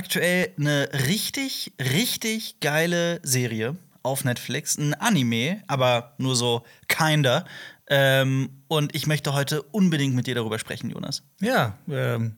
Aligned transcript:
aktuell 0.00 0.50
eine 0.58 0.88
richtig, 1.08 1.72
richtig 1.78 2.58
geile 2.60 3.20
Serie 3.22 3.76
auf 4.02 4.24
Netflix. 4.24 4.78
Ein 4.78 4.94
Anime, 4.94 5.62
aber 5.66 6.14
nur 6.16 6.36
so 6.36 6.64
kinder. 6.88 7.44
Ähm, 7.86 8.62
und 8.66 8.94
ich 8.94 9.06
möchte 9.06 9.34
heute 9.34 9.60
unbedingt 9.60 10.14
mit 10.14 10.26
dir 10.26 10.34
darüber 10.34 10.58
sprechen, 10.58 10.88
Jonas. 10.88 11.22
Ja, 11.42 11.76
ähm, 11.86 12.36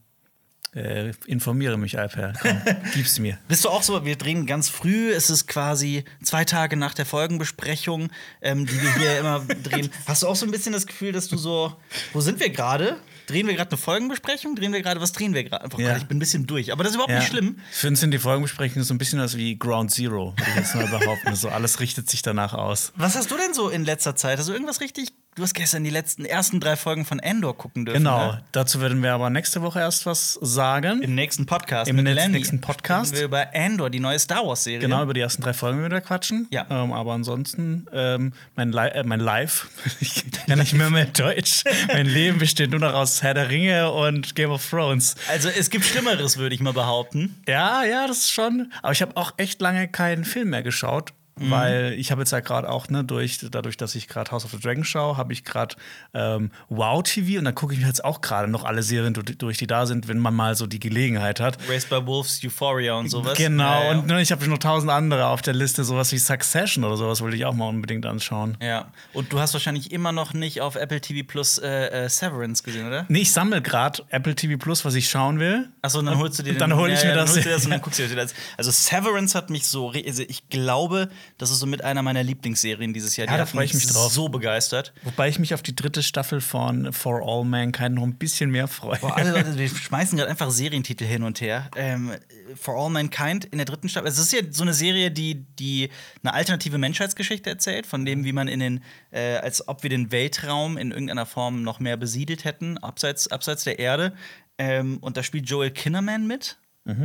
äh, 0.75 1.13
informiere 1.27 1.79
mich, 1.79 1.97
Alper. 1.97 2.33
Komm, 2.43 2.61
gib's 2.95 3.21
mir. 3.21 3.39
Bist 3.47 3.65
du 3.65 3.69
auch 3.69 3.85
so? 3.85 4.05
Wir 4.05 4.17
drehen 4.17 4.45
ganz 4.45 4.69
früh. 4.69 5.13
Es 5.13 5.31
ist 5.31 5.47
quasi 5.47 6.03
zwei 6.21 6.45
Tage 6.45 6.77
nach 6.77 6.95
der 6.95 7.07
Folgenbesprechung, 7.07 8.11
ähm, 8.41 8.67
die 8.67 8.83
wir 8.83 8.95
hier 8.97 9.21
immer 9.21 9.39
drehen. 9.63 9.89
Hast 10.09 10.25
du 10.25 10.27
auch 10.27 10.35
so 10.35 10.47
ein 10.47 10.51
bisschen 10.51 10.73
das 10.73 10.89
Gefühl, 10.89 11.13
dass 11.13 11.29
du 11.29 11.37
so, 11.37 11.77
wo 12.13 12.21
sind 12.21 12.41
wir 12.41 12.51
gerade? 12.51 12.97
Drehen 13.27 13.47
wir 13.47 13.55
gerade 13.55 13.71
eine 13.71 13.79
Folgenbesprechung? 13.79 14.55
Drehen 14.57 14.73
wir 14.73 14.83
gerade, 14.83 15.01
was 15.01 15.13
drehen 15.13 15.35
wir 15.35 15.45
gerade? 15.45 15.69
Ja. 15.83 15.97
Ich 15.97 16.05
bin 16.05 16.17
ein 16.17 16.21
bisschen 16.21 16.47
durch. 16.47 16.73
Aber 16.73 16.83
das 16.85 16.91
ist 16.93 16.95
überhaupt 16.97 17.13
Ja. 17.13 17.19
nicht 17.19 17.29
schlimm. 17.29 17.59
Für 17.71 17.89
uns 17.89 18.01
sind 18.01 18.11
die 18.11 18.19
Folgenbesprechungen 18.19 18.85
so 18.85 18.93
ein 18.95 18.99
bisschen 18.99 19.19
was 19.21 19.37
wie 19.37 19.59
Ground 19.59 19.91
Zero, 19.91 20.35
würde 20.37 20.51
ich 20.51 20.57
jetzt 20.57 20.75
mal 20.75 20.87
behaupten. 20.87 21.35
So 21.35 21.49
alles 21.49 21.81
richtet 21.81 22.11
sich 22.11 22.23
danach 22.23 22.55
aus. 22.55 22.93
Was 22.97 23.17
hast 23.17 23.31
du 23.31 23.37
denn 23.37 23.55
so 23.55 23.69
in 23.69 23.85
letzter 23.85 24.17
Zeit? 24.17 24.39
Hast 24.39 24.49
du 24.49 24.53
irgendwas 24.53 24.81
richtig? 24.81 25.13
Du 25.35 25.43
hast 25.43 25.55
gestern 25.55 25.83
die 25.83 25.89
letzten 25.89 26.27
ersten 26.27 26.61
drei 26.61 26.77
Folgen 26.77 27.07
von 27.07 27.19
Endor 27.19 27.57
gucken 27.57 27.87
dürfen. 27.87 28.01
Genau. 28.01 28.33
Ne? 28.33 28.45
Dazu 28.53 28.83
werden 28.83 29.03
wir 29.03 29.15
aber 29.15 29.31
nächste 29.31 29.63
Woche 29.63 29.79
erst 29.79 30.05
was 30.05 30.35
sagen. 30.43 31.01
Im 31.01 31.15
nächsten 31.15 31.47
Podcast. 31.47 31.89
Im 31.89 31.97
Lenny. 31.97 32.35
nächsten 32.35 32.61
Podcast. 32.61 33.17
Wir 33.17 33.25
über 33.25 33.55
Endor, 33.55 33.89
die 33.89 33.99
neue 33.99 34.19
Star 34.19 34.47
Wars-Serie. 34.47 34.81
Genau, 34.81 35.03
über 35.03 35.15
die 35.15 35.21
ersten 35.23 35.41
drei 35.41 35.55
Folgen 35.55 35.83
wieder 35.83 36.03
quatschen. 36.03 36.49
Ja. 36.51 36.67
Ähm, 36.69 36.93
aber 36.93 37.15
ansonsten, 37.15 37.87
ähm, 37.95 38.35
mein, 38.57 38.73
Li 38.73 38.89
äh, 38.89 39.05
mein 39.05 39.21
Live, 39.21 39.69
ich 40.01 40.31
kann 40.33 40.59
nicht 40.59 40.75
mehr 40.75 40.91
mehr 40.91 41.07
Deutsch. 41.07 41.65
mein 41.87 42.05
Leben 42.05 42.37
besteht 42.37 42.71
nur 42.71 42.81
noch 42.81 42.93
aus 42.93 43.23
Herr 43.23 43.33
der 43.33 43.49
Ringe 43.49 43.91
und 43.91 44.35
Game 44.35 44.51
of 44.51 44.69
Thrones. 44.69 45.15
Also 45.31 45.49
es 45.49 45.71
gibt 45.71 45.87
Schlimmeres, 45.87 46.37
würde 46.37 46.55
ich 46.55 46.61
mal 46.61 46.75
behaupten. 46.75 47.41
Ja, 47.49 47.85
ja, 47.85 48.07
das 48.07 48.19
ist 48.19 48.33
schon. 48.33 48.71
Aber 48.83 48.93
ich 48.93 49.01
habe 49.01 49.17
auch 49.17 49.33
echt 49.39 49.63
lange 49.63 49.89
keinen 49.89 50.27
Film 50.27 50.51
mehr 50.51 50.63
geschaut. 50.63 51.15
Mhm. 51.39 51.51
Weil 51.51 51.93
ich 51.97 52.11
habe 52.11 52.21
jetzt 52.21 52.31
ja 52.31 52.41
gerade 52.41 52.69
auch, 52.69 52.89
ne, 52.89 53.05
durch, 53.05 53.39
dadurch, 53.51 53.77
dass 53.79 53.95
ich 53.95 54.07
gerade 54.07 54.31
House 54.31 54.45
of 54.45 54.51
the 54.51 54.59
Dragon 54.61 54.85
schaue, 54.85 55.17
habe 55.17 55.33
ich 55.33 55.45
gerade 55.45 55.77
ähm, 56.13 56.51
Wow 56.69 57.03
TV 57.03 57.39
und 57.39 57.47
da 57.47 57.53
gucke 57.53 57.73
ich 57.73 57.81
mir 57.81 57.87
jetzt 57.87 58.05
auch 58.05 58.21
gerade 58.21 58.49
noch 58.49 58.65
alle 58.65 58.83
Serien 58.83 59.15
durch, 59.15 59.57
die 59.57 59.67
da 59.67 59.87
sind, 59.87 60.09
wenn 60.09 60.19
man 60.19 60.35
mal 60.35 60.55
so 60.57 60.67
die 60.67 60.79
Gelegenheit 60.79 61.41
hat. 61.41 61.57
Raised 61.69 61.89
by 61.89 62.05
Wolves, 62.07 62.41
Euphoria 62.45 62.95
und 62.95 63.09
sowas. 63.09 63.39
Genau, 63.39 63.65
Ja, 63.65 63.85
ja. 63.85 63.91
und 63.93 64.07
ne, 64.07 64.21
ich 64.21 64.31
habe 64.31 64.47
noch 64.47 64.59
tausend 64.59 64.91
andere 64.93 65.27
auf 65.29 65.41
der 65.41 65.55
Liste, 65.55 65.85
sowas 65.85 66.13
wie 66.13 66.19
Succession 66.19 66.85
oder 66.85 66.97
sowas 66.97 67.21
wollte 67.23 67.37
ich 67.37 67.45
auch 67.47 67.55
mal 67.55 67.69
unbedingt 67.69 68.05
anschauen. 68.05 68.59
Ja, 68.61 68.89
und 69.15 69.33
du 69.33 69.41
hast 69.41 69.55
wahrscheinlich 69.55 69.91
immer 69.91 70.13
noch 70.13 70.35
nicht 70.35 70.61
auf 70.61 70.77
Apple 70.77 71.01
TV 71.01 71.27
Plus 71.27 71.57
äh, 71.59 72.05
äh, 72.05 72.09
Severance 72.11 72.63
gesehen, 72.63 72.87
oder? 72.87 73.07
Nee, 73.09 73.21
ich 73.21 73.33
sammle 73.33 73.63
gerade 73.63 74.03
Apple 74.11 74.35
TV 74.35 74.59
Plus, 74.59 74.85
was 74.85 74.95
ich 74.95 75.09
schauen 75.09 75.39
will. 75.41 75.69
Achso, 75.81 76.03
dann 76.03 76.19
holst 76.19 76.39
du 76.39 76.43
dir 76.43 76.53
Und 76.53 76.61
dann 76.61 76.75
hol 76.77 76.91
ich 76.91 77.03
mir 77.03 77.15
dann 77.15 77.21
das. 77.27 77.31
holst 77.35 77.45
du 77.47 77.49
dir 77.49 77.55
das 77.55 77.65
und 77.65 77.71
dann 77.73 77.81
guckst 77.81 77.99
du 77.99 78.07
dir 78.07 78.17
das. 78.17 78.35
Also 78.59 78.71
Severance 78.71 79.35
hat 79.35 79.49
mich 79.51 79.67
so, 79.67 79.91
also 79.91 80.23
ich 80.29 80.49
glaube, 80.51 81.09
das 81.39 81.51
ist 81.51 81.59
so 81.59 81.67
mit 81.67 81.83
einer 81.83 82.03
meiner 82.03 82.23
Lieblingsserien 82.23 82.93
dieses 82.93 83.17
Jahr. 83.17 83.27
Ja, 83.27 83.33
Die 83.33 83.37
da 83.39 83.43
hat 83.43 83.49
freu 83.51 83.65
ich 83.65 83.75
mich 83.75 83.87
drauf. 83.87 84.13
So 84.13 84.29
begeistert. 84.29 84.93
Wobei 85.03 85.29
ich 85.29 85.39
mich 85.39 85.55
auf 85.55 85.63
die 85.63 85.75
dritte 85.75 86.03
Staffel 86.03 86.41
von 86.41 86.93
For 86.93 87.23
All 87.25 87.45
Mankind 87.45 87.95
noch 87.95 88.03
ein 88.03 88.15
bisschen 88.17 88.51
mehr 88.51 88.69
freue. 88.69 88.99
Boah, 88.99 89.17
alle 89.17 89.33
Leute, 89.33 89.57
wir 89.59 89.69
schmeißen 89.69 90.17
gerade 90.19 90.31
einfach 90.31 90.51
Serientitel 90.51 91.05
hin 91.05 91.23
und 91.23 91.41
her. 91.41 91.71
Ähm, 91.77 92.13
For 92.55 92.77
All 92.77 92.91
Mankind 92.91 93.45
in 93.47 93.59
der 93.59 93.65
dritten 93.65 93.89
Staffel. 93.89 94.09
Es 94.09 94.19
ist 94.19 94.33
ja 94.33 94.41
so 94.51 94.63
eine 94.63 94.75
Serie, 94.75 95.11
die, 95.11 95.47
die 95.59 95.91
eine 96.23 96.35
alternative 96.35 96.79
Menschheitsgeschichte 96.79 97.51
erzählt, 97.51 97.87
von 97.87 98.05
dem, 98.05 98.25
wie 98.25 98.33
man 98.33 98.49
in 98.49 98.61
den, 98.61 98.85
äh, 99.11 99.37
als 99.37 99.67
ob 99.69 99.83
wir 99.83 99.91
den 99.91 100.13
Weltraum 100.13 100.77
in 100.77 100.91
irgendeiner 100.91 101.27
Form 101.27 101.63
noch 101.63 101.81
mehr 101.81 101.97
besiedelt 101.97 102.45
hätten, 102.45 102.79
abseits, 102.79 103.29
abseits 103.29 103.65
der 103.65 103.79
Erde. 103.79 104.15
Ähm, 104.59 104.99
und 104.99 105.17
da 105.17 105.23
spielt 105.23 105.49
Joel 105.49 105.71
Kinnaman 105.71 106.27
mit. 106.27 106.59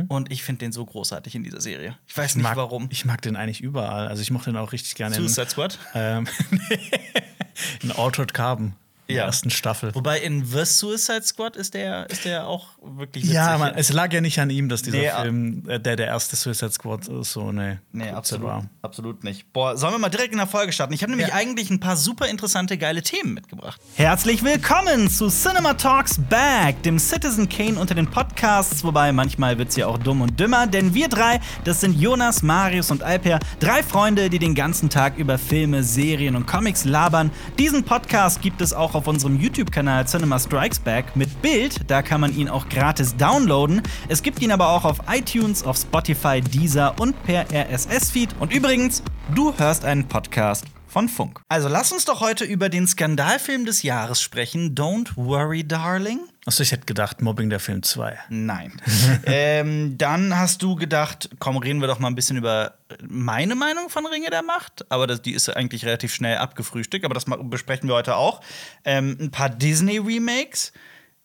Und 0.08 0.32
ich 0.32 0.42
finde 0.42 0.60
den 0.60 0.72
so 0.72 0.84
großartig 0.84 1.34
in 1.36 1.44
dieser 1.44 1.60
Serie. 1.60 1.96
Ich 2.06 2.16
weiß 2.16 2.34
Mhm. 2.34 2.40
Ich 2.40 2.42
nicht 2.42 2.42
mag, 2.44 2.56
warum. 2.56 2.88
Ich 2.90 3.04
mag 3.04 3.22
den 3.22 3.36
eigentlich 3.36 3.60
überall. 3.60 4.08
Also 4.08 4.22
ich 4.22 4.30
mochte 4.32 4.50
den 4.50 4.56
auch 4.56 4.72
richtig 4.72 4.94
gerne 4.96 5.14
in, 5.16 5.22
Suicide 5.22 5.50
Squad. 5.50 5.78
ähm, 5.94 6.26
in 7.82 7.92
Altered 7.92 8.34
Carbon, 8.34 8.66
in 8.66 8.72
Ja. 9.10 9.14
der 9.16 9.24
ersten 9.24 9.48
Staffel. 9.48 9.94
Wobei 9.94 10.20
in 10.20 10.44
The 10.44 10.66
Suicide 10.66 11.22
Squad 11.22 11.56
ist 11.56 11.72
der, 11.72 12.10
ist 12.10 12.26
der 12.26 12.46
auch 12.46 12.66
wirklich 12.82 13.24
witzig. 13.24 13.36
Ja, 13.36 13.56
man, 13.56 13.74
es 13.74 13.90
lag 13.90 14.12
ja 14.12 14.20
nicht 14.20 14.38
an 14.38 14.50
ihm, 14.50 14.68
dass 14.68 14.82
dieser 14.82 14.98
Nee, 14.98 15.10
Film, 15.22 15.62
äh, 15.66 15.80
der 15.80 15.96
der 15.96 16.08
erste 16.08 16.36
Suicide 16.36 16.72
Squad 16.72 17.08
ist, 17.08 17.32
so 17.32 17.48
eine 17.48 17.80
Nee, 17.90 18.10
absolut, 18.10 18.46
war. 18.46 18.66
absolut 18.82 19.24
nicht. 19.24 19.50
Boah, 19.54 19.78
sollen 19.78 19.94
wir 19.94 19.98
mal 19.98 20.10
direkt 20.10 20.32
in 20.32 20.36
der 20.38 20.46
Folge 20.46 20.72
starten? 20.72 20.92
Ich 20.92 21.00
habe 21.02 21.10
nämlich 21.12 21.28
Ja. 21.28 21.34
eigentlich 21.36 21.70
ein 21.70 21.80
paar 21.80 21.96
super 21.96 22.28
interessante, 22.28 22.76
geile 22.76 23.00
Themen 23.02 23.32
mitgebracht. 23.32 23.80
Herzlich 23.96 24.44
willkommen 24.44 25.08
zu 25.08 25.28
Cinema 25.30 25.72
Talks 25.72 26.20
Back, 26.28 26.82
dem 26.82 26.98
Citizen 26.98 27.48
Kane 27.48 27.78
unter 27.78 27.94
den 27.94 28.08
Podcasts, 28.10 28.84
wobei 28.84 29.10
manchmal 29.12 29.56
wird's 29.56 29.76
ja 29.76 29.86
auch 29.86 29.96
dumm 29.96 30.20
und 30.20 30.38
dümmer, 30.38 30.66
denn 30.66 30.92
wir 30.92 31.08
drei, 31.08 31.40
das 31.64 31.80
sind 31.80 31.98
Jonas, 31.98 32.42
Marius 32.42 32.90
und 32.90 33.02
Alper, 33.02 33.38
drei 33.58 33.82
Freunde, 33.82 34.28
die 34.28 34.38
den 34.38 34.54
ganzen 34.54 34.90
Tag 34.90 35.16
über 35.16 35.38
Filme, 35.38 35.82
Serien 35.82 36.36
und 36.36 36.46
Comics 36.46 36.84
labern. 36.84 37.30
Diesen 37.58 37.84
Podcast 37.84 38.42
gibt 38.42 38.60
es 38.60 38.74
auch 38.74 38.94
auf 38.97 38.97
unserem 39.06 39.38
YouTube-Kanal 39.38 40.06
Cinema 40.06 40.38
Strikes 40.38 40.78
Back 40.78 41.14
mit 41.14 41.42
Bild, 41.42 41.88
da 41.88 42.02
kann 42.02 42.20
man 42.20 42.34
ihn 42.34 42.48
auch 42.48 42.68
gratis 42.68 43.16
downloaden. 43.16 43.82
Es 44.08 44.22
gibt 44.22 44.42
ihn 44.42 44.50
aber 44.50 44.70
auch 44.70 44.84
auf 44.84 44.98
iTunes, 45.08 45.62
auf 45.62 45.76
Spotify, 45.76 46.40
Deezer 46.40 46.94
und 46.98 47.22
per 47.22 47.46
RSS-Feed. 47.52 48.30
Und 48.40 48.52
übrigens, 48.52 49.02
du 49.34 49.56
hörst 49.56 49.84
einen 49.84 50.08
Podcast 50.08 50.64
von 50.88 51.08
Funk. 51.08 51.40
Also 51.48 51.68
lass 51.68 51.92
uns 51.92 52.04
doch 52.04 52.20
heute 52.20 52.44
über 52.44 52.68
den 52.68 52.86
Skandalfilm 52.86 53.64
des 53.64 53.82
Jahres 53.82 54.20
sprechen. 54.20 54.74
Don't 54.74 55.10
worry, 55.16 55.62
darling. 55.62 56.20
Achso, 56.48 56.62
ich 56.62 56.72
hätte 56.72 56.86
gedacht, 56.86 57.20
Mobbing 57.20 57.50
der 57.50 57.60
Film 57.60 57.82
2. 57.82 58.18
Nein. 58.30 58.72
ähm, 59.26 59.98
dann 59.98 60.34
hast 60.34 60.62
du 60.62 60.76
gedacht, 60.76 61.28
komm, 61.38 61.58
reden 61.58 61.82
wir 61.82 61.88
doch 61.88 61.98
mal 61.98 62.08
ein 62.08 62.14
bisschen 62.14 62.38
über 62.38 62.78
meine 63.06 63.54
Meinung 63.54 63.90
von 63.90 64.06
Ringe 64.06 64.30
der 64.30 64.42
Macht. 64.42 64.90
Aber 64.90 65.06
das, 65.06 65.20
die 65.20 65.32
ist 65.32 65.54
eigentlich 65.54 65.84
relativ 65.84 66.14
schnell 66.14 66.38
abgefrühstückt, 66.38 67.04
aber 67.04 67.12
das 67.12 67.26
besprechen 67.26 67.86
wir 67.86 67.96
heute 67.96 68.16
auch. 68.16 68.40
Ähm, 68.86 69.18
ein 69.20 69.30
paar 69.30 69.50
Disney-Remakes 69.50 70.72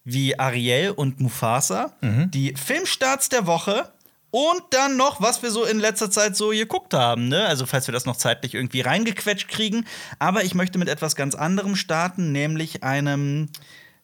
wie 0.04 0.38
Ariel 0.38 0.90
und 0.90 1.22
Mufasa. 1.22 1.94
Die 2.34 2.54
Filmstarts 2.58 3.30
der 3.30 3.48
Woche. 3.48 3.94
Und 4.30 4.62
dann 4.72 4.98
noch, 4.98 5.22
was 5.22 5.42
wir 5.42 5.52
so 5.52 5.64
in 5.64 5.80
letzter 5.80 6.12
Zeit 6.12 6.36
so 6.36 6.50
geguckt 6.50 6.94
haben, 6.94 7.30
ne? 7.30 7.46
Also, 7.46 7.66
falls 7.66 7.88
wir 7.88 7.94
das 7.94 8.06
noch 8.06 8.18
zeitlich 8.18 8.56
irgendwie 8.56 8.82
reingequetscht 8.82 9.48
kriegen. 9.48 9.86
Aber 10.20 10.44
ich 10.44 10.54
möchte 10.54 10.80
mit 10.80 10.90
etwas 10.90 11.16
ganz 11.16 11.34
anderem 11.34 11.78
starten, 11.78 12.34
nämlich 12.34 12.84
einem. 12.84 13.48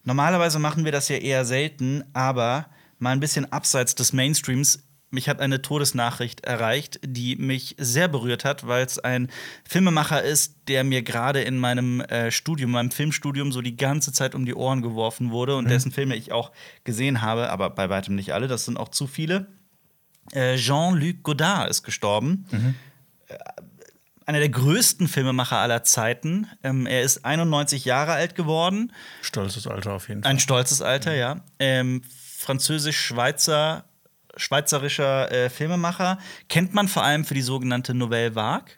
Normalerweise 0.04 0.58
machen 0.58 0.84
wir 0.84 0.92
das 0.92 1.08
ja 1.08 1.16
eher 1.16 1.44
selten, 1.44 2.04
aber 2.12 2.66
mal 2.98 3.10
ein 3.10 3.20
bisschen 3.20 3.50
abseits 3.52 3.94
des 3.94 4.12
Mainstreams. 4.12 4.84
Mich 5.12 5.28
hat 5.28 5.40
eine 5.40 5.60
Todesnachricht 5.60 6.44
erreicht, 6.44 7.00
die 7.04 7.34
mich 7.34 7.74
sehr 7.78 8.06
berührt 8.06 8.44
hat, 8.44 8.68
weil 8.68 8.86
es 8.86 9.00
ein 9.00 9.28
Filmemacher 9.68 10.22
ist, 10.22 10.54
der 10.68 10.84
mir 10.84 11.02
gerade 11.02 11.40
in 11.42 11.58
meinem 11.58 12.00
äh, 12.02 12.30
Studium, 12.30 12.70
meinem 12.70 12.92
Filmstudium, 12.92 13.50
so 13.50 13.60
die 13.60 13.76
ganze 13.76 14.12
Zeit 14.12 14.36
um 14.36 14.46
die 14.46 14.54
Ohren 14.54 14.82
geworfen 14.82 15.32
wurde 15.32 15.56
und 15.56 15.68
dessen 15.68 15.90
Filme 15.90 16.14
ich 16.14 16.30
auch 16.30 16.52
gesehen 16.84 17.22
habe, 17.22 17.50
aber 17.50 17.70
bei 17.70 17.90
weitem 17.90 18.14
nicht 18.14 18.32
alle. 18.32 18.46
Das 18.46 18.64
sind 18.64 18.76
auch 18.76 18.90
zu 18.90 19.08
viele. 19.08 19.48
Äh, 20.32 20.56
Jean-Luc 20.56 21.24
Godard 21.24 21.70
ist 21.70 21.82
gestorben. 21.82 22.46
Äh, 23.26 23.36
Einer 24.30 24.38
der 24.38 24.48
größten 24.48 25.08
Filmemacher 25.08 25.56
aller 25.56 25.82
Zeiten. 25.82 26.46
Ähm, 26.62 26.86
er 26.86 27.02
ist 27.02 27.24
91 27.24 27.84
Jahre 27.84 28.12
alt 28.12 28.36
geworden. 28.36 28.92
Stolzes 29.22 29.66
Alter 29.66 29.94
auf 29.94 30.08
jeden 30.08 30.22
Fall. 30.22 30.30
Ein 30.30 30.38
stolzes 30.38 30.82
Alter, 30.82 31.16
ja. 31.16 31.40
Ähm, 31.58 32.02
Französisch-Schweizer, 32.38 33.86
schweizerischer 34.36 35.32
äh, 35.32 35.50
Filmemacher. 35.50 36.18
Kennt 36.48 36.74
man 36.74 36.86
vor 36.86 37.02
allem 37.02 37.24
für 37.24 37.34
die 37.34 37.42
sogenannte 37.42 37.92
Nouvelle 37.92 38.36
Vague. 38.36 38.70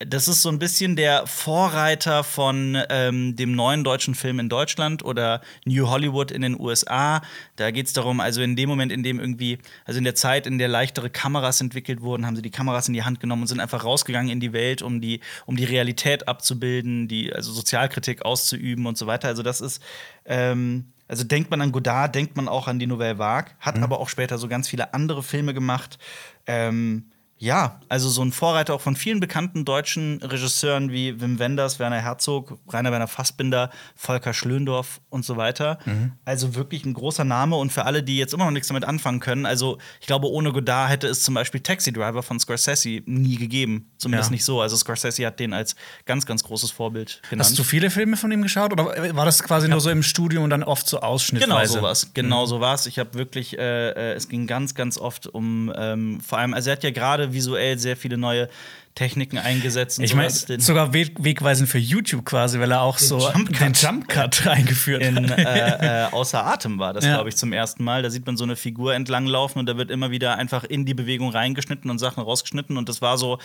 Das 0.00 0.28
ist 0.28 0.42
so 0.42 0.48
ein 0.48 0.60
bisschen 0.60 0.94
der 0.94 1.26
Vorreiter 1.26 2.22
von 2.22 2.80
ähm, 2.88 3.34
dem 3.34 3.56
neuen 3.56 3.82
deutschen 3.82 4.14
Film 4.14 4.38
in 4.38 4.48
Deutschland 4.48 5.04
oder 5.04 5.40
New 5.64 5.88
Hollywood 5.88 6.30
in 6.30 6.42
den 6.42 6.58
USA. 6.58 7.20
Da 7.56 7.72
geht 7.72 7.86
es 7.86 7.94
darum, 7.94 8.20
also 8.20 8.40
in 8.40 8.54
dem 8.54 8.68
Moment, 8.68 8.92
in 8.92 9.02
dem 9.02 9.18
irgendwie, 9.18 9.58
also 9.86 9.98
in 9.98 10.04
der 10.04 10.14
Zeit, 10.14 10.46
in 10.46 10.58
der 10.58 10.68
leichtere 10.68 11.10
Kameras 11.10 11.60
entwickelt 11.60 12.00
wurden, 12.00 12.26
haben 12.26 12.36
sie 12.36 12.42
die 12.42 12.52
Kameras 12.52 12.86
in 12.86 12.94
die 12.94 13.02
Hand 13.02 13.18
genommen 13.18 13.42
und 13.42 13.48
sind 13.48 13.58
einfach 13.58 13.82
rausgegangen 13.82 14.30
in 14.30 14.38
die 14.38 14.52
Welt, 14.52 14.82
um 14.82 15.00
die, 15.00 15.18
um 15.46 15.56
die 15.56 15.64
Realität 15.64 16.28
abzubilden, 16.28 17.08
die, 17.08 17.32
also 17.32 17.50
Sozialkritik 17.50 18.24
auszuüben 18.24 18.86
und 18.86 18.96
so 18.96 19.08
weiter. 19.08 19.26
Also 19.26 19.42
das 19.42 19.60
ist, 19.60 19.82
ähm, 20.26 20.92
also 21.08 21.24
denkt 21.24 21.50
man 21.50 21.60
an 21.60 21.72
Godard, 21.72 22.14
denkt 22.14 22.36
man 22.36 22.46
auch 22.46 22.68
an 22.68 22.78
die 22.78 22.86
Nouvelle 22.86 23.18
Vague, 23.18 23.50
hat 23.58 23.76
aber 23.80 23.98
auch 23.98 24.08
später 24.08 24.38
so 24.38 24.46
ganz 24.46 24.68
viele 24.68 24.94
andere 24.94 25.24
Filme 25.24 25.54
gemacht. 25.54 25.98
Ähm, 26.46 27.06
ja, 27.38 27.80
also 27.88 28.08
so 28.08 28.22
ein 28.22 28.32
Vorreiter 28.32 28.74
auch 28.74 28.80
von 28.80 28.96
vielen 28.96 29.20
bekannten 29.20 29.64
deutschen 29.64 30.20
Regisseuren 30.22 30.90
wie 30.90 31.20
Wim 31.20 31.38
Wenders, 31.38 31.78
Werner 31.78 32.00
Herzog, 32.00 32.58
Rainer 32.68 32.90
Werner 32.90 33.06
Fassbinder, 33.06 33.70
Volker 33.94 34.34
Schlöndorff 34.34 35.00
und 35.08 35.24
so 35.24 35.36
weiter. 35.36 35.78
Mhm. 35.84 36.12
Also 36.24 36.54
wirklich 36.56 36.84
ein 36.84 36.94
großer 36.94 37.24
Name 37.24 37.56
und 37.56 37.72
für 37.72 37.84
alle, 37.84 38.02
die 38.02 38.18
jetzt 38.18 38.34
immer 38.34 38.44
noch 38.44 38.50
nichts 38.50 38.68
damit 38.68 38.84
anfangen 38.84 39.20
können, 39.20 39.46
also 39.46 39.78
ich 40.00 40.06
glaube, 40.08 40.28
ohne 40.28 40.52
Godard 40.52 40.90
hätte 40.90 41.06
es 41.06 41.22
zum 41.22 41.34
Beispiel 41.34 41.60
Taxi 41.60 41.92
Driver 41.92 42.22
von 42.22 42.40
Scorsese 42.40 43.02
nie 43.06 43.36
gegeben. 43.36 43.90
Zumindest 43.98 44.30
Ja. 44.30 44.32
nicht 44.34 44.44
so. 44.44 44.60
Also 44.60 44.76
Scorsese 44.76 45.24
hat 45.26 45.38
den 45.38 45.52
als 45.52 45.76
ganz, 46.06 46.26
ganz 46.26 46.42
großes 46.42 46.70
Vorbild 46.72 47.22
genannt. 47.30 47.48
Hast 47.48 47.58
du 47.58 47.62
viele 47.62 47.90
Filme 47.90 48.16
von 48.16 48.32
ihm 48.32 48.42
geschaut 48.42 48.72
oder 48.72 49.14
war 49.14 49.24
das 49.24 49.42
quasi 49.42 49.68
nur 49.68 49.80
so 49.80 49.90
im 49.90 50.02
Studium 50.02 50.44
und 50.44 50.50
dann 50.50 50.64
oft 50.64 50.88
so 50.88 50.96
Genau 50.98 51.08
ausschnittweise? 51.10 51.74
sowas, 51.74 52.10
genau 52.14 52.46
so 52.46 52.60
war's. 52.60 52.86
Ich 52.86 52.98
habe 52.98 53.14
wirklich, 53.14 53.56
äh, 53.58 53.90
äh, 53.90 54.12
es 54.14 54.28
ging 54.28 54.46
ganz, 54.48 54.74
ganz 54.74 54.98
oft 54.98 55.26
um, 55.28 55.72
ähm, 55.76 56.20
vor 56.20 56.38
allem, 56.38 56.52
also 56.54 56.70
er 56.70 56.76
hat 56.76 56.82
ja 56.82 56.90
gerade 56.90 57.27
visuell 57.32 57.78
sehr 57.78 57.96
viele 57.96 58.16
neue 58.18 58.48
Techniken 58.94 59.38
eingesetzt. 59.38 60.00
Ich 60.00 60.14
meine. 60.14 60.32
Den- 60.32 60.60
sogar 60.60 60.92
weg 60.92 61.12
wegweisend 61.20 61.68
für 61.68 61.78
YouTube 61.78 62.24
quasi, 62.24 62.58
weil 62.58 62.72
er 62.72 62.80
auch 62.82 62.98
so 62.98 63.18
Jump 63.30 63.56
den 63.56 63.72
Jump 63.72 64.08
Cut 64.08 64.44
eingeführt 64.48 65.02
in 65.02 65.30
hat. 65.30 65.38
äh, 65.38 66.04
äh, 66.06 66.10
Außer 66.10 66.44
Atem 66.44 66.80
war 66.80 66.92
das, 66.94 67.04
Ja. 67.04 67.14
glaube 67.14 67.28
ich, 67.28 67.36
zum 67.36 67.52
ersten 67.52 67.84
Mal. 67.84 68.02
Da 68.02 68.10
sieht 68.10 68.26
man 68.26 68.36
so 68.36 68.42
eine 68.42 68.56
Figur 68.56 68.94
entlanglaufen 68.94 69.60
und 69.60 69.66
da 69.66 69.76
wird 69.76 69.92
immer 69.92 70.10
wieder 70.10 70.36
einfach 70.36 70.64
in 70.64 70.84
die 70.84 70.94
Bewegung 70.94 71.30
reingeschnitten 71.30 71.90
und 71.90 72.00
Sachen 72.00 72.24
rausgeschnitten. 72.24 72.76
Und 72.76 72.88
das 72.88 73.00
war 73.00 73.18
so, 73.18 73.38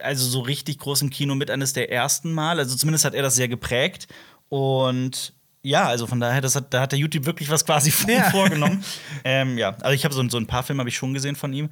also 0.00 0.24
so 0.28 0.40
richtig 0.42 0.78
groß 0.78 1.02
im 1.02 1.10
Kino 1.10 1.34
mit 1.34 1.50
eines 1.50 1.72
der 1.72 1.90
ersten 1.90 2.32
Mal. 2.32 2.60
Also 2.60 2.76
zumindest 2.76 3.04
hat 3.04 3.14
er 3.14 3.22
das 3.24 3.34
sehr 3.34 3.48
geprägt. 3.48 4.06
Und 4.48 5.32
ja, 5.62 5.86
also 5.88 6.06
von 6.06 6.20
daher, 6.20 6.40
das 6.40 6.54
hat, 6.54 6.72
da 6.72 6.82
hat 6.82 6.92
der 6.92 6.98
YouTube 7.00 7.24
wirklich 7.26 7.50
was 7.50 7.64
quasi 7.64 7.92
Ja. 8.08 8.30
vorgenommen. 8.30 8.84
ähm, 9.24 9.58
ja, 9.58 9.70
also 9.80 9.90
ich 9.92 10.04
habe 10.04 10.14
so, 10.14 10.22
so 10.28 10.36
ein 10.36 10.46
paar 10.46 10.62
Filme 10.62 10.80
habe 10.80 10.88
ich 10.90 10.96
schon 10.96 11.14
gesehen 11.14 11.34
von 11.34 11.52
ihm. 11.52 11.70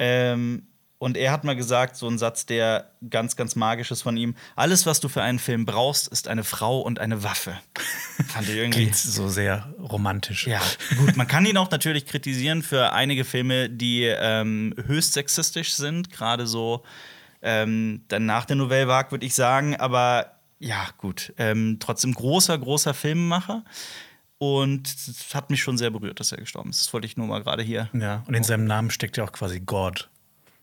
Ähm, 0.00 0.66
und 1.04 1.18
er 1.18 1.32
hat 1.32 1.44
mal 1.44 1.54
gesagt, 1.54 1.96
so 1.96 2.08
ein 2.08 2.16
Satz, 2.16 2.46
der 2.46 2.90
ganz, 3.10 3.36
ganz 3.36 3.56
magisch 3.56 3.90
ist 3.90 4.00
von 4.00 4.16
ihm: 4.16 4.34
Alles, 4.56 4.86
was 4.86 5.00
du 5.00 5.10
für 5.10 5.20
einen 5.20 5.38
Film 5.38 5.66
brauchst, 5.66 6.08
ist 6.08 6.28
eine 6.28 6.44
Frau 6.44 6.80
und 6.80 6.98
eine 6.98 7.22
Waffe. 7.22 7.58
Fand 8.28 8.48
ich 8.48 8.56
irgendwie. 8.56 8.84
Klingt 8.84 8.96
so 8.96 9.28
sehr 9.28 9.68
romantisch. 9.78 10.46
Ja, 10.46 10.62
gut, 10.96 11.14
man 11.14 11.28
kann 11.28 11.44
ihn 11.44 11.58
auch 11.58 11.70
natürlich 11.70 12.06
kritisieren 12.06 12.62
für 12.62 12.94
einige 12.94 13.26
Filme, 13.26 13.68
die 13.68 14.04
ähm, 14.04 14.74
höchst 14.86 15.12
sexistisch 15.12 15.74
sind, 15.74 16.08
gerade 16.10 16.46
so 16.46 16.84
ähm, 17.42 18.04
dann 18.08 18.24
nach 18.24 18.46
der 18.46 18.56
Nouvelle 18.56 18.88
Vague, 18.88 19.10
würde 19.10 19.26
ich 19.26 19.34
sagen. 19.34 19.76
Aber 19.76 20.38
ja, 20.58 20.88
gut, 20.96 21.34
ähm, 21.36 21.76
trotzdem 21.80 22.14
großer, 22.14 22.56
großer 22.56 22.94
Filmemacher. 22.94 23.62
Und 24.38 24.88
es 24.88 25.34
hat 25.34 25.50
mich 25.50 25.62
schon 25.62 25.76
sehr 25.76 25.90
berührt, 25.90 26.18
dass 26.18 26.32
er 26.32 26.38
gestorben 26.38 26.70
ist. 26.70 26.80
Das 26.80 26.92
wollte 26.94 27.06
ich 27.06 27.18
nur 27.18 27.26
mal 27.26 27.42
gerade 27.42 27.62
hier. 27.62 27.90
Ja, 27.92 28.24
und 28.26 28.32
in 28.32 28.42
seinem 28.42 28.64
Namen 28.64 28.90
steckt 28.90 29.18
ja 29.18 29.24
auch 29.24 29.32
quasi 29.32 29.60
God. 29.60 30.08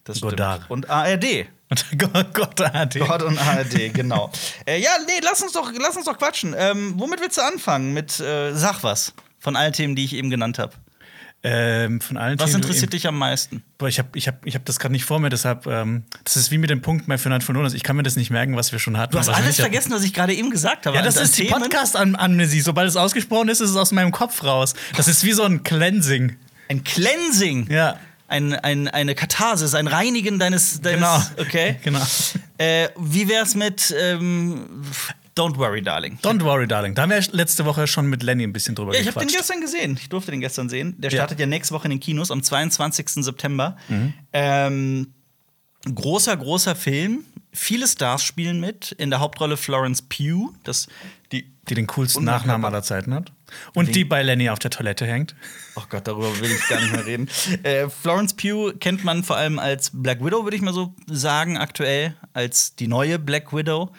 Das 0.03 0.21
Godard. 0.21 0.69
Und 0.69 0.89
ARD. 0.89 1.47
Gott, 1.97 2.59
ARD. 2.59 2.99
Gott 2.99 3.23
und 3.23 3.37
ARD, 3.37 3.93
genau. 3.93 4.31
äh, 4.65 4.79
ja, 4.81 4.91
nee, 5.07 5.21
lass 5.23 5.41
uns 5.41 5.53
doch, 5.53 5.71
lass 5.79 5.95
uns 5.95 6.05
doch 6.05 6.17
quatschen. 6.17 6.53
Ähm, 6.57 6.95
womit 6.97 7.21
willst 7.21 7.37
du 7.37 7.41
anfangen? 7.41 7.93
Mit 7.93 8.19
äh, 8.19 8.53
Sag 8.53 8.83
was. 8.83 9.13
Von 9.39 9.55
all 9.55 9.71
Themen, 9.71 9.95
die 9.95 10.05
ich 10.05 10.13
eben 10.13 10.29
genannt 10.29 10.59
habe. 10.59 10.73
Ähm, 11.43 12.01
von 12.01 12.17
allen 12.17 12.39
Was 12.39 12.51
Themen, 12.51 12.61
interessiert 12.61 12.93
dich 12.93 13.07
am 13.07 13.17
meisten? 13.17 13.63
Boah, 13.79 13.87
ich 13.87 13.97
habe 13.97 14.09
ich 14.13 14.27
hab, 14.27 14.45
ich 14.45 14.53
hab 14.53 14.63
das 14.65 14.77
gerade 14.77 14.91
nicht 14.91 15.05
vor 15.05 15.19
mir, 15.19 15.29
deshalb, 15.29 15.65
ähm, 15.65 16.03
das 16.23 16.37
ist 16.37 16.51
wie 16.51 16.59
mit 16.59 16.69
dem 16.69 16.83
Punkt 16.83 17.07
bei 17.07 17.17
Fernand 17.17 17.43
von 17.43 17.55
Jonas. 17.55 17.73
Ich 17.73 17.81
kann 17.81 17.95
mir 17.95 18.03
das 18.03 18.15
nicht 18.15 18.29
merken, 18.29 18.55
was 18.55 18.71
wir 18.71 18.77
schon 18.77 18.97
hatten. 18.97 19.13
Du 19.13 19.17
hast 19.17 19.27
wir 19.27 19.35
alles 19.35 19.57
hatten. 19.57 19.61
vergessen, 19.61 19.91
was 19.91 20.03
ich 20.03 20.13
gerade 20.13 20.35
eben 20.35 20.51
gesagt 20.51 20.85
habe. 20.85 20.95
Ja, 20.95 21.01
das 21.01 21.17
an 21.17 21.23
ist 21.23 21.37
die. 21.39 21.45
Podcast-Amnesie. 21.45 22.61
Sobald 22.61 22.87
es 22.87 22.95
ausgesprochen 22.95 23.49
ist, 23.49 23.59
ist 23.59 23.71
es 23.71 23.75
aus 23.75 23.91
meinem 23.91 24.11
Kopf 24.11 24.43
raus. 24.43 24.75
Das 24.95 25.07
ist 25.07 25.23
wie 25.23 25.31
so 25.31 25.43
ein 25.43 25.63
Cleansing. 25.63 26.35
Ein 26.69 26.83
Cleansing. 26.83 27.71
Ja. 27.71 27.97
Ein, 28.31 28.53
ein, 28.53 28.87
eine 28.87 29.13
Katharsis, 29.13 29.75
ein 29.75 29.87
Reinigen 29.87 30.39
deines. 30.39 30.81
deines 30.81 30.99
Genau. 30.99 31.45
Okay. 31.47 31.75
Genau. 31.83 32.01
Äh, 32.57 32.89
wie 32.97 33.27
wär's 33.27 33.55
mit 33.55 33.93
ähm, 33.99 34.83
Don't 35.35 35.57
Worry, 35.57 35.81
Darling? 35.81 36.17
Don't 36.21 36.41
worry, 36.43 36.67
darling. 36.67 36.93
Da 36.95 37.03
haben 37.03 37.09
wir 37.09 37.21
letzte 37.31 37.65
Woche 37.65 37.87
schon 37.87 38.07
mit 38.07 38.21
Lenny 38.23 38.43
ein 38.43 38.53
bisschen 38.53 38.75
drüber 38.75 38.93
Ja, 38.93 39.01
ich 39.01 39.07
habe 39.07 39.19
den 39.19 39.29
gestern 39.29 39.61
gesehen. 39.61 39.97
Ich 39.99 40.09
durfte 40.09 40.31
den 40.31 40.41
gestern 40.41 40.69
sehen. 40.69 40.95
Der 40.97 41.09
Ja. 41.11 41.17
startet 41.19 41.39
ja, 41.39 41.45
nächste 41.45 41.73
Woche 41.73 41.85
in 41.85 41.91
den 41.91 41.99
Kinos 41.99 42.31
am 42.31 42.41
22. 42.43 43.23
September. 43.23 43.77
Mhm. 43.89 44.13
Ähm, 44.33 45.13
großer, 45.93 46.35
großer 46.37 46.75
Film. 46.75 47.23
Viele 47.53 47.87
Stars 47.87 48.23
spielen 48.23 48.59
mit. 48.59 48.91
In 48.93 49.09
der 49.09 49.19
Hauptrolle 49.19 49.57
Florence 49.57 50.01
Pugh. 50.01 50.53
Das, 50.63 50.87
die, 51.31 51.53
die 51.69 51.75
den 51.75 51.87
coolsten. 51.87 52.23
Nachnamen 52.23 52.65
aller 52.65 52.83
Zeiten 52.83 53.13
hat. 53.13 53.31
Und 53.73 53.87
Wen? 53.87 53.93
die 53.93 54.03
bei 54.05 54.21
Lenny 54.23 54.49
auf 54.49 54.59
der 54.59 54.71
Toilette 54.71 55.05
hängt. 55.05 55.35
Oh 55.75 55.83
Gott, 55.89 56.07
darüber 56.07 56.37
will 56.39 56.51
ich 56.51 56.67
gar 56.67 56.79
nicht 56.81 56.91
mehr 56.91 57.05
reden. 57.05 57.29
Äh, 57.63 57.89
Florence 57.89 58.33
Pugh 58.35 58.73
kennt 58.79 59.03
man 59.03 59.23
vor 59.23 59.37
allem 59.37 59.59
als 59.59 59.91
Black 59.93 60.23
Widow, 60.23 60.43
würde 60.43 60.55
ich 60.57 60.61
mal 60.61 60.73
so 60.73 60.95
sagen, 61.07 61.57
aktuell. 61.57 62.15
Als 62.33 62.75
die 62.75 62.87
neue 62.87 63.19
Black 63.19 63.53
Widow. 63.53 63.91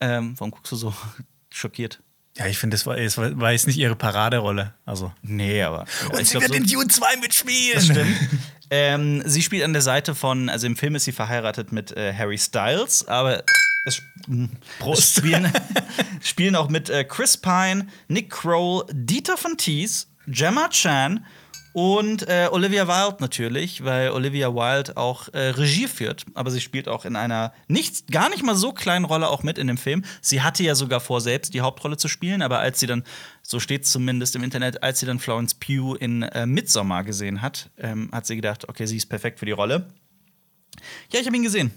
Ähm, 0.00 0.34
warum 0.38 0.50
guckst 0.50 0.72
du 0.72 0.76
so 0.76 0.94
schockiert? 1.50 2.00
Ja, 2.36 2.46
ich 2.46 2.58
finde, 2.58 2.74
das 2.74 2.84
war, 2.84 2.98
es 2.98 3.16
war 3.16 3.52
jetzt 3.52 3.66
nicht 3.66 3.78
ihre 3.78 3.96
Paraderolle. 3.96 4.74
Also. 4.84 5.10
Nee, 5.22 5.62
aber. 5.62 5.86
Und 6.12 6.20
ich 6.20 6.28
sie 6.28 6.32
glaub, 6.32 6.42
wird 6.42 6.52
so- 6.52 6.58
in 6.58 6.66
Dune 6.66 6.88
2 6.88 7.16
mitspielen. 7.22 7.74
Das 7.74 7.84
stimmt. 7.86 8.16
ähm, 8.70 9.22
sie 9.24 9.42
spielt 9.42 9.64
an 9.64 9.72
der 9.72 9.80
Seite 9.80 10.14
von, 10.14 10.50
also 10.50 10.66
im 10.66 10.76
Film 10.76 10.94
ist 10.96 11.04
sie 11.04 11.12
verheiratet 11.12 11.72
mit 11.72 11.92
äh, 11.96 12.12
Harry 12.12 12.36
Styles, 12.36 13.08
aber 13.08 13.42
es, 13.86 14.02
mh, 14.26 14.48
Prost. 14.78 15.00
es 15.00 15.14
spielen, 15.16 15.52
spielen 16.20 16.56
auch 16.56 16.68
mit 16.68 16.90
äh, 16.90 17.04
Chris 17.04 17.36
Pine, 17.36 17.86
Nick 18.08 18.30
Kroll, 18.30 18.84
Dieter 18.92 19.36
von 19.36 19.56
Thies, 19.56 20.08
Gemma 20.26 20.68
Chan 20.68 21.24
und 21.72 22.26
äh, 22.26 22.48
Olivia 22.50 22.88
Wilde 22.88 23.18
natürlich, 23.20 23.84
weil 23.84 24.08
Olivia 24.10 24.54
Wilde 24.54 24.96
auch 24.96 25.28
äh, 25.34 25.50
Regie 25.50 25.86
führt. 25.86 26.24
Aber 26.32 26.50
sie 26.50 26.62
spielt 26.62 26.88
auch 26.88 27.04
in 27.04 27.16
einer 27.16 27.52
nicht, 27.68 28.10
gar 28.10 28.30
nicht 28.30 28.42
mal 28.42 28.56
so 28.56 28.72
kleinen 28.72 29.04
Rolle 29.04 29.28
auch 29.28 29.42
mit 29.42 29.58
in 29.58 29.66
dem 29.66 29.76
Film. 29.76 30.02
Sie 30.22 30.40
hatte 30.40 30.62
ja 30.64 30.74
sogar 30.74 31.00
vor, 31.00 31.20
selbst 31.20 31.52
die 31.52 31.60
Hauptrolle 31.60 31.98
zu 31.98 32.08
spielen, 32.08 32.40
aber 32.40 32.60
als 32.60 32.80
sie 32.80 32.86
dann, 32.86 33.04
so 33.42 33.60
steht 33.60 33.84
es 33.84 33.92
zumindest 33.92 34.34
im 34.36 34.42
Internet, 34.42 34.82
als 34.82 35.00
sie 35.00 35.06
dann 35.06 35.18
Florence 35.18 35.52
Pugh 35.52 35.96
in 36.00 36.22
äh, 36.22 36.46
Midsommar 36.46 37.04
gesehen 37.04 37.42
hat, 37.42 37.68
ähm, 37.76 38.08
hat 38.10 38.26
sie 38.26 38.36
gedacht, 38.36 38.70
okay, 38.70 38.86
sie 38.86 38.96
ist 38.96 39.06
perfekt 39.10 39.38
für 39.38 39.46
die 39.46 39.52
Rolle. 39.52 39.86
Ja, 41.12 41.20
ich 41.20 41.26
habe 41.26 41.36
ihn 41.36 41.42
gesehen. 41.42 41.70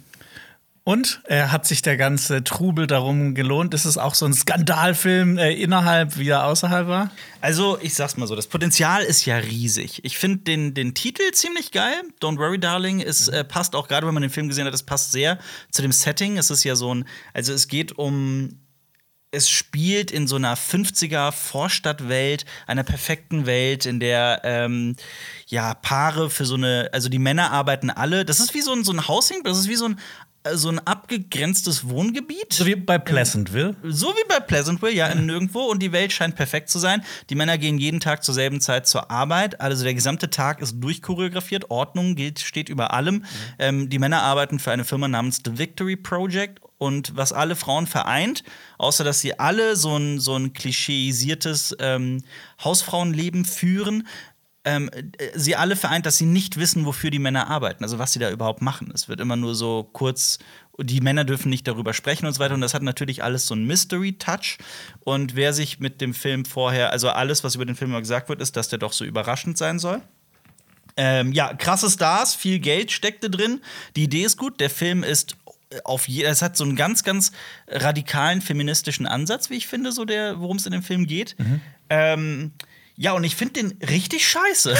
Und 0.89 1.21
äh, 1.25 1.43
hat 1.43 1.67
sich 1.67 1.83
der 1.83 1.97
ganze 1.97 2.43
Trubel 2.43 2.87
darum 2.87 3.35
gelohnt? 3.35 3.75
Ist 3.75 3.85
es 3.85 3.99
auch 3.99 4.15
so 4.15 4.25
ein 4.25 4.33
Skandalfilm 4.33 5.37
äh, 5.37 5.53
innerhalb 5.53 6.17
wie 6.17 6.29
er 6.29 6.45
außerhalb 6.45 6.87
war? 6.87 7.11
Also, 7.41 7.77
ich 7.79 7.93
sag's 7.93 8.17
mal 8.17 8.25
so, 8.25 8.35
das 8.35 8.47
Potenzial 8.47 9.03
ist 9.03 9.23
ja 9.23 9.35
riesig. 9.37 10.03
Ich 10.03 10.17
finde 10.17 10.39
den, 10.39 10.73
den 10.73 10.95
Titel 10.95 11.29
ziemlich 11.31 11.71
geil. 11.71 12.01
Don't 12.19 12.39
Worry, 12.39 12.59
Darling. 12.59 13.01
Es 13.01 13.27
äh, 13.27 13.43
passt 13.43 13.75
auch, 13.75 13.87
gerade 13.87 14.07
wenn 14.07 14.15
man 14.15 14.23
den 14.23 14.31
Film 14.31 14.47
gesehen 14.47 14.65
hat, 14.65 14.73
es 14.73 14.81
passt 14.81 15.11
sehr 15.11 15.37
zu 15.69 15.83
dem 15.83 15.91
Setting. 15.91 16.39
Es 16.39 16.49
ist 16.49 16.63
ja 16.63 16.75
so 16.75 16.95
ein, 16.95 17.05
also 17.35 17.53
es 17.53 17.67
geht 17.67 17.95
um. 17.99 18.58
Es 19.31 19.47
spielt 19.47 20.09
in 20.09 20.27
so 20.27 20.37
einer 20.37 20.57
50er 20.57 21.31
Vorstadtwelt, 21.31 22.45
einer 22.65 22.83
perfekten 22.83 23.45
Welt, 23.45 23.85
in 23.85 23.99
der 23.99 24.41
ähm, 24.43 24.95
ja 25.45 25.75
Paare 25.75 26.31
für 26.31 26.45
so 26.45 26.55
eine, 26.55 26.89
also 26.93 27.09
die 27.09 27.19
Männer 27.19 27.51
arbeiten 27.51 27.91
alle. 27.91 28.25
Das 28.25 28.39
ist 28.39 28.55
wie 28.55 28.61
so 28.61 28.73
ein, 28.73 28.83
so 28.83 28.91
ein 28.91 29.07
Housing, 29.07 29.43
das 29.43 29.59
ist 29.59 29.69
wie 29.69 29.75
so 29.75 29.85
ein, 29.85 29.99
äh, 30.43 30.55
so 30.55 30.69
ein 30.69 30.79
abgegrenztes 30.79 31.87
Wohngebiet. 31.87 32.53
So 32.53 32.65
wie 32.65 32.75
bei 32.75 32.97
Pleasantville. 32.97 33.75
So 33.83 34.07
wie 34.07 34.27
bei 34.27 34.39
Pleasantville, 34.39 34.93
ja, 34.93 35.05
in 35.07 35.27
nirgendwo. 35.27 35.61
Und 35.61 35.83
die 35.83 35.91
Welt 35.91 36.11
scheint 36.11 36.35
perfekt 36.35 36.69
zu 36.69 36.79
sein. 36.79 37.03
Die 37.29 37.35
Männer 37.35 37.59
gehen 37.59 37.77
jeden 37.77 37.99
Tag 37.99 38.23
zur 38.23 38.33
selben 38.33 38.61
Zeit 38.61 38.87
zur 38.87 39.11
Arbeit. 39.11 39.61
Also 39.61 39.83
der 39.83 39.93
gesamte 39.93 40.31
Tag 40.31 40.59
ist 40.59 40.79
durchchoreografiert. 40.79 41.69
Ordnung 41.69 42.15
gilt, 42.15 42.39
steht 42.39 42.69
über 42.69 42.93
allem. 42.93 43.25
Ähm, 43.59 43.89
die 43.89 43.99
Männer 43.99 44.23
arbeiten 44.23 44.57
für 44.57 44.71
eine 44.71 44.85
Firma 44.85 45.07
namens 45.07 45.41
The 45.45 45.57
Victory 45.59 45.97
Project. 45.97 46.61
Und 46.79 47.15
was 47.15 47.33
alle 47.33 47.55
Frauen 47.55 47.85
vereint, 47.85 48.43
außer 48.79 49.03
dass 49.03 49.19
sie 49.19 49.37
alle 49.37 49.75
so 49.75 49.95
ein, 49.95 50.19
so 50.19 50.35
ein 50.35 50.53
klischeisiertes 50.53 51.75
ähm, 51.79 52.23
Hausfrauenleben 52.63 53.45
führen, 53.45 54.07
ähm, 54.65 54.89
äh, 54.93 55.07
sie 55.35 55.55
alle 55.55 55.75
vereint, 55.75 56.05
dass 56.05 56.17
sie 56.17 56.25
nicht 56.25 56.57
wissen, 56.57 56.85
wofür 56.85 57.11
die 57.11 57.19
Männer 57.19 57.49
arbeiten, 57.49 57.83
also 57.83 57.99
was 57.99 58.13
sie 58.13 58.19
da 58.19 58.31
überhaupt 58.31 58.61
machen. 58.61 58.91
Es 58.93 59.09
wird 59.09 59.19
immer 59.19 59.35
nur 59.35 59.55
so 59.55 59.89
kurz, 59.91 60.39
die 60.79 61.01
Männer 61.01 61.25
dürfen 61.25 61.49
nicht 61.49 61.67
darüber 61.67 61.93
sprechen 61.93 62.25
und 62.25 62.33
so 62.33 62.39
weiter. 62.39 62.55
Und 62.55 62.61
das 62.61 62.73
hat 62.73 62.81
natürlich 62.81 63.23
alles 63.23 63.45
so 63.45 63.53
einen 63.53 63.65
Mystery-Touch. 63.67 64.57
Und 65.01 65.35
wer 65.35 65.53
sich 65.53 65.79
mit 65.79 66.01
dem 66.01 66.13
Film 66.13 66.45
vorher, 66.45 66.91
also 66.91 67.09
alles, 67.09 67.43
was 67.43 67.55
über 67.55 67.65
den 67.65 67.75
Film 67.75 67.91
immer 67.91 67.99
gesagt 67.99 68.29
wird, 68.29 68.41
ist, 68.41 68.55
dass 68.55 68.69
der 68.69 68.79
doch 68.79 68.93
so 68.93 69.05
überraschend 69.05 69.57
sein 69.57 69.79
soll. 69.79 70.01
Ähm, 70.97 71.31
ja, 71.31 71.53
krasse 71.53 71.89
Stars, 71.89 72.35
viel 72.35 72.59
Geld 72.59 72.91
steckte 72.91 73.29
drin. 73.29 73.61
Die 73.95 74.03
Idee 74.03 74.23
ist 74.23 74.35
gut. 74.35 74.59
Der 74.59 74.69
Film 74.69 75.03
ist 75.03 75.37
auf 75.83 76.07
je, 76.07 76.23
es 76.23 76.41
hat 76.41 76.57
so 76.57 76.63
einen 76.63 76.75
ganz, 76.75 77.03
ganz 77.03 77.31
radikalen 77.67 78.41
feministischen 78.41 79.05
Ansatz, 79.05 79.49
wie 79.49 79.55
ich 79.55 79.67
finde, 79.67 79.91
so 79.91 80.05
der, 80.05 80.39
worum 80.39 80.57
es 80.57 80.65
in 80.65 80.71
dem 80.71 80.83
Film 80.83 81.05
geht. 81.05 81.35
Ähm, 81.89 82.51
ja, 82.95 83.13
und 83.13 83.23
ich 83.23 83.35
finde 83.35 83.61
den 83.61 83.77
richtig 83.87 84.27
scheiße. 84.27 84.75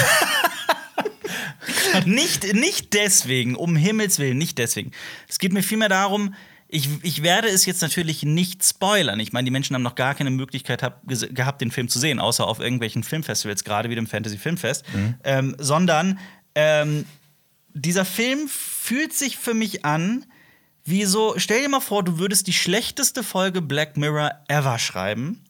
nicht, 2.04 2.52
nicht 2.54 2.92
deswegen, 2.92 3.54
um 3.54 3.76
Himmels 3.76 4.18
Willen, 4.18 4.38
nicht 4.38 4.58
deswegen. 4.58 4.92
Es 5.28 5.38
geht 5.38 5.52
mir 5.52 5.62
vielmehr 5.62 5.88
darum, 5.88 6.34
ich, 6.72 6.88
ich 7.02 7.22
werde 7.22 7.48
es 7.48 7.66
jetzt 7.66 7.82
natürlich 7.82 8.22
nicht 8.22 8.64
spoilern. 8.64 9.18
Ich 9.18 9.32
meine, 9.32 9.44
die 9.44 9.50
Menschen 9.50 9.74
haben 9.74 9.82
noch 9.82 9.96
gar 9.96 10.14
keine 10.14 10.30
Möglichkeit 10.30 10.82
hab, 10.82 11.02
gehabt, 11.06 11.60
den 11.60 11.70
Film 11.70 11.88
zu 11.88 11.98
sehen, 11.98 12.20
außer 12.20 12.46
auf 12.46 12.60
irgendwelchen 12.60 13.02
Filmfestivals, 13.02 13.64
gerade 13.64 13.90
wie 13.90 13.96
dem 13.96 14.06
Fantasy 14.06 14.38
Filmfest. 14.38 14.84
Ähm, 15.24 15.56
sondern 15.58 16.18
ähm, 16.54 17.06
dieser 17.74 18.04
Film 18.04 18.48
fühlt 18.48 19.12
sich 19.12 19.36
für 19.36 19.54
mich 19.54 19.84
an, 19.84 20.26
wie 20.90 21.04
so, 21.04 21.34
stell 21.36 21.62
dir 21.62 21.68
mal 21.68 21.80
vor, 21.80 22.02
du 22.02 22.18
würdest 22.18 22.46
die 22.46 22.52
schlechteste 22.52 23.22
Folge 23.22 23.62
Black 23.62 23.96
Mirror 23.96 24.32
ever 24.48 24.78
schreiben. 24.78 25.44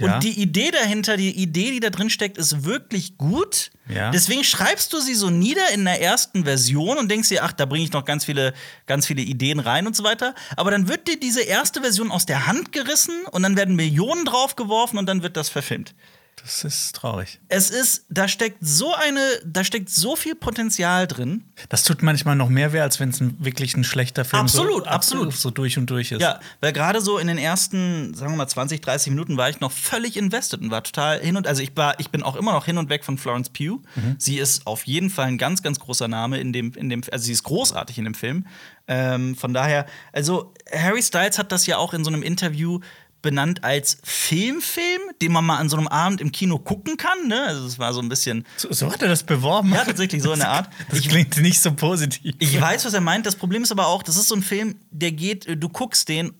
Ja. 0.00 0.14
Und 0.14 0.24
die 0.24 0.40
Idee 0.40 0.70
dahinter, 0.70 1.16
die 1.16 1.30
Idee, 1.30 1.72
die 1.72 1.80
da 1.80 1.90
drin 1.90 2.08
steckt, 2.08 2.38
ist 2.38 2.64
wirklich 2.64 3.18
gut. 3.18 3.70
Ja. 3.88 4.10
Deswegen 4.10 4.44
schreibst 4.44 4.92
du 4.92 5.00
sie 5.00 5.14
so 5.14 5.28
nieder 5.28 5.70
in 5.74 5.84
der 5.84 6.00
ersten 6.00 6.44
Version 6.44 6.96
und 6.96 7.10
denkst 7.10 7.28
dir, 7.28 7.44
ach, 7.44 7.52
da 7.52 7.66
bringe 7.66 7.84
ich 7.84 7.92
noch 7.92 8.04
ganz 8.04 8.24
viele, 8.24 8.54
ganz 8.86 9.06
viele 9.06 9.20
Ideen 9.20 9.60
rein 9.60 9.86
und 9.86 9.94
so 9.94 10.02
weiter. 10.02 10.34
Aber 10.56 10.70
dann 10.70 10.88
wird 10.88 11.06
dir 11.06 11.20
diese 11.20 11.42
erste 11.42 11.82
Version 11.82 12.10
aus 12.10 12.24
der 12.24 12.46
Hand 12.46 12.72
gerissen 12.72 13.14
und 13.30 13.42
dann 13.42 13.56
werden 13.56 13.76
Millionen 13.76 14.24
draufgeworfen 14.24 14.98
und 14.98 15.06
dann 15.06 15.22
wird 15.22 15.36
das 15.36 15.50
verfilmt. 15.50 15.94
Das 16.42 16.64
ist 16.64 16.94
traurig. 16.94 17.40
Es 17.48 17.70
ist, 17.70 18.06
da 18.08 18.28
steckt 18.28 18.58
so 18.60 18.94
eine, 18.94 19.20
da 19.44 19.64
steckt 19.64 19.90
so 19.90 20.16
viel 20.16 20.34
Potenzial 20.34 21.06
drin. 21.06 21.44
Das 21.68 21.84
tut 21.84 22.02
manchmal 22.02 22.36
noch 22.36 22.48
mehr 22.48 22.72
weh, 22.72 22.80
als 22.80 23.00
wenn 23.00 23.10
es 23.10 23.20
wirklich 23.20 23.76
ein 23.76 23.84
schlechter 23.84 24.24
Film 24.24 24.42
Absolut, 24.42 24.84
so, 24.84 24.90
absolut. 24.90 25.32
so 25.34 25.50
durch 25.50 25.76
und 25.78 25.88
durch 25.90 26.12
ist. 26.12 26.20
Ja, 26.20 26.40
weil 26.60 26.72
gerade 26.72 27.00
so 27.00 27.18
in 27.18 27.26
den 27.26 27.38
ersten, 27.38 28.14
sagen 28.14 28.32
wir 28.32 28.36
mal 28.36 28.48
20, 28.48 28.80
30 28.80 29.10
Minuten 29.10 29.36
war 29.36 29.50
ich 29.50 29.60
noch 29.60 29.72
völlig 29.72 30.16
invested 30.16 30.60
und 30.60 30.70
war 30.70 30.82
total 30.82 31.20
hin 31.20 31.36
und 31.36 31.46
also 31.46 31.62
ich 31.62 31.76
war, 31.76 31.98
ich 32.00 32.10
bin 32.10 32.22
auch 32.22 32.36
immer 32.36 32.52
noch 32.52 32.64
hin 32.64 32.78
und 32.78 32.88
weg 32.88 33.04
von 33.04 33.18
Florence 33.18 33.50
Pugh. 33.50 33.82
Sie 34.18 34.38
ist 34.38 34.66
auf 34.66 34.86
jeden 34.86 35.10
Fall 35.10 35.26
ein 35.26 35.38
ganz, 35.38 35.62
ganz 35.62 35.78
großer 35.78 36.08
Name 36.08 36.38
in 36.40 36.52
dem, 36.52 36.72
in 36.72 36.88
dem, 36.88 37.02
also 37.12 37.24
sie 37.24 37.32
ist 37.32 37.42
großartig 37.42 37.98
in 37.98 38.04
dem 38.04 38.14
Film. 38.14 38.46
Ähm, 38.88 39.36
von 39.36 39.54
daher, 39.54 39.86
also 40.12 40.52
Harry 40.72 41.02
Styles 41.02 41.38
hat 41.38 41.52
das 41.52 41.66
ja 41.66 41.76
auch 41.76 41.94
in 41.94 42.04
so 42.04 42.10
einem 42.10 42.22
Interview 42.22 42.80
benannt 43.22 43.64
als 43.64 43.98
Filmfilm, 44.02 45.00
den 45.20 45.32
man 45.32 45.44
mal 45.44 45.58
an 45.58 45.68
so 45.68 45.76
einem 45.76 45.88
Abend 45.88 46.20
im 46.20 46.32
Kino 46.32 46.58
gucken 46.58 46.96
kann. 46.96 47.28
Ne? 47.28 47.42
Also 47.42 47.66
es 47.66 47.78
war 47.78 47.92
so 47.92 48.00
ein 48.00 48.08
bisschen, 48.08 48.46
So, 48.56 48.72
so 48.72 48.90
hat 48.92 49.02
er 49.02 49.08
das 49.08 49.22
beworben. 49.22 49.72
ja 49.74 49.84
tatsächlich 49.84 50.22
so 50.22 50.32
in 50.32 50.38
der 50.38 50.50
Art. 50.50 50.70
Das 50.90 51.00
klingt 51.02 51.36
nicht 51.38 51.60
so 51.60 51.72
positiv. 51.72 52.34
Ich 52.38 52.60
weiß, 52.60 52.84
was 52.84 52.94
er 52.94 53.00
meint. 53.00 53.26
Das 53.26 53.36
Problem 53.36 53.62
ist 53.62 53.72
aber 53.72 53.86
auch, 53.88 54.02
das 54.02 54.16
ist 54.16 54.28
so 54.28 54.34
ein 54.34 54.42
Film, 54.42 54.76
der 54.90 55.12
geht, 55.12 55.46
du 55.62 55.68
guckst 55.68 56.08
den 56.08 56.32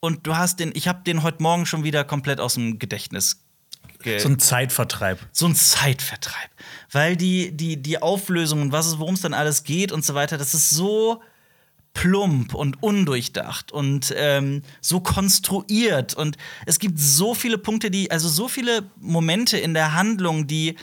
und 0.00 0.26
du 0.26 0.36
hast 0.36 0.60
den, 0.60 0.70
ich 0.74 0.86
habe 0.88 1.02
den 1.04 1.22
heute 1.22 1.42
Morgen 1.42 1.66
schon 1.66 1.84
wieder 1.84 2.04
komplett 2.04 2.40
aus 2.40 2.54
dem 2.54 2.78
Gedächtnis. 2.78 3.42
Ge 4.00 4.18
so 4.20 4.28
ein 4.28 4.38
Zeitvertreib. 4.38 5.18
so 5.32 5.46
ein 5.46 5.56
Zeitvertreib. 5.56 6.50
Weil 6.92 7.16
die, 7.16 7.56
die, 7.56 7.82
die 7.82 8.00
Auflösung 8.00 8.62
und 8.62 8.70
was 8.72 8.86
es, 8.86 8.98
worum 9.00 9.14
es 9.14 9.22
dann 9.22 9.34
alles 9.34 9.64
geht 9.64 9.90
und 9.90 10.04
so 10.04 10.14
weiter, 10.14 10.38
das 10.38 10.54
ist 10.54 10.70
so 10.70 11.20
plump 11.94 12.54
und 12.54 12.82
undurchdacht 12.82 13.72
und 13.72 14.14
ähm, 14.16 14.62
so 14.80 15.00
konstruiert. 15.00 16.14
Und 16.14 16.36
es 16.66 16.78
gibt 16.78 16.98
so 16.98 17.34
viele 17.34 17.58
Punkte, 17.58 17.90
die, 17.90 18.10
also 18.10 18.28
so 18.28 18.48
viele 18.48 18.90
Momente 19.00 19.58
in 19.58 19.74
der 19.74 19.94
Handlung, 19.94 20.46
die 20.46 20.76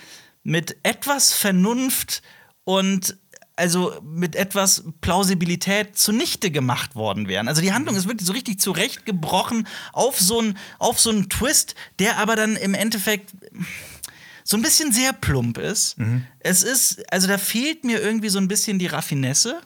mit 0.44 0.78
etwas 0.84 1.34
Vernunft 1.34 2.22
und 2.66 3.18
also 3.56 3.94
mit 4.04 4.36
etwas 4.36 4.84
Plausibilität 5.02 5.98
zunichte 5.98 6.52
gemacht 6.52 6.96
worden 6.96 7.28
wären. 7.28 7.48
Also 7.48 7.62
die 7.62 7.74
Handlung 7.74 7.96
ist 7.96 8.08
wirklich 8.08 8.28
so 8.28 8.34
richtig 8.34 8.60
zurechtgebrochen 8.60 9.68
auf 9.94 10.20
so 10.20 10.40
einen 10.40 10.58
auf 10.78 11.00
so 11.00 11.10
einen 11.10 11.30
Twist, 11.30 11.76
der 12.00 12.18
aber 12.18 12.36
dann 12.36 12.58
im 12.58 12.74
Endeffekt 12.74 13.32
so 14.44 14.58
ein 14.58 14.62
bisschen 14.62 14.92
sehr 14.92 15.14
plump 15.14 15.58
ist. 15.58 15.96
Es 16.40 16.64
ist, 16.64 17.12
also 17.12 17.28
da 17.28 17.38
fehlt 17.38 17.84
mir 17.84 18.02
irgendwie 18.02 18.30
so 18.30 18.38
ein 18.40 18.48
bisschen 18.48 18.78
die 18.78 18.88
Raffinesse. 18.88 19.62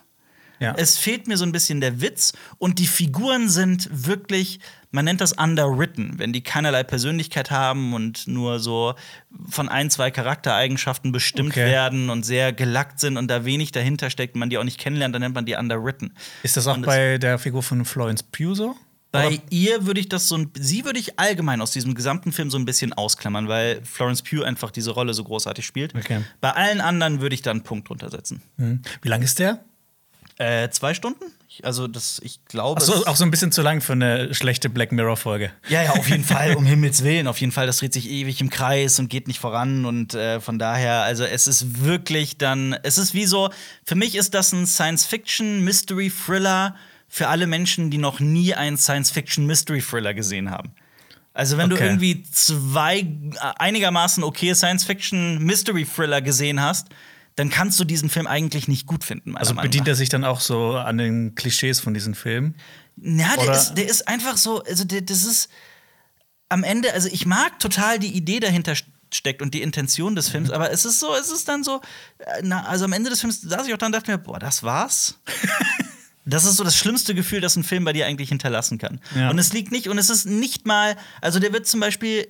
Ja. 0.60 0.74
Es 0.78 0.98
fehlt 0.98 1.28
mir 1.28 1.38
so 1.38 1.46
ein 1.46 1.52
bisschen 1.52 1.82
der 1.82 2.02
Witz 2.02 2.34
und 2.58 2.80
die 2.80 2.88
Figuren 2.88 3.50
sind 3.50 3.88
wirklich, 3.92 4.60
man 4.92 5.06
nennt 5.06 5.22
das 5.22 5.34
underwritten, 5.34 6.14
wenn 6.18 6.34
die 6.34 6.42
keinerlei 6.44 6.84
Persönlichkeit 6.84 7.50
haben 7.52 7.94
und 7.94 8.28
nur 8.28 8.60
so 8.60 8.96
von 9.50 9.70
ein, 9.70 9.90
zwei 9.90 10.12
Charaktereigenschaften 10.12 11.12
bestimmt 11.12 11.52
Okay. 11.52 11.66
werden 11.66 12.10
und 12.10 12.26
sehr 12.26 12.52
gelackt 12.54 13.00
sind 13.00 13.18
und 13.18 13.28
da 13.30 13.46
wenig 13.46 13.72
dahinter 13.72 14.10
steckt, 14.10 14.36
man 14.36 14.50
die 14.50 14.58
auch 14.58 14.64
nicht 14.64 14.80
kennenlernt, 14.80 15.14
dann 15.16 15.22
nennt 15.22 15.36
man 15.36 15.46
die 15.46 15.56
underwritten. 15.56 16.14
Ist 16.44 16.58
das 16.58 16.68
auch 16.68 16.76
Und 16.76 16.82
es- 16.84 16.88
bei 16.88 17.18
der 17.18 17.40
Figur 17.40 17.64
von 17.64 17.86
Florence 17.86 18.24
Pugh 18.24 18.56
so? 18.56 18.76
Bei 19.12 19.28
Oder- 19.28 19.38
ihr 19.50 19.86
würde 19.88 20.00
ich 20.02 20.08
das 20.10 20.28
so 20.28 20.38
ein, 20.38 20.52
sie 20.54 20.86
würde 20.86 21.00
ich 21.00 21.18
allgemein 21.20 21.62
aus 21.62 21.72
diesem 21.72 21.96
gesamten 21.96 22.32
Film 22.32 22.52
so 22.52 22.60
ein 22.60 22.66
bisschen 22.66 22.94
ausklammern, 22.94 23.48
weil 23.48 23.82
Florence 23.84 24.22
Pugh 24.22 24.44
einfach 24.46 24.70
diese 24.70 24.92
Rolle 24.92 25.16
so 25.16 25.24
großartig 25.24 25.66
spielt. 25.66 25.96
Okay. 25.96 26.22
Bei 26.42 26.52
allen 26.52 26.80
anderen 26.80 27.20
würde 27.20 27.34
ich 27.34 27.42
da 27.42 27.50
einen 27.50 27.64
Punkt 27.64 27.90
drunter 27.90 28.12
setzen. 28.12 28.44
Hm. 28.58 28.82
Wie 29.02 29.08
lang 29.10 29.24
ist 29.24 29.40
der? 29.40 29.64
Äh, 30.40 30.70
zwei 30.70 30.94
Stunden? 30.94 31.24
Ich- 31.50 31.66
Also, 31.66 31.88
das, 31.88 32.20
ich 32.24 32.44
glaube. 32.46 32.80
Achso, 32.82 32.94
es- 32.94 33.06
auch 33.08 33.18
so 33.18 33.26
ein 33.26 33.32
bisschen 33.32 33.52
zu 33.52 33.62
lang 33.62 33.82
für 33.82 33.92
eine 33.94 34.34
schlechte 34.34 34.70
Black 34.70 34.92
Mirror-Folge. 34.94 35.52
Ja, 35.68 35.84
ja, 35.84 35.92
auf 35.92 36.08
jeden 36.10 36.24
Fall, 36.34 36.56
um 36.56 36.66
Himmels 36.66 37.04
Willen. 37.04 37.28
Auf 37.28 37.40
jeden 37.42 37.52
Fall, 37.52 37.68
das 37.68 37.80
dreht 37.80 37.92
sich 37.92 38.10
ewig 38.10 38.40
im 38.40 38.50
Kreis 38.50 39.00
und 39.00 39.10
geht 39.10 39.28
nicht 39.28 39.40
voran. 39.40 39.84
Und 39.86 40.14
äh, 40.14 40.40
von 40.40 40.58
daher, 40.58 41.02
also 41.04 41.26
es 41.26 41.46
ist 41.48 41.84
wirklich 41.84 42.38
dann, 42.38 42.74
es 42.84 42.98
ist 42.98 43.14
wie 43.14 43.26
so, 43.26 43.50
für 43.86 43.96
mich 43.96 44.16
ist 44.16 44.34
das 44.34 44.54
ein 44.54 44.66
Science-Fiction-Mystery-Thriller 45.60 46.76
für 47.08 47.28
alle 47.28 47.48
Menschen, 47.48 47.90
die 47.92 47.98
noch 47.98 48.20
nie 48.20 48.54
einen 48.54 48.78
Science-Fiction-Mystery-Thriller 48.78 50.14
gesehen 50.14 50.52
haben. 50.52 50.72
Also, 51.34 51.58
wenn 51.58 51.70
du 51.70 51.76
Okay. 51.76 51.86
irgendwie 51.86 52.24
zwei 52.32 53.00
äh, 53.00 53.06
einigermaßen 53.58 54.24
okay 54.24 54.54
Science-Fiction-Mystery-Thriller 54.54 56.22
gesehen 56.22 56.62
hast, 56.62 56.88
dann 57.40 57.50
kannst 57.50 57.80
du 57.80 57.84
diesen 57.86 58.10
Film 58.10 58.28
eigentlich 58.28 58.68
nicht 58.68 58.86
gut 58.86 59.04
finden. 59.04 59.38
Also 59.38 59.54
Meinung 59.54 59.70
bedient 59.70 59.86
nach. 59.88 59.92
er 59.94 59.96
sich 59.96 60.10
dann 60.10 60.24
auch 60.26 60.42
so 60.42 60.76
an 60.76 60.98
den 60.98 61.36
Klischees 61.36 61.80
von 61.80 61.94
diesen 61.94 62.14
Filmen? 62.16 62.56
Ja, 62.98 63.36
der 63.38 63.54
ist, 63.54 63.74
der 63.76 63.88
ist 63.88 64.08
einfach 64.08 64.38
so, 64.38 64.62
also 64.64 64.84
der, 64.84 65.02
das 65.02 65.24
ist 65.24 65.50
am 66.50 66.64
Ende, 66.64 66.94
also 66.94 67.08
ich 67.12 67.26
mag 67.26 67.60
total 67.60 68.00
die 68.00 68.12
Idee 68.16 68.40
dahinter 68.40 68.74
st- 68.74 68.84
steckt 69.14 69.42
und 69.42 69.54
die 69.54 69.62
Intention 69.62 70.16
des 70.16 70.28
Mhm. 70.28 70.32
Films, 70.32 70.52
aber 70.52 70.72
es 70.72 70.84
ist 70.86 71.00
so, 71.00 71.16
es 71.16 71.32
ist 71.32 71.48
dann 71.48 71.64
so, 71.64 71.82
äh, 72.20 72.42
na, 72.44 72.66
also 72.66 72.86
am 72.86 72.94
Ende 72.94 73.10
des 73.10 73.22
Films 73.22 73.42
saß 73.42 73.68
ich 73.68 73.74
auch 73.74 73.78
da 73.78 73.86
und 73.88 73.92
dachte 73.94 74.12
mir, 74.12 74.18
boah, 74.18 74.38
das 74.40 74.62
war's. 74.64 75.20
Das 76.26 76.46
ist 76.46 76.58
so 76.58 76.64
das 76.64 76.76
schlimmste 76.76 77.16
Gefühl, 77.16 77.42
das 77.42 77.56
ein 77.56 77.64
Film 77.64 77.86
bei 77.86 77.94
dir 77.94 78.06
eigentlich 78.06 78.30
hinterlassen 78.30 78.78
kann. 78.78 79.00
Ja. 79.16 79.32
Und 79.32 79.40
es 79.40 79.52
liegt 79.52 79.72
nicht, 79.72 79.88
und 79.88 79.98
es 79.98 80.12
ist 80.12 80.26
nicht 80.28 80.68
mal, 80.68 80.96
also 81.22 81.40
der 81.40 81.54
wird 81.54 81.66
zum 81.66 81.80
Beispiel, 81.80 82.28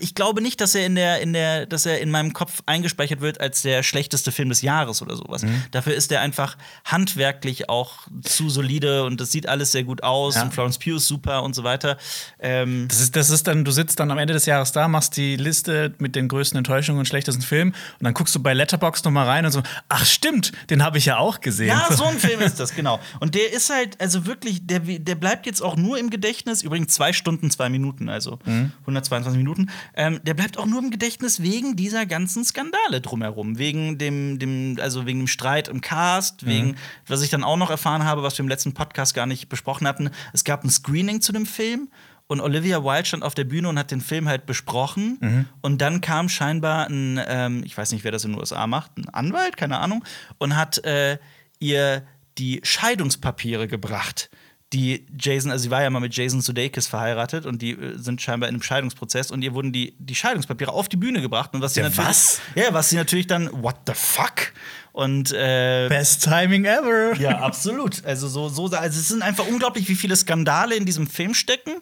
ich 0.00 0.14
glaube 0.14 0.42
nicht, 0.42 0.60
dass 0.60 0.74
er 0.74 0.84
in 0.86 0.94
der, 0.94 1.20
in 1.20 1.32
der, 1.32 1.66
dass 1.66 1.86
er 1.86 2.00
in 2.00 2.10
meinem 2.10 2.32
Kopf 2.32 2.60
eingespeichert 2.66 3.20
wird 3.20 3.40
als 3.40 3.62
der 3.62 3.82
schlechteste 3.82 4.30
Film 4.32 4.48
des 4.50 4.62
Jahres 4.62 5.00
oder 5.02 5.16
sowas. 5.16 5.42
Mhm. 5.42 5.62
Dafür 5.70 5.94
ist 5.94 6.12
er 6.12 6.20
einfach 6.20 6.56
handwerklich 6.84 7.68
auch 7.68 8.06
zu 8.22 8.50
solide 8.50 9.04
und 9.04 9.20
das 9.20 9.30
sieht 9.32 9.48
alles 9.48 9.72
sehr 9.72 9.84
gut 9.84 10.02
aus 10.02 10.34
Ja. 10.34 10.42
und 10.42 10.52
Florence 10.52 10.78
Pugh 10.78 10.96
ist 10.96 11.06
super 11.08 11.42
und 11.42 11.54
so 11.54 11.64
weiter. 11.64 11.96
Ähm, 12.38 12.86
Das 12.88 13.00
ist, 13.00 13.16
das 13.16 13.30
ist 13.30 13.46
dann, 13.46 13.64
du 13.64 13.70
sitzt 13.70 13.98
dann 14.00 14.10
am 14.10 14.18
Ende 14.18 14.34
des 14.34 14.46
Jahres 14.46 14.72
da, 14.72 14.88
machst 14.88 15.16
die 15.16 15.36
Liste 15.36 15.94
mit 15.98 16.14
den 16.14 16.28
größten 16.28 16.58
Enttäuschungen 16.58 16.98
und 16.98 17.06
schlechtesten 17.06 17.42
Filmen 17.42 17.72
und 17.72 18.04
dann 18.04 18.12
guckst 18.14 18.34
du 18.34 18.40
bei 18.40 18.52
Letterboxd 18.52 19.04
noch 19.06 19.12
mal 19.12 19.26
rein 19.26 19.44
und 19.46 19.52
so, 19.52 19.62
ach 19.88 20.04
stimmt, 20.04 20.52
den 20.68 20.82
habe 20.84 20.98
ich 20.98 21.06
ja 21.06 21.16
auch 21.18 21.40
gesehen. 21.40 21.68
Ja, 21.68 21.86
so 21.90 22.04
ein 22.10 22.18
Film 22.18 22.40
ist 22.40 22.60
das, 22.60 22.74
genau. 22.74 23.00
Und 23.20 23.34
der 23.34 23.52
ist 23.52 23.70
halt, 23.70 24.00
also 24.00 24.26
wirklich, 24.26 24.66
der, 24.66 24.80
der 24.80 25.14
bleibt 25.14 25.46
jetzt 25.46 25.62
auch 25.62 25.76
nur 25.76 25.98
im 25.98 26.10
Gedächtnis, 26.10 26.62
übrigens 26.62 26.92
zwei 26.94 27.12
Stunden, 27.12 27.50
zwei 27.50 27.68
Minuten, 27.68 28.08
also 28.08 28.38
122 28.80 29.38
Minuten. 29.38 29.69
Ähm, 29.94 30.20
der 30.22 30.34
bleibt 30.34 30.58
auch 30.58 30.66
nur 30.66 30.80
im 30.80 30.90
Gedächtnis 30.90 31.42
wegen 31.42 31.76
dieser 31.76 32.06
ganzen 32.06 32.44
Skandale 32.44 33.00
drumherum. 33.00 33.58
Wegen 33.58 33.98
dem, 33.98 34.38
dem, 34.38 34.78
also 34.80 35.06
wegen 35.06 35.20
dem 35.20 35.26
Streit 35.28 35.68
im 35.68 35.80
Cast, 35.80 36.46
wegen, 36.46 36.76
was 37.06 37.22
ich 37.22 37.30
dann 37.30 37.44
auch 37.44 37.56
noch 37.56 37.70
erfahren 37.70 38.04
habe, 38.04 38.22
was 38.22 38.36
wir 38.38 38.42
im 38.42 38.48
letzten 38.48 38.74
Podcast 38.74 39.14
gar 39.14 39.26
nicht 39.26 39.48
besprochen 39.48 39.86
hatten. 39.86 40.10
Es 40.32 40.44
gab 40.44 40.64
ein 40.64 40.70
Screening 40.70 41.20
zu 41.20 41.32
dem 41.32 41.46
Film. 41.46 41.88
Und 42.26 42.40
Olivia 42.40 42.84
Wilde 42.84 43.06
stand 43.06 43.24
auf 43.24 43.34
der 43.34 43.42
Bühne 43.42 43.68
und 43.68 43.76
hat 43.76 43.90
den 43.90 44.00
Film 44.00 44.28
halt 44.28 44.46
besprochen. 44.46 45.18
Und 45.62 45.80
dann 45.80 46.00
kam 46.00 46.28
scheinbar 46.28 46.86
ein, 46.86 47.20
ähm, 47.26 47.62
ich 47.64 47.76
weiß 47.76 47.90
nicht, 47.90 48.04
wer 48.04 48.12
das 48.12 48.24
in 48.24 48.30
den 48.30 48.38
USA 48.38 48.68
macht, 48.68 48.96
ein 48.98 49.08
Anwalt, 49.08 49.56
keine 49.56 49.80
Ahnung, 49.80 50.04
und 50.38 50.54
hat 50.54 50.78
äh, 50.84 51.18
ihr 51.58 52.04
die 52.38 52.60
Scheidungspapiere 52.62 53.66
gebracht. 53.66 54.30
Die 54.72 55.04
Jason, 55.18 55.50
also 55.50 55.64
sie 55.64 55.70
war 55.70 55.82
ja 55.82 55.90
mal 55.90 55.98
mit 55.98 56.14
Jason 56.14 56.40
Sudeikis 56.40 56.86
verheiratet 56.86 57.44
und 57.44 57.60
die 57.60 57.72
äh, 57.72 57.98
sind 57.98 58.22
scheinbar 58.22 58.48
in 58.48 58.54
einem 58.54 58.62
Scheidungsprozess 58.62 59.32
und 59.32 59.42
ihr 59.42 59.52
wurden 59.52 59.72
die, 59.72 59.94
die 59.98 60.14
Scheidungspapiere 60.14 60.72
auf 60.72 60.88
die 60.88 60.96
Bühne 60.96 61.20
gebracht. 61.20 61.52
Und 61.54 61.60
was 61.60 61.74
sie 61.74 61.80
Ja, 61.80 61.88
natürlich. 61.88 62.08
was? 62.08 62.40
Ja, 62.54 62.72
was 62.72 62.88
sie 62.88 62.96
natürlich 62.96 63.26
dann, 63.26 63.50
what 63.62 63.76
the 63.86 63.94
fuck? 63.94 64.52
Und 64.92 65.32
äh, 65.32 65.88
Best 65.88 66.22
Timing 66.24 66.66
ever. 66.66 67.14
ja, 67.20 67.38
absolut. 67.40 68.04
Also 68.04 68.28
so, 68.28 68.48
so, 68.48 68.66
also 68.66 68.98
es 69.00 69.08
sind 69.08 69.22
einfach 69.22 69.46
unglaublich, 69.46 69.88
wie 69.88 69.94
viele 69.96 70.14
Skandale 70.14 70.76
in 70.76 70.84
diesem 70.86 71.08
Film 71.08 71.34
stecken. 71.34 71.80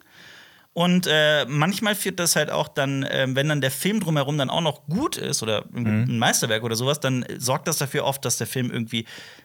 Und 0.73 1.09
äh, 1.11 1.45
manchmal 1.47 1.95
führt 1.95 2.21
das 2.21 2.37
halt 2.37 2.51
auch 2.51 2.69
dann, 2.69 3.05
ähm, 3.11 3.35
wenn 3.35 3.49
dann 3.49 3.61
der 3.61 3.71
Film 3.73 4.01
drumherum 4.01 4.39
dann 4.39 4.49
auch 4.49 4.61
noch 4.61 4.87
gut 4.87 5.17
ist 5.17 5.43
oder 5.43 5.65
irgendwie 5.75 6.13
ein 6.13 6.19
Meisterwerk 6.19 6.63
oder 6.63 6.77
sowas, 6.77 7.01
dann 7.01 7.27
sorgt 7.37 7.67
das 7.67 7.79
dafür 7.79 8.05
oft, 8.05 8.25
dass 8.25 8.37
der 8.39 8.47
Film 8.47 8.71
irgendwie 8.71 9.05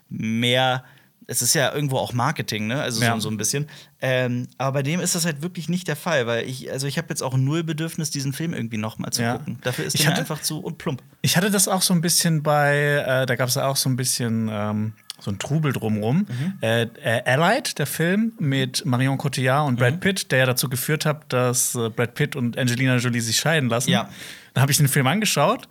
mehr. 0.09 0.83
Es 1.27 1.41
ist 1.41 1.53
ja 1.55 1.73
irgendwo 1.73 1.97
auch 1.97 2.13
Marketing, 2.13 2.67
ne? 2.67 2.81
Also 2.81 3.01
Ja. 3.03 3.13
so, 3.15 3.21
so 3.21 3.29
ein 3.29 3.37
bisschen. 3.37 3.67
Ähm, 4.01 4.47
aber 4.57 4.73
bei 4.79 4.83
dem 4.83 4.99
ist 4.99 5.15
das 5.15 5.25
halt 5.25 5.41
wirklich 5.41 5.69
nicht 5.69 5.87
der 5.87 5.95
Fall, 5.95 6.27
weil 6.27 6.47
ich, 6.47 6.71
also 6.71 6.85
ich 6.87 6.97
habe 6.97 7.07
jetzt 7.09 7.21
auch 7.23 7.37
null 7.37 7.63
Bedürfnis, 7.63 8.09
diesen 8.11 8.33
Film 8.33 8.53
irgendwie 8.53 8.77
noch 8.77 8.97
mal 8.99 9.11
zu 9.11 9.21
Ja. 9.21 9.37
gucken. 9.37 9.57
Dafür 9.61 9.85
ist 9.85 9.95
Ich 9.95 10.07
hatte- 10.07 10.19
einfach 10.21 10.41
zu 10.41 10.59
und 10.59 10.77
plump. 10.77 11.01
Ich 11.21 11.37
hatte 11.37 11.49
das 11.49 11.67
auch 11.67 11.81
so 11.81 11.93
ein 11.93 12.01
bisschen 12.01 12.43
bei, 12.43 12.75
äh, 13.07 13.25
da 13.25 13.35
gab 13.35 13.47
es 13.47 13.57
auch 13.57 13.75
so 13.77 13.89
ein 13.89 13.95
bisschen 13.95 14.49
ähm, 14.51 14.93
so 15.19 15.31
ein 15.31 15.39
Trubel 15.39 15.71
drumrum. 15.71 16.25
Mhm. 16.27 16.53
Äh, 16.61 16.81
äh, 17.01 17.23
Allied, 17.23 17.79
der 17.79 17.85
Film 17.85 18.33
mit 18.39 18.85
Marion 18.85 19.17
Cotillard 19.17 19.67
und 19.67 19.75
Mhm. 19.75 19.77
Brad 19.77 19.99
Pitt, 20.01 20.31
der 20.33 20.39
ja 20.39 20.45
dazu 20.47 20.67
geführt 20.67 21.05
hat, 21.05 21.31
dass 21.31 21.75
äh, 21.75 21.89
Brad 21.89 22.15
Pitt 22.15 22.35
und 22.35 22.57
Angelina 22.57 22.97
Jolie 22.97 23.21
sich 23.21 23.37
scheiden 23.37 23.69
lassen. 23.69 23.89
Ja. 23.91 24.09
Dann 24.53 24.61
habe 24.63 24.71
ich 24.73 24.77
den 24.77 24.89
Film 24.89 25.07
angeschaut 25.07 25.69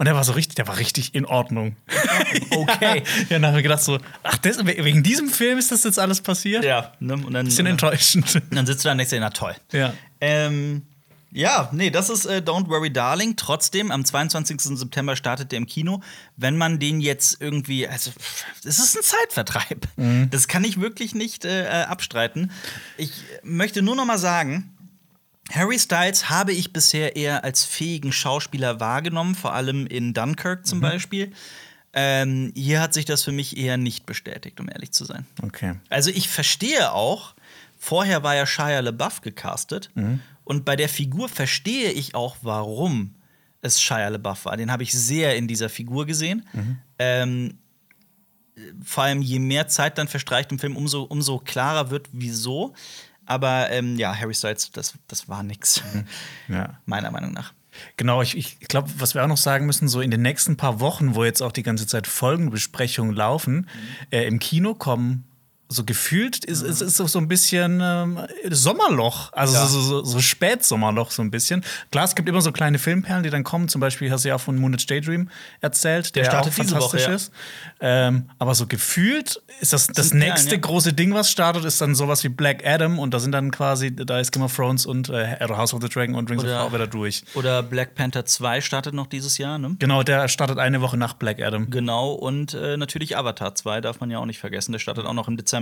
Und 0.00 0.06
der 0.06 0.14
war 0.14 0.24
so 0.24 0.32
richtig, 0.32 0.54
der 0.54 0.66
war 0.66 0.78
richtig 0.78 1.14
in 1.14 1.26
Ordnung. 1.26 1.76
Okay. 2.52 3.02
ja, 3.28 3.38
dann 3.38 3.46
haben 3.46 3.54
wir 3.54 3.62
gedacht 3.62 3.82
so, 3.82 3.98
ach, 4.22 4.38
das, 4.38 4.64
wegen 4.64 5.02
diesem 5.02 5.28
Film 5.28 5.58
ist 5.58 5.70
das 5.72 5.84
jetzt 5.84 5.98
alles 5.98 6.20
passiert? 6.20 6.64
Ja, 6.64 6.92
ne? 7.00 7.14
und 7.14 7.32
dann, 7.32 7.44
Bisschen 7.44 7.66
und 7.66 7.72
enttäuschend. 7.72 8.40
dann 8.50 8.66
sitzt 8.66 8.84
du 8.84 8.88
da 8.88 8.92
und 8.92 8.98
denkst 8.98 9.10
dir, 9.10 9.20
na 9.20 9.30
toll. 9.30 9.54
ja. 9.72 9.92
Ähm, 10.20 10.82
ja, 11.32 11.68
nee, 11.72 11.90
das 11.90 12.08
ist 12.10 12.24
äh, 12.24 12.42
Don't 12.44 12.68
Worry 12.68 12.90
Darling. 12.90 13.36
Trotzdem, 13.36 13.90
am 13.90 14.04
22. 14.04 14.60
September 14.78 15.16
startet 15.16 15.52
der 15.52 15.58
im 15.58 15.66
Kino. 15.66 16.00
Wenn 16.36 16.56
man 16.56 16.78
den 16.78 17.00
jetzt 17.00 17.40
irgendwie, 17.40 17.86
also, 17.86 18.10
es 18.64 18.78
ist 18.78 18.96
ein 18.96 19.02
Zeitvertreib. 19.02 19.86
Das 20.30 20.48
kann 20.48 20.64
ich 20.64 20.80
wirklich 20.80 21.14
nicht 21.14 21.44
äh, 21.44 21.66
äh, 21.66 21.84
abstreiten. 21.84 22.50
Ich 22.96 23.12
möchte 23.42 23.82
nur 23.82 23.96
noch 23.96 24.06
mal 24.06 24.18
sagen, 24.18 24.72
Harry 25.50 25.78
Styles 25.78 26.30
habe 26.30 26.52
ich 26.52 26.72
bisher 26.72 27.16
eher 27.16 27.44
als 27.44 27.64
fähigen 27.64 28.12
Schauspieler 28.12 28.80
wahrgenommen, 28.80 29.34
vor 29.34 29.52
allem 29.54 29.86
in 29.86 30.14
Dunkirk 30.14 30.66
zum 30.66 30.80
Beispiel. 30.80 31.32
Ähm, 31.92 32.52
hier 32.54 32.80
hat 32.80 32.94
sich 32.94 33.04
das 33.04 33.24
für 33.24 33.32
mich 33.32 33.56
eher 33.56 33.76
nicht 33.76 34.06
bestätigt, 34.06 34.60
um 34.60 34.68
ehrlich 34.68 34.92
zu 34.92 35.04
sein. 35.04 35.26
Okay. 35.42 35.74
Also 35.88 36.10
ich 36.10 36.28
verstehe 36.28 36.92
auch, 36.92 37.34
vorher 37.78 38.22
war 38.22 38.36
ja 38.36 38.46
Shia 38.46 38.78
LaBeouf 38.78 39.22
gecastet 39.22 39.90
und 40.44 40.64
bei 40.64 40.76
der 40.76 40.88
Figur 40.88 41.28
verstehe 41.28 41.90
ich 41.90 42.14
auch, 42.14 42.36
warum 42.42 43.16
es 43.60 43.80
Shia 43.82 44.08
LaBeouf 44.08 44.44
war. 44.44 44.56
Den 44.56 44.70
habe 44.70 44.84
ich 44.84 44.92
sehr 44.92 45.36
in 45.36 45.48
dieser 45.48 45.68
Figur 45.68 46.06
gesehen. 46.06 46.48
Ähm, 46.98 47.58
vor 48.84 49.04
allem 49.04 49.22
je 49.22 49.38
mehr 49.38 49.68
Zeit 49.68 49.98
dann 49.98 50.06
verstreicht 50.06 50.52
im 50.52 50.58
Film, 50.58 50.76
umso, 50.76 51.02
umso 51.02 51.38
klarer 51.38 51.90
wird, 51.90 52.08
wieso. 52.12 52.74
Aber 53.30 53.70
ähm, 53.70 53.96
ja, 53.96 54.12
Harry 54.12 54.34
Styles, 54.34 54.72
das, 54.72 54.94
das 55.06 55.28
war 55.28 55.44
nix. 55.44 55.84
Ja. 56.48 56.80
Meiner 56.84 57.12
Meinung 57.12 57.32
nach. 57.32 57.54
Genau, 57.96 58.22
ich, 58.22 58.36
ich 58.36 58.58
glaube, 58.58 58.90
was 58.98 59.14
wir 59.14 59.22
auch 59.22 59.28
noch 59.28 59.36
sagen 59.36 59.66
müssen, 59.66 59.86
so 59.86 60.00
in 60.00 60.10
den 60.10 60.22
nächsten 60.22 60.56
paar 60.56 60.80
Wochen, 60.80 61.14
wo 61.14 61.22
jetzt 61.22 61.40
auch 61.40 61.52
die 61.52 61.62
ganze 61.62 61.86
Zeit 61.86 62.08
Folgenbesprechungen 62.08 63.14
laufen, 63.14 63.68
äh, 64.10 64.26
im 64.26 64.40
Kino 64.40 64.74
kommen 64.74 65.29
so 65.72 65.84
gefühlt 65.84 66.44
ist 66.44 66.62
es 66.62 66.80
ist 66.80 66.96
so 66.96 67.18
ein 67.18 67.28
bisschen 67.28 67.80
ähm, 67.82 68.18
Sommerloch, 68.50 69.32
also 69.32 69.54
Ja. 69.54 69.66
so, 69.66 69.80
so, 69.80 70.04
so 70.04 70.20
Spätsommerloch 70.20 71.10
so 71.12 71.22
ein 71.22 71.30
bisschen. 71.30 71.64
Klar, 71.92 72.04
es 72.04 72.14
gibt 72.16 72.28
immer 72.28 72.40
so 72.40 72.50
kleine 72.52 72.78
Filmperlen, 72.78 73.22
die 73.22 73.30
dann 73.30 73.44
kommen. 73.44 73.68
Zum 73.68 73.80
Beispiel 73.80 74.10
hast 74.10 74.24
du 74.24 74.30
ja 74.30 74.34
auch 74.34 74.40
von 74.40 74.58
Moonage 74.58 74.86
Daydream 74.86 75.30
erzählt, 75.60 76.16
der, 76.16 76.24
Der 76.24 76.32
auch 76.32 76.34
startet 76.44 76.58
diese 76.58 76.68
fantastisch 76.74 77.02
Woche, 77.02 77.10
ja. 77.10 77.14
ist. 77.16 77.32
Ähm, 77.80 78.30
aber 78.38 78.54
so 78.56 78.66
gefühlt 78.66 79.40
ist 79.60 79.72
das 79.72 79.86
das 79.86 80.10
Perlen, 80.10 80.24
nächste 80.28 80.56
ja. 80.56 80.60
große 80.60 80.92
Ding, 80.92 81.14
was 81.14 81.30
startet, 81.30 81.64
ist 81.64 81.80
dann 81.80 81.94
sowas 81.94 82.24
wie 82.24 82.28
Black 82.28 82.66
Adam 82.66 82.98
und 82.98 83.14
da 83.14 83.20
sind 83.20 83.30
dann 83.32 83.52
quasi 83.52 83.94
da 83.94 84.18
ist 84.18 84.32
Game 84.32 84.42
of 84.42 84.54
Thrones 84.56 84.86
und 84.86 85.08
äh, 85.08 85.36
House 85.40 85.72
of 85.72 85.80
the 85.82 85.88
Dragon 85.88 86.16
und 86.16 86.28
Rings 86.30 86.42
Oder- 86.42 86.64
of 86.64 86.70
Power 86.70 86.72
wieder 86.80 86.86
durch. 86.88 87.22
Oder 87.34 87.62
Black 87.62 87.94
Panther 87.94 88.24
2 88.24 88.60
startet 88.60 88.92
noch 88.94 89.06
dieses 89.06 89.38
Jahr, 89.38 89.58
ne? 89.58 89.76
Genau, 89.78 90.02
der 90.02 90.26
startet 90.26 90.58
eine 90.58 90.80
Woche 90.80 90.96
nach 90.96 91.14
Black 91.14 91.40
Adam. 91.40 91.70
Genau, 91.70 92.10
und 92.12 92.54
äh, 92.54 92.76
natürlich 92.76 93.16
Avatar 93.16 93.54
2 93.54 93.80
darf 93.80 94.00
man 94.00 94.10
ja 94.10 94.18
auch 94.18 94.26
nicht 94.26 94.40
vergessen. 94.40 94.72
Der 94.72 94.78
startet 94.80 95.06
auch 95.06 95.14
noch 95.14 95.28
im 95.28 95.36
Dezember. 95.36 95.59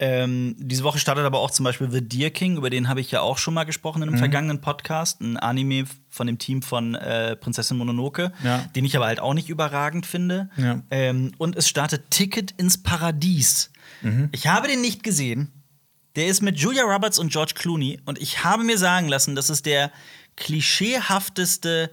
Ähm, 0.00 0.54
diese 0.58 0.84
Woche 0.84 1.00
startet 1.00 1.24
aber 1.24 1.40
auch 1.40 1.50
zum 1.50 1.64
Beispiel 1.64 1.90
The 1.90 2.00
Deer 2.08 2.30
King, 2.30 2.56
über 2.56 2.70
den 2.70 2.88
habe 2.88 3.00
ich 3.00 3.10
ja 3.10 3.20
auch 3.20 3.36
schon 3.36 3.52
mal 3.54 3.64
gesprochen 3.64 4.00
in 4.02 4.08
einem 4.08 4.18
vergangenen 4.18 4.60
Podcast. 4.60 5.20
Ein 5.20 5.36
Anime 5.36 5.86
von 6.08 6.28
dem 6.28 6.38
Team 6.38 6.62
von 6.62 6.94
äh, 6.94 7.34
Prinzessin 7.34 7.76
Mononoke, 7.76 8.32
Ja. 8.44 8.58
den 8.76 8.84
ich 8.84 8.94
aber 8.96 9.06
halt 9.06 9.18
auch 9.18 9.34
nicht 9.34 9.48
überragend 9.48 10.06
finde. 10.06 10.50
Ja. 10.56 10.82
Ähm, 10.92 11.32
und 11.38 11.56
es 11.56 11.68
startet 11.68 12.12
Ticket 12.12 12.52
ins 12.52 12.80
Paradies. 12.80 13.72
Ich 14.30 14.46
habe 14.46 14.68
den 14.68 14.80
nicht 14.80 15.02
gesehen. 15.02 15.50
Der 16.14 16.28
ist 16.28 16.42
mit 16.42 16.56
Julia 16.58 16.84
Roberts 16.84 17.18
und 17.18 17.32
George 17.32 17.54
Clooney. 17.56 17.98
Und 18.06 18.20
ich 18.20 18.44
habe 18.44 18.62
mir 18.62 18.78
sagen 18.78 19.08
lassen, 19.08 19.34
dass 19.34 19.48
es 19.48 19.62
der 19.62 19.90
klischeehafteste 20.36 21.90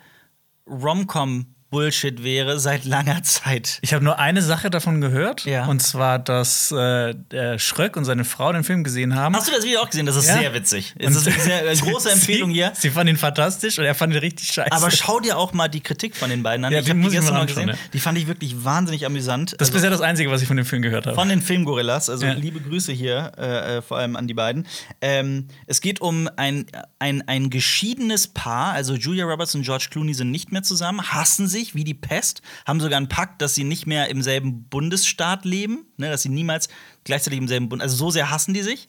Rom-Com 0.68 1.55
Bullshit 1.76 2.24
wäre 2.24 2.58
seit 2.58 2.86
langer 2.86 3.22
Zeit. 3.24 3.80
Ich 3.82 3.94
habe 3.94 4.02
nur 4.02 4.18
eine 4.18 4.42
Sache 4.42 4.70
davon 4.70 5.02
gehört, 5.02 5.44
Ja. 5.44 5.66
und 5.66 5.82
zwar, 5.82 6.20
dass 6.20 6.72
äh, 6.72 7.14
der 7.32 7.60
Schröck 7.60 7.98
und 7.98 8.06
seine 8.06 8.24
Frau 8.24 8.54
den 8.54 8.64
Film 8.64 8.86
gesehen 8.86 9.14
haben. 9.16 9.36
Hast 9.36 9.50
du 9.50 9.52
das 9.52 9.66
Video 9.66 9.82
auch 9.82 9.90
gesehen? 9.90 10.06
Das 10.06 10.16
ist 10.16 10.28
Ja. 10.30 10.38
sehr 10.38 10.54
witzig. 10.54 10.96
Es 10.98 11.14
ist 11.18 11.28
eine 11.28 11.38
sehr 11.38 11.70
äh, 11.70 11.76
große 11.82 12.12
Empfehlung 12.12 12.52
sie, 12.52 12.56
hier. 12.56 12.72
Sie 12.76 12.90
fand 12.92 13.10
ihn 13.10 13.18
fantastisch 13.18 13.78
und 13.78 13.84
er 13.84 13.94
fand 13.94 14.14
ihn 14.14 14.20
richtig 14.20 14.48
scheiße. 14.54 14.72
Aber 14.72 14.90
schau 14.90 15.20
dir 15.20 15.38
auch 15.38 15.52
mal 15.52 15.68
die 15.68 15.82
Kritik 15.82 16.16
von 16.16 16.30
den 16.30 16.44
beiden 16.44 16.64
an. 16.64 16.72
Ja, 16.72 16.80
ich 16.80 16.86
die 16.86 16.92
habe 16.92 17.02
die 17.02 17.10
gestern 17.10 17.34
mal 17.34 17.46
gesehen. 17.46 17.68
ja. 17.68 17.76
Die 17.92 18.00
fand 18.00 18.18
ich 18.18 18.28
wirklich 18.28 18.64
wahnsinnig 18.64 19.06
amüsant. 19.06 19.52
das 19.52 19.54
ist 19.54 19.62
Also, 19.62 19.74
bisher 19.74 19.90
das 19.90 20.00
Einzige, 20.02 20.32
was 20.32 20.42
ich 20.42 20.48
von 20.48 20.56
dem 20.56 20.66
Film 20.66 20.82
gehört 20.82 21.08
habe. 21.08 21.16
von 21.16 21.28
den 21.28 21.42
Filmgorillas, 21.42 22.10
also 22.10 22.26
liebe 22.26 22.62
Grüße 22.62 22.94
hier, 22.94 23.34
äh, 23.38 23.78
äh, 23.78 23.82
vor 23.82 23.98
allem 23.98 24.16
an 24.16 24.28
die 24.28 24.34
beiden. 24.34 24.66
Ähm, 25.02 25.50
es 25.68 25.82
geht 25.82 26.00
um 26.00 26.30
ein, 26.38 26.68
ein, 27.00 27.22
ein 27.28 27.50
geschiedenes 27.50 28.30
Paar, 28.30 28.72
also 28.74 28.94
Julia 28.96 29.26
Roberts 29.26 29.56
und 29.56 29.64
George 29.64 29.88
Clooney 29.92 30.14
sind 30.14 30.32
nicht 30.32 30.52
mehr 30.54 30.64
zusammen, 30.64 31.02
hassen 31.12 31.48
sich 31.48 31.65
wie 31.74 31.84
die 31.84 31.94
Pest, 31.96 32.42
haben 32.68 32.80
sogar 32.80 32.98
einen 32.98 33.10
Pakt, 33.10 33.42
dass 33.42 33.56
sie 33.56 33.64
nicht 33.64 33.88
mehr 33.88 34.10
im 34.10 34.22
selben 34.22 34.66
Bundesstaat 34.66 35.46
leben, 35.46 35.86
ne, 35.98 36.10
dass 36.10 36.22
sie 36.22 36.30
niemals 36.30 36.70
gleichzeitig 37.06 37.40
im 37.40 37.48
selben 37.48 37.70
Bund, 37.70 37.82
also 37.82 37.96
so 37.96 38.12
sehr 38.12 38.30
hassen 38.30 38.54
die 38.54 38.62
sich, 38.62 38.88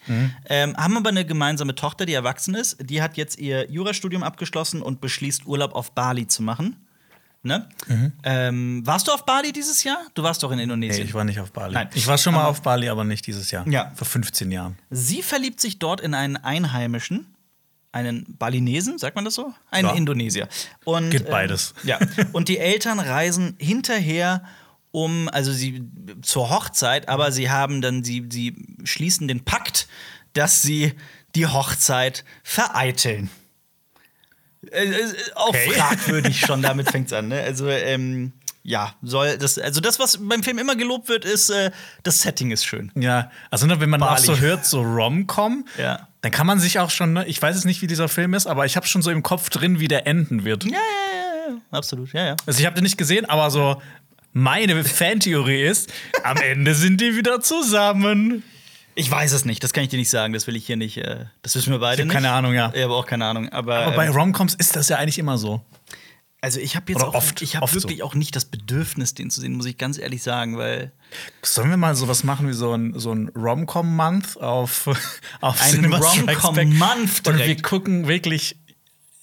ähm, 0.48 0.76
haben 0.76 0.96
aber 0.96 1.08
eine 1.10 1.24
gemeinsame 1.24 1.74
Tochter, 1.74 2.04
die 2.06 2.12
erwachsen 2.14 2.54
ist, 2.54 2.76
die 2.80 3.00
hat 3.00 3.16
jetzt 3.16 3.38
ihr 3.38 3.70
Jurastudium 3.70 4.22
abgeschlossen 4.22 4.82
und 4.82 5.00
beschließt, 5.00 5.46
Urlaub 5.46 5.74
auf 5.74 5.92
Bali 5.92 6.26
zu 6.26 6.42
machen. 6.42 6.76
Ne? 7.42 7.68
Ähm, 8.24 8.82
warst 8.84 9.06
du 9.06 9.12
auf 9.12 9.24
Bali 9.24 9.52
dieses 9.52 9.84
Jahr? 9.84 9.98
Du 10.14 10.24
warst 10.24 10.42
doch 10.42 10.50
in 10.50 10.56
Nee, 10.56 10.64
Indonesien. 10.64 11.06
ich 11.06 11.14
war 11.14 11.22
nicht 11.22 11.38
auf 11.38 11.52
Bali. 11.52 11.74
Nein. 11.74 11.88
Ich 11.94 12.06
war 12.08 12.18
schon 12.18 12.34
mal 12.34 12.40
Aber- 12.40 12.48
auf 12.48 12.62
Bali, 12.62 12.88
aber 12.88 13.04
nicht 13.04 13.24
dieses 13.26 13.52
Jahr. 13.52 13.68
Ja. 13.68 13.92
Vor 13.94 14.04
15 14.06 14.50
Jahren. 14.50 14.76
Sie 14.90 15.22
verliebt 15.22 15.60
sich 15.60 15.78
dort 15.78 16.00
in 16.00 16.12
einen 16.14 16.36
Einheimischen, 16.36 17.26
einen 17.96 18.24
Balinesen, 18.38 18.98
sagt 18.98 19.16
man 19.16 19.24
das 19.24 19.34
so? 19.34 19.52
Einen 19.70 19.88
Ja. 19.88 19.94
Indonesier. 19.94 20.48
Und, 20.84 21.10
Geht 21.10 21.28
beides. 21.30 21.74
Ähm, 21.82 21.88
ja. 21.88 21.98
Und 22.32 22.48
die 22.48 22.58
Eltern 22.58 23.00
reisen 23.00 23.56
hinterher 23.58 24.44
um, 24.92 25.28
also 25.28 25.52
sie 25.52 25.82
zur 26.22 26.48
Hochzeit, 26.50 27.08
aber 27.08 27.30
sie 27.32 27.50
haben 27.50 27.80
dann, 27.82 28.02
sie, 28.04 28.26
sie 28.30 28.54
schließen 28.84 29.28
den 29.28 29.44
Pakt, 29.44 29.88
dass 30.32 30.62
sie 30.62 30.94
die 31.34 31.46
Hochzeit 31.46 32.24
vereiteln. 32.42 33.28
Äh, 34.70 34.84
äh, 34.84 35.12
auch 35.34 35.48
Okay. 35.48 35.70
fragwürdig 35.72 36.40
schon, 36.40 36.62
damit 36.62 36.90
fängt's 36.92 37.12
an. 37.12 37.28
Ne? 37.28 37.40
Also, 37.42 37.68
ähm, 37.68 38.32
ja, 38.68 38.94
soll 39.00 39.38
das, 39.38 39.58
also 39.58 39.80
das, 39.80 40.00
was 40.00 40.18
beim 40.20 40.42
Film 40.42 40.58
immer 40.58 40.74
gelobt 40.74 41.08
wird, 41.08 41.24
ist, 41.24 41.50
äh, 41.50 41.70
das 42.02 42.20
Setting 42.22 42.50
ist 42.50 42.64
schön. 42.66 42.90
Ja, 42.96 43.30
also 43.48 43.66
ne, 43.66 43.80
wenn 43.80 43.88
man 43.88 44.02
auch 44.02 44.16
Bali. 44.16 44.22
so 44.22 44.38
hört, 44.38 44.66
so 44.66 44.82
Rom-Com, 44.82 45.66
Ja. 45.78 46.08
dann 46.22 46.32
kann 46.32 46.48
man 46.48 46.58
sich 46.58 46.80
auch 46.80 46.90
schon, 46.90 47.12
ne, 47.12 47.24
ich 47.26 47.40
weiß 47.40 47.54
jetzt 47.54 47.64
nicht, 47.64 47.80
wie 47.80 47.86
dieser 47.86 48.08
Film 48.08 48.34
ist, 48.34 48.46
aber 48.48 48.66
ich 48.66 48.74
habe 48.76 48.84
schon 48.86 49.02
so 49.02 49.10
im 49.12 49.22
Kopf 49.22 49.50
drin, 49.50 49.78
wie 49.78 49.86
der 49.86 50.08
enden 50.08 50.44
wird. 50.44 50.64
Ja, 50.64 50.70
ja, 50.72 50.78
ja, 50.78 51.52
ja, 51.52 51.58
absolut, 51.70 52.12
ja, 52.12 52.26
ja. 52.26 52.36
Also 52.44 52.58
ich 52.58 52.66
habe 52.66 52.74
den 52.74 52.82
nicht 52.82 52.98
gesehen, 52.98 53.24
aber 53.26 53.50
so 53.52 53.80
meine 54.32 54.82
Fantheorie 54.84 55.62
ist, 55.62 55.92
am 56.24 56.36
Ende 56.38 56.74
sind 56.74 57.00
die 57.00 57.14
wieder 57.16 57.40
zusammen. 57.40 58.42
Ich 58.96 59.08
weiß 59.10 59.32
es 59.32 59.44
nicht, 59.44 59.62
das 59.62 59.72
kann 59.72 59.84
ich 59.84 59.90
dir 59.90 59.98
nicht 59.98 60.10
sagen, 60.10 60.32
das 60.32 60.46
will 60.48 60.56
ich 60.56 60.66
hier 60.66 60.76
nicht, 60.76 60.96
äh, 60.98 61.26
das 61.42 61.54
wissen 61.54 61.70
wir 61.70 61.78
beide 61.78 61.96
Ich 61.96 62.00
hab 62.00 62.06
nicht. 62.08 62.14
keine 62.14 62.32
Ahnung, 62.32 62.52
ja. 62.52 62.72
Ich 62.74 62.82
habe 62.82 62.94
auch 62.94 63.06
keine 63.06 63.26
Ahnung, 63.26 63.48
aber, 63.50 63.76
Aber 63.78 63.94
bei 63.96 64.06
ähm, 64.06 64.12
Romcoms 64.12 64.54
ist 64.54 64.74
das 64.74 64.88
ja 64.88 64.96
eigentlich 64.96 65.18
immer 65.20 65.38
so. 65.38 65.62
Also 66.46 66.60
ich 66.60 66.76
habe 66.76 66.92
jetzt 66.92 67.02
Oder 67.02 67.08
auch, 67.10 67.14
oft, 67.14 67.42
ich 67.42 67.56
habe 67.56 67.74
wirklich 67.74 67.98
so. 67.98 68.04
auch 68.04 68.14
nicht 68.14 68.36
das 68.36 68.44
Bedürfnis, 68.44 69.14
den 69.14 69.30
zu 69.30 69.40
sehen, 69.40 69.54
muss 69.54 69.66
ich 69.66 69.76
ganz 69.78 69.98
ehrlich 69.98 70.22
sagen, 70.22 70.56
weil 70.56 70.92
Sollen 71.42 71.70
wir 71.70 71.76
mal 71.76 71.96
sowas 71.96 72.22
machen 72.22 72.48
wie 72.48 72.52
so 72.52 72.72
ein, 72.72 72.92
so 72.96 73.12
ein 73.12 73.30
Rom-Com-Month 73.34 74.40
auf, 74.40 74.86
auf 75.40 75.60
Ein 75.60 75.70
Cinema 75.72 75.96
Strikes 76.00 76.24
Back? 76.26 76.44
Rom-Com-Month 76.44 77.26
Und 77.26 77.38
wir 77.38 77.60
gucken 77.62 78.06
wirklich 78.06 78.56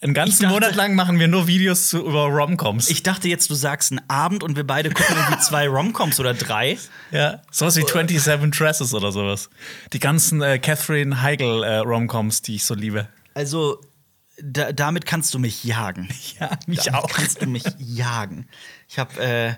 einen 0.01 0.13
ganzen 0.13 0.43
dachte- 0.43 0.53
Monat 0.53 0.75
lang 0.75 0.95
machen 0.95 1.17
wir 1.17 1.29
nur 1.29 1.47
Videos 1.47 1.88
zu, 1.88 2.05
über 2.05 2.25
Romcoms. 2.25 2.89
ich 2.89 3.03
dachte 3.03 3.29
jetzt, 3.29 3.49
du 3.49 3.53
sagst 3.55 3.93
einen 3.93 4.01
Abend 4.09 4.43
und 4.43 4.57
wir 4.57 4.67
beide 4.67 4.89
gucken 4.91 5.15
irgendwie 5.15 5.39
zwei 5.47 5.69
Romcoms 5.69 6.19
oder 6.19 6.33
drei. 6.33 6.77
Ja, 7.12 7.41
sowas 7.51 7.77
wie 7.77 7.83
27 7.83 8.51
Dresses 8.51 8.93
oder 8.93 9.13
sowas. 9.13 9.49
Die 9.93 9.99
ganzen 9.99 10.41
äh, 10.41 10.59
Catherine 10.59 11.21
Heigl 11.21 11.63
äh, 11.63 11.77
Romcoms, 11.77 12.41
die 12.41 12.55
ich 12.55 12.65
so 12.65 12.75
liebe. 12.75 13.07
Also 13.33 13.79
da, 14.41 14.72
damit 14.72 15.06
kannst 15.06 15.34
du 15.34 15.39
mich 15.39 15.63
jagen. 15.63 16.10
Ja, 16.39 16.52
mich 16.67 16.80
damit 16.80 17.04
auch. 17.04 17.10
kannst 17.10 17.41
du 17.41 17.48
mich 17.48 17.63
jagen. 17.80 18.48
Ich 18.89 18.98
habe 19.00 19.22
äh, 19.22 19.54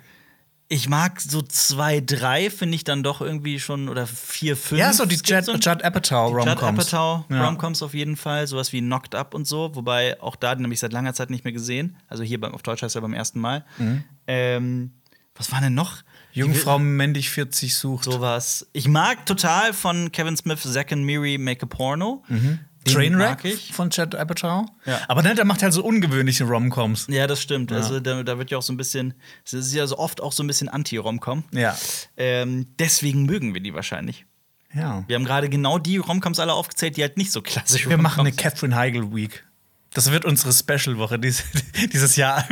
ich 0.68 0.90
mag 0.90 1.22
so 1.22 1.42
zwei, 1.44 2.00
drei 2.02 2.50
finde 2.50 2.76
ich 2.76 2.84
dann 2.84 3.04
doch 3.04 3.22
irgendwie 3.22 3.60
schon 3.60 3.88
oder 3.88 4.08
vier, 4.08 4.58
fünf. 4.58 4.80
Ja, 4.80 4.94
so 4.94 5.06
die 5.06 5.20
Judd, 5.24 5.46
so 5.46 5.54
Judd 5.54 5.84
Apatow 5.84 6.32
Judd 6.32 6.48
Romcoms. 6.48 6.94
Apatow 6.94 7.26
Ja. 7.30 7.46
Romcoms 7.46 7.84
auf 7.84 7.94
jeden 7.94 8.18
Fall, 8.18 8.48
sowas 8.48 8.74
wie 8.74 8.82
Knocked 8.82 9.14
Up 9.14 9.36
und 9.36 9.46
so, 9.46 9.76
wobei 9.76 10.20
auch 10.22 10.36
da, 10.36 10.56
den 10.56 10.64
habe 10.64 10.74
ich 10.74 10.80
seit 10.80 10.92
langer 10.92 11.14
Zeit 11.14 11.30
nicht 11.30 11.44
mehr 11.44 11.54
gesehen. 11.54 11.98
Also 12.08 12.24
hier 12.24 12.42
beim, 12.42 12.54
auf 12.56 12.64
Deutsch 12.64 12.82
heißt 12.82 12.96
er 12.96 13.02
beim 13.02 13.14
ersten 13.14 13.40
Mal. 13.40 13.64
Mhm. 13.78 14.04
Ähm, 14.28 14.92
was 15.36 15.52
war 15.52 15.62
denn 15.62 15.76
noch? 15.76 15.98
Jungfrau 16.32 16.80
männlich 16.80 17.30
40 17.30 17.76
sucht. 17.76 18.06
Sowas. 18.06 18.68
Ich 18.74 18.88
mag 18.88 19.26
total 19.26 19.72
von 19.72 20.12
Kevin 20.12 20.36
Smith 20.36 20.62
Zack 20.62 20.92
and 20.92 21.04
Miri 21.04 21.38
Make 21.38 21.64
a 21.64 21.66
Porno. 21.68 22.24
Den 22.28 22.60
Trainwreck 22.94 23.40
von 23.72 23.90
Judd 23.90 24.16
Apatow. 24.16 24.66
Ja. 24.86 25.00
Aber 25.08 25.22
ne, 25.24 25.36
der 25.36 25.46
macht 25.46 25.64
halt 25.64 25.74
so 25.74 25.84
ungewöhnliche 25.84 26.44
Romcoms. 26.46 27.08
Ja, 27.10 27.28
das 27.28 27.42
stimmt. 27.42 27.72
Also 27.72 28.00
da, 28.00 28.24
da 28.24 28.38
wird 28.38 28.52
ja 28.52 28.58
auch 28.58 28.62
so 28.64 28.72
ein 28.74 28.78
bisschen, 28.78 29.14
es 29.44 29.54
ist 29.54 29.74
ja 29.74 29.86
so 29.88 29.98
oft 29.98 30.22
auch 30.22 30.32
so 30.32 30.44
ein 30.44 30.48
bisschen 30.48 30.70
Anti-Romcom. 30.70 31.44
Ja. 31.52 31.78
Ähm, 32.18 32.68
deswegen 32.80 33.26
mögen 33.26 33.54
wir 33.54 33.62
die 33.62 33.74
wahrscheinlich. 33.74 34.26
Ja. 34.74 35.04
Wir 35.08 35.16
haben 35.16 35.26
gerade 35.26 35.50
genau 35.50 35.80
die 35.80 35.98
Romcoms 35.98 36.40
alle 36.40 36.54
aufgezählt, 36.54 36.98
die 36.98 37.02
halt 37.02 37.18
nicht 37.18 37.32
so 37.32 37.42
klassisch 37.42 37.88
Wir 37.88 37.98
machen 37.98 38.22
eine 38.22 38.32
Catherine 38.34 38.76
Heigl 38.76 39.14
Week. 39.14 39.46
Das 39.94 40.12
wird 40.12 40.26
unsere 40.26 40.52
Special-Woche 40.52 41.18
dies, 41.18 41.44
dieses 41.94 42.18
Jahr. 42.18 42.46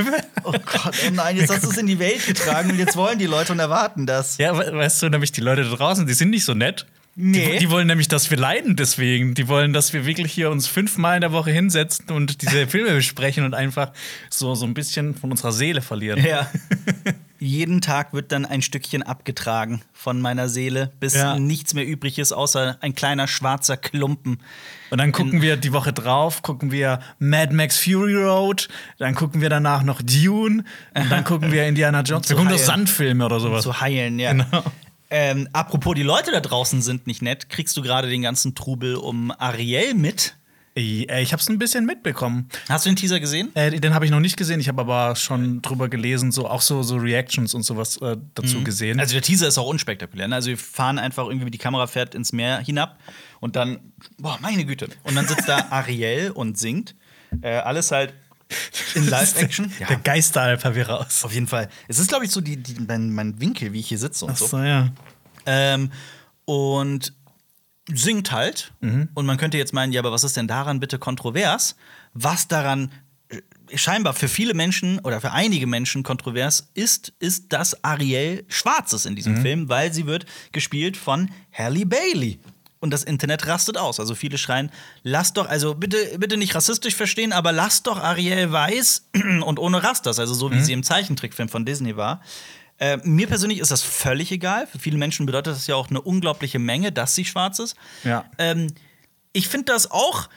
Oh 0.45 0.51
Gott, 0.53 0.95
oh 1.05 1.09
nein, 1.11 1.35
jetzt 1.35 1.51
hast 1.53 1.65
du 1.65 1.69
es 1.71 1.77
in 1.77 1.87
die 1.87 1.99
Welt 1.99 2.25
getragen 2.25 2.71
und 2.71 2.79
jetzt 2.79 2.95
wollen 2.95 3.19
die 3.19 3.25
Leute 3.25 3.51
und 3.51 3.59
erwarten 3.59 4.05
das. 4.05 4.37
Ja, 4.37 4.57
we- 4.57 4.71
weißt 4.73 5.01
du, 5.01 5.09
nämlich 5.09 5.33
die 5.33 5.41
Leute 5.41 5.65
da 5.69 5.75
draußen, 5.75 6.07
die 6.07 6.13
sind 6.13 6.29
nicht 6.29 6.45
so 6.45 6.53
nett. 6.53 6.85
Nee. 7.15 7.53
Die, 7.53 7.57
die 7.59 7.69
wollen 7.69 7.85
nämlich, 7.87 8.07
dass 8.07 8.31
wir 8.31 8.37
leiden 8.37 8.75
deswegen. 8.75 9.35
Die 9.35 9.47
wollen, 9.47 9.71
dass 9.71 9.93
wir 9.93 10.05
wirklich 10.05 10.31
hier 10.31 10.49
uns 10.49 10.67
fünfmal 10.67 11.15
in 11.15 11.21
der 11.21 11.31
Woche 11.31 11.51
hinsetzen 11.51 12.09
und 12.09 12.41
diese 12.41 12.65
Filme 12.67 12.91
besprechen 12.95 13.43
und 13.45 13.53
einfach 13.53 13.91
so, 14.31 14.55
so 14.55 14.65
ein 14.65 14.73
bisschen 14.73 15.13
von 15.15 15.29
unserer 15.31 15.51
Seele 15.51 15.81
verlieren. 15.81 16.23
Ja. 16.25 16.49
Jeden 17.39 17.81
Tag 17.81 18.13
wird 18.13 18.31
dann 18.31 18.45
ein 18.45 18.61
Stückchen 18.61 19.03
abgetragen 19.03 19.81
von 19.91 20.21
meiner 20.21 20.47
Seele, 20.47 20.93
bis 21.01 21.13
Ja. 21.13 21.37
nichts 21.37 21.73
mehr 21.73 21.85
übrig 21.85 22.17
ist, 22.17 22.31
außer 22.31 22.77
ein 22.79 22.95
kleiner 22.95 23.27
schwarzer 23.27 23.75
Klumpen. 23.75 24.39
Und 24.91 24.97
dann 24.99 25.11
gucken 25.11 25.41
wir 25.41 25.57
die 25.57 25.73
Woche 25.73 25.91
drauf, 25.91 26.41
gucken 26.41 26.71
wir 26.71 26.99
Mad 27.19 27.53
Max 27.53 27.77
Fury 27.79 28.15
Road, 28.15 28.69
dann 28.97 29.13
gucken 29.13 29.41
wir 29.41 29.49
danach 29.49 29.83
noch 29.83 30.01
Dune 30.01 30.63
und 30.95 31.11
dann 31.11 31.25
gucken 31.25 31.51
wir 31.51 31.67
Indiana 31.67 32.01
Jones. 32.01 32.29
Wir 32.29 32.37
gucken 32.37 32.51
heilen. 32.53 32.63
Sandfilme 32.63 33.25
oder 33.25 33.41
sowas. 33.41 33.63
Zu 33.63 33.81
heilen, 33.81 34.19
ja. 34.19 34.31
Genau. 34.31 34.63
Ähm, 35.15 35.47
apropos, 35.53 35.93
die 35.93 36.01
Leute 36.01 36.31
da 36.31 36.39
draußen 36.39 36.81
sind 36.81 37.05
nicht 37.05 37.21
nett. 37.21 37.47
Kriegst 37.47 37.77
du 37.77 37.83
gerade 37.83 38.09
den 38.09 38.23
ganzen 38.23 38.55
Trubel 38.55 38.95
um 38.95 39.31
Ariel 39.37 39.93
mit? 39.93 40.35
Ich, 40.73 41.07
äh, 41.07 41.21
ich 41.21 41.33
habe 41.33 41.39
es 41.39 41.47
ein 41.49 41.59
bisschen 41.59 41.85
mitbekommen. 41.85 42.49
Hast 42.67 42.87
du 42.87 42.89
den 42.89 42.95
Teaser 42.95 43.19
gesehen? 43.19 43.55
Äh, 43.55 43.79
den 43.79 43.93
habe 43.93 44.05
ich 44.05 44.11
noch 44.11 44.19
nicht 44.19 44.37
gesehen, 44.37 44.59
ich 44.59 44.67
habe 44.67 44.81
aber 44.81 45.15
schon 45.15 45.61
drüber 45.61 45.87
gelesen, 45.87 46.31
so 46.31 46.47
auch 46.47 46.61
so, 46.61 46.81
so 46.81 46.95
Reactions 46.95 47.53
und 47.53 47.61
sowas 47.61 47.97
äh, 47.97 48.17
dazu 48.33 48.63
gesehen. 48.63 48.99
Also 48.99 49.13
der 49.13 49.21
Teaser 49.21 49.47
ist 49.47 49.59
auch 49.59 49.67
unspektakulär. 49.67 50.27
Ne? 50.27 50.33
Also 50.33 50.49
wir 50.49 50.57
fahren 50.57 50.97
einfach 50.97 51.27
irgendwie, 51.27 51.51
die 51.51 51.59
Kamera 51.59 51.85
fährt 51.85 52.15
ins 52.15 52.33
Meer 52.33 52.57
hinab 52.57 52.97
und 53.39 53.55
dann, 53.55 53.93
boah, 54.17 54.39
meine 54.41 54.65
Güte. 54.65 54.87
Und 55.03 55.13
dann 55.13 55.27
sitzt 55.27 55.47
da 55.47 55.67
Ariel 55.69 56.31
und 56.31 56.57
singt. 56.57 56.95
Äh, 57.41 57.57
alles 57.57 57.91
halt 57.91 58.15
in 58.95 59.07
Live-Action. 59.09 59.71
Der 59.89 59.97
Geisteralp 59.97 60.63
habe 60.63 60.81
ich 60.81 60.87
raus. 60.87 61.23
Auf 61.23 61.33
jeden 61.33 61.47
Fall. 61.47 61.69
Es 61.87 61.99
ist, 61.99 62.09
glaube 62.09 62.25
ich, 62.25 62.31
so 62.31 62.41
die, 62.41 62.57
die, 62.57 62.79
mein, 62.79 63.11
mein 63.11 63.39
Winkel, 63.39 63.73
wie 63.73 63.79
ich 63.79 63.87
hier 63.87 63.97
sitze 63.97 64.25
und 64.25 64.37
so. 64.37 64.45
Achso, 64.45 64.59
ja. 64.59 64.89
Ähm, 65.45 65.91
und 66.45 67.13
singt 67.91 68.31
halt. 68.31 68.71
Und 69.13 69.25
man 69.25 69.37
könnte 69.37 69.57
jetzt 69.57 69.73
meinen, 69.73 69.91
ja, 69.91 69.99
aber 69.99 70.11
was 70.11 70.23
ist 70.23 70.37
denn 70.37 70.47
daran 70.47 70.79
bitte 70.79 70.99
kontrovers? 70.99 71.75
Was 72.13 72.47
daran 72.47 72.91
äh, 73.29 73.41
scheinbar 73.75 74.13
für 74.13 74.29
viele 74.29 74.53
Menschen 74.53 74.99
oder 74.99 75.19
für 75.19 75.31
einige 75.31 75.67
Menschen 75.67 76.03
kontrovers 76.03 76.69
ist, 76.73 77.13
ist, 77.19 77.51
dass 77.51 77.83
Ariel 77.83 78.45
schwarz 78.47 78.93
ist 78.93 79.05
in 79.05 79.15
diesem 79.15 79.41
Film, 79.41 79.69
weil 79.69 79.93
sie 79.93 80.05
wird 80.05 80.25
gespielt 80.51 80.95
von 80.95 81.29
Halle 81.51 81.85
Bailey. 81.85 82.39
Und 82.83 82.89
das 82.91 83.03
Internet 83.05 83.47
rastet 83.47 83.77
aus. 83.77 84.01
Also 84.01 84.13
viele 84.13 84.37
schreien, 84.37 84.69
lass 85.03 85.31
doch, 85.31 85.47
also 85.47 85.73
bitte, 85.73 85.97
bitte 86.19 86.35
nicht 86.35 86.53
rassistisch 86.53 86.95
verstehen, 86.95 87.31
aber 87.31 87.53
lass 87.53 87.81
doch 87.81 87.97
Ariel 87.97 88.51
weiß 88.51 89.07
und 89.45 89.57
ohne 89.57 89.81
Rasters, 89.81 90.19
also 90.19 90.33
so 90.33 90.51
wie 90.51 90.59
sie 90.61 90.73
im 90.73 90.83
Zeichentrickfilm 90.83 91.47
von 91.47 91.65
Disney 91.65 91.95
war. 91.95 92.21
Äh, 92.79 92.97
mir 93.03 93.27
persönlich 93.27 93.59
ist 93.59 93.71
das 93.71 93.83
völlig 93.83 94.33
egal. 94.33 94.67
Für 94.67 94.79
viele 94.79 94.97
Menschen 94.97 95.25
bedeutet 95.25 95.55
das 95.55 95.65
ja 95.67 95.75
auch 95.75 95.89
eine 95.89 96.01
unglaubliche 96.01 96.59
Menge, 96.59 96.91
dass 96.91 97.15
sie 97.15 97.23
schwarz 97.23 97.59
ist. 97.59 97.77
Ja. 98.03 98.25
Ähm, 98.37 98.67
ich 99.31 99.47
finde 99.47 99.71
das 99.71 99.89
auch 99.89 100.27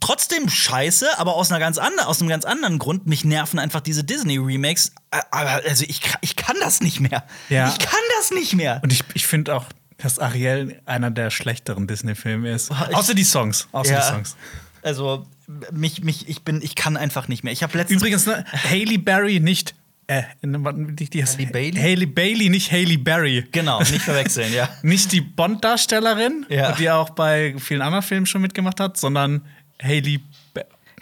trotzdem 0.00 0.48
scheiße, 0.50 1.18
aber 1.18 1.34
aus, 1.34 1.50
einer 1.50 1.60
ganz 1.60 1.78
andre, 1.78 2.06
aus 2.06 2.20
einem 2.20 2.28
ganz 2.28 2.44
anderen 2.44 2.78
Grund. 2.78 3.06
Mich 3.06 3.24
nerven 3.24 3.58
einfach 3.58 3.80
diese 3.80 4.04
Disney-Remakes. 4.04 4.92
Ä- 5.12 5.22
Aber 5.30 5.62
also 5.66 5.84
ich, 5.88 6.02
ich 6.20 6.36
kann 6.36 6.56
das 6.60 6.80
nicht 6.82 7.00
mehr. 7.00 7.24
Ja. 7.48 7.68
Ich 7.68 7.78
kann 7.78 8.00
das 8.18 8.30
nicht 8.32 8.54
mehr. 8.54 8.80
Und 8.82 8.92
ich, 8.92 9.02
ich 9.14 9.26
finde 9.26 9.56
auch, 9.56 9.64
dass 10.02 10.18
Ariel 10.18 10.80
einer 10.86 11.10
der 11.10 11.30
schlechteren 11.30 11.86
Disney-Filme 11.86 12.50
ist. 12.52 12.70
ich- 12.70 12.94
außer 12.96 13.14
die 13.14 13.24
Songs. 13.24 13.68
Außer 13.72 13.96
die 13.96 14.02
Songs. 14.02 14.36
Also 14.82 15.26
mich, 15.72 16.02
mich, 16.02 16.28
ich 16.28 16.42
bin, 16.42 16.62
ich 16.62 16.74
kann 16.74 16.96
einfach 16.96 17.28
nicht 17.28 17.44
mehr. 17.44 17.52
Ich 17.52 17.62
habe 17.62 17.76
letztens 17.76 18.00
Übrigens, 18.00 18.26
ne, 18.26 18.44
Haley 18.70 18.98
Berry 18.98 19.40
nicht. 19.40 19.74
Äh, 20.06 20.22
die, 20.42 21.08
die 21.08 21.22
heißt 21.22 21.38
Halle 21.38 21.48
Bailey? 21.52 21.78
Haley 21.80 22.06
Bailey, 22.06 22.48
nicht 22.48 22.72
Haley 22.72 22.96
Berry. 22.96 23.44
genau 23.52 23.78
nicht 23.80 24.00
verwechseln, 24.00 24.52
ja. 24.52 24.68
Nicht 24.82 25.12
die 25.12 25.20
Bond-Darstellerin, 25.20 26.46
Ja. 26.48 26.72
die 26.72 26.90
auch 26.90 27.10
bei 27.10 27.54
vielen 27.58 27.82
anderen 27.82 28.02
Filmen 28.02 28.26
schon 28.26 28.40
mitgemacht 28.42 28.80
hat, 28.80 28.96
sondern 28.96 29.42
Haley 29.82 30.20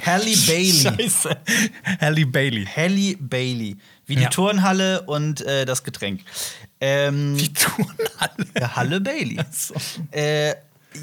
Halle 0.05 0.37
Bailey. 0.47 0.73
Scheiße. 1.09 1.37
Halle 2.01 2.27
Bailey. 2.27 2.67
Halle 2.67 3.17
Bailey. 3.19 3.77
Wie 4.07 4.15
die 4.17 4.23
Ja. 4.23 4.29
Turnhalle 4.29 5.03
und 5.03 5.41
äh, 5.41 5.65
das 5.65 5.83
Getränk. 5.85 6.21
Ähm, 6.81 7.37
Die 7.37 7.53
Turnhalle. 7.53 8.47
Ja, 8.59 8.77
Halle 8.77 9.01
Bailey. 9.01 9.39
so. 9.51 9.75
Äh, 10.13 10.55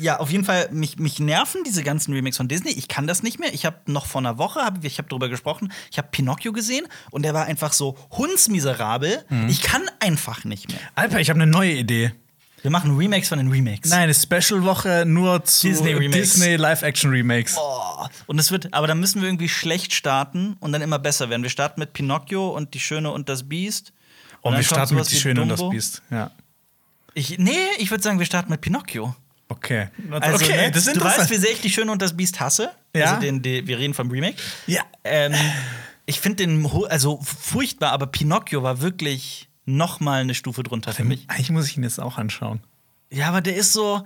ja, 0.01 0.19
auf 0.19 0.31
jeden 0.31 0.43
Fall, 0.43 0.69
mich, 0.71 0.97
mich 0.97 1.19
nerven 1.19 1.63
diese 1.65 1.83
ganzen 1.83 2.13
Remakes 2.13 2.37
von 2.37 2.47
Disney. 2.47 2.71
Ich 2.71 2.87
kann 2.87 3.07
das 3.07 3.23
nicht 3.23 3.39
mehr. 3.39 3.53
Ich 3.53 3.65
habe 3.65 3.77
noch 3.85 4.05
vor 4.05 4.19
einer 4.19 4.37
Woche, 4.37 4.61
hab, 4.61 4.83
ich 4.83 4.97
habe 4.97 5.07
darüber 5.09 5.29
gesprochen, 5.29 5.71
ich 5.91 5.97
habe 5.97 6.07
Pinocchio 6.11 6.51
gesehen 6.53 6.87
und 7.11 7.23
der 7.23 7.33
war 7.33 7.45
einfach 7.45 7.71
so 7.71 7.97
hundsmiserabel. 8.11 9.23
Mhm. 9.29 9.47
Ich 9.49 9.61
kann 9.61 9.83
einfach 9.99 10.43
nicht 10.43 10.69
mehr. 10.69 10.79
Alper, 10.95 11.19
ich 11.19 11.29
habe 11.29 11.41
eine 11.41 11.49
neue 11.49 11.73
Idee. 11.73 12.13
Wir 12.61 12.71
machen 12.71 12.97
Remakes 12.97 13.29
von 13.29 13.37
den 13.37 13.49
Remakes. 13.49 13.91
Nein, 13.91 14.09
eine 14.09 14.13
Special-Woche 14.15 15.03
nur 15.05 15.43
zu 15.43 15.67
Disney-Remakes. 15.67 16.33
Disney 16.33 16.55
Live-Action-Remakes. 16.55 17.57
Oh. 17.59 18.07
Und 18.25 18.39
es 18.39 18.51
wird, 18.51 18.73
aber 18.73 18.87
dann 18.87 18.99
müssen 18.99 19.21
wir 19.21 19.29
irgendwie 19.29 19.49
schlecht 19.49 19.93
starten 19.93 20.57
und 20.59 20.71
dann 20.71 20.81
immer 20.81 20.97
besser 20.97 21.29
werden. 21.29 21.43
Wir 21.43 21.51
starten 21.51 21.79
mit 21.79 21.93
Pinocchio 21.93 22.49
und 22.49 22.73
Die 22.73 22.79
Schöne 22.79 23.11
und 23.11 23.29
das 23.29 23.47
Biest. 23.47 23.93
Und 24.45 24.51
dann 24.51 24.59
wir 24.59 24.63
starten 24.63 24.93
mit 24.93 25.09
Die 25.09 25.15
Schöne 25.15 25.41
und 25.41 25.49
das. 25.49 25.67
Biest. 25.69 26.03
Ja. 26.11 26.29
Ich, 27.15 27.39
nee, 27.39 27.57
ich 27.79 27.89
würde 27.89 28.03
sagen, 28.03 28.19
wir 28.19 28.27
starten 28.27 28.51
mit 28.51 28.61
Pinocchio. 28.61 29.15
Okay. 29.49 29.87
Also, 30.11 30.35
okay, 30.45 30.55
ne, 30.55 30.71
das 30.71 30.85
ist 30.85 30.97
du 30.97 31.03
weißt, 31.03 31.31
wie 31.31 31.37
sehr 31.37 31.51
ich 31.51 31.61
die 31.61 31.71
Schöne 31.71 31.91
und 31.91 31.99
das 31.99 32.15
Biest 32.15 32.39
hasse. 32.39 32.71
Ja. 32.95 33.05
Also 33.05 33.21
den, 33.21 33.41
die, 33.41 33.65
wir 33.65 33.79
reden 33.79 33.95
vom 33.95 34.11
Remake. 34.11 34.37
Ja. 34.67 34.83
Ähm, 35.03 35.33
ich 36.05 36.19
finde 36.19 36.45
den 36.45 36.63
also 36.89 37.19
furchtbar, 37.23 37.91
aber 37.91 38.05
Pinocchio 38.05 38.61
war 38.61 38.81
wirklich 38.81 39.49
noch 39.65 39.99
mal 39.99 40.21
eine 40.21 40.35
Stufe 40.35 40.61
drunter 40.61 40.93
für 40.93 41.03
mich. 41.03 41.25
Eigentlich 41.27 41.49
muss 41.49 41.67
ich 41.67 41.75
ihn 41.75 41.83
jetzt 41.83 41.99
auch 41.99 42.19
anschauen. 42.19 42.61
Ja, 43.11 43.29
aber 43.29 43.41
der 43.41 43.55
ist 43.55 43.73
so, 43.73 44.05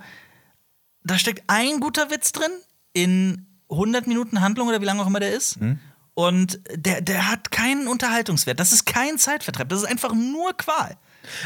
da 1.04 1.18
steckt 1.18 1.42
ein 1.48 1.80
guter 1.80 2.10
Witz 2.10 2.32
drin 2.32 2.50
in 2.94 3.46
100 3.68 4.06
Minuten 4.06 4.40
Handlung 4.40 4.68
oder 4.68 4.80
wie 4.80 4.86
lange 4.86 5.02
auch 5.02 5.06
immer 5.06 5.20
der 5.20 5.34
ist. 5.34 5.60
Mhm. 5.60 5.80
Und 6.28 6.60
der, 6.74 7.00
der 7.00 7.28
hat 7.30 7.50
keinen 7.50 7.88
Unterhaltungswert. 7.88 8.58
Das 8.60 8.72
ist 8.72 8.84
kein 8.86 9.18
Zeitvertreib. 9.18 9.68
Das 9.68 9.80
ist 9.82 9.88
einfach 9.88 10.12
nur 10.14 10.56
Qual. 10.56 10.96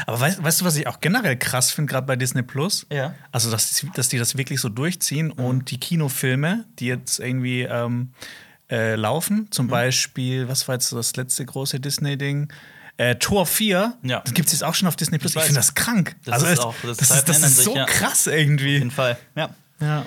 Aber 0.07 0.19
weißt, 0.19 0.41
weißt 0.43 0.61
du, 0.61 0.65
was 0.65 0.75
ich 0.77 0.87
auch 0.87 0.99
generell 1.01 1.37
krass 1.37 1.71
finde, 1.71 1.91
gerade 1.91 2.07
bei 2.07 2.15
Disney 2.15 2.41
Plus? 2.43 2.85
Ja. 2.91 3.13
Also, 3.31 3.51
dass, 3.51 3.85
dass 3.93 4.09
die 4.09 4.17
das 4.17 4.37
wirklich 4.37 4.59
so 4.61 4.69
durchziehen 4.69 5.31
und 5.31 5.69
die 5.71 5.79
Kinofilme, 5.79 6.65
die 6.79 6.87
jetzt 6.87 7.19
irgendwie 7.19 7.61
ähm, 7.63 8.11
äh, 8.69 8.95
laufen, 8.95 9.35
Mhm. 9.41 9.51
zum 9.51 9.67
Beispiel, 9.67 10.47
was 10.47 10.67
war 10.67 10.75
jetzt 10.75 10.91
das 10.91 11.15
letzte 11.15 11.45
große 11.45 11.79
Disney-Ding? 11.79 12.51
Äh, 12.97 13.15
Tor 13.17 13.45
4, 13.45 13.93
Ja. 14.03 14.21
das 14.21 14.33
gibt 14.33 14.47
es 14.47 14.53
jetzt 14.53 14.63
auch 14.63 14.73
schon 14.73 14.87
auf 14.87 14.95
Disney 14.95 15.17
Plus. 15.17 15.33
Ich 15.33 15.37
Ich, 15.37 15.43
finde 15.43 15.59
das 15.59 15.75
krank. 15.75 16.15
Das 16.23 16.35
also 16.35 16.45
ist 16.47 16.59
auch- 16.59 16.75
das 16.83 16.97
das, 16.97 17.11
ist, 17.11 17.29
das 17.29 17.39
ist 17.43 17.63
so 17.63 17.75
ja. 17.75 17.85
krass 17.85 18.27
Auf 18.27 18.33
irgendwie. 18.33 18.73
jeden 18.77 18.91
Fall. 18.91 19.17
Ja. 19.35 19.49
Ja. 19.81 20.05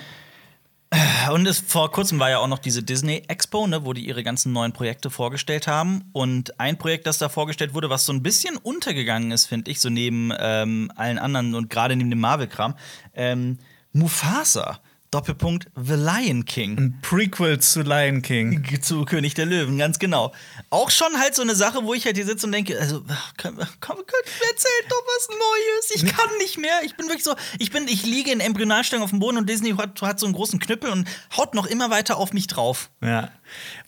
Und 1.31 1.45
es, 1.45 1.59
vor 1.59 1.91
kurzem 1.91 2.19
war 2.19 2.31
ja 2.31 2.39
auch 2.39 2.47
noch 2.47 2.59
diese 2.59 2.81
Disney 2.81 3.23
Expo, 3.27 3.67
ne, 3.67 3.85
wo 3.85 3.93
die 3.93 4.07
ihre 4.07 4.23
ganzen 4.23 4.51
neuen 4.53 4.73
Projekte 4.73 5.11
vorgestellt 5.11 5.67
haben. 5.67 6.09
Und 6.13 6.59
ein 6.59 6.77
Projekt, 6.77 7.05
das 7.05 7.19
da 7.19 7.29
vorgestellt 7.29 7.73
wurde, 7.73 7.89
was 7.89 8.05
so 8.05 8.13
ein 8.13 8.23
bisschen 8.23 8.57
untergegangen 8.57 9.31
ist, 9.31 9.45
finde 9.45 9.69
ich, 9.69 9.79
so 9.79 9.89
neben 9.89 10.33
ähm, 10.39 10.91
allen 10.95 11.19
anderen 11.19 11.53
und 11.53 11.69
gerade 11.69 11.95
neben 11.95 12.09
dem 12.09 12.19
Marvel-Kram, 12.19 12.75
ähm, 13.13 13.59
Mufasa. 13.91 14.79
Doppelpunkt 15.11 15.67
The 15.75 15.95
Lion 15.95 16.45
King. 16.45 16.77
Ein 16.77 16.99
Prequel 17.01 17.59
zu 17.59 17.81
Lion 17.81 18.21
King. 18.21 18.63
Zu 18.81 19.05
König 19.05 19.33
der 19.33 19.45
Löwen, 19.47 19.77
ganz 19.77 19.97
genau. 19.99 20.33
Auch 20.69 20.91
schon 20.91 21.19
halt 21.19 21.33
so 21.35 21.41
eine 21.41 21.55
Sache, 21.55 21.83
wo 21.83 21.93
ich 21.95 22.05
halt 22.05 22.15
hier 22.15 22.25
sitze 22.25 22.45
und 22.45 22.51
denke, 22.51 22.79
also, 22.79 23.01
komm, 23.41 23.55
komm, 23.81 23.97
erzählt 23.97 24.85
doch 24.89 25.03
was 25.05 25.27
Neues. 25.29 25.91
Ich 25.95 26.05
kann 26.15 26.29
nicht 26.37 26.57
mehr. 26.59 26.81
Ich 26.85 26.95
bin 26.95 27.07
wirklich 27.07 27.23
so, 27.23 27.35
ich 27.57 27.71
bin, 27.71 27.87
ich 27.87 28.03
liege 28.05 28.31
in 28.31 28.39
Embryonalstellung 28.39 29.03
auf 29.03 29.09
dem 29.09 29.19
Boden 29.19 29.37
und 29.37 29.49
Disney 29.49 29.71
hat, 29.71 30.01
hat 30.01 30.19
so 30.19 30.27
einen 30.27 30.35
großen 30.35 30.59
Knüppel 30.59 30.91
und 30.91 31.07
haut 31.35 31.55
noch 31.55 31.65
immer 31.65 31.89
weiter 31.89 32.17
auf 32.17 32.31
mich 32.33 32.47
drauf. 32.47 32.91
Ja. 33.01 33.31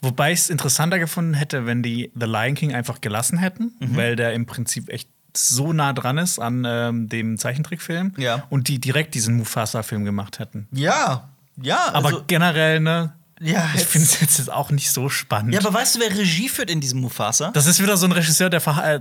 Wobei 0.02 0.32
ich 0.34 0.40
es 0.40 0.50
interessanter 0.50 0.98
gefunden 0.98 1.36
hätte, 1.36 1.66
wenn 1.68 1.84
die 1.84 2.12
The 2.16 2.26
Lion 2.26 2.56
King 2.56 2.74
einfach 2.74 3.00
gelassen 3.02 3.38
hätten, 3.38 3.76
Mhm. 3.80 3.96
weil 3.96 4.16
der 4.16 4.34
im 4.34 4.46
Prinzip 4.48 4.90
echt 4.90 5.10
so 5.36 5.74
nah 5.74 5.94
dran 5.94 6.17
ist 6.17 6.39
an 6.39 6.65
ähm, 6.67 7.10
dem 7.10 7.38
Zeichentrickfilm 7.38 8.13
Ja. 8.17 8.44
und 8.50 8.67
die 8.67 8.80
direkt 8.80 9.13
diesen 9.15 9.36
Mufasa-Film 9.38 10.06
gemacht 10.06 10.39
hätten. 10.39 10.67
Ja, 10.72 11.30
ja, 11.62 11.89
Aber 11.94 12.08
also, 12.10 12.24
generell, 12.28 12.80
ne? 12.80 13.13
ja, 13.39 13.70
Ich 13.74 13.82
jetzt- 13.82 13.91
finde 13.91 14.08
es 14.08 14.20
jetzt 14.22 14.52
auch 14.52 14.70
nicht 14.72 14.91
so 14.91 15.10
spannend. 15.10 15.54
Ja, 15.54 15.60
aber 15.62 15.74
weißt 15.74 15.96
du, 15.96 16.00
wer 16.00 16.10
Regie 16.15 16.48
führt 16.48 16.70
in 16.70 16.80
diesem 16.80 17.02
Mufasa? 17.02 17.50
das 17.54 17.65
ist 17.65 17.82
wieder 17.82 17.98
so 17.98 18.06
ein 18.06 18.12
Regisseur, 18.12 18.50
der, 18.50 18.62
äh, 18.65 19.00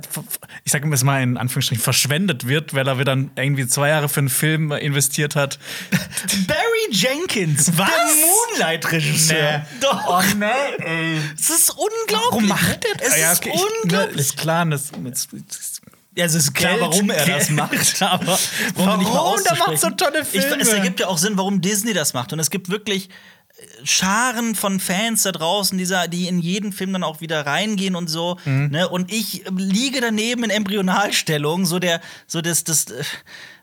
ich 0.64 0.72
sage 0.72 0.92
es 0.92 1.04
mal 1.04 1.22
in 1.22 1.36
Anführungsstrichen, 1.36 1.82
verschwendet 1.82 2.46
wird, 2.48 2.72
weil 2.74 2.86
er 2.88 2.98
wieder 2.98 3.12
irgendwie 3.36 3.66
zwei 3.66 3.88
Jahre 3.90 4.08
für 4.08 4.20
einen 4.20 4.28
Film 4.30 4.72
investiert 4.72 5.36
hat. 5.36 5.58
Barry 6.46 6.58
Jenkins, 6.90 7.68
Was? 7.78 7.88
der 7.88 8.66
Moonlight-Regisseur. 8.66 9.58
Nee. 9.58 9.64
Doch. 9.80 10.04
Oh 10.08 10.22
nee, 10.36 10.46
ey. 10.84 11.20
Es 11.38 11.50
ist 11.50 11.70
unglaublich. 11.70 12.30
Warum 12.30 12.48
macht 12.48 12.84
er 12.84 12.96
das? 12.98 13.08
Es 13.14 13.20
Ja, 13.20 13.32
ist 13.32 13.38
okay, 13.40 13.52
ich- 13.54 13.60
ne, 13.60 13.66
unglaublich. 13.82 14.20
ist 14.20 14.36
klar, 14.36 14.66
das, 14.66 14.90
das, 15.04 15.28
das 15.48 15.69
Ja, 16.16 16.24
es 16.24 16.34
ist 16.34 16.54
klar, 16.54 16.72
Geld, 16.72 16.82
warum 16.82 17.10
er 17.10 17.24
das 17.24 17.46
Geld. 17.46 17.50
macht. 17.58 18.02
Aber 18.02 18.26
Warum, 18.26 18.90
wir 18.90 18.96
nicht 18.98 19.08
mal 19.08 19.14
warum? 19.14 19.42
Der 19.44 19.56
macht 19.56 19.78
so 19.78 19.90
tolle 19.90 20.20
Ich, 20.22 20.28
Filme. 20.28 20.60
es 20.60 20.68
ergibt 20.68 21.00
ja 21.00 21.06
auch 21.06 21.18
Sinn, 21.18 21.36
warum 21.36 21.60
Disney 21.60 21.92
das 21.92 22.14
macht. 22.14 22.32
Und 22.32 22.40
es 22.40 22.50
gibt 22.50 22.68
wirklich 22.68 23.08
Scharen 23.84 24.54
von 24.54 24.80
Fans 24.80 25.22
da 25.22 25.32
draußen, 25.32 25.76
dieser, 25.76 26.08
die 26.08 26.28
in 26.28 26.38
jeden 26.40 26.72
Film 26.72 26.92
dann 26.92 27.02
auch 27.04 27.20
wieder 27.20 27.46
reingehen 27.46 27.94
und 27.94 28.08
so. 28.08 28.38
Mhm. 28.44 28.68
Ne? 28.70 28.88
Und 28.88 29.12
ich 29.12 29.44
liege 29.54 30.00
daneben 30.00 30.44
in 30.44 30.50
Embryonalstellung, 30.50 31.66
so 31.66 31.78
der, 31.78 32.00
so 32.26 32.40
das, 32.40 32.64
das, 32.64 32.86
äh, 32.86 33.04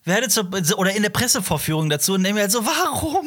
werde 0.07 0.27
zur, 0.29 0.49
oder 0.77 0.95
in 0.95 1.03
der 1.03 1.09
Pressevorführung 1.09 1.89
dazu 1.89 2.13
und 2.13 2.21
mir 2.23 2.33
halt 2.35 2.51
so, 2.51 2.65
warum? 2.65 3.25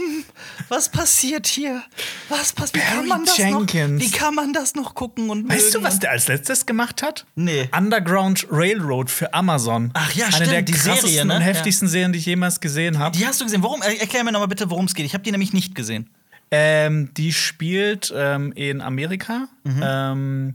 Was 0.69 0.89
passiert 0.89 1.47
hier? 1.47 1.83
Was 2.29 2.53
passiert? 2.53 2.77
Wie 2.77 2.81
kann 2.89 2.97
Barry 2.97 3.09
man 3.09 3.25
das 3.25 3.37
Jenkins. 3.37 4.03
noch? 4.03 4.09
Wie 4.09 4.11
kann 4.11 4.35
man 4.35 4.53
das 4.53 4.75
noch 4.75 4.95
gucken 4.95 5.31
und 5.31 5.49
Weißt 5.49 5.75
du, 5.75 5.83
was 5.83 5.99
der 5.99 6.11
als 6.11 6.29
letztes 6.29 6.67
gemacht 6.67 7.03
hat? 7.03 7.27
Nee. 7.35 7.69
Underground 7.77 8.47
Railroad 8.51 9.11
für 9.11 9.33
Amazon. 9.35 9.91
Ach 9.95 10.13
ja, 10.15 10.27
Eine 10.27 10.35
stimmt, 10.35 10.53
der 10.53 10.63
die 10.63 10.73
krassesten 10.73 11.09
Serie, 11.11 11.25
ne? 11.27 11.37
und 11.37 11.41
heftigsten 11.43 11.89
Serien, 11.89 12.13
die 12.13 12.19
ich 12.19 12.27
jemals 12.27 12.61
gesehen 12.61 12.99
habe. 12.99 13.17
Die 13.17 13.27
hast 13.27 13.41
du 13.41 13.45
gesehen. 13.45 13.63
Warum? 13.63 13.83
Er- 13.83 14.01
Erklär 14.01 14.25
mir 14.25 14.33
noch 14.33 14.41
mal 14.41 14.47
bitte, 14.47 14.71
worum 14.71 14.87
es 14.87 14.95
geht. 14.95 15.07
Ich 15.07 15.15
habe 15.15 15.23
die 15.25 15.31
nämlich 15.33 15.53
nicht 15.53 15.75
gesehen. 15.75 16.11
Ähm, 16.53 17.11
die 17.17 17.33
spielt 17.33 18.13
ähm, 18.17 18.53
in 18.53 18.81
Amerika, 18.81 19.47
Mhm. 19.63 19.81
ähm, 19.85 20.55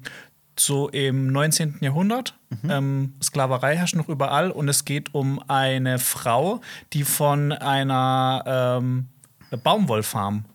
so 0.59 0.89
im 0.89 1.27
19. 1.31 1.77
Jahrhundert. 1.81 2.35
Mhm. 2.49 2.69
Ähm, 2.69 3.13
Sklaverei 3.21 3.75
herrscht 3.77 3.95
noch 3.95 4.09
überall 4.09 4.51
und 4.51 4.69
es 4.69 4.85
geht 4.85 5.13
um 5.13 5.41
eine 5.49 5.99
Frau, 5.99 6.61
die 6.93 7.03
von 7.03 7.51
einer 7.51 8.79
ähm, 8.81 9.07
Baumwollfarm 9.63 10.45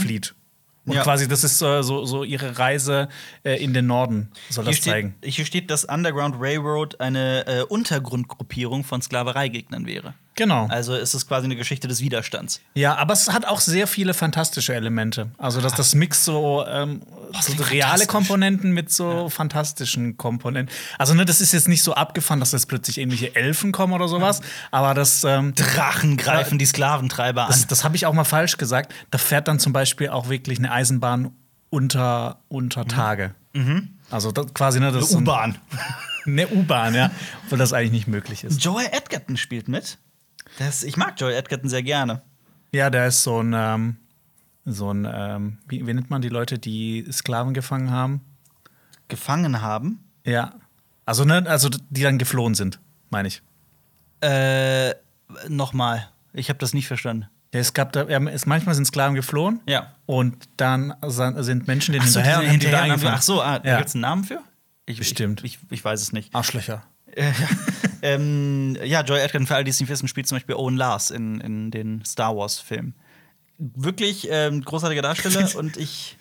flieht. 0.00 0.30
Und 0.30 0.38
Mhm. 0.86 0.92
Ja. 0.96 1.02
quasi, 1.02 1.26
das 1.26 1.44
ist 1.44 1.62
äh, 1.62 1.82
so, 1.82 2.04
so 2.04 2.24
ihre 2.24 2.58
Reise 2.58 3.08
äh, 3.42 3.54
in 3.64 3.72
den 3.72 3.86
Norden, 3.86 4.30
soll 4.50 4.66
das 4.66 4.74
Hier 4.74 4.82
steht, 4.82 4.92
zeigen. 4.92 5.14
hier 5.24 5.46
steht, 5.46 5.70
dass 5.70 5.86
Underground 5.86 6.34
Railroad 6.38 7.00
eine 7.00 7.46
äh, 7.46 7.62
Untergrundgruppierung 7.62 8.84
von 8.84 9.00
Sklavereigegnern 9.00 9.86
wäre. 9.86 10.12
Genau. 10.36 10.66
Also 10.68 10.94
es 10.96 11.14
ist 11.14 11.28
quasi 11.28 11.44
eine 11.44 11.54
Geschichte 11.56 11.86
des 11.86 12.00
Widerstands. 12.00 12.60
Ja, 12.74 12.96
aber 12.96 13.12
es 13.12 13.30
hat 13.32 13.46
auch 13.46 13.60
sehr 13.60 13.86
viele 13.86 14.14
fantastische 14.14 14.74
Elemente. 14.74 15.30
Also, 15.38 15.60
dass 15.60 15.74
das 15.74 15.94
Mix 15.94 16.24
so, 16.24 16.64
ähm, 16.66 17.02
so 17.40 17.52
klingt 17.52 17.70
reale. 17.70 18.06
Komponenten 18.06 18.72
mit 18.72 18.90
so 18.90 19.28
fantastischen 19.28 20.16
Komponenten. 20.16 20.74
Also, 20.98 21.14
ne, 21.14 21.24
das 21.24 21.40
ist 21.40 21.52
jetzt 21.52 21.68
nicht 21.68 21.82
so 21.84 21.94
abgefahren, 21.94 22.40
dass 22.40 22.50
jetzt 22.52 22.66
plötzlich 22.68 22.98
irgendwelche 22.98 23.36
Elfen 23.36 23.70
kommen 23.70 23.92
oder 23.92 24.08
sowas. 24.08 24.40
Aber 24.72 24.92
das, 24.94 25.22
ähm, 25.22 25.54
Drachen 25.54 26.16
greifen 26.16 26.58
die 26.58 26.66
Sklaventreiber 26.66 27.42
an. 27.44 27.48
das, 27.50 27.66
das 27.68 27.84
habe 27.84 27.94
ich 27.94 28.06
auch 28.06 28.12
mal 28.12 28.24
falsch 28.24 28.56
gesagt. 28.56 28.92
Da 29.12 29.18
fährt 29.18 29.46
dann 29.46 29.60
zum 29.60 29.72
Beispiel 29.72 30.08
auch 30.08 30.28
wirklich 30.28 30.58
eine 30.58 30.72
Eisenbahn 30.72 31.30
unter, 31.70 32.40
unter 32.48 32.86
Tage. 32.86 33.34
Also 34.10 34.32
das, 34.32 34.52
quasi, 34.52 34.80
ne, 34.80 34.90
das 34.90 35.04
ist 35.04 35.10
so 35.10 35.18
ein- 35.18 35.22
U-Bahn. 35.22 35.58
Eine 36.26 36.48
U-Bahn, 36.48 36.94
ja. 36.94 37.10
Obwohl 37.44 37.58
das 37.58 37.74
eigentlich 37.74 37.92
nicht 37.92 38.08
möglich 38.08 38.44
ist. 38.44 38.64
Joel 38.64 38.86
Edgerton 38.92 39.36
spielt 39.36 39.68
mit. 39.68 39.98
Das, 40.58 40.82
ich 40.82 40.96
mag 40.96 41.20
Joel 41.20 41.34
Edgerton 41.34 41.68
sehr 41.68 41.82
gerne. 41.82 42.22
Ja, 42.72 42.90
der 42.90 43.06
ist 43.08 43.22
so 43.22 43.40
ein, 43.42 43.52
ähm, 43.56 43.96
so 44.64 44.92
ein, 44.92 45.08
ähm, 45.10 45.58
wie, 45.68 45.86
wie 45.86 45.94
nennt 45.94 46.10
man 46.10 46.22
die 46.22 46.28
Leute, 46.28 46.58
die 46.58 47.06
Sklaven 47.12 47.54
gefangen 47.54 47.90
haben? 47.90 48.20
Gefangen 49.08 49.60
haben. 49.60 50.04
Ja. 50.24 50.54
Also, 51.06 51.24
ne, 51.24 51.44
also 51.46 51.68
die 51.90 52.02
dann 52.02 52.18
geflohen 52.18 52.54
sind, 52.54 52.80
meine 53.10 53.28
ich. 53.28 53.42
Äh, 54.20 54.94
nochmal. 55.48 56.08
Ich 56.32 56.48
habe 56.48 56.58
das 56.58 56.72
nicht 56.72 56.86
verstanden. 56.86 57.26
Ja, 57.52 57.60
es 57.60 57.72
gab 57.74 57.92
da, 57.92 58.08
ja, 58.08 58.20
es, 58.24 58.46
manchmal 58.46 58.74
sind 58.74 58.86
Sklaven 58.86 59.14
geflohen 59.14 59.60
Ja. 59.68 59.94
und 60.06 60.48
dann 60.56 60.94
sind 61.02 61.68
Menschen 61.68 61.92
denen 61.92 62.04
Ach 62.04 62.08
so, 62.08 62.20
hinterher 62.20 62.40
die 62.40 62.48
haben 62.48 62.58
die 62.58 62.70
da 62.70 62.82
hinterher-. 62.84 63.14
Ach 63.14 63.22
so, 63.22 63.42
ah, 63.42 63.58
da 63.60 63.70
ja. 63.70 63.76
gibt's 63.78 63.94
einen 63.94 64.02
Namen 64.02 64.24
für? 64.24 64.40
Ich, 64.86 64.98
Bestimmt. 64.98 65.44
Ich, 65.44 65.58
ich, 65.66 65.72
ich 65.78 65.84
weiß 65.84 66.02
es 66.02 66.12
nicht. 66.12 66.34
Arschlöcher. 66.34 66.82
Äh, 67.12 67.26
ja. 67.26 67.32
Ähm, 68.04 68.76
ja, 68.84 69.00
Joy 69.02 69.18
Edgerton, 69.18 69.46
für 69.46 69.54
alle, 69.54 69.64
die 69.64 69.70
es 69.70 69.80
nicht 69.80 69.88
wissen, 69.88 70.06
spielt 70.08 70.26
zum 70.28 70.36
Beispiel 70.36 70.54
Owen 70.54 70.76
Lars 70.76 71.10
in, 71.10 71.40
in 71.40 71.70
den 71.70 72.04
Star 72.04 72.36
Wars-Filmen. 72.36 72.94
Wirklich 73.58 74.28
ähm, 74.30 74.62
großartiger 74.62 75.02
Darsteller 75.02 75.48
und 75.56 75.76
ich 75.76 76.16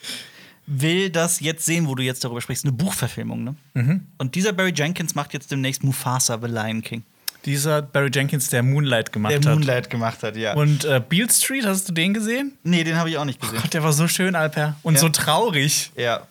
will 0.65 1.10
das 1.10 1.39
jetzt 1.41 1.65
sehen, 1.65 1.88
wo 1.88 1.96
du 1.96 2.04
jetzt 2.04 2.24
darüber 2.24 2.39
sprichst. 2.41 2.63
Eine 2.63 2.72
Buchverfilmung, 2.72 3.43
ne? 3.43 3.56
Mhm. 3.74 4.08
Und 4.17 4.36
dieser 4.36 4.54
Barry 4.54 4.72
Jenkins 4.74 5.13
macht 5.13 5.34
jetzt 5.34 5.52
demnächst 5.52 5.84
Mufasa, 5.84 6.39
The 6.41 6.48
Lion 6.48 6.82
King. 6.82 7.04
Dieser 7.43 7.82
Barry 7.82 8.10
Jenkins, 8.13 8.48
der 8.48 8.63
Moonlight 8.63 9.12
gemacht 9.12 9.32
Der 9.34 9.39
hat. 9.39 9.46
Moonlight 9.46 9.89
gemacht 9.89 10.24
hat, 10.24 10.38
ja. 10.38 10.54
Und 10.54 10.86
äh, 10.86 11.02
Beale 11.06 11.30
Street, 11.30 11.65
hast 11.65 11.89
du 11.89 11.93
den 11.93 12.13
gesehen? 12.13 12.54
nee, 12.63 12.86
den 12.86 12.96
habe 12.96 13.10
ich 13.10 13.17
auch 13.17 13.26
nicht 13.26 13.41
gesehen. 13.41 13.60
Gott, 13.62 13.74
der 13.74 13.84
war 13.84 13.91
so 13.91 14.08
schön, 14.08 14.36
Alper. 14.36 14.78
Und 14.84 14.93
Ja. 14.93 15.00
so 15.02 15.10
traurig. 15.10 15.91
Ja. 15.98 16.26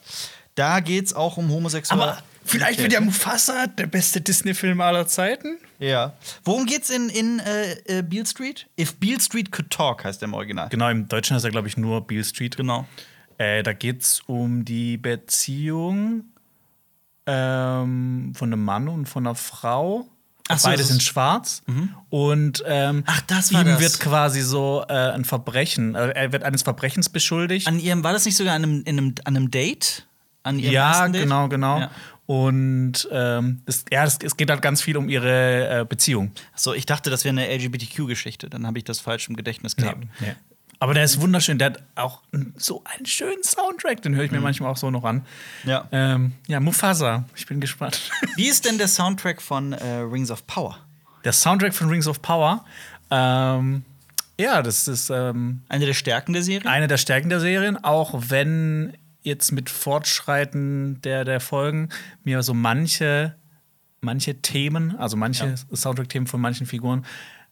Da 0.55 0.81
geht's 0.81 1.13
auch 1.13 1.37
um 1.37 1.51
Homosexuelle. 1.51 2.03
Aber 2.03 2.23
vielleicht 2.45 2.81
wird 2.81 2.93
ja 2.93 3.01
Mufasa 3.01 3.67
der 3.67 3.87
beste 3.87 4.21
Disney-Film 4.21 4.81
aller 4.81 5.07
Zeiten. 5.07 5.59
Ja. 5.79 6.15
Worum 6.45 6.67
geht's 6.67 6.91
in, 6.91 7.09
in 7.09 7.41
äh, 7.41 7.99
äh, 7.99 8.03
Beale 8.03 8.27
Street? 8.27 8.69
If 8.79 8.95
Beale 8.97 9.21
Street 9.21 9.51
Could 9.53 9.71
Talk 9.71 10.05
heißt 10.05 10.21
der 10.21 10.29
im 10.29 10.35
Original. 10.35 10.69
Genau, 10.69 10.89
im 10.89 11.09
Deutschen 11.09 11.35
heißt 11.35 11.45
er, 11.45 11.51
glaube 11.51 11.69
ich, 11.69 11.77
nur 11.77 12.07
Beale 12.07 12.25
Street. 12.25 12.57
Genau. 12.57 12.87
Äh, 13.39 13.63
da 13.63 13.73
geht 13.73 14.03
es 14.03 14.21
um 14.27 14.65
die 14.65 14.97
Beziehung 14.97 16.25
ähm, 17.27 18.33
von 18.35 18.53
einem 18.53 18.65
Mann 18.65 18.89
und 18.89 19.07
von 19.07 19.27
einer 19.27 19.35
Frau. 19.35 20.07
Ach 20.49 20.59
so, 20.59 20.69
Beide 20.69 20.83
sind 20.83 21.03
schwarz. 21.03 21.63
Und 22.11 22.63
ähm, 22.67 23.05
Ach, 23.07 23.21
das 23.23 23.53
war 23.53 23.63
ihm 23.63 23.69
das. 23.69 23.81
wird 23.81 24.01
quasi 24.01 24.43
so 24.43 24.85
äh, 24.89 24.93
ein 24.93 25.25
Verbrechen, 25.25 25.95
äh, 25.95 26.09
er 26.11 26.33
wird 26.33 26.43
eines 26.43 26.63
Verbrechens 26.63 27.09
beschuldigt. 27.09 27.67
An 27.69 27.79
ihrem, 27.79 28.05
war 28.05 28.13
das 28.13 28.25
nicht 28.25 28.37
sogar 28.37 28.55
an 28.55 28.63
einem, 28.63 28.83
in 28.85 28.99
einem, 28.99 29.15
an 29.25 29.37
einem 29.37 29.51
Date? 29.51 30.07
An 30.43 30.59
ihrem 30.59 30.73
ja, 30.73 31.09
Date? 31.09 31.23
genau, 31.23 31.49
genau. 31.49 31.79
Ja. 31.81 31.91
Und 32.27 33.09
ähm, 33.11 33.63
es, 33.67 33.85
ja, 33.91 34.05
es, 34.05 34.19
es 34.23 34.37
geht 34.37 34.49
halt 34.51 34.63
ganz 34.63 34.81
viel 34.81 34.97
um 34.97 35.09
ihre 35.09 35.81
äh, 35.81 35.85
Beziehung. 35.85 36.33
So, 36.55 36.73
ich 36.73 36.87
dachte, 36.87 37.11
das 37.11 37.25
wäre 37.25 37.37
eine 37.37 37.53
LGBTQ-Geschichte. 37.55 38.49
Dann 38.49 38.67
habe 38.67 38.79
ich 38.79 38.85
das 38.85 39.01
falsch 39.01 39.29
im 39.29 39.37
Gedächtnis 39.37 39.77
gehabt. 39.77 40.05
Nee. 40.21 40.35
Aber 40.79 40.95
der 40.95 41.05
ist 41.05 41.21
wunderschön. 41.21 41.59
Der 41.59 41.67
hat 41.67 41.83
auch 41.95 42.23
so 42.57 42.83
einen 42.85 43.07
schönen 43.07 43.45
Soundtrack. 43.45 44.03
Den 44.03 44.17
höre 44.17 44.25
ich 44.25 44.33
mir 44.33 44.41
manchmal 44.41 44.71
auch 44.71 44.77
so 44.77 44.91
noch 44.91 45.05
an. 45.05 45.25
Ja. 45.65 45.87
Ähm, 45.93 46.33
ja, 46.49 46.59
Mufasa. 46.59 47.25
Ich 47.37 47.47
bin 47.47 47.61
gespannt. 47.61 48.11
Wie 48.37 48.49
ist 48.49 48.65
denn 48.65 48.79
der 48.79 48.89
Soundtrack 48.89 49.41
von 49.41 49.75
äh, 49.75 49.99
Rings 49.99 50.31
of 50.31 50.47
Power? 50.47 50.79
Der 51.25 51.33
Soundtrack 51.33 51.75
von 51.75 51.89
Rings 51.89 52.09
of 52.09 52.21
Power. 52.21 52.65
Ähm, 53.13 53.85
ja, 54.41 54.61
das 54.63 54.89
ist 54.89 55.11
ähm, 55.11 55.63
Eine 55.69 55.87
der 55.87 55.95
Stärken 55.95 56.33
der 56.33 56.43
Serie? 56.43 56.69
eine 56.69 56.89
der 56.89 56.97
Stärken 56.97 57.29
der 57.29 57.39
Serien, 57.39 57.83
auch 57.85 58.15
wenn 58.29 58.95
jetzt 59.23 59.53
mit 59.53 59.71
Fortschreiten 59.71 61.01
der, 61.03 61.25
der 61.25 61.41
Folgen 61.41 61.89
mir 62.25 62.43
so 62.43 62.55
manche, 62.55 63.35
manche 64.01 64.41
Themen, 64.43 64.97
also 64.97 65.17
manche 65.17 65.47
Ja. 65.71 65.77
Soundtrack-Themen 65.77 66.27
von 66.27 66.41
manchen 66.41 66.67
Figuren 66.67 67.05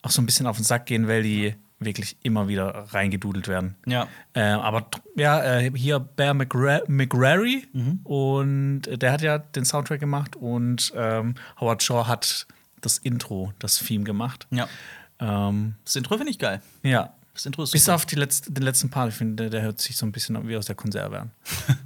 auch 0.02 0.10
so 0.10 0.22
ein 0.22 0.26
bisschen 0.26 0.46
auf 0.46 0.56
den 0.56 0.64
Sack 0.64 0.86
gehen, 0.86 1.08
weil 1.08 1.22
die 1.22 1.54
wirklich 1.78 2.16
immer 2.22 2.46
wieder 2.48 2.86
reingedudelt 2.92 3.48
werden. 3.48 3.74
Ja. 3.86 4.06
Äh, 4.34 4.42
aber 4.42 4.86
ja, 5.16 5.42
äh, 5.42 5.70
hier 5.74 5.98
Bear 5.98 6.34
McRa 6.34 6.80
McRary 6.88 7.66
Mhm. 7.72 8.00
und 8.04 8.82
der 8.84 9.12
hat 9.12 9.22
ja 9.22 9.38
den 9.38 9.64
Soundtrack 9.64 10.00
gemacht 10.00 10.36
und 10.36 10.92
ähm, 10.94 11.34
Howard 11.58 11.82
Shaw 11.82 12.06
hat 12.06 12.46
das 12.82 12.98
Intro, 12.98 13.52
das 13.58 13.78
Theme 13.78 14.04
gemacht. 14.04 14.46
Ja. 14.50 14.68
Ähm, 15.20 15.74
Das 15.84 15.96
Intro 15.96 16.16
finde 16.16 16.30
ich 16.32 16.38
geil. 16.38 16.60
ja. 16.82 17.14
Das 17.40 17.46
Intro 17.46 17.62
ist 17.62 17.70
Bis 17.70 17.86
super. 17.86 17.94
auf 17.94 18.04
die 18.04 18.16
letzte, 18.16 18.52
den 18.52 18.62
letzten 18.64 18.90
Part, 18.90 19.08
ich 19.08 19.14
finde, 19.14 19.44
der, 19.44 19.48
der 19.50 19.62
hört 19.62 19.80
sich 19.80 19.96
so 19.96 20.04
ein 20.04 20.12
bisschen 20.12 20.46
wie 20.46 20.58
aus 20.58 20.66
der 20.66 20.74
Konserve 20.74 21.20
an. 21.20 21.30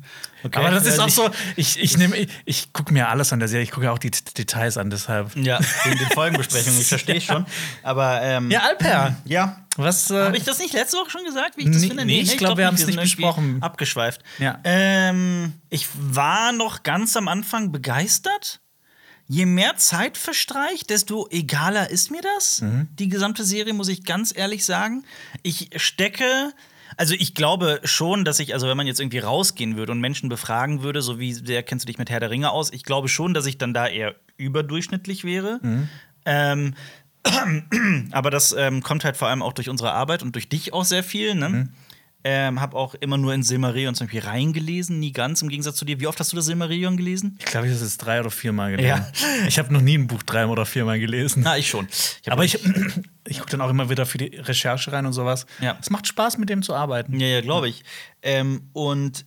Okay. 0.47 0.59
Aber 0.59 0.71
das 0.71 0.85
ist 0.85 0.99
Äh, 0.99 1.01
auch 1.01 1.09
so, 1.09 1.31
ich, 1.57 1.79
ich, 1.81 1.97
nehm- 1.97 2.13
ich, 2.13 2.29
ich 2.45 2.73
gucke 2.75 2.93
mir 2.93 3.09
alles 3.09 3.33
an 3.33 3.39
der 3.39 3.49
Serie, 3.49 3.65
ich 3.65 3.71
gucke 3.71 3.91
auch 3.91 3.99
die 3.99 4.11
T 4.11 4.21
Details 4.37 4.77
an, 4.77 4.91
deshalb. 4.91 5.35
Ja, 5.37 5.59
wegen 5.85 5.97
den 5.99 6.09
Folgenbesprechungen, 6.11 6.79
ich 6.83 6.87
verstehe 6.89 7.19
schon. 7.23 7.47
Aber, 7.83 8.21
ähm, 8.21 8.51
Ja, 8.51 8.61
Alper, 8.61 9.17
ja. 9.25 9.65
was. 9.79 10.11
Äh, 10.11 10.23
Habe 10.23 10.37
ich 10.37 10.45
das 10.45 10.59
nicht 10.59 10.75
letzte 10.75 10.99
Woche 10.99 11.09
schon 11.09 11.25
gesagt, 11.25 11.57
wie 11.57 11.63
ich 11.63 11.71
das 11.71 11.81
Nee, 11.81 11.89
finde? 11.89 12.05
nee, 12.05 12.21
ich 12.21 12.37
glaub, 12.37 12.59
wir 12.59 12.67
haben's 12.67 12.81
sind 12.81 12.91
nicht 12.91 13.01
besprochen. 13.17 13.63
Abgeschweift. 13.63 14.21
Ja. 14.39 14.59
Ähm, 14.65 15.55
ich 15.71 15.87
war 15.95 16.53
noch 16.53 16.83
ganz 16.83 17.17
am 17.17 17.29
Anfang 17.29 17.73
begeistert. 17.73 18.61
Je 19.27 19.47
mehr 19.47 19.77
Zeit 19.77 20.19
verstreicht, 20.19 20.91
desto 20.91 21.29
egaler 21.31 21.91
ist 21.91 22.11
mir 22.11 22.21
das. 22.37 22.61
Mhm. 22.61 22.89
Die 22.99 23.09
gesamte 23.09 23.45
Serie, 23.45 23.73
muss 23.73 23.89
ich 23.89 24.05
ganz 24.05 24.37
ehrlich 24.37 24.65
sagen. 24.65 25.05
Ich 25.43 25.71
stecke. 25.77 26.53
Also 26.97 27.15
ich 27.15 27.35
glaube 27.35 27.81
schon, 27.85 28.25
dass 28.25 28.39
ich, 28.39 28.53
also 28.53 28.69
wenn 28.69 28.77
man 28.77 28.87
jetzt 28.87 29.01
irgendwie 29.01 29.19
rausgehen 29.19 29.77
würde 29.77 29.93
und 29.93 30.01
Menschen 30.01 30.29
befragen 30.29 30.83
würde, 30.83 31.01
so 31.03 31.19
wie 31.19 31.35
der 31.35 31.63
kennst 31.63 31.85
du 31.85 31.87
dich 31.87 31.99
mit 31.99 32.11
Herr 32.11 32.21
der 32.21 32.31
Ringe 32.31 32.51
aus, 32.51 32.73
ich 32.73 32.85
glaube 32.85 33.09
schon, 33.09 33.35
dass 33.35 33.47
ich 33.47 33.59
dann 33.59 33.73
da 33.75 33.87
eher 33.89 34.15
überdurchschnittlich 34.37 35.25
wäre. 35.25 35.59
Mhm. 35.63 35.89
Ähm, 36.27 36.75
aber 38.13 38.31
das 38.31 38.55
ähm, 38.57 38.83
kommt 38.83 39.05
halt 39.05 39.17
vor 39.17 39.29
allem 39.29 39.43
auch 39.43 39.55
durch 39.55 39.71
unsere 39.71 39.93
Arbeit 39.93 40.23
und 40.23 40.35
durch 40.35 40.49
dich 40.49 40.73
auch 40.73 40.85
sehr 40.85 41.03
viel. 41.03 41.35
Ne? 41.35 41.49
Mhm. 41.49 41.69
Ähm, 42.27 42.59
hab 42.59 42.75
auch 42.75 42.95
immer 42.95 43.19
nur 43.19 43.35
in 43.35 43.43
Silmarillion 43.43 43.95
zum 43.95 44.07
Beispiel 44.07 44.23
reingelesen, 44.23 44.99
nie 44.99 45.13
ganz 45.13 45.43
im 45.43 45.51
Gegensatz 45.51 45.77
zu 45.77 45.85
dir. 45.85 46.01
Wie 46.01 46.07
oft 46.07 46.19
hast 46.19 46.33
du 46.33 46.37
das 46.37 46.47
Silmarillion 46.47 46.97
gelesen? 46.97 47.37
ich 47.39 47.45
glaube, 47.45 47.67
ich 47.67 47.75
habe 47.75 47.85
es 47.85 47.99
drei 47.99 48.21
oder 48.21 48.31
viermal 48.31 48.71
gelesen. 48.71 48.89
Ja. 48.89 49.13
Ich 49.47 49.59
habe 49.59 49.73
noch 49.73 49.83
nie 49.83 49.99
ein 49.99 50.07
Buch 50.07 50.23
drei 50.23 50.47
oder 50.47 50.65
viermal 50.65 50.99
gelesen. 50.99 51.43
Na, 51.45 51.59
ich 51.59 51.69
schon. 51.69 51.87
Ich 52.23 52.33
Aber 52.33 52.45
ich, 52.45 52.59
ich 53.27 53.39
gucke 53.39 53.51
dann 53.51 53.61
auch 53.61 53.69
immer 53.69 53.91
wieder 53.91 54.07
für 54.07 54.17
die 54.17 54.37
Recherche 54.37 54.91
rein 54.91 55.05
und 55.05 55.13
sowas. 55.13 55.45
Ja. 55.61 55.77
Es 55.81 55.91
macht 55.91 56.07
Spaß, 56.07 56.39
mit 56.39 56.49
dem 56.49 56.63
zu 56.63 56.75
arbeiten. 56.75 57.21
Ja, 57.21 57.27
ja, 57.27 57.41
glaube 57.43 57.69
ich. 57.69 57.85
Ähm, 58.23 58.71
und 58.73 59.27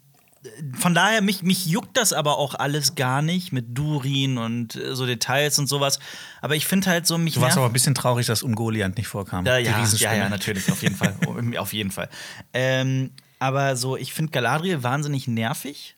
von 0.78 0.94
daher, 0.94 1.22
mich, 1.22 1.44
mich 1.44 1.66
juckt 1.66 1.98
das 1.98 2.14
aber 2.14 2.38
auch 2.38 2.56
alles 2.56 2.96
gar 2.96 3.22
nicht 3.22 3.52
mit 3.52 3.78
Durin 3.78 4.38
und 4.38 4.76
äh, 4.76 4.96
so 4.96 5.06
Details 5.06 5.60
und 5.60 5.68
sowas. 5.68 6.00
Aber 6.42 6.56
ich 6.56 6.66
finde 6.66 6.90
halt 6.90 7.08
so, 7.08 7.18
mich 7.18 7.36
Du 7.36 7.42
warst 7.42 7.58
aber 7.58 7.66
ein 7.68 7.74
bisschen 7.74 7.96
traurig, 7.96 8.28
dass 8.28 8.44
Ungoliant 8.44 8.98
nicht 8.98 9.08
vorkam. 9.08 9.46
Da, 9.46 9.58
Die 9.58 9.66
ja, 9.66 9.82
ja, 9.82 10.14
ja, 10.14 10.30
natürlich, 10.30 10.72
auf 10.72 10.82
jeden 10.82 10.96
Fall. 10.96 11.16
auf 11.58 11.74
jeden 11.74 11.92
Fall. 11.92 12.10
Ähm, 12.54 13.12
aber 13.40 13.76
so, 13.76 13.98
ich 13.98 14.14
finde 14.14 14.32
Galadriel 14.32 14.84
wahnsinnig 14.84 15.28
nervig. 15.28 15.96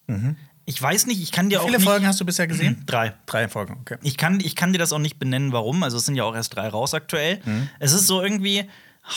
Ich 0.65 0.81
weiß 0.81 1.07
nicht, 1.07 1.21
ich 1.21 1.31
kann 1.31 1.49
dir 1.49 1.55
Wie 1.55 1.57
auch 1.59 1.65
viele 1.65 1.77
nicht, 1.77 1.87
Folgen 1.87 2.05
hast 2.05 2.19
du 2.19 2.25
bisher 2.25 2.47
gesehen? 2.47 2.83
Drei. 2.85 3.13
Drei 3.25 3.47
Folgen, 3.47 3.77
okay. 3.81 3.97
Ich 4.03 4.17
kann, 4.17 4.39
ich 4.39 4.55
kann 4.55 4.73
dir 4.73 4.79
das 4.79 4.93
auch 4.93 4.99
nicht 4.99 5.17
benennen, 5.19 5.51
warum. 5.51 5.83
Also 5.83 5.97
es 5.97 6.05
sind 6.05 6.15
ja 6.15 6.23
auch 6.23 6.35
erst 6.35 6.55
drei 6.55 6.67
raus 6.67 6.93
aktuell. 6.93 7.39
Es 7.79 7.93
ist 7.93 8.07
so 8.07 8.21
irgendwie, 8.21 8.65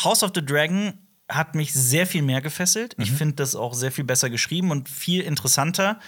House 0.05 0.23
of 0.23 0.33
the 0.35 0.45
Dragon 0.45 0.95
hat 1.33 1.55
mich 1.55 1.73
sehr 1.73 2.07
viel 2.07 2.23
mehr 2.23 2.41
gefesselt. 2.41 2.95
Ich 2.99 3.11
finde 3.11 3.37
das 3.37 3.55
auch 3.55 3.75
sehr 3.75 3.93
viel 3.93 4.05
besser 4.05 4.31
geschrieben 4.31 4.71
und 4.71 4.89
viel 4.89 5.23
interessanter. 5.23 5.99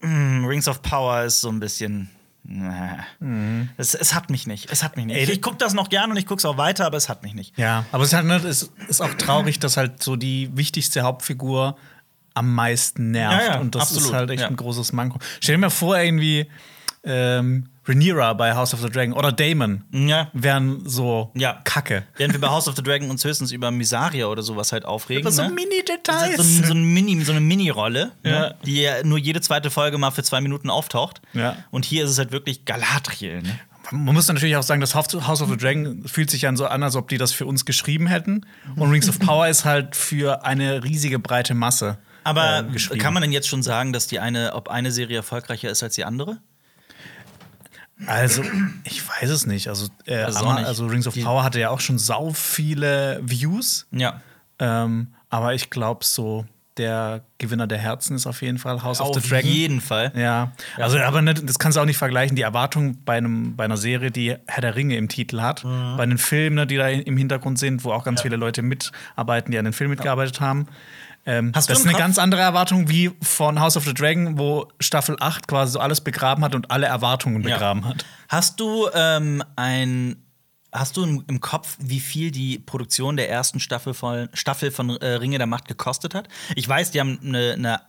Mm, 0.00 0.44
Rings 0.44 0.68
of 0.68 0.82
Power 0.82 1.22
ist 1.22 1.40
so 1.40 1.48
ein 1.50 1.60
bisschen. 1.60 2.10
Nee. 2.46 3.68
Es, 3.78 3.94
es 3.94 4.14
hat 4.14 4.28
mich 4.28 4.46
nicht. 4.46 4.70
Es 4.70 4.82
hat 4.82 4.96
mich 4.96 5.06
nicht. 5.06 5.16
Ey, 5.16 5.30
ich 5.30 5.40
gucke 5.40 5.56
das 5.56 5.72
noch 5.72 5.88
gerne 5.88 6.12
und 6.12 6.18
ich 6.18 6.26
gucke 6.26 6.40
es 6.40 6.44
auch 6.44 6.58
weiter, 6.58 6.84
aber 6.84 6.98
es 6.98 7.08
hat 7.08 7.22
mich 7.22 7.34
nicht. 7.34 7.58
Ja, 7.58 7.86
aber 7.90 8.02
es 8.02 8.10
ist, 8.10 8.16
halt, 8.16 8.26
ne, 8.26 8.36
es 8.36 8.70
ist 8.88 9.00
auch 9.00 9.14
traurig, 9.14 9.58
dass 9.60 9.76
halt 9.76 10.02
so 10.02 10.16
die 10.16 10.54
wichtigste 10.54 11.02
Hauptfigur 11.02 11.76
am 12.34 12.54
meisten 12.54 13.12
nervt. 13.12 13.46
Ja, 13.46 13.54
ja, 13.54 13.60
und 13.60 13.74
das 13.74 13.82
absolut, 13.82 14.08
ist 14.08 14.12
halt 14.12 14.30
echt 14.30 14.42
ja. 14.42 14.48
ein 14.48 14.56
großes 14.56 14.92
Manko. 14.92 15.18
Stell 15.40 15.54
dir 15.54 15.60
mal 15.60 15.70
vor, 15.70 15.98
irgendwie 15.98 16.46
ähm, 17.04 17.66
Rhaenyra 17.86 18.32
bei 18.32 18.54
House 18.54 18.72
of 18.72 18.80
the 18.80 18.88
Dragon 18.88 19.12
oder 19.12 19.30
Damon 19.30 19.84
Ja. 19.92 20.30
wären 20.32 20.88
so 20.88 21.30
Ja. 21.34 21.60
Kacke. 21.64 22.04
Während 22.16 22.32
wir 22.34 22.40
bei 22.40 22.48
House 22.48 22.66
of 22.66 22.76
the 22.76 22.82
Dragon 22.82 23.10
uns 23.10 23.24
höchstens 23.24 23.52
über 23.52 23.70
Misaria 23.70 24.26
oder 24.26 24.42
sowas 24.42 24.72
halt 24.72 24.86
aufregen. 24.86 25.22
Aber 25.22 25.30
so 25.32 25.42
ne? 25.42 25.50
Mini-Details. 25.50 26.36
So, 26.36 26.62
so, 26.68 26.72
ein 26.72 26.82
Mini, 26.82 27.22
so 27.22 27.32
eine 27.32 27.40
Mini-Rolle, 27.42 28.12
Ja. 28.22 28.30
ne? 28.30 28.54
die 28.64 28.80
ja 28.82 29.04
nur 29.04 29.18
jede 29.18 29.40
zweite 29.42 29.70
Folge 29.70 29.98
mal 29.98 30.10
für 30.12 30.22
zwei 30.22 30.40
Minuten 30.40 30.70
auftaucht. 30.70 31.20
Ja. 31.34 31.56
Und 31.70 31.84
hier 31.84 32.04
ist 32.04 32.10
es 32.10 32.18
halt 32.18 32.32
wirklich 32.32 32.64
Galadriel. 32.64 33.42
Ne? 33.42 33.58
Man 33.90 34.14
muss 34.14 34.28
natürlich 34.28 34.56
auch 34.56 34.62
sagen, 34.62 34.80
das 34.80 34.94
House 34.94 35.14
of 35.42 35.50
the 35.50 35.56
Dragon 35.58 36.04
fühlt 36.08 36.30
sich 36.30 36.40
dann 36.40 36.56
so 36.56 36.66
an, 36.66 36.82
als 36.82 36.96
ob 36.96 37.08
die 37.08 37.18
das 37.18 37.32
für 37.32 37.44
uns 37.44 37.66
geschrieben 37.66 38.06
hätten. 38.06 38.46
Und 38.76 38.90
Rings 38.90 39.10
of 39.10 39.18
Power 39.18 39.46
ist 39.46 39.66
halt 39.66 39.94
für 39.94 40.42
eine 40.46 40.82
riesige 40.84 41.18
breite 41.18 41.52
Masse. 41.54 41.98
Aber 42.26 42.60
äh, 42.90 42.96
kann 42.96 43.12
man 43.12 43.20
denn 43.22 43.32
jetzt 43.32 43.46
schon 43.46 43.62
sagen, 43.62 43.92
dass 43.92 44.06
die 44.06 44.20
eine, 44.20 44.54
ob 44.54 44.68
eine 44.70 44.90
Serie 44.90 45.16
erfolgreicher 45.18 45.68
ist 45.68 45.82
als 45.82 45.96
die 45.96 46.04
andere? 46.06 46.38
Also, 48.06 48.42
ich 48.84 49.02
weiß 49.08 49.30
es 49.30 49.46
nicht. 49.46 49.68
Also, 49.68 49.88
äh, 50.06 50.16
Also 50.22 50.52
nicht. 50.52 50.64
also 50.66 50.86
Rings 50.86 51.06
of 51.06 51.14
Die- 51.14 51.22
Power 51.22 51.44
hatte 51.44 51.60
ja 51.60 51.70
auch 51.70 51.80
schon 51.80 51.98
sau 51.98 52.32
viele 52.32 53.20
Views. 53.22 53.86
Ja. 53.92 54.20
Ähm, 54.58 55.08
aber 55.30 55.54
ich 55.54 55.70
glaube, 55.70 56.04
so 56.04 56.44
der 56.76 57.22
Gewinner 57.38 57.68
der 57.68 57.78
Herzen 57.78 58.16
ist 58.16 58.26
auf 58.26 58.42
jeden 58.42 58.58
Fall 58.58 58.82
House 58.82 59.00
of 59.00 59.10
Auf 59.16 59.22
the 59.22 59.28
Dragon. 59.28 59.48
jeden 59.48 59.80
Fall. 59.80 60.10
Ja, 60.16 60.50
also 60.76 60.98
aber 60.98 61.22
ne, 61.22 61.32
das 61.34 61.60
kannst 61.60 61.76
du 61.76 61.80
auch 61.80 61.84
nicht 61.84 61.98
vergleichen. 61.98 62.34
Die 62.34 62.42
Erwartung 62.42 62.98
bei, 63.04 63.16
einem, 63.16 63.54
bei 63.54 63.64
einer 63.64 63.76
Serie, 63.76 64.10
die 64.10 64.34
Herr 64.48 64.60
der 64.60 64.74
Ringe 64.74 64.96
im 64.96 65.08
Titel 65.08 65.40
hat, 65.40 65.62
Mhm. 65.64 65.96
bei 65.96 66.02
einem 66.02 66.18
Film, 66.18 66.54
ne, 66.54 66.66
die 66.66 66.76
da 66.76 66.88
im 66.88 67.16
Hintergrund 67.16 67.60
sind, 67.60 67.84
wo 67.84 67.92
auch 67.92 68.02
ganz 68.02 68.22
viele 68.22 68.34
Leute 68.34 68.62
mitarbeiten, 68.62 69.52
die 69.52 69.58
an 69.58 69.64
den 69.66 69.72
Film 69.72 69.90
mitgearbeitet 69.90 70.40
haben. 70.40 70.66
Ähm, 71.26 71.52
Hast 71.54 71.68
du 71.68 71.72
das 71.72 71.80
ist 71.80 71.84
eine 71.86 71.92
Kopf- 71.92 72.02
ganz 72.02 72.18
andere 72.18 72.42
Erwartung 72.42 72.88
wie 72.88 73.10
von 73.22 73.58
House 73.60 73.76
of 73.76 73.84
the 73.84 73.94
Dragon, 73.94 74.38
wo 74.38 74.68
Staffel 74.80 75.16
8 75.18 75.48
quasi 75.48 75.72
so 75.72 75.80
alles 75.80 76.00
begraben 76.02 76.44
hat 76.44 76.54
und 76.54 76.70
alle 76.70 76.86
Erwartungen 76.86 77.42
Ja. 77.42 77.54
begraben 77.54 77.84
hat. 77.86 78.04
Hast 78.28 78.60
du 78.60 78.88
ähm, 78.94 79.42
ein. 79.56 80.16
Hast 80.72 80.96
du 80.96 81.04
im, 81.04 81.40
Kopf, 81.40 81.76
wie 81.78 82.00
viel 82.00 82.32
die 82.32 82.58
Produktion 82.58 83.16
der 83.16 83.30
ersten 83.30 83.60
Staffel 83.60 83.94
von, 83.94 84.28
Staffel 84.34 84.72
von 84.72 84.90
äh, 84.90 85.06
Ringe 85.06 85.38
der 85.38 85.46
Macht 85.46 85.68
gekostet 85.68 86.14
hat? 86.16 86.26
Ich 86.56 86.68
weiß, 86.68 86.90
die 86.90 86.98
haben 86.98 87.20
eine, 87.22 87.52
eine 87.52 87.80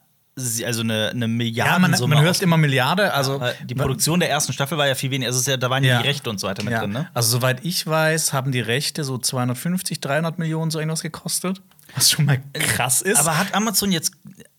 also 0.65 0.81
eine, 0.81 1.09
eine 1.11 1.25
Ja, 1.45 1.79
man, 1.79 1.91
man 1.91 2.21
hört 2.21 2.41
immer 2.41 2.57
Milliarde. 2.57 3.13
Also 3.13 3.39
äh, 3.41 3.53
die 3.63 3.73
Produktion 3.73 4.19
der 4.19 4.29
ersten 4.29 4.51
Staffel 4.53 4.77
war 4.77 4.85
ja 4.85 4.93
viel 4.93 5.09
weniger. 5.09 5.29
Also 5.31 5.49
ja, 5.49 5.55
da 5.57 5.69
waren 5.69 5.83
ja 5.83 5.93
Ja. 5.95 6.01
die 6.01 6.07
Rechte 6.09 6.29
und 6.29 6.39
so 6.39 6.47
weiter 6.47 6.61
mit 6.63 6.73
ja. 6.73 6.81
drin, 6.81 6.91
ne? 6.91 7.09
Also, 7.13 7.29
soweit 7.37 7.63
ich 7.65 7.87
weiß, 7.87 8.33
haben 8.33 8.51
die 8.51 8.59
Rechte 8.59 9.03
so 9.05 9.17
250, 9.17 9.99
300 10.01 10.37
Millionen 10.37 10.71
so 10.71 10.77
irgendwas 10.79 11.01
gekostet. 11.01 11.61
Was 11.93 12.09
schon 12.11 12.25
mal 12.25 12.41
krass 12.53 13.01
ist. 13.01 13.17
Aber 13.19 13.37
hat 13.37 13.53
Amazon 13.53 13.91
jetzt 13.91 14.11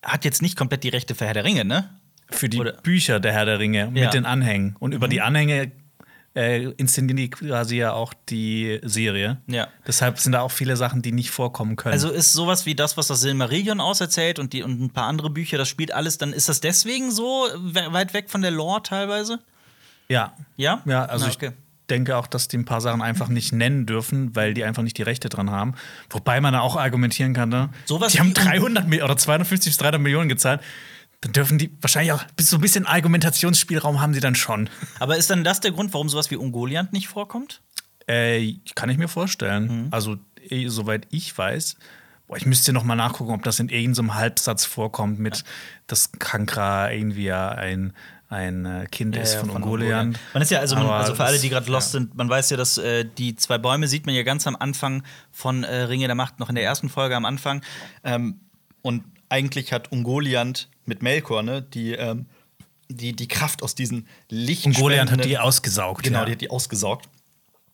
hat 0.03 0.25
jetzt 0.25 0.41
nicht 0.43 0.57
komplett 0.57 0.85
die 0.85 0.89
Rechte 0.91 1.15
für 1.15 1.27
Herr 1.27 1.35
der 1.35 1.45
Ringe, 1.45 1.65
ne? 1.65 1.91
für 2.31 2.49
die 2.49 2.59
Oder- 2.59 2.73
Bücher 2.73 3.21
der 3.21 3.33
Herr 3.33 3.45
der 3.45 3.59
Ringe 3.59 3.79
Ja. 3.79 3.87
Mhm. 3.87 3.93
mit 3.95 4.15
den 4.15 4.25
Anhängen. 4.27 4.77
Und 4.79 4.93
über 4.93 5.09
die 5.09 5.21
Anhänge 5.21 5.73
äh, 6.35 6.65
inszenieren 6.73 7.17
die 7.17 7.31
quasi 7.31 7.77
ja 7.79 7.93
auch 7.93 8.13
die 8.29 8.79
Serie. 8.83 9.39
Ja. 9.47 9.69
Deshalb 9.87 10.19
sind 10.19 10.33
da 10.33 10.41
auch 10.43 10.51
viele 10.51 10.77
Sachen, 10.77 11.01
die 11.03 11.13
nicht 11.13 11.31
vorkommen 11.31 11.77
können. 11.77 11.93
Also 11.95 12.11
ist 12.11 12.33
sowas 12.35 12.67
wie 12.67 12.75
das, 12.75 12.97
was 12.99 13.07
das 13.07 13.21
Silmarillion 13.23 13.81
auserzählt 13.81 14.39
und, 14.39 14.53
die, 14.53 14.63
und 14.63 14.81
ein 14.81 14.91
paar 14.91 15.07
andere 15.07 15.31
Bücher, 15.31 15.57
das 15.57 15.69
spielt 15.69 15.93
alles, 15.93 16.19
dann 16.19 16.33
ist 16.35 16.49
das 16.49 16.61
deswegen 16.61 17.11
so 17.11 17.47
we 17.57 17.87
weit 17.93 18.13
weg 18.13 18.29
von 18.29 18.43
der 18.43 18.51
Lore 18.51 18.83
teilweise? 18.83 19.39
ja. 20.09 20.35
Ja? 20.57 20.83
Ja, 20.85 21.05
also 21.07 21.27
Na, 21.27 21.33
okay. 21.33 21.47
ich 21.53 21.55
denke 21.91 22.17
auch, 22.17 22.27
dass 22.27 22.49
die 22.49 22.59
ein 22.59 22.65
paar 22.65 22.81
Sachen 22.81 23.03
einfach 23.03 23.29
nicht 23.29 23.53
nennen 23.53 23.87
dürfen, 23.87 24.35
weil 24.35 24.55
die 24.55 24.65
einfach 24.65 24.83
nicht 24.83 24.99
die 24.99 25.03
Rechte 25.03 25.29
dran 25.29 25.51
haben. 25.51 25.75
Wobei 26.11 26.41
man 26.41 26.53
da 26.53 26.61
auch 26.61 26.77
argumentieren 26.77 27.33
kann, 27.35 27.49
ne? 27.49 27.71
Sowas 27.85 28.13
die 28.13 28.21
haben 28.21 28.31
wie- 28.31 28.35
300 28.35 28.89
Mil- 28.89 29.03
oder 29.03 29.17
250 29.17 29.71
bis 29.73 29.77
300 29.79 30.01
Millionen 30.01 30.29
gezahlt. 30.29 30.61
Dann 31.23 31.33
dürfen 31.33 31.59
die 31.59 31.71
wahrscheinlich 31.81 32.13
auch 32.13 32.23
so 32.39 32.57
ein 32.59 32.61
bisschen 32.61 32.87
Argumentationsspielraum 32.87 34.01
haben 34.01 34.13
sie 34.15 34.21
dann 34.21 34.35
schon. 34.35 34.69
Aber 34.99 35.17
ist 35.17 35.31
dann 35.31 35.45
das 35.45 35.61
der 35.61 35.73
Grund, 35.73 35.93
warum 35.95 36.09
sowas 36.09 36.31
wie 36.31 36.37
Ungoliant 36.37 36.93
nicht 36.93 37.09
vorkommt? 37.09 37.63
Äh, 38.07 38.55
kann 38.75 38.91
ich 38.91 38.99
mir 38.99 39.09
vorstellen. 39.09 39.85
Mhm. 39.87 39.89
Also, 39.91 40.17
eh, 40.49 40.69
soweit 40.69 41.07
ich 41.11 41.37
weiß, 41.37 41.77
boah, 42.29 42.37
ich 42.37 42.47
müsste 42.47 42.73
noch 42.73 42.85
mal 42.85 42.95
nachgucken, 42.97 43.33
ob 43.33 43.43
das 43.43 43.59
in 43.61 43.69
irgendeinem 43.69 44.15
Halbsatz 44.15 44.65
vorkommt, 44.65 45.19
mit 45.19 45.43
dass 45.87 46.13
Kankra 46.13 46.93
irgendwie 46.93 47.25
ja 47.25 47.49
ein, 47.49 47.95
ein 48.29 48.65
äh, 48.67 48.87
Kind 48.91 49.15
ist 49.17 49.37
von, 49.37 49.51
Ungoliant. 49.51 50.19
Man 50.35 50.43
ist 50.43 50.51
ja, 50.51 50.59
also, 50.59 50.75
man, 50.75 50.87
also 50.89 51.15
für 51.15 51.25
alle, 51.25 51.35
das- 51.35 51.43
die 51.43 51.49
gerade 51.49 51.71
lost 51.71 51.89
ja. 51.95 52.01
sind, 52.01 52.17
man 52.17 52.29
weiß 52.29 52.51
ja, 52.51 52.57
dass 52.57 52.77
äh, 52.79 53.05
die 53.05 53.37
zwei 53.37 53.59
Bäume 53.59 53.87
sieht 53.87 54.05
man 54.07 54.15
ja 54.15 54.23
ganz 54.25 54.47
am 54.47 54.57
Anfang 54.57 55.05
von 55.31 55.63
äh, 55.65 55.75
Ringe 55.83 56.07
der 56.07 56.17
Macht, 56.17 56.41
noch 56.41 56.49
in 56.49 56.55
der 56.57 56.65
ersten 56.65 56.89
Folge 56.89 57.15
am 57.17 57.25
Anfang. 57.25 57.63
Ähm, 58.03 58.41
und 58.83 59.05
eigentlich 59.29 59.73
hat 59.73 59.93
Ungoliant 59.93 60.69
mit 60.87 61.03
Melkor, 61.03 61.43
ne, 61.43 61.63
die, 61.63 61.93
ähm, 61.93 62.27
die, 62.89 63.15
die 63.15 63.29
Kraft 63.29 63.63
aus 63.63 63.75
diesen 63.75 64.07
Licht. 64.29 64.67
Ungoliant 64.67 65.11
hat 65.13 65.25
die 65.25 65.39
ausgesaugt. 65.39 66.03
Genau, 66.05 66.21
ja. 66.21 66.25
die 66.27 66.33
hat 66.33 66.41
die 66.41 66.51
ausgesaugt. 66.51 67.09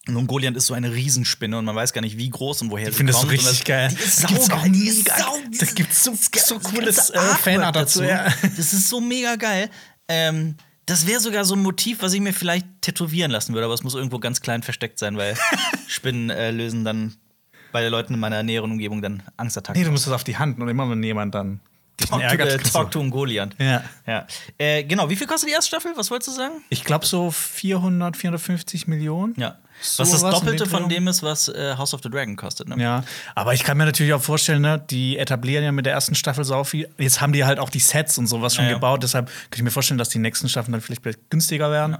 Und 0.08 0.16
Ungoliant 0.16 0.56
ist 0.56 0.66
so 0.66 0.74
eine 0.74 0.92
Riesenspinne 0.92 1.56
und 1.56 1.64
man 1.64 1.76
weiß 1.76 1.92
gar 1.92 2.00
nicht, 2.00 2.16
wie 2.18 2.28
groß 2.28 2.62
und 2.62 2.70
woher 2.72 2.88
Ich 2.88 2.94
sie 2.94 2.98
finde 2.98 3.12
das 3.12 3.20
so 3.22 3.28
kommt. 3.28 3.38
Und 3.38 3.46
richtig 3.46 3.64
geil. 3.64 3.88
Die 3.88 4.02
ist 4.02 4.16
saugeil. 4.18 4.70
Die 4.70 4.88
ist 4.88 4.98
mega- 5.04 5.16
sau- 5.16 5.38
da 5.60 5.66
gibt's 5.66 6.02
so- 6.04 6.10
das 6.10 6.48
so 6.48 6.58
ganze 6.58 6.70
cooles, 6.74 7.10
äh, 7.10 7.18
Artwork 7.18 7.38
Fanart 7.38 7.76
dazu, 7.76 8.02
ja. 8.02 8.24
Das 8.42 8.72
ist 8.72 8.88
so 8.88 9.00
mega 9.00 9.36
geil. 9.36 9.70
Ähm, 10.12 10.56
das 10.86 11.06
wäre 11.06 11.20
sogar 11.20 11.44
so 11.44 11.54
ein 11.54 11.62
Motiv, 11.62 12.02
was 12.02 12.12
ich 12.12 12.20
mir 12.20 12.32
vielleicht 12.32 12.66
tätowieren 12.82 13.30
lassen 13.30 13.54
würde, 13.54 13.64
aber 13.66 13.74
es 13.74 13.82
muss 13.84 13.94
irgendwo 13.94 14.18
ganz 14.18 14.40
klein 14.42 14.62
versteckt 14.62 14.98
sein, 14.98 15.16
weil 15.16 15.36
Spinnen 15.88 16.28
äh, 16.30 16.50
lösen 16.50 16.84
dann 16.84 17.14
bei 17.70 17.80
den 17.80 17.90
Leuten 17.90 18.14
in 18.14 18.20
meiner 18.20 18.42
näheren 18.42 18.72
Umgebung 18.72 19.00
dann 19.00 19.22
Angstattacken. 19.36 19.80
Nee, 19.80 19.86
du 19.86 19.92
musst 19.92 20.06
das 20.06 20.12
auf 20.12 20.24
die 20.24 20.36
Hand 20.36 20.58
und 20.60 20.68
immer 20.68 20.88
wenn 20.90 21.02
jemand 21.02 21.34
dann 21.34 21.60
dich 22.00 22.10
Talk 22.10 22.20
to, 22.20 22.26
ärgert. 22.26 22.48
äh, 22.52 22.56
kannst 22.56 22.72
talk 22.72 22.90
du- 22.90 22.98
to 22.98 23.00
Ungoliant. 23.00 23.54
Ja. 23.58 23.84
ja. 24.06 24.26
Äh, 24.58 24.84
genau, 24.84 25.08
wie 25.08 25.16
viel 25.16 25.26
kostet 25.26 25.48
die 25.48 25.52
erste 25.54 25.68
Staffel? 25.68 25.92
Was 25.96 26.10
wolltest 26.10 26.28
du 26.28 26.32
sagen? 26.32 26.54
Ich 26.68 26.84
glaube 26.84 27.06
so 27.06 27.30
400, 27.30 28.16
450 28.16 28.88
Millionen. 28.88 29.34
Ja. 29.38 29.56
So 29.82 30.02
was 30.04 30.10
das 30.12 30.20
Doppelte 30.22 30.66
von 30.66 30.88
dem 30.88 31.08
ist, 31.08 31.22
was 31.22 31.48
äh, 31.48 31.74
House 31.76 31.92
of 31.92 32.00
the 32.02 32.08
Dragon 32.08 32.36
kostet, 32.36 32.68
ne? 32.68 32.76
Ja, 32.82 33.04
aber 33.34 33.52
ich 33.54 33.64
kann 33.64 33.76
mir 33.76 33.84
natürlich 33.84 34.12
auch 34.14 34.22
vorstellen, 34.22 34.62
ne, 34.62 34.78
die 34.90 35.18
etablieren 35.18 35.64
ja 35.64 35.72
mit 35.72 35.86
der 35.86 35.92
ersten 35.92 36.14
Staffel 36.14 36.44
sau 36.44 36.64
viel. 36.64 36.88
Jetzt 36.98 37.20
haben 37.20 37.32
die 37.32 37.44
halt 37.44 37.58
auch 37.58 37.68
die 37.70 37.80
Sets 37.80 38.16
und 38.18 38.26
sowas 38.28 38.54
schon 38.54 38.64
Ja, 38.64 38.70
ja. 38.70 38.76
gebaut, 38.76 39.02
deshalb 39.02 39.26
kann 39.26 39.56
ich 39.58 39.62
mir 39.62 39.70
vorstellen, 39.70 39.98
dass 39.98 40.08
die 40.08 40.18
nächsten 40.18 40.48
Staffeln 40.48 40.72
dann 40.72 40.80
vielleicht 40.80 41.02
günstiger 41.30 41.70
werden. 41.70 41.96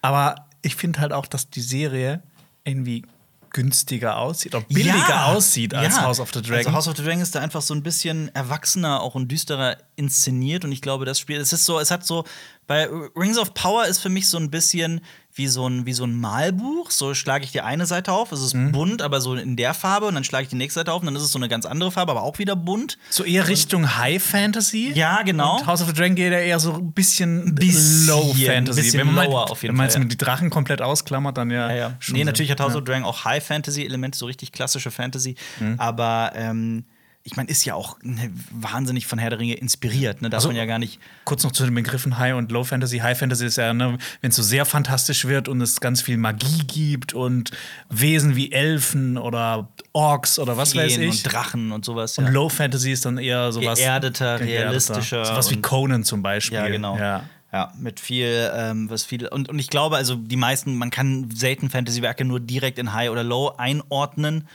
Aber 0.00 0.36
ich 0.62 0.76
finde 0.76 1.00
halt 1.00 1.12
auch, 1.12 1.26
dass 1.26 1.50
die 1.50 1.60
Serie 1.60 2.22
irgendwie 2.64 3.04
günstiger 3.50 4.16
aussieht 4.18 4.54
oder 4.54 4.64
billiger 4.66 4.96
Ja. 5.08 5.26
aussieht 5.26 5.74
als 5.74 5.94
Ja. 5.96 6.02
House 6.02 6.18
of 6.18 6.30
the 6.34 6.42
Dragon. 6.42 6.56
Also 6.66 6.72
House 6.72 6.88
of 6.88 6.96
the 6.96 7.04
Dragon 7.04 7.20
ist 7.20 7.34
da 7.36 7.40
einfach 7.40 7.62
so 7.62 7.72
ein 7.72 7.82
bisschen 7.84 8.34
erwachsener 8.34 9.00
auch 9.00 9.14
und 9.14 9.28
düsterer 9.30 9.76
inszeniert 9.94 10.64
und 10.64 10.72
ich 10.72 10.82
glaube, 10.82 11.04
das 11.04 11.20
Spiel, 11.20 11.36
es 11.38 11.52
ist 11.52 11.64
so, 11.64 11.78
es 11.78 11.92
hat 11.92 12.04
so 12.04 12.24
bei 12.66 12.88
Rings 13.16 13.38
of 13.38 13.54
Power 13.54 13.84
ist 13.86 14.00
für 14.00 14.08
mich 14.08 14.28
so 14.28 14.38
ein 14.38 14.50
bisschen 14.50 15.00
wie 15.36 15.48
so 15.48 15.66
ein, 15.68 15.84
wie 15.84 15.92
so 15.92 16.04
ein 16.04 16.14
Malbuch. 16.14 16.92
So 16.92 17.12
schlage 17.12 17.44
ich 17.44 17.50
die 17.50 17.60
eine 17.60 17.86
Seite 17.86 18.12
auf, 18.12 18.30
es 18.30 18.40
ist 18.40 18.54
Mhm. 18.54 18.70
bunt, 18.70 19.02
aber 19.02 19.20
so 19.20 19.34
in 19.34 19.56
der 19.56 19.74
Farbe 19.74 20.06
und 20.06 20.14
dann 20.14 20.22
schlage 20.22 20.44
ich 20.44 20.48
die 20.48 20.54
nächste 20.56 20.78
Seite 20.80 20.92
auf 20.92 21.00
und 21.02 21.06
dann 21.06 21.16
ist 21.16 21.22
es 21.22 21.32
so 21.32 21.38
eine 21.40 21.48
ganz 21.48 21.66
andere 21.66 21.90
Farbe, 21.90 22.12
aber 22.12 22.22
auch 22.22 22.38
wieder 22.38 22.54
bunt. 22.54 22.98
so 23.10 23.24
eher 23.24 23.48
Richtung 23.48 23.96
High 23.98 24.22
Fantasy. 24.22 24.92
Ja, 24.94 25.22
genau. 25.22 25.58
Und 25.58 25.66
House 25.66 25.82
of 25.82 25.88
the 25.88 25.92
Dragon 25.92 26.14
geht 26.14 26.32
ja 26.32 26.38
eher 26.38 26.60
so 26.60 26.74
ein 26.74 26.92
bisschen, 26.92 27.52
Bisschen, 27.56 28.06
Low 28.06 28.32
Fantasy. 28.32 28.82
bisschen 28.82 29.00
wenn 29.00 29.12
man 29.12 29.26
lower 29.26 29.50
auf 29.50 29.62
jeden 29.62 29.72
wenn 29.72 29.76
man 29.78 29.90
Fall, 29.90 30.02
jetzt 30.02 30.12
die 30.12 30.16
Drachen 30.16 30.50
komplett 30.50 30.80
ausklammert, 30.80 31.36
dann 31.36 31.50
ja. 31.50 31.68
Ja, 31.68 31.74
ja. 31.76 31.98
Nee, 32.12 32.20
so. 32.20 32.24
natürlich 32.24 32.52
hat 32.52 32.60
House 32.60 32.72
Ja. 32.74 32.78
of 32.78 32.84
the 32.86 32.92
Dragon 32.92 33.04
auch 33.04 33.24
High-Fantasy-Elemente, 33.24 34.16
so 34.16 34.26
richtig 34.26 34.52
klassische 34.52 34.92
Fantasy. 34.92 35.34
Mhm. 35.58 35.74
Aber 35.78 36.30
ähm, 36.36 36.84
ich 37.26 37.36
meine, 37.36 37.48
ist 37.48 37.64
ja 37.64 37.74
auch 37.74 37.96
ne, 38.02 38.30
wahnsinnig 38.52 39.06
von 39.06 39.18
Herr 39.18 39.30
der 39.30 39.38
Ringe 39.38 39.54
inspiriert. 39.54 40.20
Ne? 40.20 40.28
Darf 40.28 40.38
Also- 40.38 40.48
man 40.48 40.56
ja 40.56 40.66
gar 40.66 40.78
nicht. 40.78 41.00
Kurz 41.24 41.42
noch 41.42 41.52
zu 41.52 41.64
den 41.64 41.74
Begriffen 41.74 42.18
High 42.18 42.34
und 42.34 42.52
Low 42.52 42.64
Fantasy. 42.64 42.98
High 42.98 43.18
Fantasy 43.18 43.46
ist 43.46 43.56
ja, 43.56 43.72
ne, 43.72 43.96
wenn 44.20 44.28
es 44.30 44.36
so 44.36 44.42
sehr 44.42 44.66
fantastisch 44.66 45.24
wird 45.24 45.48
und 45.48 45.62
es 45.62 45.80
ganz 45.80 46.02
viel 46.02 46.18
Magie 46.18 46.64
gibt 46.66 47.14
und 47.14 47.50
Wesen 47.88 48.36
wie 48.36 48.52
Elfen 48.52 49.16
oder 49.16 49.68
Orks 49.94 50.38
oder 50.38 50.58
was 50.58 50.76
weiß 50.76 50.92
Feen 50.96 51.08
ich. 51.08 51.24
Und 51.24 51.32
Drachen 51.32 51.72
und 51.72 51.86
sowas. 51.86 52.18
Und 52.18 52.26
ja. 52.26 52.30
Low 52.30 52.50
Fantasy 52.50 52.92
ist 52.92 53.06
dann 53.06 53.16
eher 53.16 53.52
sowas 53.52 53.78
Geerdeter, 53.78 54.38
realistischer 54.40 55.24
Sowas 55.24 55.50
wie 55.50 55.56
und- 55.56 55.62
Conan 55.62 56.04
zum 56.04 56.22
Beispiel. 56.22 56.58
Ja, 56.58 56.68
genau. 56.68 56.98
Ja. 56.98 57.24
Ja, 57.54 57.72
mit 57.78 58.00
viel, 58.00 58.50
ähm, 58.52 58.90
was 58.90 59.04
viel. 59.04 59.28
Und, 59.28 59.48
und 59.48 59.60
ich 59.60 59.70
glaube, 59.70 59.94
also 59.96 60.16
die 60.16 60.34
meisten, 60.36 60.74
man 60.76 60.90
kann 60.90 61.30
selten 61.32 61.70
Fantasy-Werke 61.70 62.24
nur 62.24 62.40
direkt 62.40 62.80
in 62.80 62.92
High 62.92 63.10
oder 63.10 63.22
Low 63.22 63.54
einordnen. 63.56 64.48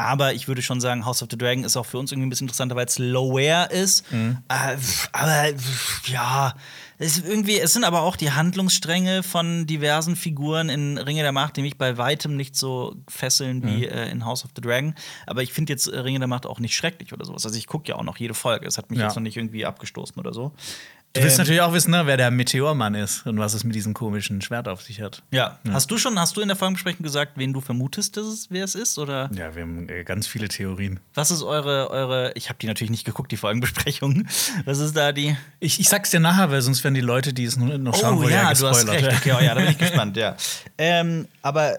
Aber 0.00 0.32
ich 0.34 0.48
würde 0.48 0.62
schon 0.62 0.80
sagen, 0.80 1.04
House 1.04 1.22
of 1.22 1.28
the 1.30 1.36
Dragon 1.38 1.64
ist 1.64 1.76
auch 1.76 1.86
für 1.86 1.98
uns 1.98 2.10
irgendwie 2.12 2.26
ein 2.26 2.30
bisschen 2.30 2.46
interessanter, 2.46 2.74
weil 2.76 2.86
es 2.86 2.98
lower 2.98 3.70
ist. 3.70 4.10
Mhm. 4.12 4.38
Äh, 4.48 4.76
aber 5.12 5.44
ja, 6.06 6.54
es, 6.98 7.18
irgendwie, 7.18 7.58
es 7.58 7.72
sind 7.72 7.84
aber 7.84 8.02
auch 8.02 8.16
die 8.16 8.30
Handlungsstränge 8.32 9.22
von 9.22 9.66
diversen 9.66 10.16
Figuren 10.16 10.68
in 10.68 10.98
Ringe 10.98 11.22
der 11.22 11.32
Macht, 11.32 11.56
die 11.56 11.62
mich 11.62 11.78
bei 11.78 11.96
weitem 11.98 12.36
nicht 12.36 12.56
so 12.56 12.96
fesseln 13.08 13.62
wie 13.64 13.86
Mhm. 13.86 13.92
äh, 13.92 14.10
in 14.10 14.24
House 14.24 14.44
of 14.44 14.50
the 14.54 14.60
Dragon. 14.62 14.94
Aber 15.26 15.42
ich 15.42 15.52
finde 15.52 15.72
jetzt 15.72 15.86
äh, 15.86 15.98
Ringe 15.98 16.18
der 16.18 16.28
Macht 16.28 16.46
auch 16.46 16.60
nicht 16.60 16.74
schrecklich 16.74 17.12
oder 17.12 17.24
sowas. 17.24 17.44
Also 17.46 17.56
ich 17.58 17.66
gucke 17.66 17.88
ja 17.88 17.96
auch 17.96 18.02
noch 18.04 18.16
jede 18.18 18.34
Folge. 18.34 18.66
Es 18.66 18.78
hat 18.78 18.90
mich 18.90 18.98
Ja. 18.98 19.06
jetzt 19.06 19.14
noch 19.16 19.22
nicht 19.22 19.36
irgendwie 19.36 19.64
abgestoßen 19.66 20.16
oder 20.18 20.32
so. 20.32 20.52
Du 21.12 21.22
willst 21.22 21.38
Ähm, 21.38 21.42
natürlich 21.42 21.60
auch 21.60 21.72
wissen, 21.72 21.90
ne, 21.90 22.02
wer 22.06 22.16
der 22.16 22.30
Meteormann 22.30 22.94
ist 22.94 23.26
und 23.26 23.38
was 23.40 23.52
es 23.54 23.64
mit 23.64 23.74
diesem 23.74 23.94
komischen 23.94 24.40
Schwert 24.42 24.68
auf 24.68 24.80
sich 24.82 25.00
hat. 25.00 25.24
Ja. 25.32 25.58
Hast 25.72 25.90
du 25.90 25.98
schon, 25.98 26.16
hast 26.20 26.36
du 26.36 26.40
in 26.40 26.46
der 26.46 26.56
Folgenbesprechung 26.56 27.02
gesagt, 27.02 27.32
wen 27.34 27.52
du 27.52 27.60
vermutest, 27.60 28.16
dass 28.16 28.26
es, 28.26 28.46
wer 28.50 28.62
es 28.64 28.76
ist? 28.76 28.96
Oder 28.96 29.28
Ja, 29.34 29.56
wir 29.56 29.62
haben 29.62 29.88
äh, 29.88 30.04
ganz 30.04 30.28
viele 30.28 30.46
Theorien. 30.46 31.00
was 31.14 31.32
ist 31.32 31.42
eure, 31.42 31.90
eure, 31.90 32.32
ich 32.36 32.48
habe 32.48 32.60
die 32.60 32.68
natürlich 32.68 32.92
nicht 32.92 33.04
geguckt, 33.04 33.32
die 33.32 33.36
Folgenbesprechung. 33.36 34.28
Was 34.64 34.78
ist 34.78 34.96
da 34.96 35.10
die? 35.12 35.36
Ich, 35.58 35.80
ich 35.80 35.88
sag's 35.88 36.10
dir 36.10 36.20
nachher, 36.20 36.50
weil 36.52 36.62
sonst 36.62 36.84
werden 36.84 36.94
die 36.94 37.00
Leute, 37.00 37.32
die 37.32 37.44
es 37.44 37.56
noch 37.56 37.76
noch 37.78 37.94
schauen 37.96 38.18
oh 38.18 38.22
wollen, 38.22 38.30
ja, 38.32 38.44
ja 38.50 38.54
du 38.54 38.66
hast 38.68 38.86
recht. 38.88 39.06
Okay, 39.06 39.32
oh, 39.36 39.42
ja, 39.42 39.54
da 39.54 39.60
bin 39.62 39.70
ich 39.70 39.78
gespannt, 39.78 40.16
ja. 40.16 40.36
Ähm, 40.78 41.26
aber 41.42 41.78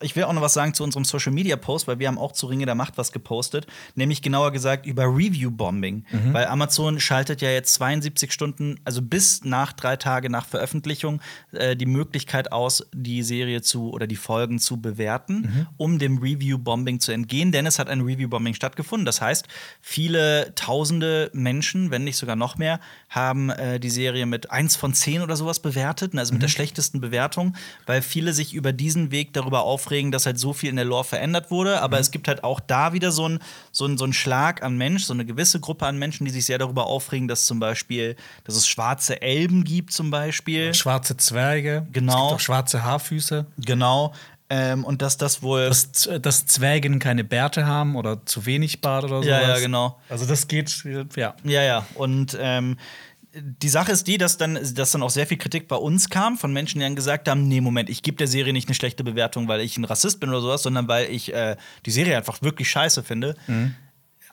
ich 0.00 0.16
will 0.16 0.24
auch 0.24 0.32
noch 0.32 0.42
was 0.42 0.54
sagen 0.54 0.74
zu 0.74 0.82
unserem 0.84 1.04
Social 1.04 1.32
Media 1.32 1.56
Post, 1.56 1.86
weil 1.86 1.98
wir 1.98 2.08
haben 2.08 2.18
auch 2.18 2.32
zu 2.32 2.46
Ringe 2.46 2.66
der 2.66 2.74
Macht 2.74 2.96
was 2.98 3.12
gepostet, 3.12 3.66
nämlich 3.94 4.22
genauer 4.22 4.52
gesagt 4.52 4.86
über 4.86 5.04
Review 5.04 5.50
Bombing, 5.50 6.04
Mhm. 6.10 6.32
weil 6.32 6.46
Amazon 6.46 6.98
schaltet 6.98 7.40
ja 7.42 7.50
jetzt 7.50 7.74
72 7.74 8.32
Stunden, 8.32 8.69
also 8.84 9.02
bis 9.02 9.44
nach 9.44 9.72
drei 9.72 9.96
Tage 9.96 10.30
nach 10.30 10.46
Veröffentlichung 10.46 11.20
äh, 11.52 11.74
die 11.76 11.86
Möglichkeit 11.86 12.52
aus, 12.52 12.86
die 12.92 13.22
Serie 13.22 13.62
zu 13.62 13.90
oder 13.90 14.06
die 14.06 14.16
Folgen 14.16 14.58
zu 14.58 14.80
bewerten, 14.80 15.40
Mhm. 15.40 15.66
um 15.76 15.98
dem 15.98 16.18
Review 16.18 16.58
Bombing 16.58 17.00
zu 17.00 17.12
entgehen, 17.12 17.50
denn 17.52 17.66
es 17.66 17.78
hat 17.78 17.88
ein 17.88 18.00
Review 18.02 18.28
Bombing 18.28 18.54
stattgefunden. 18.54 19.04
Das 19.06 19.20
heißt, 19.20 19.46
viele 19.80 20.52
Tausende 20.54 21.30
Menschen, 21.32 21.90
wenn 21.90 22.04
nicht 22.04 22.16
sogar 22.16 22.36
noch 22.36 22.58
mehr, 22.58 22.80
haben 23.08 23.50
äh, 23.50 23.80
die 23.80 23.90
Serie 23.90 24.26
mit 24.26 24.50
1 24.50 24.76
von 24.76 24.94
10 24.94 25.22
oder 25.22 25.36
sowas 25.36 25.60
bewertet, 25.60 26.14
also 26.16 26.32
mit 26.32 26.42
der 26.42 26.48
schlechtesten 26.48 27.00
Bewertung, 27.00 27.56
weil 27.86 28.02
viele 28.02 28.32
sich 28.32 28.54
über 28.54 28.72
diesen 28.72 29.10
Weg 29.10 29.32
darüber 29.32 29.62
aufregen, 29.62 30.12
dass 30.12 30.26
halt 30.26 30.38
so 30.38 30.52
viel 30.52 30.70
in 30.70 30.76
der 30.76 30.84
Lore 30.84 31.04
verändert 31.04 31.50
wurde. 31.50 31.80
Aber 31.82 31.98
es 31.98 32.10
gibt 32.10 32.28
halt 32.28 32.44
auch 32.44 32.60
da 32.60 32.92
wieder 32.92 33.10
so 33.12 33.24
einen 33.24 33.38
so 33.72 33.86
ein, 33.86 33.96
so 33.98 34.04
ein 34.04 34.12
Schlag 34.12 34.62
an 34.62 34.76
Mensch, 34.76 35.04
so 35.04 35.12
eine 35.14 35.24
gewisse 35.24 35.60
Gruppe 35.60 35.86
an 35.86 35.98
Menschen, 35.98 36.24
die 36.24 36.30
sich 36.30 36.44
sehr 36.46 36.58
darüber 36.58 36.86
aufregen, 36.86 37.26
dass 37.28 37.46
zum 37.46 37.58
Beispiel, 37.60 38.16
dass 38.44 38.54
es 38.56 38.59
schwarze 38.68 39.20
Elben 39.22 39.64
gibt, 39.64 39.92
zum 39.92 40.10
Beispiel. 40.10 40.74
Schwarze 40.74 41.16
Zwerge, 41.16 41.86
Genau. 41.92 42.12
es 42.12 42.18
gibt 42.20 42.34
auch 42.34 42.40
schwarze 42.40 42.82
Haarfüße. 42.84 43.46
Genau. 43.58 44.12
Ähm, 44.52 44.84
und 44.84 45.00
dass 45.00 45.16
das 45.16 45.42
wohl. 45.42 45.68
Dass, 45.68 45.92
Z- 45.92 46.24
dass 46.26 46.44
Zwergen 46.46 46.98
keine 46.98 47.22
Bärte 47.22 47.66
haben 47.66 47.94
oder 47.96 48.24
zu 48.26 48.46
wenig 48.46 48.80
Bart 48.80 49.04
oder 49.04 49.22
sowas. 49.22 49.26
Ja, 49.26 49.40
ja, 49.48 49.58
genau. 49.60 49.98
Also 50.08 50.26
das 50.26 50.48
geht, 50.48 50.84
ja. 51.16 51.34
Ja, 51.44 51.62
ja. 51.62 51.86
Und 51.94 52.36
ähm, 52.40 52.76
die 53.32 53.68
Sache 53.68 53.92
ist 53.92 54.08
die, 54.08 54.18
dass 54.18 54.38
dann, 54.38 54.58
dass 54.74 54.90
dann 54.90 55.04
auch 55.04 55.10
sehr 55.10 55.24
viel 55.24 55.36
Kritik 55.38 55.68
bei 55.68 55.76
uns 55.76 56.10
kam 56.10 56.36
von 56.36 56.52
Menschen, 56.52 56.80
die 56.80 56.84
dann 56.84 56.96
gesagt 56.96 57.28
haben: 57.28 57.46
Nee, 57.46 57.60
Moment, 57.60 57.88
ich 57.88 58.02
gebe 58.02 58.16
der 58.16 58.26
Serie 58.26 58.52
nicht 58.52 58.66
eine 58.66 58.74
schlechte 58.74 59.04
Bewertung, 59.04 59.46
weil 59.46 59.60
ich 59.60 59.76
ein 59.78 59.84
Rassist 59.84 60.18
bin 60.18 60.30
oder 60.30 60.40
sowas, 60.40 60.64
sondern 60.64 60.88
weil 60.88 61.08
ich 61.12 61.32
äh, 61.32 61.54
die 61.86 61.92
Serie 61.92 62.16
einfach 62.16 62.42
wirklich 62.42 62.68
scheiße 62.70 63.04
finde. 63.04 63.36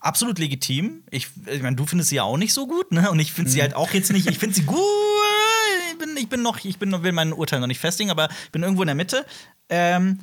Absolut 0.08 0.39
legitim. 0.39 1.03
Ich, 1.12 1.28
ich 1.51 1.62
meine, 1.62 1.76
du 1.76 1.86
findest 1.86 2.12
sie 2.12 2.16
ja 2.16 2.24
auch 2.24 2.38
nicht 2.38 2.53
so 2.53 2.66
gut, 2.66 2.93
ne? 2.93 3.12
Und 3.12 3.20
ich 3.20 3.34
finde 3.34 3.51
sie 3.51 3.62
halt 3.62 3.74
auch 3.74 3.91
jetzt 3.91 4.10
nicht. 4.14 4.30
Ich 4.30 4.39
finde 4.39 4.55
sie 4.55 4.64
gut. 4.64 4.78
Ich 5.91 5.97
bin, 5.97 6.16
ich 6.16 6.30
bin 6.30 6.41
noch, 6.41 6.64
ich 6.64 6.80
bin, 6.80 7.03
will 7.03 7.12
mein 7.12 7.34
Urteil 7.34 7.60
noch 7.60 7.68
nicht 7.68 7.82
festigen, 7.82 8.10
aber 8.10 8.30
ich 8.45 8.51
bin 8.51 8.64
irgendwo 8.64 8.84
in 8.84 8.88
der 8.88 8.95
Mitte. 8.95 9.26
Ähm, 9.68 10.20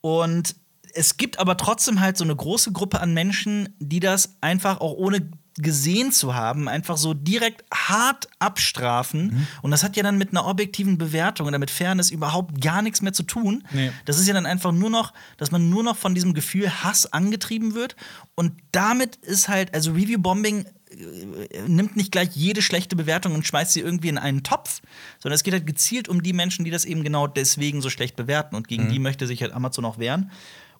und 0.00 0.56
es 0.94 1.18
gibt 1.18 1.38
aber 1.38 1.58
trotzdem 1.58 2.00
halt 2.00 2.16
so 2.16 2.24
eine 2.24 2.34
große 2.34 2.72
Gruppe 2.72 2.98
an 3.00 3.12
Menschen, 3.12 3.74
die 3.78 4.00
das 4.00 4.38
einfach 4.40 4.80
auch 4.80 4.94
ohne 4.94 5.28
gesehen 5.58 6.12
zu 6.12 6.34
haben, 6.34 6.68
einfach 6.68 6.96
so 6.96 7.14
direkt 7.14 7.64
hart 7.72 8.28
abstrafen. 8.38 9.46
Und 9.62 9.70
das 9.70 9.82
hat 9.82 9.96
ja 9.96 10.02
dann 10.02 10.18
mit 10.18 10.30
einer 10.30 10.46
objektiven 10.46 10.98
Bewertung 10.98 11.46
oder 11.46 11.58
mit 11.58 11.70
Fairness 11.70 12.10
überhaupt 12.10 12.60
gar 12.60 12.82
nichts 12.82 13.00
mehr 13.00 13.12
zu 13.12 13.22
tun. 13.22 13.64
Nee. 13.72 13.90
Das 14.04 14.18
ist 14.18 14.26
ja 14.26 14.34
dann 14.34 14.46
einfach 14.46 14.72
nur 14.72 14.90
noch, 14.90 15.12
dass 15.38 15.50
man 15.50 15.70
nur 15.70 15.82
noch 15.82 15.96
von 15.96 16.14
diesem 16.14 16.34
Gefühl 16.34 16.70
Hass 16.82 17.12
angetrieben 17.12 17.74
wird. 17.74 17.96
Und 18.34 18.52
damit 18.72 19.16
ist 19.16 19.48
halt, 19.48 19.72
also 19.74 19.92
Review-Bombing 19.92 20.66
äh, 20.90 21.62
nimmt 21.66 21.96
nicht 21.96 22.12
gleich 22.12 22.30
jede 22.34 22.60
schlechte 22.60 22.94
Bewertung 22.94 23.34
und 23.34 23.46
schmeißt 23.46 23.72
sie 23.72 23.80
irgendwie 23.80 24.08
in 24.08 24.18
einen 24.18 24.42
Topf, 24.42 24.82
sondern 25.18 25.36
es 25.36 25.42
geht 25.42 25.54
halt 25.54 25.66
gezielt 25.66 26.08
um 26.08 26.22
die 26.22 26.32
Menschen, 26.32 26.64
die 26.64 26.70
das 26.70 26.84
eben 26.84 27.02
genau 27.02 27.26
deswegen 27.26 27.80
so 27.80 27.88
schlecht 27.88 28.16
bewerten. 28.16 28.56
Und 28.56 28.68
gegen 28.68 28.90
die 28.90 28.98
möchte 28.98 29.26
sich 29.26 29.42
halt 29.42 29.52
Amazon 29.52 29.84
auch 29.84 29.98
wehren. 29.98 30.30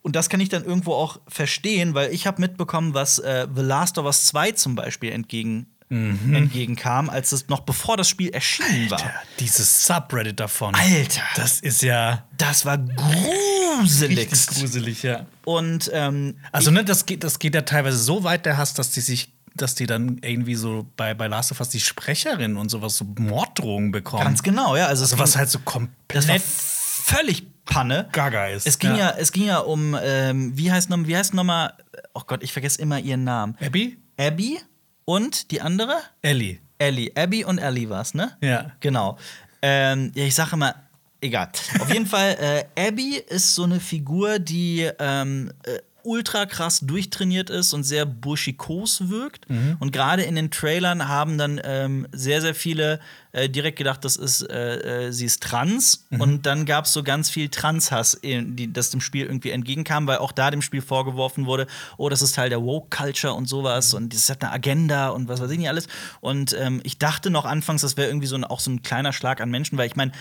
Und 0.06 0.14
das 0.14 0.28
kann 0.28 0.38
ich 0.38 0.48
dann 0.48 0.64
irgendwo 0.64 0.94
auch 0.94 1.18
verstehen, 1.26 1.94
weil 1.94 2.12
ich 2.14 2.28
habe 2.28 2.40
mitbekommen, 2.40 2.94
was 2.94 3.18
äh, 3.18 3.48
The 3.52 3.60
Last 3.62 3.98
of 3.98 4.04
Us 4.06 4.26
2 4.26 4.52
zum 4.52 4.76
Beispiel 4.76 5.10
entgegen, 5.10 5.66
entgegenkam, 5.88 7.10
als 7.10 7.32
es 7.32 7.48
noch 7.48 7.60
bevor 7.60 7.96
das 7.96 8.08
Spiel 8.08 8.30
erschienen 8.30 8.88
war. 8.90 9.00
Ja, 9.00 9.12
dieses 9.40 9.84
Subreddit 9.86 10.38
davon. 10.38 10.74
Alter. 10.76 11.22
Das 11.34 11.58
ist 11.60 11.82
ja 11.82 12.24
Das 12.38 12.64
war 12.64 12.78
gruselig. 12.78 14.30
gruselig, 14.30 15.02
ja. 15.02 15.26
Und 15.44 15.90
ähm, 15.92 16.36
Also, 16.52 16.70
ne, 16.70 16.84
das 16.84 17.06
geht, 17.06 17.24
das 17.24 17.38
geht 17.40 17.54
ja 17.56 17.62
teilweise 17.62 17.98
so 17.98 18.22
weit, 18.24 18.46
der 18.46 18.56
Hass, 18.56 18.74
dass 18.74 18.90
die 18.90 19.00
sich, 19.00 19.32
dass 19.54 19.74
die 19.74 19.86
dann 19.86 20.18
irgendwie 20.22 20.54
so 20.54 20.86
bei, 20.96 21.14
bei 21.14 21.26
Last 21.26 21.50
of 21.52 21.60
Us 21.60 21.68
die 21.68 21.80
Sprecherin 21.80 22.56
und 22.56 22.68
sowas 22.68 22.96
so 22.96 23.04
Morddrohungen 23.18 23.90
bekommen. 23.92 24.22
ganz 24.24 24.42
genau, 24.42 24.76
ja. 24.76 24.86
Also, 24.86 25.02
Also, 25.04 25.18
was 25.18 25.36
halt 25.36 25.50
so 25.50 25.58
das 25.58 25.66
war 25.66 25.72
komplett 25.72 26.42
völlig 26.42 27.46
Panne. 27.66 28.08
gaga 28.12 28.46
ist. 28.46 28.66
Es 28.66 28.78
ging 28.78 28.96
ja, 28.96 29.10
es 29.10 29.32
ging 29.32 29.44
ja 29.44 29.58
um, 29.58 29.96
ähm, 30.00 30.56
wie 30.56 30.72
heißt 30.72 30.88
noch, 30.88 30.98
wie 31.06 31.16
heißt 31.16 31.34
noch 31.34 31.44
mal, 31.44 31.74
oh 32.14 32.22
Gott, 32.26 32.42
ich 32.42 32.52
vergesse 32.52 32.80
immer 32.80 32.98
ihren 32.98 33.24
Namen. 33.24 33.56
Abby? 33.60 33.98
Abby 34.18 34.58
und 35.04 35.50
die 35.50 35.60
andere? 35.60 35.98
Ellie. 36.22 36.58
Ellie. 36.78 37.10
Abby 37.14 37.44
und 37.44 37.58
Ellie 37.58 37.88
war's, 37.90 38.14
ne? 38.14 38.36
Ja. 38.40 38.72
Genau. 38.80 39.18
Ähm, 39.62 40.12
ja, 40.14 40.24
ich 40.24 40.34
sage 40.34 40.52
immer, 40.54 40.74
egal. 41.20 41.50
Auf 41.80 41.92
jeden 41.92 42.06
Fall, 42.14 42.66
äh, 42.76 42.88
Abby 42.88 43.16
ist 43.16 43.54
so 43.54 43.64
eine 43.64 43.80
Figur, 43.80 44.38
die 44.38 44.88
ähm, 44.98 45.52
äh, 45.64 45.78
ultra 46.06 46.46
krass 46.46 46.80
durchtrainiert 46.80 47.50
ist 47.50 47.72
und 47.72 47.82
sehr 47.82 48.06
burschikos 48.06 49.08
wirkt. 49.08 49.46
Und 49.80 49.90
gerade 49.92 50.22
in 50.22 50.36
den 50.36 50.52
Trailern 50.52 51.08
haben 51.08 51.36
dann 51.36 51.60
ähm, 51.64 52.06
sehr, 52.12 52.40
sehr 52.40 52.54
viele 52.54 53.00
äh, 53.36 53.48
direkt 53.50 53.76
gedacht, 53.78 54.04
das 54.04 54.16
ist, 54.16 54.40
äh, 54.42 55.06
äh, 55.08 55.12
sie 55.12 55.26
ist 55.26 55.42
trans. 55.42 56.06
Und 56.18 56.46
dann 56.46 56.64
gab 56.64 56.86
es 56.86 56.92
so 56.92 57.02
ganz 57.02 57.28
viel 57.28 57.48
Transhass, 57.50 58.14
in- 58.14 58.56
die, 58.56 58.72
das 58.72 58.90
dem 58.90 59.00
Spiel 59.00 59.26
irgendwie 59.26 59.50
entgegenkam, 59.50 60.06
weil 60.06 60.18
auch 60.18 60.32
da 60.32 60.50
dem 60.50 60.62
Spiel 60.62 60.80
vorgeworfen 60.80 61.44
wurde, 61.46 61.66
oh, 61.98 62.08
das 62.08 62.22
ist 62.22 62.34
Teil 62.34 62.48
der 62.48 62.62
Woke-Culture 62.62 63.34
und 63.34 63.46
sowas 63.48 63.92
und 63.94 64.14
das 64.14 64.30
hat 64.30 64.42
eine 64.42 64.52
Agenda 64.52 65.10
und 65.10 65.28
was 65.28 65.40
weiß 65.40 65.50
ich 65.50 65.58
nicht 65.58 65.68
alles. 65.68 65.86
Und 66.20 66.56
ähm, 66.58 66.80
ich 66.84 66.98
dachte 66.98 67.28
noch 67.30 67.44
anfangs, 67.44 67.82
das 67.82 67.96
wäre 67.96 68.08
irgendwie 68.08 68.26
so 68.26 68.36
ein, 68.36 68.44
auch 68.44 68.60
so 68.60 68.70
ein 68.70 68.82
kleiner 68.82 69.12
Schlag 69.12 69.40
an 69.40 69.50
Menschen, 69.50 69.76
weil 69.76 69.86
ich 69.86 69.96
meine, 69.96 70.12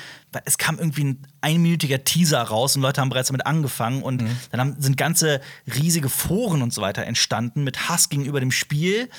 es 0.44 0.58
kam 0.58 0.78
irgendwie 0.78 1.06
ein 1.06 1.24
einminütiger 1.42 2.04
Teaser 2.04 2.42
raus 2.42 2.76
und 2.76 2.82
Leute 2.82 3.00
haben 3.00 3.10
bereits 3.10 3.30
damit 3.30 3.46
angefangen 3.46 4.04
und 4.04 4.24
dann 4.52 4.60
haben, 4.60 4.76
sind 4.80 4.98
ganze 4.98 5.40
riesige 5.74 6.10
Foren 6.10 6.62
und 6.62 6.74
so 6.74 6.82
weiter 6.82 7.04
entstanden 7.04 7.64
mit 7.64 7.88
Hass 7.88 8.10
gegenüber 8.10 8.40
dem 8.42 8.52
Spiel. 8.52 9.10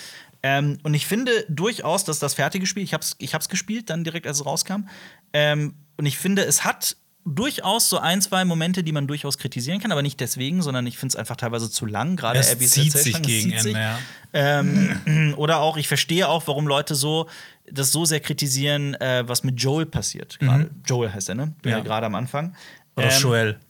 Ähm, 0.47 0.79
und 0.85 0.95
ich 0.95 1.07
finde 1.07 1.33
durchaus, 1.49 2.05
dass 2.05 2.21
das 2.21 2.35
fertige 2.35 2.67
Spiel, 2.67 2.85
ich 2.85 2.95
habe 2.95 3.03
es 3.03 3.17
ich 3.19 3.35
hab's 3.35 3.49
gespielt, 3.49 3.91
dann 3.91 4.05
direkt 4.05 4.29
als 4.29 4.39
es 4.39 4.47
rauskam. 4.47 4.87
Ähm, 5.33 5.75
und 5.97 6.07
ich 6.07 6.19
finde, 6.19 6.45
es 6.45 6.63
hat 6.63 6.97
durchaus 7.25 7.89
so 7.89 7.99
ein, 7.99 8.23
zwei 8.23 8.45
Momente, 8.45 8.85
die 8.85 8.93
man 8.93 9.09
durchaus 9.09 9.39
kritisieren 9.39 9.81
kann, 9.81 9.91
aber 9.91 10.03
nicht 10.03 10.21
deswegen, 10.21 10.63
sondern 10.63 10.87
ich 10.87 10.99
finde 10.99 11.15
es 11.15 11.17
einfach 11.17 11.35
teilweise 11.35 11.69
zu 11.69 11.85
lang. 11.85 12.15
Gerade 12.15 12.39
Abbys 12.39 12.71
zieht 12.71 12.93
sich 12.93 13.21
gegen 13.23 13.59
zieht. 13.59 13.75
Ende, 13.75 13.81
ja. 13.81 13.99
Ähm, 14.33 15.35
oder 15.37 15.59
auch, 15.59 15.77
ich 15.79 15.89
verstehe 15.89 16.29
auch, 16.29 16.47
warum 16.47 16.69
Leute 16.69 16.95
so 16.95 17.29
das 17.69 17.91
so 17.91 18.05
sehr 18.05 18.21
kritisieren, 18.21 18.95
äh, 18.95 19.25
was 19.27 19.43
mit 19.43 19.61
Joel 19.61 19.87
passiert. 19.87 20.39
Gerade. 20.39 20.71
Joel 20.87 21.13
heißt 21.13 21.29
er, 21.31 21.35
ne? 21.35 21.47
Mhm. 21.65 21.71
Ja. 21.71 21.81
Gerade 21.81 22.07
am 22.07 22.15
Anfang. 22.15 22.55
Oder 22.95 23.13
Ähm, 23.13 23.21
Joel. 23.21 23.61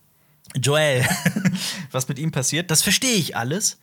Joel, 0.60 1.06
was 1.90 2.08
mit 2.08 2.18
ihm 2.18 2.32
passiert, 2.32 2.70
das 2.70 2.82
verstehe 2.82 3.14
ich 3.14 3.34
alles. 3.34 3.78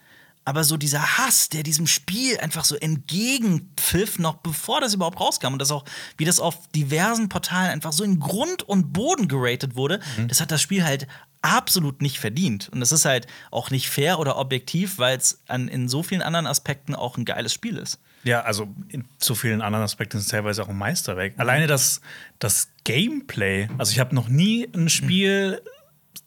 Aber 0.45 0.63
so 0.63 0.77
dieser 0.77 1.17
Hass, 1.17 1.49
der 1.49 1.63
diesem 1.63 1.87
Spiel 1.87 2.37
einfach 2.39 2.65
so 2.65 2.75
entgegenpfiff, 2.75 4.19
noch 4.19 4.35
bevor 4.35 4.81
das 4.81 4.93
überhaupt 4.93 5.19
rauskam 5.19 5.53
und 5.53 5.59
das 5.59 5.71
auch, 5.71 5.85
wie 6.17 6.25
das 6.25 6.39
auf 6.39 6.67
diversen 6.75 7.29
Portalen 7.29 7.71
einfach 7.71 7.93
so 7.93 8.03
in 8.03 8.19
Grund 8.19 8.63
und 8.63 8.91
Boden 8.91 9.27
geratet 9.27 9.75
wurde, 9.75 10.01
das 10.27 10.41
hat 10.41 10.51
das 10.51 10.61
Spiel 10.61 10.83
halt 10.83 11.07
absolut 11.41 12.01
nicht 12.01 12.19
verdient. 12.19 12.69
Und 12.69 12.79
das 12.79 12.91
ist 12.91 13.05
halt 13.05 13.27
auch 13.51 13.69
nicht 13.69 13.89
fair 13.89 14.19
oder 14.19 14.37
objektiv, 14.37 14.97
weil 14.97 15.17
es 15.17 15.43
in 15.49 15.87
so 15.89 16.01
vielen 16.01 16.21
anderen 16.21 16.47
Aspekten 16.47 16.95
auch 16.95 17.17
ein 17.17 17.25
geiles 17.25 17.53
Spiel 17.53 17.77
ist. 17.77 17.99
Ja, 18.23 18.41
also 18.41 18.73
in 18.87 19.05
so 19.19 19.35
vielen 19.35 19.61
anderen 19.61 19.83
Aspekten 19.83 20.17
ist 20.17 20.23
es 20.23 20.29
teilweise 20.29 20.63
auch 20.63 20.69
ein 20.69 20.77
Meisterwerk. 20.77 21.33
Alleine 21.37 21.67
das, 21.67 21.99
das 22.39 22.69
Gameplay. 22.85 23.67
Also 23.77 23.91
ich 23.91 23.99
habe 23.99 24.15
noch 24.15 24.29
nie 24.29 24.69
ein 24.73 24.89
Spiel 24.89 25.61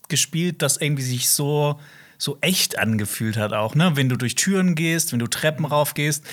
gespielt, 0.08 0.60
das 0.60 0.76
irgendwie 0.76 1.02
sich 1.02 1.30
so, 1.30 1.80
so 2.18 2.38
echt 2.40 2.78
angefühlt 2.78 3.36
hat 3.36 3.52
auch. 3.52 3.74
Ne? 3.74 3.92
Wenn 3.94 4.08
du 4.08 4.16
durch 4.16 4.34
Türen 4.34 4.74
gehst, 4.74 5.12
wenn 5.12 5.18
du 5.18 5.26
Treppen 5.26 5.64
raufgehst. 5.64 6.24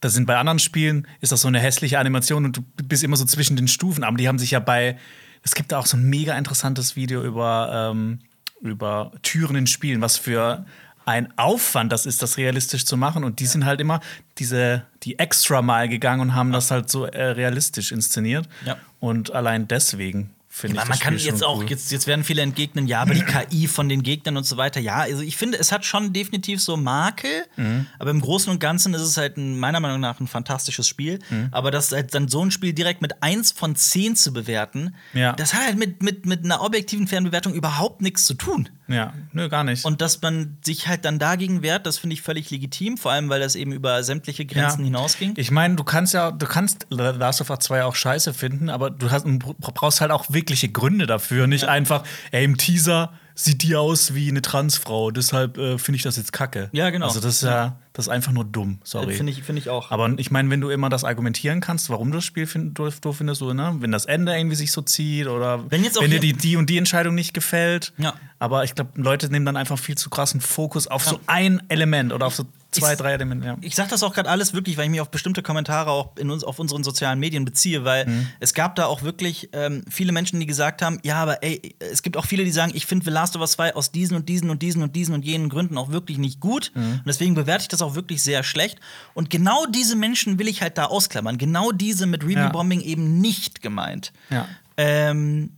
Das 0.00 0.12
sind 0.12 0.26
bei 0.26 0.36
anderen 0.36 0.58
Spielen, 0.58 1.06
ist 1.22 1.32
das 1.32 1.40
so 1.40 1.48
eine 1.48 1.58
hässliche 1.58 1.98
Animation 1.98 2.44
und 2.44 2.58
du 2.58 2.62
bist 2.84 3.02
immer 3.02 3.16
so 3.16 3.24
zwischen 3.24 3.56
den 3.56 3.68
Stufen. 3.68 4.04
Aber 4.04 4.18
die 4.18 4.28
haben 4.28 4.38
sich 4.38 4.50
ja 4.50 4.58
bei, 4.58 4.98
es 5.42 5.54
gibt 5.54 5.72
da 5.72 5.78
auch 5.78 5.86
so 5.86 5.96
ein 5.96 6.04
mega 6.04 6.36
interessantes 6.36 6.94
Video 6.94 7.22
über, 7.22 7.90
ähm, 7.90 8.18
über 8.60 9.12
Türen 9.22 9.56
in 9.56 9.66
Spielen, 9.66 10.02
was 10.02 10.18
für 10.18 10.66
ein 11.06 11.32
Aufwand 11.36 11.92
das 11.92 12.06
ist, 12.06 12.22
das 12.22 12.36
realistisch 12.36 12.84
zu 12.84 12.96
machen. 12.96 13.24
Und 13.24 13.40
die 13.40 13.46
sind 13.46 13.64
halt 13.64 13.80
immer 13.80 14.00
diese, 14.38 14.84
die 15.02 15.18
extra 15.18 15.62
mal 15.62 15.88
gegangen 15.88 16.20
und 16.20 16.34
haben 16.34 16.52
das 16.52 16.70
halt 16.70 16.90
so 16.90 17.04
äh, 17.04 17.22
realistisch 17.22 17.92
inszeniert. 17.92 18.48
Ja. 18.64 18.76
Und 19.00 19.32
allein 19.32 19.68
deswegen 19.68 20.30
finde 20.56 20.76
Ja, 20.76 20.82
ich 20.84 20.88
man 20.88 20.98
kann 21.00 21.18
jetzt 21.18 21.42
auch, 21.42 21.58
cool. 21.58 21.66
jetzt, 21.68 21.90
jetzt 21.90 22.06
werden 22.06 22.22
viele 22.24 22.40
entgegnen, 22.42 22.86
ja, 22.86 23.00
aber 23.02 23.12
die 23.14 23.22
KI 23.50 23.66
von 23.66 23.88
den 23.88 24.02
Gegnern 24.04 24.36
und 24.36 24.44
so 24.44 24.56
weiter, 24.56 24.78
ja, 24.80 24.98
also 24.98 25.20
ich 25.22 25.36
finde, 25.36 25.58
es 25.58 25.72
hat 25.72 25.84
schon 25.84 26.12
definitiv 26.12 26.60
so 26.62 26.76
Makel, 26.76 27.44
Mhm. 27.56 27.86
aber 27.98 28.10
im 28.10 28.20
Großen 28.20 28.50
und 28.52 28.60
Ganzen 28.60 28.94
ist 28.94 29.02
es 29.02 29.16
halt 29.16 29.36
ein, 29.36 29.58
meiner 29.58 29.80
Meinung 29.80 30.00
nach 30.00 30.20
ein 30.20 30.28
fantastisches 30.28 30.86
Spiel. 30.86 31.18
Mhm. 31.28 31.48
Aber 31.50 31.70
das 31.72 31.90
halt 31.90 32.14
dann 32.14 32.28
so 32.28 32.44
ein 32.44 32.50
Spiel 32.52 32.72
direkt 32.72 33.02
mit 33.02 33.20
1 33.22 33.50
von 33.52 33.74
10 33.74 34.14
zu 34.16 34.32
bewerten, 34.32 34.94
Ja. 35.12 35.32
das 35.32 35.54
hat 35.54 35.66
halt 35.66 35.76
mit, 35.78 36.02
mit, 36.02 36.24
mit 36.26 36.44
einer 36.44 36.62
objektiven 36.62 37.08
Fernbewertung 37.08 37.52
überhaupt 37.54 38.00
nichts 38.02 38.24
zu 38.24 38.34
tun. 38.34 38.68
Ja, 38.86 39.14
nö, 39.32 39.48
gar 39.48 39.64
nicht. 39.64 39.84
Und 39.84 40.00
dass 40.00 40.20
man 40.20 40.58
sich 40.62 40.88
halt 40.88 41.04
dann 41.04 41.18
dagegen 41.18 41.62
wehrt, 41.62 41.86
das 41.86 41.98
finde 41.98 42.14
ich 42.14 42.22
völlig 42.22 42.50
legitim, 42.50 42.98
vor 42.98 43.12
allem 43.12 43.28
weil 43.30 43.40
das 43.40 43.54
eben 43.54 43.72
über 43.72 44.02
sämtliche 44.02 44.44
Grenzen 44.44 44.84
hinausging. 44.84 45.34
Ich 45.36 45.50
meine, 45.50 45.76
du 45.76 45.84
kannst 45.84 46.12
ja, 46.12 46.30
du 46.30 46.46
kannst 46.46 46.86
Last 46.90 47.40
of 47.40 47.50
Us 47.50 47.60
2 47.60 47.84
auch 47.84 47.94
scheiße 47.94 48.34
finden, 48.34 48.68
aber 48.68 48.90
du 48.90 49.10
hast, 49.10 49.26
brauchst 49.58 50.00
halt 50.00 50.10
auch 50.10 50.26
wirkliche 50.28 50.68
Gründe 50.68 51.06
dafür. 51.06 51.46
Nicht 51.46 51.64
einfach, 51.64 52.04
ey, 52.30 52.44
im 52.44 52.58
Teaser 52.58 53.12
sieht 53.34 53.62
die 53.62 53.74
aus 53.74 54.14
wie 54.14 54.28
eine 54.28 54.42
Transfrau, 54.42 55.10
deshalb 55.10 55.58
äh, 55.58 55.78
finde 55.78 55.96
ich 55.96 56.02
das 56.02 56.16
jetzt 56.16 56.32
kacke. 56.32 56.68
Ja, 56.72 56.90
genau. 56.90 57.06
Also 57.06 57.20
das 57.20 57.36
ist 57.36 57.42
ja, 57.42 57.76
das 57.92 58.06
ist 58.06 58.12
einfach 58.12 58.32
nur 58.32 58.44
dumm, 58.44 58.78
sorry. 58.84 59.14
Finde 59.14 59.32
ich, 59.32 59.42
finde 59.42 59.60
ich 59.60 59.68
auch. 59.68 59.90
aber 59.90 60.12
ich 60.18 60.30
meine, 60.30 60.50
wenn 60.50 60.60
du 60.60 60.70
immer 60.70 60.88
das 60.88 61.04
argumentieren 61.04 61.60
kannst, 61.60 61.90
warum 61.90 62.10
du 62.10 62.18
das 62.18 62.24
Spiel 62.24 62.46
find, 62.46 62.78
doof, 62.78 63.00
doof 63.00 63.16
findest, 63.18 63.40
so, 63.40 63.52
ne? 63.52 63.76
wenn 63.80 63.90
das 63.90 64.04
Ende 64.04 64.36
irgendwie 64.36 64.56
sich 64.56 64.70
so 64.70 64.82
zieht 64.82 65.26
oder 65.26 65.68
Wenn 65.70 65.84
auch 65.84 66.00
dir 66.00 66.20
die, 66.20 66.32
die 66.32 66.56
und 66.56 66.70
die 66.70 66.78
Entscheidung 66.78 67.14
nicht 67.14 67.34
gefällt. 67.34 67.92
Ja. 67.98 68.14
Aber 68.38 68.64
ich 68.64 68.74
glaube, 68.74 68.90
Leute 69.00 69.28
nehmen 69.30 69.46
dann 69.46 69.56
einfach 69.56 69.78
viel 69.78 69.96
zu 69.96 70.10
krassen 70.10 70.40
Fokus 70.40 70.86
auf 70.86 71.04
so 71.04 71.18
ein 71.26 71.62
Element 71.68 72.12
oder 72.12 72.26
auf 72.26 72.34
so 72.34 72.44
zwei, 72.80 72.92
Ich- 72.92 72.98
drei 72.98 73.12
Elemente. 73.12 73.46
Ja. 73.46 73.56
Ich 73.60 73.74
sage 73.74 73.90
das 73.90 74.02
auch 74.02 74.12
gerade 74.14 74.28
alles 74.28 74.52
wirklich, 74.54 74.76
weil 74.76 74.84
ich 74.84 74.90
mich 74.90 75.00
auf 75.00 75.10
bestimmte 75.10 75.42
Kommentare 75.42 75.90
auch 75.90 76.16
in 76.16 76.30
uns, 76.30 76.44
auf 76.44 76.58
unseren 76.58 76.84
sozialen 76.84 77.18
Medien 77.20 77.44
beziehe, 77.44 77.84
weil 77.84 78.06
Mhm. 78.06 78.26
es 78.40 78.54
gab 78.54 78.76
da 78.76 78.86
auch 78.86 79.02
wirklich 79.02 79.48
ähm, 79.52 79.84
viele 79.90 80.12
Menschen, 80.12 80.40
die 80.40 80.46
gesagt 80.46 80.82
haben, 80.82 80.98
ja, 81.02 81.16
aber 81.16 81.42
ey, 81.42 81.74
es 81.78 82.02
gibt 82.02 82.16
auch 82.16 82.26
viele, 82.26 82.44
die 82.44 82.50
sagen, 82.50 82.72
ich 82.74 82.86
finde 82.86 83.04
The 83.04 83.10
Last 83.10 83.36
of 83.36 83.40
Us 83.42 83.52
2 83.52 83.74
aus 83.74 83.92
diesen 83.92 84.16
und 84.16 84.28
diesen 84.28 84.50
und 84.50 84.62
diesen 84.62 84.82
und 84.82 84.94
diesen 84.96 85.14
und 85.14 85.24
jenen 85.24 85.48
Gründen 85.48 85.78
auch 85.78 85.90
wirklich 85.90 86.18
nicht 86.18 86.40
gut. 86.40 86.72
Mhm. 86.74 86.82
Und 86.98 87.06
deswegen 87.06 87.34
bewerte 87.34 87.62
ich 87.62 87.68
das 87.68 87.82
auch 87.82 87.94
wirklich 87.94 88.22
sehr 88.22 88.42
schlecht. 88.42 88.78
Und 89.14 89.30
genau 89.30 89.66
diese 89.66 89.96
Menschen 89.96 90.38
will 90.38 90.48
ich 90.48 90.62
halt 90.62 90.78
da 90.78 90.86
ausklammern. 90.86 91.38
Genau 91.38 91.72
diese 91.72 92.06
mit 92.06 92.24
Review-Bombing 92.24 92.80
eben 92.80 93.20
nicht 93.20 93.62
gemeint. 93.62 94.12
Ja. 94.30 94.48
Ähm, 94.76 95.50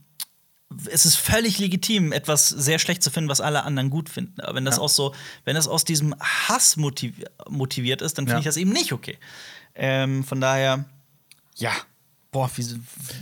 es 0.91 1.07
ist 1.07 1.17
völlig 1.17 1.59
legitim, 1.59 2.13
etwas 2.13 2.49
sehr 2.49 2.79
schlecht 2.79 3.03
zu 3.03 3.11
finden, 3.11 3.29
was 3.31 3.41
alle 3.41 3.63
anderen 3.65 3.91
gut 3.91 4.09
finden. 4.09 4.41
Aber 4.41 4.55
wenn 4.55 4.65
das 4.65 4.77
Ja. 4.77 4.83
aus 4.83 4.95
so, 4.97 5.15
wenn 5.45 5.55
das 5.57 5.69
aus 5.69 5.85
diesem 5.85 6.15
Hass 6.21 6.77
motiv 6.77 7.15
motiviert 7.49 8.03
ist, 8.03 8.19
dann 8.19 8.25
finde 8.27 8.35
Ja. 8.37 8.39
ich 8.41 8.45
das 8.47 8.57
eben 8.57 8.73
nicht 8.73 8.93
okay. 8.93 9.19
Ähm, 9.75 10.25
von 10.25 10.41
daher, 10.41 10.85
ja, 11.57 11.73
boah, 12.33 12.51
wie, 12.57 12.63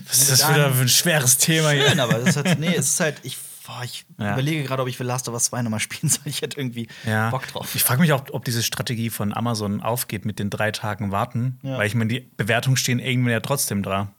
Was 0.08 0.22
ist 0.22 0.30
das 0.30 0.48
wieder 0.48 0.72
für 0.72 0.82
ein 0.82 0.88
schweres 0.88 1.38
Thema 1.38 1.70
hier? 1.70 1.88
Schön, 1.90 2.00
aber 2.00 2.18
das 2.18 2.30
ist 2.30 2.36
halt, 2.44 2.58
nee, 2.58 2.74
es 2.74 2.88
ist 2.88 3.00
halt, 3.00 3.16
ich, 3.22 3.36
boah, 3.66 3.82
ich 3.84 4.04
Ja. 4.18 4.32
überlege 4.34 4.62
gerade, 4.64 4.82
ob 4.82 4.88
ich 4.88 4.96
für 4.96 5.04
Last 5.04 5.28
of 5.28 5.34
Us 5.34 5.44
2 5.44 5.62
nochmal 5.62 5.80
spielen 5.80 6.08
soll. 6.10 6.22
Ich 6.26 6.42
hätte 6.42 6.58
irgendwie. 6.60 6.88
Bock 7.30 7.46
drauf. 7.48 7.74
Ich 7.74 7.82
frage 7.82 8.00
mich 8.00 8.12
auch, 8.12 8.24
ob 8.32 8.44
diese 8.44 8.62
Strategie 8.62 9.10
von 9.10 9.34
Amazon 9.34 9.80
aufgeht 9.82 10.24
mit 10.24 10.38
den 10.38 10.50
drei 10.50 10.70
Tagen 10.70 11.10
warten. 11.12 11.58
Weil 11.62 11.86
ich 11.86 11.94
meine, 11.94 12.08
die 12.12 12.20
Bewertungen 12.36 12.76
stehen 12.76 12.98
irgendwann 13.00 13.32
ja 13.32 13.40
trotzdem 13.40 13.82
da. 13.82 14.12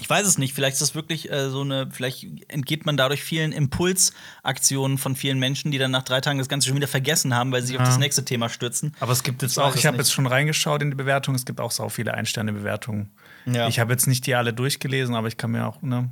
Ich 0.00 0.10
weiß 0.10 0.26
es 0.26 0.36
nicht. 0.36 0.52
Vielleicht 0.54 0.74
ist 0.74 0.82
das 0.82 0.94
wirklich 0.94 1.30
äh, 1.32 1.48
so 1.48 1.62
eine, 1.62 1.88
vielleicht 1.90 2.26
entgeht 2.48 2.84
man 2.84 2.96
dadurch 2.98 3.22
vielen 3.24 3.52
Impulsaktionen 3.52 4.98
von 4.98 5.16
vielen 5.16 5.38
Menschen, 5.38 5.70
die 5.70 5.78
dann 5.78 5.90
nach 5.90 6.02
drei 6.02 6.20
Tagen 6.20 6.38
das 6.38 6.48
Ganze 6.48 6.68
schon 6.68 6.76
wieder 6.76 6.88
vergessen 6.88 7.34
haben, 7.34 7.50
weil 7.52 7.62
sie 7.62 7.68
sich 7.68 7.76
auf 7.76 7.82
Ja. 7.82 7.86
das 7.86 7.98
nächste 7.98 8.24
Thema 8.24 8.48
stürzen. 8.48 8.94
Aber 9.00 9.12
es 9.12 9.22
gibt 9.22 9.42
jetzt 9.42 9.52
Ich 9.52 9.58
auch, 9.58 9.74
ich 9.74 9.86
habe 9.86 9.96
jetzt 9.96 10.12
schon 10.12 10.26
reingeschaut 10.26 10.82
in 10.82 10.90
die 10.90 10.96
Bewertungen, 10.96 11.36
es 11.36 11.46
gibt 11.46 11.60
auch 11.60 11.70
so 11.70 11.88
viele 11.88 12.12
Ein-Sterne-Bewertungen. 12.14 13.10
Ja. 13.46 13.68
Ich 13.68 13.78
habe 13.78 13.92
jetzt 13.92 14.06
nicht 14.06 14.26
die 14.26 14.34
alle 14.34 14.52
durchgelesen, 14.52 15.14
aber 15.14 15.28
ich 15.28 15.36
kann 15.38 15.52
mir 15.52 15.66
auch, 15.66 15.80
ne. 15.82 16.10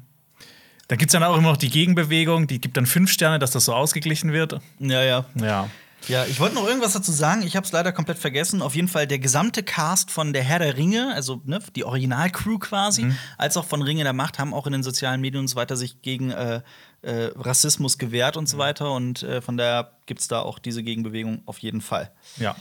Da 0.88 0.96
gibt 0.96 1.10
es 1.10 1.12
dann 1.12 1.22
auch 1.22 1.36
immer 1.36 1.50
noch 1.50 1.56
die 1.56 1.70
Gegenbewegung, 1.70 2.46
die 2.46 2.60
gibt 2.60 2.76
dann 2.76 2.86
fünf 2.86 3.10
Sterne, 3.10 3.38
dass 3.38 3.50
das 3.52 3.64
so 3.66 3.74
ausgeglichen 3.74 4.32
wird. 4.32 4.60
Ja, 4.78 5.02
ja. 5.02 5.24
Ja. 5.34 5.68
Ja, 6.08 6.24
ich 6.26 6.40
wollte 6.40 6.54
noch 6.56 6.66
irgendwas 6.66 6.92
dazu 6.92 7.12
sagen. 7.12 7.42
Ich 7.42 7.56
habe 7.56 7.66
es 7.66 7.72
leider 7.72 7.92
komplett 7.92 8.18
vergessen. 8.18 8.62
Auf 8.62 8.74
jeden 8.74 8.88
Fall 8.88 9.06
der 9.06 9.18
gesamte 9.18 9.62
Cast 9.62 10.10
von 10.10 10.32
der 10.32 10.42
Herr 10.42 10.58
der 10.58 10.76
Ringe, 10.76 11.12
also 11.14 11.40
ne, 11.44 11.60
die 11.74 11.84
Originalcrew 11.84 12.58
quasi, 12.58 13.12
als 13.38 13.56
auch 13.56 13.64
von 13.64 13.82
Ringe 13.82 14.04
der 14.04 14.12
Macht, 14.12 14.38
haben 14.38 14.52
auch 14.54 14.66
in 14.66 14.72
den 14.72 14.82
sozialen 14.82 15.20
Medien 15.20 15.40
und 15.40 15.48
so 15.48 15.56
weiter 15.56 15.76
sich 15.76 16.02
gegen 16.02 16.30
äh, 16.30 16.62
äh, 17.02 17.30
Rassismus 17.36 17.98
gewehrt 17.98 18.36
und 18.36 18.48
so 18.48 18.58
weiter. 18.58 18.92
Und 18.92 19.22
äh, 19.22 19.40
von 19.40 19.56
daher 19.56 19.98
gibt 20.06 20.20
es 20.20 20.28
da 20.28 20.40
auch 20.40 20.58
diese 20.58 20.82
Gegenbewegung 20.82 21.42
auf 21.46 21.58
jeden 21.58 21.80
Fall. 21.80 22.12
Ja. 22.36 22.56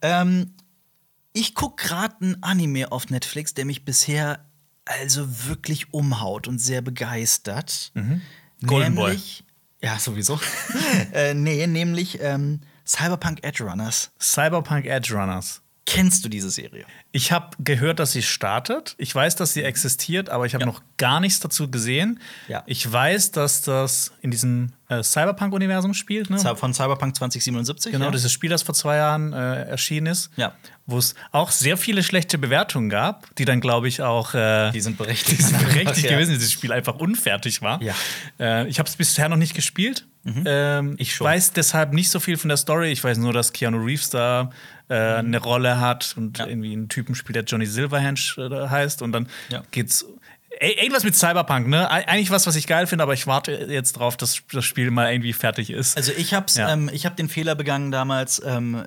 Ähm, 0.00 0.54
ich 1.32 1.54
gucke 1.54 1.84
gerade 1.86 2.16
ein 2.20 2.42
Anime 2.42 2.92
auf 2.92 3.08
Netflix, 3.08 3.54
der 3.54 3.64
mich 3.64 3.84
bisher 3.84 4.44
also 4.84 5.46
wirklich 5.48 5.92
umhaut 5.94 6.48
und 6.48 6.58
sehr 6.58 6.82
begeistert. 6.82 7.92
Golden 8.66 8.94
Boy. 8.94 9.10
nämlich, 9.10 9.44
Ja, 9.82 9.98
sowieso. 9.98 10.38
äh, 11.12 11.34
nee, 11.34 11.66
nämlich 11.66 12.20
ähm, 12.20 12.60
Cyberpunk 12.86 13.42
Edge 13.42 13.64
Runners. 13.64 14.12
Cyberpunk 14.20 14.86
Edge 14.86 15.14
Runners. 15.14 15.61
Kennst 15.84 16.24
du 16.24 16.28
diese 16.28 16.48
Serie? 16.48 16.84
Ich 17.10 17.32
habe 17.32 17.56
gehört, 17.58 17.98
dass 17.98 18.12
sie 18.12 18.22
startet. 18.22 18.94
Ich 18.98 19.12
weiß, 19.12 19.34
dass 19.34 19.52
sie 19.52 19.62
existiert, 19.64 20.30
aber 20.30 20.46
ich 20.46 20.54
habe 20.54 20.62
Ja. 20.62 20.66
noch 20.66 20.80
gar 20.96 21.18
nichts 21.18 21.40
dazu 21.40 21.70
gesehen. 21.70 22.20
Ja. 22.46 22.62
Ich 22.66 22.90
weiß, 22.90 23.32
dass 23.32 23.62
das 23.62 24.12
in 24.20 24.30
diesem 24.30 24.70
äh, 24.88 25.02
Cyberpunk-Universum 25.02 25.92
spielt. 25.92 26.30
Ne? 26.30 26.38
Von 26.38 26.72
Cyberpunk 26.72 27.16
2077? 27.16 27.90
Genau, 27.92 28.06
ja? 28.06 28.10
dieses 28.12 28.30
Spiel, 28.32 28.50
das 28.50 28.62
vor 28.62 28.74
zwei 28.76 28.96
Jahren 28.96 29.32
äh, 29.32 29.64
erschienen 29.64 30.06
ist. 30.06 30.30
Ja. 30.36 30.54
Wo 30.86 30.98
es 30.98 31.14
auch 31.32 31.50
sehr 31.50 31.76
viele 31.76 32.02
schlechte 32.04 32.38
Bewertungen 32.38 32.88
gab, 32.88 33.34
die 33.36 33.44
dann, 33.44 33.60
glaube 33.60 33.88
ich, 33.88 34.02
auch 34.02 34.34
äh, 34.34 34.70
Die 34.70 34.80
sind 34.80 34.98
berechtigt. 34.98 35.38
die 35.40 35.42
sind 35.42 35.58
berechtigt 35.58 36.08
gewesen, 36.08 36.30
dass 36.30 36.38
dieses 36.38 36.52
Spiel 36.52 36.72
einfach 36.72 36.94
unfertig 36.94 37.60
war. 37.60 37.82
Ja. 37.82 37.94
Äh, 38.38 38.68
ich 38.68 38.78
habe 38.78 38.88
es 38.88 38.94
bisher 38.96 39.28
noch 39.28 39.36
nicht 39.36 39.54
gespielt. 39.54 40.06
Ähm, 40.24 40.94
ich 40.98 41.14
schon. 41.14 41.24
weiß 41.26 41.52
deshalb 41.52 41.92
nicht 41.92 42.10
so 42.10 42.20
viel 42.20 42.36
von 42.36 42.48
der 42.48 42.56
Story. 42.56 42.92
Ich 42.92 43.02
weiß 43.02 43.18
nur, 43.18 43.32
dass 43.32 43.52
Keanu 43.52 43.78
Reeves 43.84 44.10
da 44.10 44.50
äh, 44.88 44.94
eine 44.94 45.38
Rolle 45.38 45.80
hat 45.80 46.14
und 46.16 46.38
Ja. 46.38 46.46
irgendwie 46.46 46.72
einen 46.72 46.88
Typen 46.88 47.14
spielt, 47.14 47.36
der 47.36 47.44
Johnny 47.44 47.66
Silverhand 47.66 48.36
äh, 48.38 48.68
heißt. 48.68 49.02
Und 49.02 49.12
dann 49.12 49.28
Ja. 49.48 49.62
geht's. 49.70 50.04
Irgendwas 50.60 51.02
mit 51.02 51.16
Cyberpunk, 51.16 51.66
ne? 51.66 51.90
Eig- 51.90 52.06
Eigentlich 52.06 52.30
was, 52.30 52.46
was 52.46 52.54
ich 52.56 52.66
geil 52.66 52.86
finde, 52.86 53.02
aber 53.02 53.14
ich 53.14 53.26
warte 53.26 53.52
jetzt 53.68 53.94
drauf, 53.94 54.16
dass 54.16 54.42
das 54.52 54.64
Spiel 54.64 54.90
mal 54.92 55.10
irgendwie 55.12 55.32
fertig 55.32 55.70
ist. 55.70 55.96
Also 55.96 56.12
ich 56.16 56.34
hab's, 56.34 56.56
Ja. 56.56 56.72
ähm, 56.72 56.88
ich 56.92 57.04
habe 57.04 57.16
den 57.16 57.28
Fehler 57.28 57.54
begangen 57.54 57.90
damals. 57.90 58.40
Ähm, 58.44 58.84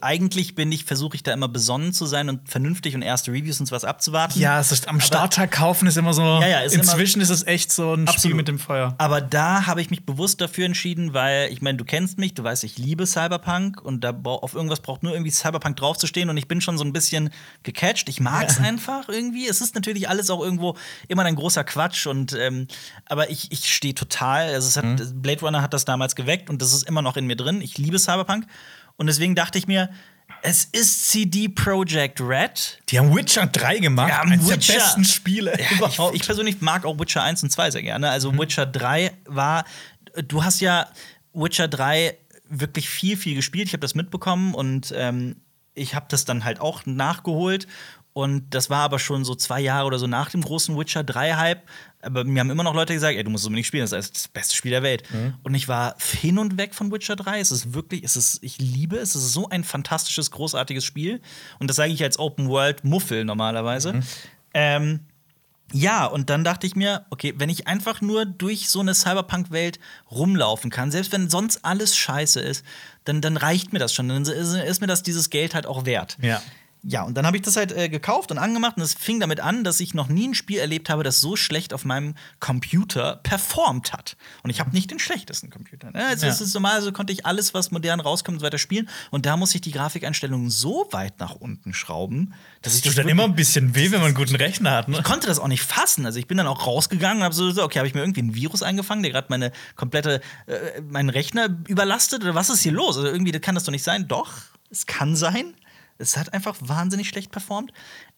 eigentlich 0.00 0.54
bin 0.54 0.70
ich, 0.70 0.84
versuche 0.84 1.16
ich 1.16 1.22
da 1.22 1.32
immer 1.32 1.48
besonnen 1.48 1.92
zu 1.92 2.06
sein 2.06 2.28
und 2.28 2.48
vernünftig 2.48 2.94
und 2.94 3.02
erste 3.02 3.32
Reviews 3.32 3.58
und 3.60 3.66
sowas 3.66 3.84
abzuwarten. 3.84 4.38
ja, 4.38 4.60
es 4.60 4.70
ist, 4.70 4.86
am 4.88 5.00
Starttag 5.00 5.50
kaufen 5.50 5.88
ist 5.88 5.96
immer 5.96 6.12
so. 6.12 6.22
Ja, 6.22 6.46
ja, 6.46 6.60
ist 6.60 6.74
immer- 6.74 6.84
inzwischen 6.84 7.20
ist 7.20 7.30
es 7.30 7.46
echt 7.46 7.72
so 7.72 7.94
ein 7.94 8.06
Spiel 8.06 8.14
Absolut. 8.14 8.36
mit 8.36 8.48
dem 8.48 8.58
Feuer. 8.58 8.94
Aber 8.98 9.20
da 9.20 9.66
habe 9.66 9.80
ich 9.80 9.90
mich 9.90 10.04
bewusst 10.06 10.40
dafür 10.40 10.66
entschieden, 10.66 11.14
weil 11.14 11.50
ich 11.52 11.62
meine, 11.62 11.78
du 11.78 11.84
kennst 11.84 12.18
mich, 12.18 12.34
du 12.34 12.44
weißt, 12.44 12.62
ich 12.64 12.78
liebe 12.78 13.06
Cyberpunk 13.06 13.82
und 13.82 14.04
da 14.04 14.10
auf 14.24 14.54
irgendwas 14.54 14.80
braucht 14.80 15.02
nur 15.02 15.12
irgendwie 15.12 15.30
Cyberpunk 15.32 15.76
draufzustehen 15.76 16.30
und 16.30 16.36
ich 16.36 16.46
bin 16.48 16.60
schon 16.60 16.78
so 16.78 16.84
ein 16.84 16.92
bisschen 16.92 17.30
gecatcht. 17.62 18.08
Ich 18.08 18.20
mag 18.20 18.48
es 18.48 18.58
einfach 18.60 19.08
irgendwie. 19.08 19.48
Es 19.48 19.60
ist 19.60 19.74
natürlich 19.74 20.08
alles 20.08 20.30
auch 20.30 20.40
irgendwo 20.42 20.76
immer 21.06 21.24
ein 21.24 21.36
großer 21.36 21.64
Quatsch 21.64 22.06
und 22.06 22.32
ähm, 22.32 22.66
aber 23.06 23.30
ich, 23.30 23.52
ich 23.52 23.72
stehe 23.72 23.94
total. 23.94 24.52
Also 24.54 24.68
es 24.68 24.76
hat, 24.76 24.84
Mhm. 24.84 25.22
Blade 25.22 25.40
Runner 25.40 25.62
hat 25.62 25.72
das 25.74 25.84
damals 25.84 26.16
geweckt 26.16 26.50
und 26.50 26.60
das 26.62 26.72
ist 26.72 26.88
immer 26.88 27.02
noch 27.02 27.16
in 27.16 27.26
mir 27.26 27.36
drin. 27.36 27.60
Ich 27.60 27.78
liebe 27.78 27.98
Cyberpunk 27.98 28.46
und 28.96 29.06
deswegen 29.06 29.34
dachte 29.34 29.58
ich 29.58 29.66
mir, 29.66 29.90
es 30.42 30.64
ist 30.64 31.06
CD 31.10 31.48
Projekt 31.48 32.20
Red. 32.20 32.80
Die 32.90 32.98
haben 32.98 33.14
Witcher 33.16 33.46
3 33.46 33.78
gemacht. 33.78 34.10
Ja, 34.10 34.20
eines 34.20 34.48
Witcher. 34.48 34.74
der 34.74 34.80
besten 34.80 35.04
Spiele 35.04 35.52
Ja, 35.58 35.64
ich, 35.64 35.70
überhaupt. 35.78 36.14
ich 36.14 36.22
persönlich 36.22 36.60
mag 36.60 36.84
auch 36.84 36.98
Witcher 36.98 37.22
1 37.22 37.42
und 37.42 37.50
2 37.50 37.70
sehr 37.70 37.82
gerne. 37.82 38.10
Also 38.10 38.36
Witcher 38.38 38.66
3 38.66 39.12
war, 39.24 39.64
du 40.26 40.44
hast 40.44 40.60
ja 40.60 40.86
Witcher 41.32 41.66
3 41.68 42.16
wirklich 42.50 42.88
viel, 42.88 43.16
viel 43.16 43.34
gespielt. 43.34 43.66
Ich 43.68 43.72
habe 43.72 43.80
das 43.80 43.94
mitbekommen 43.94 44.54
und 44.54 44.92
ähm, 44.96 45.36
ich 45.74 45.94
habe 45.94 46.06
das 46.08 46.24
dann 46.24 46.44
halt 46.44 46.60
auch 46.60 46.86
nachgeholt. 46.86 47.66
Und 48.18 48.50
das 48.50 48.68
war 48.68 48.80
aber 48.80 48.98
schon 48.98 49.24
so 49.24 49.36
zwei 49.36 49.60
Jahre 49.60 49.86
oder 49.86 49.96
so 50.00 50.08
nach 50.08 50.28
dem 50.28 50.40
großen 50.40 50.76
Witcher 50.76 51.02
3-Hype. 51.02 51.62
Aber 52.02 52.24
mir 52.24 52.40
haben 52.40 52.50
immer 52.50 52.64
noch 52.64 52.74
Leute 52.74 52.92
gesagt, 52.92 53.16
ey, 53.16 53.22
du 53.22 53.30
musst 53.30 53.44
es 53.44 53.46
unbedingt 53.46 53.68
spielen, 53.68 53.82
das 53.88 53.92
ist 53.92 54.16
das 54.16 54.26
beste 54.26 54.56
Spiel 54.56 54.72
der 54.72 54.82
Welt. 54.82 55.04
Und 55.44 55.54
ich 55.54 55.68
war 55.68 55.94
hin 56.20 56.40
und 56.40 56.58
weg 56.58 56.74
von 56.74 56.90
Witcher 56.90 57.14
3. 57.14 57.38
Es 57.38 57.52
ist 57.52 57.74
wirklich, 57.74 58.02
es 58.02 58.16
ist, 58.16 58.42
ich 58.42 58.58
liebe 58.58 58.96
es. 58.96 59.14
Es 59.14 59.22
ist 59.22 59.34
so 59.34 59.48
ein 59.50 59.62
fantastisches, 59.62 60.32
großartiges 60.32 60.84
Spiel. 60.84 61.20
Und 61.60 61.70
das 61.70 61.76
sage 61.76 61.92
ich 61.92 62.02
als 62.02 62.18
Open 62.18 62.48
World 62.48 62.82
Muffel 62.82 63.24
normalerweise. 63.24 64.00
Ähm, 64.52 65.06
ja, 65.72 66.04
und 66.06 66.28
dann 66.28 66.42
dachte 66.42 66.66
ich 66.66 66.74
mir, 66.74 67.06
okay, 67.10 67.34
wenn 67.36 67.50
ich 67.50 67.68
einfach 67.68 68.00
nur 68.00 68.26
durch 68.26 68.68
so 68.68 68.80
eine 68.80 68.94
Cyberpunk-Welt 68.94 69.78
rumlaufen 70.10 70.70
kann, 70.70 70.90
selbst 70.90 71.12
wenn 71.12 71.30
sonst 71.30 71.64
alles 71.64 71.96
scheiße 71.96 72.40
ist, 72.40 72.64
dann, 73.04 73.20
dann 73.20 73.36
reicht 73.36 73.72
mir 73.72 73.78
das 73.78 73.94
schon. 73.94 74.08
Dann 74.08 74.22
ist, 74.22 74.54
ist 74.54 74.80
mir 74.80 74.88
das 74.88 75.04
dieses 75.04 75.30
Geld 75.30 75.54
halt 75.54 75.66
auch 75.66 75.84
wert. 75.84 76.18
Ja. 76.20 76.42
Ja, 76.82 77.02
und 77.02 77.14
dann 77.16 77.26
habe 77.26 77.36
ich 77.36 77.42
das 77.42 77.56
halt 77.56 77.72
äh, 77.72 77.88
gekauft 77.88 78.30
und 78.30 78.38
angemacht 78.38 78.76
und 78.76 78.82
es 78.82 78.94
fing 78.94 79.18
damit 79.20 79.40
an, 79.40 79.64
dass 79.64 79.80
ich 79.80 79.94
noch 79.94 80.08
nie 80.08 80.28
ein 80.28 80.34
Spiel 80.34 80.58
erlebt 80.58 80.88
habe, 80.90 81.02
das 81.02 81.20
so 81.20 81.34
schlecht 81.34 81.74
auf 81.74 81.84
meinem 81.84 82.14
Computer 82.38 83.16
performt 83.24 83.92
hat. 83.92 84.16
Und 84.42 84.50
ich 84.50 84.60
habe 84.60 84.70
nicht 84.70 84.90
den 84.90 84.98
schlechtesten 84.98 85.50
Computer. 85.50 85.90
Ne? 85.90 86.06
Also 86.06 86.26
Ja. 86.26 86.32
es 86.32 86.40
ist 86.40 86.54
normal, 86.54 86.74
also 86.76 86.92
konnte 86.92 87.12
ich 87.12 87.26
alles, 87.26 87.52
was 87.52 87.70
modern 87.70 88.00
rauskommt, 88.00 88.36
und 88.36 88.40
so 88.40 88.46
weiter 88.46 88.58
spielen. 88.58 88.88
Und 89.10 89.26
da 89.26 89.36
muss 89.36 89.54
ich 89.54 89.60
die 89.60 89.72
Grafikeinstellungen 89.72 90.50
so 90.50 90.88
weit 90.92 91.18
nach 91.18 91.34
unten 91.34 91.74
schrauben, 91.74 92.32
dass 92.62 92.74
ich 92.76 92.82
Das 92.82 92.94
tut 92.94 92.98
dann 93.04 93.08
immer 93.08 93.24
ein 93.24 93.34
bisschen 93.34 93.74
weh, 93.74 93.90
wenn 93.90 93.98
man 94.00 94.06
einen 94.08 94.14
guten 94.14 94.36
Rechner 94.36 94.70
hat. 94.70 94.88
Ne? 94.88 94.98
ich 94.98 95.04
konnte 95.04 95.26
das 95.26 95.38
auch 95.38 95.48
nicht 95.48 95.62
fassen. 95.62 96.06
Also 96.06 96.18
ich 96.18 96.26
bin 96.26 96.36
dann 96.38 96.46
auch 96.46 96.66
rausgegangen 96.66 97.18
und 97.18 97.24
habe 97.24 97.34
so, 97.34 97.50
so, 97.50 97.64
okay, 97.64 97.78
habe 97.78 97.88
ich 97.88 97.94
mir 97.94 98.00
irgendwie 98.00 98.22
ein 98.22 98.34
Virus 98.34 98.62
eingefangen, 98.62 99.02
der 99.02 99.12
gerade 99.12 99.26
meine 99.30 99.52
komplette, 99.76 100.20
äh, 100.46 100.80
meinen 100.80 101.10
Rechner 101.10 101.48
überlastet 101.66 102.22
oder 102.22 102.34
was 102.34 102.50
ist 102.50 102.62
hier 102.62 102.72
los? 102.72 102.96
Also 102.96 103.08
irgendwie 103.08 103.32
das 103.32 103.42
kann 103.42 103.54
das 103.54 103.64
doch 103.64 103.72
nicht 103.72 103.84
sein. 103.84 104.06
Doch, 104.08 104.30
es 104.70 104.86
kann 104.86 105.16
sein. 105.16 105.54
Es 105.98 106.16
hat 106.16 106.32
einfach 106.32 106.56
wahnsinnig 106.60 107.08
schlecht 107.08 107.30
performt. 107.32 107.72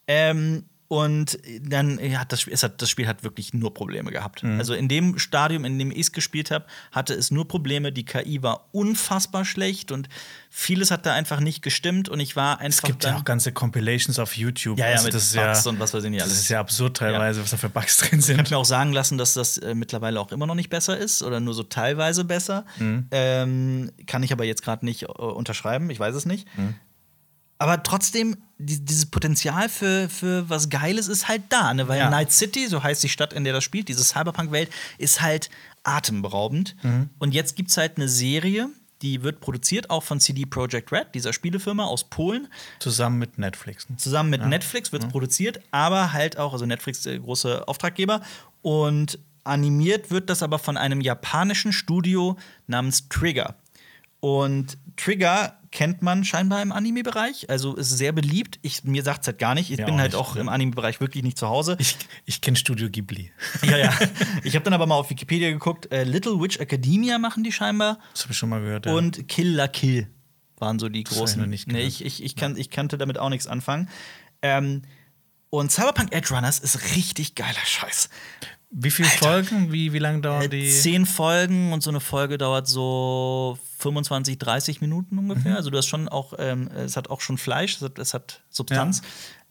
Ähm, 0.07 0.65
und 0.93 1.39
dann 1.63 2.01
ja, 2.01 2.25
das, 2.25 2.41
Spiel- 2.41 2.53
es 2.53 2.65
hat, 2.65 2.83
das 2.83 2.91
Spiel 2.91 3.07
hat 3.07 3.23
wirklich 3.23 3.55
nur 3.55 3.73
Probleme 3.73 4.11
gehabt. 4.11 4.43
Also 4.43 4.75
in 4.75 4.89
dem 4.89 5.21
Stadium, 5.21 5.65
in 5.65 5.79
dem 5.79 5.93
ich 5.93 5.99
es 6.01 6.11
gespielt 6.13 6.51
habe, 6.51 6.67
hatte 6.91 7.15
es 7.15 7.31
nur 7.31 7.47
Probleme. 7.47 7.93
Die 7.93 8.05
KI 8.05 8.43
war 8.43 8.67
unfassbar 8.73 9.45
schlecht 9.45 9.93
und 9.93 10.09
vieles 10.51 10.91
hat 10.91 11.07
da 11.07 11.15
einfach 11.15 11.39
nicht 11.39 11.63
gestimmt. 11.63 12.09
Und 12.09 12.19
ich 12.19 12.35
war 12.35 12.59
einfach 12.59 12.79
Es 12.79 12.83
gibt 12.83 13.05
ja 13.05 13.17
auch 13.17 13.25
ganze 13.25 13.53
Compilations 13.53 14.19
auf 14.19 14.37
YouTube. 14.37 14.81
Ja, 14.81 14.87
ja, 14.87 14.93
Also 14.95 15.05
mit 15.05 15.15
das 15.15 15.33
Bugs 15.33 15.65
ja, 15.65 15.71
und 15.71 15.79
was 15.79 15.95
weiß 15.95 16.03
ich 16.03 16.11
nicht 16.11 16.23
Das 16.23 16.29
alles. 16.29 16.41
ist 16.41 16.49
ja 16.49 16.59
absurd 16.59 16.97
teilweise, 16.97 17.41
was 17.41 17.51
da 17.53 17.57
für 17.57 17.69
Bugs 17.69 17.97
drin 17.99 18.21
sind. 18.21 18.35
Ich 18.35 18.41
habe 18.41 18.51
mir 18.51 18.59
auch 18.59 18.65
sagen 18.65 18.93
lassen, 18.93 19.17
dass 19.17 19.35
das 19.35 19.59
äh, 19.59 19.77
mittlerweile 19.77 20.19
auch 20.21 20.33
immer 20.33 20.49
noch 20.49 20.57
nicht 20.57 20.71
besser 20.71 20.99
ist 20.99 21.23
oder 21.23 21.39
nur 21.39 21.55
so 21.55 21.63
teilweise 21.63 22.25
besser. 22.25 22.65
Ähm, 23.13 23.93
kann 24.09 24.25
ich 24.25 24.33
aber 24.33 24.43
jetzt 24.45 24.63
gerade 24.65 24.85
nicht 24.85 25.05
äh, 25.05 25.07
unterschreiben, 25.07 25.89
ich 25.91 26.01
weiß 26.01 26.17
es 26.17 26.27
nicht. 26.27 26.49
Aber 27.61 27.83
trotzdem, 27.83 28.37
die, 28.59 28.83
dieses 28.83 29.07
Potenzial 29.07 29.69
für, 29.69 30.09
für 30.09 30.49
was 30.49 30.71
Geiles 30.71 31.09
ist 31.09 31.29
halt 31.29 31.43
da, 31.51 31.75
ne? 31.75 31.87
Weil 31.89 31.99
Ja. 31.99 32.09
Night 32.11 32.33
City, 32.33 32.67
so 32.67 32.83
heißt 32.83 33.03
die 33.03 33.11
Stadt, 33.11 33.35
in 33.35 33.45
der 33.45 33.53
das 33.53 33.63
spielt, 33.63 33.89
diese 33.89 34.03
Cyberpunk-Welt, 34.03 34.71
ist 34.97 35.21
halt 35.21 35.51
atemberaubend. 35.85 36.75
Und 37.19 37.35
jetzt 37.35 37.57
gibt 37.57 37.71
es 37.71 37.77
halt 37.77 37.97
eine 37.99 38.09
Serie, 38.09 38.71
die 39.03 39.23
wird 39.23 39.41
produziert 39.41 39.91
auch 39.91 40.03
von 40.03 40.21
CD 40.21 40.47
Projekt 40.47 40.91
Red, 40.91 41.15
dieser 41.15 41.33
Spielefirma 41.33 41.85
aus 41.85 42.05
Polen. 42.05 42.49
Zusammen 42.79 43.19
mit 43.19 43.39
Netflix. 43.39 43.89
ne? 43.89 43.97
Zusammen 43.97 44.31
mit 44.31 44.45
Netflix 44.47 44.91
wird 44.93 45.05
es 45.05 45.09
produziert, 45.11 45.61
aber 45.71 46.13
halt 46.13 46.39
auch, 46.39 46.55
also 46.55 46.65
Netflix 46.65 47.03
der 47.03 47.19
große 47.19 47.67
Auftraggeber. 47.69 48.23
Und 48.63 49.19
animiert 49.45 50.11
wird 50.11 50.31
das 50.31 50.43
aber 50.43 50.59
von 50.59 50.77
einem 50.77 51.01
japanischen 51.01 51.73
Studio 51.73 52.37
namens 52.67 53.09
Trigger. 53.09 53.55
Und 54.21 54.77
Trigger 54.97 55.57
kennt 55.71 56.03
man 56.03 56.25
scheinbar 56.25 56.63
im 56.63 56.73
Anime-Bereich, 56.73 57.49
also 57.49 57.77
ist 57.77 57.91
sehr 57.91 58.13
beliebt. 58.13 58.59
Ich, 58.63 58.85
mir 58.85 59.03
sagt 59.03 59.23
es 59.23 59.29
halt 59.29 59.39
gar 59.39 59.55
nicht. 59.55 59.71
Ich 59.71 59.79
Ja, 59.79 59.87
bin 59.87 59.95
auch 59.95 59.99
halt 60.01 60.13
nicht, 60.13 60.21
auch 60.21 60.37
im 60.37 60.49
Anime-Bereich 60.49 61.01
wirklich 61.01 61.23
nicht 61.23 61.39
zu 61.39 61.49
Hause. 61.49 61.77
Ich, 61.79 61.97
ich 62.27 62.41
kenne 62.41 62.57
Studio 62.57 62.91
Ghibli. 62.91 63.31
ja, 63.63 63.77
ja. 63.79 63.95
Ich 64.43 64.55
habe 64.57 64.65
dann 64.65 64.75
aber 64.75 64.87
mal 64.87 64.97
auf 64.97 65.11
Wikipedia 65.11 65.51
geguckt. 65.51 65.91
Äh, 65.93 66.05
Little 66.05 66.41
Witch 66.41 66.59
Academia 66.59 67.19
machen 67.19 67.45
die 67.45 67.53
scheinbar. 67.53 67.99
Das 68.13 68.25
habe 68.25 68.33
ich 68.33 68.39
schon 68.39 68.49
mal 68.49 68.61
gehört. 68.61 68.87
ja. 68.87 68.93
Und 68.93 69.29
Kill 69.29 69.55
la 69.55 69.69
Kill 69.69 70.09
waren 70.59 70.79
so 70.79 70.89
die 70.89 71.01
ich 71.01 71.07
großen. 71.07 71.41
noch 71.41 71.49
nicht 71.49 71.69
nee, 71.69 71.83
ich, 71.83 72.05
ich, 72.05 72.23
ich, 72.23 72.37
kann, 72.37 72.57
ich 72.57 72.69
kannte 72.71 72.99
damit 72.99 73.17
auch 73.19 73.31
nichts 73.31 73.47
anfangen. 73.47 73.89
Ähm, 74.43 74.83
und 75.49 75.71
Cyberpunk 75.73 76.13
Edge 76.13 76.35
Runners 76.35 76.59
ist 76.59 76.95
richtig 76.97 77.35
geiler 77.35 77.65
Scheiß. 77.65 78.11
Wie 78.71 78.91
viele 78.91 79.09
Folgen? 79.09 79.73
Wie, 79.73 79.93
wie 79.93 79.99
lange 79.99 80.21
dauern 80.21 80.43
Äh, 80.43 80.49
die? 80.49 80.71
Zehn 80.71 81.05
Folgen 81.07 81.73
und 81.73 81.83
so 81.83 81.91
eine 81.91 82.01
Folge 82.01 82.39
dauert 82.39 82.69
so 82.69 83.59
25, 83.79 84.39
30 84.39 84.81
Minuten 84.81 85.17
Mhm. 85.17 85.31
ungefähr. 85.31 85.57
Also 85.57 85.71
du 85.71 85.79
hast 85.79 85.87
schon 85.87 86.09
auch, 86.09 86.35
ähm, 86.39 86.69
es 86.69 86.97
hat 86.97 87.11
auch 87.11 87.21
schon 87.21 87.39
Fleisch, 87.39 87.77
es 87.77 87.83
hat, 87.83 87.99
es 87.99 88.15
hat 88.15 88.43
Substanz. 88.51 89.03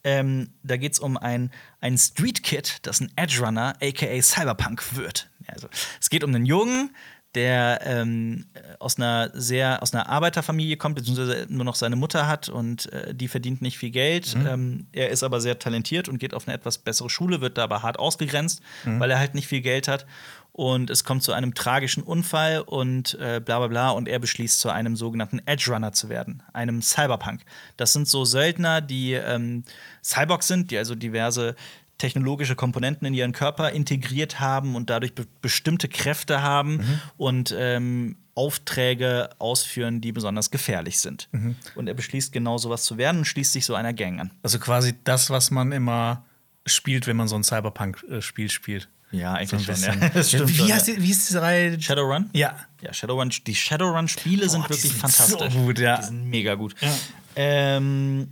Ähm, 0.05 0.51
da 0.63 0.77
geht 0.77 0.93
es 0.93 0.99
um 0.99 1.17
ein, 1.17 1.51
ein 1.81 1.97
Street 1.97 2.41
Kid, 2.43 2.77
das 2.83 3.01
ein 3.01 3.11
Edge 3.17 3.41
Runner, 3.43 3.75
aka 3.81 4.21
Cyberpunk 4.21 4.95
wird. 4.95 5.29
Also 5.47 5.67
es 5.99 6.09
geht 6.09 6.23
um 6.23 6.33
einen 6.33 6.45
Jungen, 6.45 6.95
der 7.35 7.81
ähm, 7.83 8.45
aus 8.79 8.97
einer 8.97 9.29
sehr 9.33 9.83
aus 9.83 9.93
einer 9.93 10.09
Arbeiterfamilie 10.09 10.77
kommt, 10.77 10.95
beziehungsweise 10.95 11.45
nur 11.49 11.63
noch 11.63 11.75
seine 11.75 11.95
Mutter 11.95 12.27
hat 12.27 12.49
und 12.49 12.91
äh, 12.91 13.13
die 13.13 13.27
verdient 13.27 13.61
nicht 13.61 13.77
viel 13.77 13.91
Geld. 13.91 14.35
Ähm, 14.47 14.87
er 14.91 15.09
ist 15.09 15.21
aber 15.23 15.39
sehr 15.39 15.59
talentiert 15.59 16.09
und 16.09 16.17
geht 16.17 16.33
auf 16.33 16.47
eine 16.47 16.55
etwas 16.55 16.79
bessere 16.79 17.09
Schule, 17.09 17.39
wird 17.41 17.57
da 17.57 17.65
aber 17.65 17.83
hart 17.83 17.99
ausgegrenzt, 17.99 18.61
weil 18.83 19.11
er 19.11 19.19
halt 19.19 19.35
nicht 19.35 19.47
viel 19.47 19.61
Geld 19.61 19.87
hat. 19.87 20.05
Und 20.51 20.89
es 20.89 21.03
kommt 21.03 21.23
zu 21.23 21.31
einem 21.31 21.53
tragischen 21.53 22.03
Unfall 22.03 22.59
und 22.59 23.13
äh, 23.21 23.39
bla 23.39 23.59
bla 23.59 23.67
bla. 23.67 23.89
Und 23.91 24.09
er 24.09 24.19
beschließt, 24.19 24.59
zu 24.59 24.69
einem 24.69 24.97
sogenannten 24.97 25.39
Edge 25.45 25.71
Runner 25.71 25.93
zu 25.93 26.09
werden, 26.09 26.43
einem 26.51 26.81
Cyberpunk. 26.81 27.41
Das 27.77 27.93
sind 27.93 28.09
so 28.09 28.25
Söldner, 28.25 28.81
die 28.81 29.13
ähm, 29.13 29.63
Cyborgs 30.03 30.47
sind, 30.47 30.71
die 30.71 30.77
also 30.77 30.95
diverse 30.95 31.55
technologische 31.99 32.55
Komponenten 32.55 33.05
in 33.05 33.13
ihren 33.13 33.31
Körper 33.31 33.69
integriert 33.71 34.39
haben 34.39 34.75
und 34.75 34.89
dadurch 34.89 35.13
be 35.13 35.27
bestimmte 35.41 35.87
Kräfte 35.87 36.41
haben 36.41 36.99
und 37.17 37.53
ähm, 37.55 38.15
Aufträge 38.33 39.29
ausführen, 39.37 40.01
die 40.01 40.11
besonders 40.11 40.49
gefährlich 40.49 40.99
sind. 40.99 41.29
Und 41.75 41.87
er 41.87 41.93
beschließt, 41.93 42.31
genau 42.33 42.57
sowas 42.57 42.83
zu 42.85 42.97
werden 42.97 43.19
und 43.19 43.25
schließt 43.25 43.51
sich 43.53 43.65
so 43.65 43.75
einer 43.75 43.93
Gang 43.93 44.19
an. 44.19 44.31
Also 44.41 44.59
quasi 44.59 44.95
das, 45.03 45.29
was 45.29 45.51
man 45.51 45.71
immer 45.71 46.25
spielt, 46.65 47.05
wenn 47.05 47.17
man 47.17 47.27
so 47.27 47.35
ein 47.35 47.43
Cyberpunk-Spiel 47.43 48.49
spielt. 48.49 48.89
Ja, 49.11 49.33
eigentlich 49.33 49.65
So 49.65 49.73
schon. 49.73 50.01
Ja. 50.01 50.09
Das 50.13 50.29
stimmt 50.29 50.57
wie, 50.57 50.71
heißt 50.71 50.87
die, 50.87 51.01
wie 51.01 51.11
ist 51.11 51.27
diese 51.29 51.41
Reihe? 51.41 51.81
Shadowrun? 51.81 52.29
Ja. 52.33 52.55
Ja, 52.81 52.93
Shadowrun, 52.93 53.29
die 53.45 53.55
Shadowrun-Spiele 53.55 54.47
sind 54.49 54.63
die 54.65 54.69
wirklich 54.69 54.91
sind 54.91 55.01
fantastisch. 55.01 55.53
so 55.53 55.59
gut, 55.59 55.79
ja. 55.79 55.97
Die 55.97 56.05
sind 56.05 56.25
mega 56.29 56.55
gut. 56.55 56.75
Ja. 56.79 56.93
Ähm, 57.35 58.27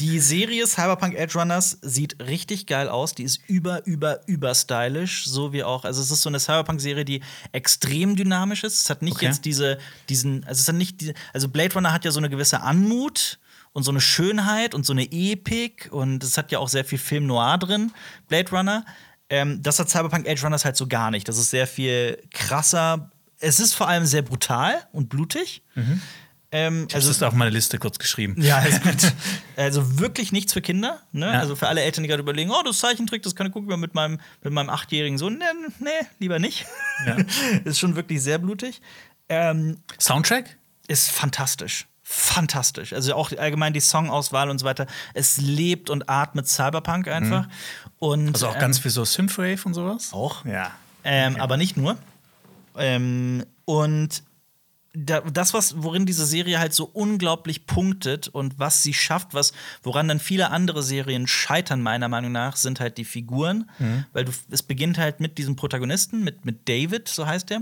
die 0.00 0.18
Serie 0.20 0.66
Cyberpunk 0.66 1.14
Edge 1.14 1.38
Runners 1.38 1.78
sieht 1.82 2.20
richtig 2.20 2.66
geil 2.66 2.88
aus. 2.88 3.14
Die 3.14 3.22
ist 3.22 3.40
über, 3.46 3.86
über, 3.86 4.26
über 4.26 4.54
stylisch. 4.54 5.26
So 5.26 5.52
wie 5.52 5.62
auch. 5.64 5.84
Also, 5.84 6.02
es 6.02 6.10
ist 6.10 6.22
so 6.22 6.28
eine 6.28 6.40
Cyberpunk-Serie, 6.40 7.04
die 7.04 7.22
extrem 7.52 8.16
dynamisch 8.16 8.64
ist. 8.64 8.80
Es 8.82 8.90
hat 8.90 9.02
nicht 9.02 9.16
Okay. 9.16 9.26
jetzt 9.26 9.44
diese, 9.44 9.78
diesen. 10.08 10.44
Also, 10.44 10.60
es 10.60 10.68
hat 10.68 10.74
nicht 10.76 11.00
diese, 11.00 11.14
also, 11.32 11.48
Blade 11.48 11.74
Runner 11.74 11.92
hat 11.92 12.04
ja 12.04 12.10
so 12.10 12.18
eine 12.18 12.30
gewisse 12.30 12.60
Anmut 12.62 13.38
und 13.72 13.82
so 13.82 13.90
eine 13.90 14.00
Schönheit 14.00 14.74
und 14.74 14.86
so 14.86 14.92
eine 14.92 15.10
Epik. 15.10 15.88
Und 15.90 16.22
es 16.24 16.36
hat 16.38 16.50
ja 16.52 16.58
auch 16.58 16.68
sehr 16.68 16.84
viel 16.84 16.98
Film 16.98 17.26
Noir 17.26 17.58
drin, 17.58 17.92
Blade 18.28 18.50
Runner. 18.50 18.84
Ähm, 19.28 19.62
das 19.62 19.78
hat 19.78 19.90
Cyberpunk 19.90 20.26
Edge 20.26 20.42
Runners 20.42 20.64
halt 20.64 20.76
so 20.76 20.86
gar 20.86 21.10
nicht. 21.10 21.28
Das 21.28 21.36
ist 21.38 21.50
sehr 21.50 21.66
viel 21.66 22.22
krasser. 22.30 23.10
Es 23.38 23.60
ist 23.60 23.74
vor 23.74 23.88
allem 23.88 24.06
sehr 24.06 24.22
brutal 24.22 24.86
und 24.92 25.08
blutig. 25.08 25.62
Ähm, 26.52 26.86
Also 26.92 27.10
ist 27.10 27.22
auf 27.22 27.34
meine 27.34 27.50
Liste 27.50 27.78
kurz 27.78 27.98
geschrieben. 27.98 28.40
ja, 28.40 28.60
ist 28.60 28.82
gut. 28.82 29.12
also 29.56 29.98
wirklich 29.98 30.32
nichts 30.32 30.52
für 30.52 30.62
Kinder. 30.62 31.00
Ne? 31.12 31.26
Ja. 31.26 31.40
Also 31.40 31.56
für 31.56 31.68
alle 31.68 31.82
Eltern, 31.82 32.04
die 32.04 32.08
gerade 32.08 32.22
überlegen, 32.22 32.50
oh, 32.50 32.62
das 32.64 32.78
Zeichentrick, 32.78 33.22
das 33.22 33.34
kann 33.34 33.46
ich 33.48 33.52
gucken 33.52 33.78
mit 33.80 33.94
meinem, 33.94 34.20
mit 34.42 34.52
meinem 34.52 34.70
achtjährigen 34.70 35.18
Sohn. 35.18 35.38
Nee, 35.38 35.44
nee 35.80 36.06
lieber 36.18 36.38
nicht. 36.38 36.66
Ja. 37.06 37.16
ist 37.64 37.78
schon 37.78 37.96
wirklich 37.96 38.22
sehr 38.22 38.38
blutig. 38.38 38.80
Ähm, 39.28 39.78
Soundtrack? 40.00 40.56
ist 40.88 41.10
fantastisch. 41.10 41.86
Fantastisch. 42.02 42.92
Also 42.92 43.14
auch 43.14 43.32
allgemein 43.32 43.72
die 43.72 43.80
Songauswahl 43.80 44.48
und 44.48 44.60
so 44.60 44.64
weiter. 44.64 44.86
Es 45.14 45.38
lebt 45.38 45.90
und 45.90 46.08
atmet 46.08 46.46
Cyberpunk 46.46 47.08
einfach. 47.08 47.48
Und, 47.98 48.34
Also 48.34 48.46
auch 48.46 48.54
ähm, 48.54 48.60
ganz 48.60 48.78
viel 48.78 48.92
so 48.92 49.04
Synthwave 49.04 49.58
und 49.64 49.74
sowas? 49.74 50.12
Auch. 50.12 50.44
Ja. 50.44 50.70
Ähm, 51.02 51.34
Aber 51.40 51.56
nicht 51.56 51.76
nur. 51.76 51.96
Ähm, 52.76 53.44
und 53.64 54.22
das, 54.96 55.52
was, 55.52 55.82
worin 55.82 56.06
diese 56.06 56.24
Serie 56.24 56.58
halt 56.58 56.72
so 56.72 56.84
unglaublich 56.84 57.66
punktet 57.66 58.28
und 58.28 58.58
was 58.58 58.82
sie 58.82 58.94
schafft, 58.94 59.34
was, 59.34 59.52
woran 59.82 60.08
dann 60.08 60.20
viele 60.20 60.50
andere 60.50 60.82
Serien 60.82 61.26
scheitern, 61.26 61.82
meiner 61.82 62.08
Meinung 62.08 62.32
nach, 62.32 62.56
sind 62.56 62.80
halt 62.80 62.96
die 62.96 63.04
Figuren. 63.04 63.70
Weil 64.12 64.24
du, 64.24 64.32
es 64.50 64.62
beginnt 64.62 64.98
halt 64.98 65.20
mit 65.20 65.38
diesem 65.38 65.56
Protagonisten, 65.56 66.24
mit, 66.24 66.44
mit 66.44 66.68
David, 66.68 67.08
so 67.08 67.26
heißt 67.26 67.50
er. 67.50 67.60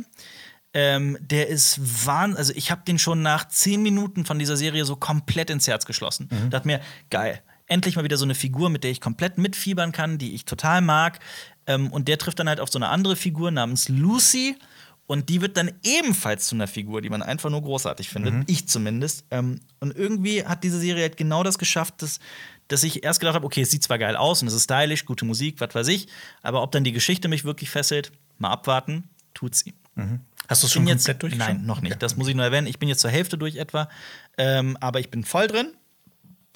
Ähm, 0.76 1.16
der 1.20 1.48
ist 1.48 2.06
wahn, 2.06 2.36
also 2.36 2.52
ich 2.56 2.70
habe 2.70 2.82
den 2.86 2.98
schon 2.98 3.22
nach 3.22 3.46
zehn 3.48 3.82
Minuten 3.82 4.24
von 4.24 4.38
dieser 4.38 4.56
Serie 4.56 4.84
so 4.84 4.96
komplett 4.96 5.50
ins 5.50 5.68
Herz 5.68 5.86
geschlossen. 5.86 6.28
Dachte 6.50 6.66
mir, 6.66 6.80
geil, 7.10 7.42
endlich 7.66 7.96
mal 7.96 8.04
wieder 8.04 8.16
so 8.16 8.24
eine 8.24 8.34
Figur, 8.34 8.70
mit 8.70 8.84
der 8.84 8.90
ich 8.90 9.00
komplett 9.00 9.38
mitfiebern 9.38 9.92
kann, 9.92 10.18
die 10.18 10.34
ich 10.34 10.44
total 10.44 10.82
mag. 10.82 11.20
Ähm, 11.66 11.92
und 11.92 12.08
der 12.08 12.18
trifft 12.18 12.38
dann 12.38 12.48
halt 12.48 12.60
auf 12.60 12.70
so 12.70 12.78
eine 12.78 12.88
andere 12.88 13.16
Figur 13.16 13.50
namens 13.50 13.88
Lucy. 13.88 14.56
Und 15.06 15.28
die 15.28 15.42
wird 15.42 15.56
dann 15.56 15.70
ebenfalls 15.82 16.46
zu 16.46 16.54
einer 16.54 16.66
Figur, 16.66 17.02
die 17.02 17.10
man 17.10 17.22
einfach 17.22 17.50
nur 17.50 17.60
großartig 17.60 18.08
findet. 18.08 18.48
Ich 18.48 18.68
zumindest. 18.68 19.24
Ähm, 19.30 19.60
und 19.80 19.94
irgendwie 19.94 20.44
hat 20.44 20.64
diese 20.64 20.80
Serie 20.80 21.02
halt 21.02 21.16
genau 21.18 21.42
das 21.42 21.58
geschafft, 21.58 22.00
dass, 22.00 22.20
dass 22.68 22.82
ich 22.84 23.04
erst 23.04 23.20
gedacht 23.20 23.34
habe, 23.34 23.44
okay, 23.44 23.62
es 23.62 23.70
sieht 23.70 23.82
zwar 23.82 23.98
geil 23.98 24.16
aus 24.16 24.40
und 24.40 24.48
es 24.48 24.54
ist 24.54 24.64
stylisch, 24.64 25.04
gute 25.04 25.26
Musik, 25.26 25.60
was 25.60 25.74
weiß 25.74 25.88
ich, 25.88 26.08
aber 26.42 26.62
ob 26.62 26.72
dann 26.72 26.84
die 26.84 26.92
Geschichte 26.92 27.28
mich 27.28 27.44
wirklich 27.44 27.68
fesselt, 27.68 28.12
mal 28.38 28.50
abwarten, 28.50 29.04
tut 29.34 29.54
sie. 29.54 29.74
Hast 30.48 30.62
du 30.62 30.66
es 30.66 30.72
schon 30.72 30.86
jetzt, 30.86 31.04
komplett 31.04 31.22
durchgeschaut? 31.22 31.54
Nein, 31.54 31.66
noch 31.66 31.80
nicht. 31.80 31.92
Okay. 31.92 32.00
Das 32.00 32.16
muss 32.16 32.28
ich 32.28 32.34
nur 32.34 32.44
erwähnen. 32.44 32.66
Ich 32.66 32.78
bin 32.78 32.88
jetzt 32.88 33.00
zur 33.00 33.10
Hälfte 33.10 33.38
durch 33.38 33.56
etwa. 33.56 33.88
Ähm, 34.36 34.76
aber 34.80 35.00
ich 35.00 35.10
bin 35.10 35.24
voll 35.24 35.46
drin. 35.46 35.72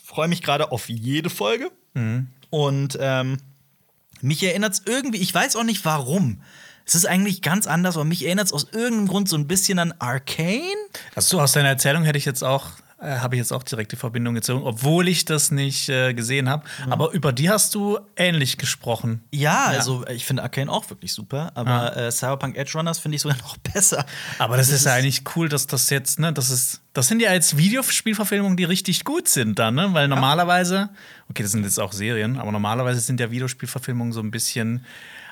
Freue 0.02 0.28
mich 0.28 0.42
gerade 0.42 0.72
auf 0.72 0.88
jede 0.88 1.30
Folge. 1.30 1.70
Mhm. 1.94 2.28
Und 2.50 2.98
ähm, 3.00 3.38
mich 4.20 4.42
erinnert 4.42 4.74
es 4.74 4.82
irgendwie, 4.84 5.18
ich 5.18 5.34
weiß 5.34 5.56
auch 5.56 5.64
nicht 5.64 5.84
warum. 5.84 6.42
Es 6.88 6.94
ist 6.94 7.06
eigentlich 7.06 7.42
ganz 7.42 7.66
anders, 7.66 7.96
aber 7.96 8.06
mich 8.06 8.24
erinnert 8.24 8.46
es 8.46 8.52
aus 8.54 8.68
irgendeinem 8.72 9.08
Grund 9.08 9.28
so 9.28 9.36
ein 9.36 9.46
bisschen 9.46 9.78
an 9.78 9.92
Arcane. 9.98 10.62
Also 11.14 11.38
aus 11.38 11.52
deiner 11.52 11.68
Erzählung 11.68 12.02
hätte 12.04 12.16
ich 12.16 12.24
jetzt 12.24 12.42
auch 12.42 12.70
äh, 13.00 13.18
habe 13.18 13.36
ich 13.36 13.38
jetzt 13.38 13.52
auch 13.52 13.62
direkt 13.62 13.92
die 13.92 13.96
Verbindung 13.96 14.34
gezogen, 14.34 14.64
obwohl 14.64 15.06
ich 15.06 15.24
das 15.24 15.50
nicht 15.52 15.88
äh, 15.88 16.14
gesehen 16.14 16.48
habe. 16.48 16.64
Mhm. 16.84 16.92
Aber 16.92 17.12
über 17.12 17.32
die 17.32 17.48
hast 17.48 17.74
du 17.74 17.98
ähnlich 18.16 18.58
gesprochen. 18.58 19.22
Ja, 19.30 19.66
also 19.66 20.04
ich 20.08 20.24
finde 20.24 20.42
Arcane 20.42 20.70
auch 20.70 20.90
wirklich 20.90 21.12
super, 21.12 21.52
aber 21.54 21.70
ja. 21.70 22.06
äh, 22.06 22.10
Cyberpunk 22.10 22.56
Edge 22.56 22.72
Runners 22.74 22.98
finde 22.98 23.16
ich 23.16 23.22
sogar 23.22 23.36
noch 23.42 23.56
besser. 23.58 24.04
Aber 24.38 24.56
das, 24.56 24.68
das 24.68 24.80
ist 24.80 24.86
ja 24.86 24.94
eigentlich 24.94 25.22
cool, 25.36 25.48
dass 25.48 25.68
das 25.68 25.90
jetzt, 25.90 26.18
ne, 26.18 26.32
das 26.32 26.50
ist, 26.50 26.80
das 26.92 27.06
sind 27.06 27.20
ja 27.20 27.32
jetzt 27.32 27.56
Videospielverfilmungen, 27.56 28.56
die 28.56 28.64
richtig 28.64 29.04
gut 29.04 29.28
sind 29.28 29.58
dann, 29.58 29.76
ne? 29.76 29.90
Weil 29.92 30.08
normalerweise, 30.08 30.88
okay, 31.30 31.44
das 31.44 31.52
sind 31.52 31.62
jetzt 31.62 31.78
auch 31.78 31.92
Serien, 31.92 32.38
aber 32.38 32.50
normalerweise 32.50 32.98
sind 32.98 33.20
ja 33.20 33.30
Videospielverfilmungen 33.30 34.12
so 34.12 34.20
ein 34.20 34.32
bisschen 34.32 34.84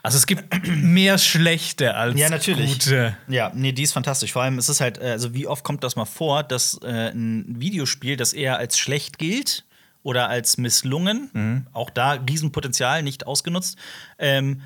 also 0.06 0.18
es 0.18 0.26
gibt 0.26 0.44
mehr 0.68 1.18
schlechte 1.18 1.96
als 1.96 2.16
ja, 2.16 2.28
natürlich. 2.28 2.74
gute. 2.74 3.16
Ja, 3.26 3.50
nee, 3.52 3.72
die 3.72 3.82
ist 3.82 3.92
fantastisch. 3.92 4.32
Vor 4.32 4.42
allem 4.42 4.56
ist 4.56 4.68
es 4.68 4.80
halt, 4.80 4.98
äh, 4.98 5.10
also 5.10 5.34
wie 5.34 5.48
oft 5.48 5.64
kommt 5.64 5.82
das 5.82 5.96
mal 5.96 6.04
vor, 6.04 6.44
dass 6.44 6.78
äh, 6.84 7.10
ein 7.10 7.60
Videospiel, 7.60 8.16
das 8.16 8.32
eher 8.32 8.56
als 8.56 8.78
schlecht 8.78 9.18
gilt 9.18 9.64
oder 10.04 10.28
als 10.28 10.58
misslungen, 10.58 11.30
mhm. 11.32 11.66
auch 11.72 11.90
da 11.90 12.12
Riesenpotenzial 12.12 13.02
nicht 13.02 13.26
ausgenutzt, 13.26 13.78
ähm, 14.20 14.62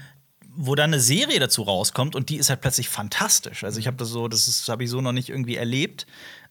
wo 0.55 0.75
dann 0.75 0.91
eine 0.91 1.01
Serie 1.01 1.41
dazu 1.41 1.63
rauskommt 1.63 2.15
und 2.15 2.29
die 2.29 2.37
ist 2.37 2.51
halt 2.51 2.61
plötzlich 2.61 2.91
fantastisch. 2.91 3.65
Also 3.65 3.81
ich 3.81 3.87
habe 3.87 3.97
das 3.97 4.09
so, 4.09 4.29
das 4.29 4.69
habe 4.69 4.85
ich 4.85 4.91
so 4.91 5.01
noch 5.01 5.13
nicht 5.13 5.31
irgendwie 5.31 5.57
erlebt. 5.57 6.07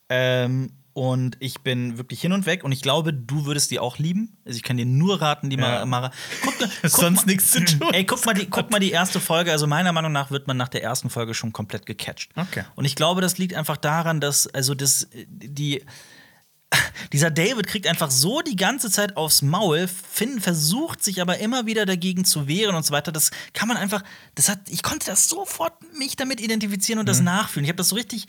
Ähm, 0.09 0.71
und 0.93 1.37
ich 1.39 1.61
bin 1.61 1.97
wirklich 1.97 2.21
hin 2.21 2.31
und 2.31 2.45
weg 2.45 2.63
und 2.63 2.71
ich 2.71 2.81
glaube, 2.81 3.13
du 3.13 3.45
würdest 3.45 3.71
die 3.71 3.79
auch 3.79 3.97
lieben. 3.97 4.37
Also 4.45 4.57
ich 4.57 4.63
kann 4.63 4.77
dir 4.77 4.85
nur 4.85 5.21
raten, 5.21 5.49
die 5.49 5.57
ja. 5.57 5.85
Mara. 5.85 6.11
Guck, 6.43 6.55
guck 6.81 6.89
sonst 6.89 7.25
nichts 7.25 7.51
zu 7.51 7.63
tun. 7.63 7.89
Ey, 7.93 8.05
guck 8.05 8.25
mal, 8.25 8.33
die, 8.33 8.47
guck 8.47 8.71
mal 8.71 8.79
die 8.79 8.91
erste 8.91 9.19
Folge. 9.19 9.51
Also 9.51 9.67
meiner 9.67 9.91
Meinung 9.91 10.11
nach 10.11 10.31
wird 10.31 10.47
man 10.47 10.57
nach 10.57 10.69
der 10.69 10.83
ersten 10.83 11.09
Folge 11.09 11.33
schon 11.33 11.53
komplett 11.53 11.85
gecatcht. 11.85 12.31
Okay. 12.35 12.63
Und 12.75 12.85
ich 12.85 12.95
glaube, 12.95 13.21
das 13.21 13.37
liegt 13.37 13.53
einfach 13.53 13.77
daran, 13.77 14.19
dass 14.19 14.47
also 14.47 14.73
das 14.73 15.07
die 15.27 15.83
dieser 17.13 17.31
David 17.31 17.67
kriegt 17.67 17.87
einfach 17.87 18.11
so 18.11 18.41
die 18.41 18.55
ganze 18.55 18.91
Zeit 18.91 19.17
aufs 19.17 19.41
Maul, 19.41 19.87
Finn 19.87 20.39
versucht 20.39 21.03
sich 21.03 21.21
aber 21.21 21.39
immer 21.39 21.65
wieder 21.65 21.85
dagegen 21.85 22.25
zu 22.25 22.47
wehren 22.47 22.75
und 22.75 22.85
so 22.85 22.93
weiter. 22.93 23.11
Das 23.11 23.31
kann 23.53 23.67
man 23.67 23.77
einfach, 23.77 24.03
das 24.35 24.49
hat, 24.49 24.59
ich 24.69 24.83
konnte 24.83 25.07
das 25.07 25.27
sofort 25.27 25.73
mich 25.97 26.15
damit 26.15 26.39
identifizieren 26.39 26.99
und 26.99 27.09
das 27.09 27.19
mhm. 27.19 27.25
nachfühlen. 27.25 27.65
Ich 27.65 27.69
habe 27.69 27.77
das 27.77 27.89
so 27.89 27.95
richtig 27.95 28.27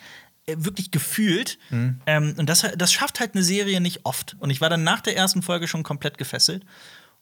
wirklich 0.58 0.90
gefühlt. 0.90 1.58
Mhm. 1.70 2.00
Ähm, 2.06 2.34
und 2.38 2.48
das, 2.48 2.66
das 2.76 2.92
schafft 2.92 3.20
halt 3.20 3.34
eine 3.34 3.42
Serie 3.42 3.80
nicht 3.80 4.04
oft. 4.04 4.36
Und 4.40 4.50
ich 4.50 4.60
war 4.60 4.68
dann 4.68 4.84
nach 4.84 5.00
der 5.00 5.16
ersten 5.16 5.42
Folge 5.42 5.68
schon 5.68 5.82
komplett 5.82 6.18
gefesselt. 6.18 6.64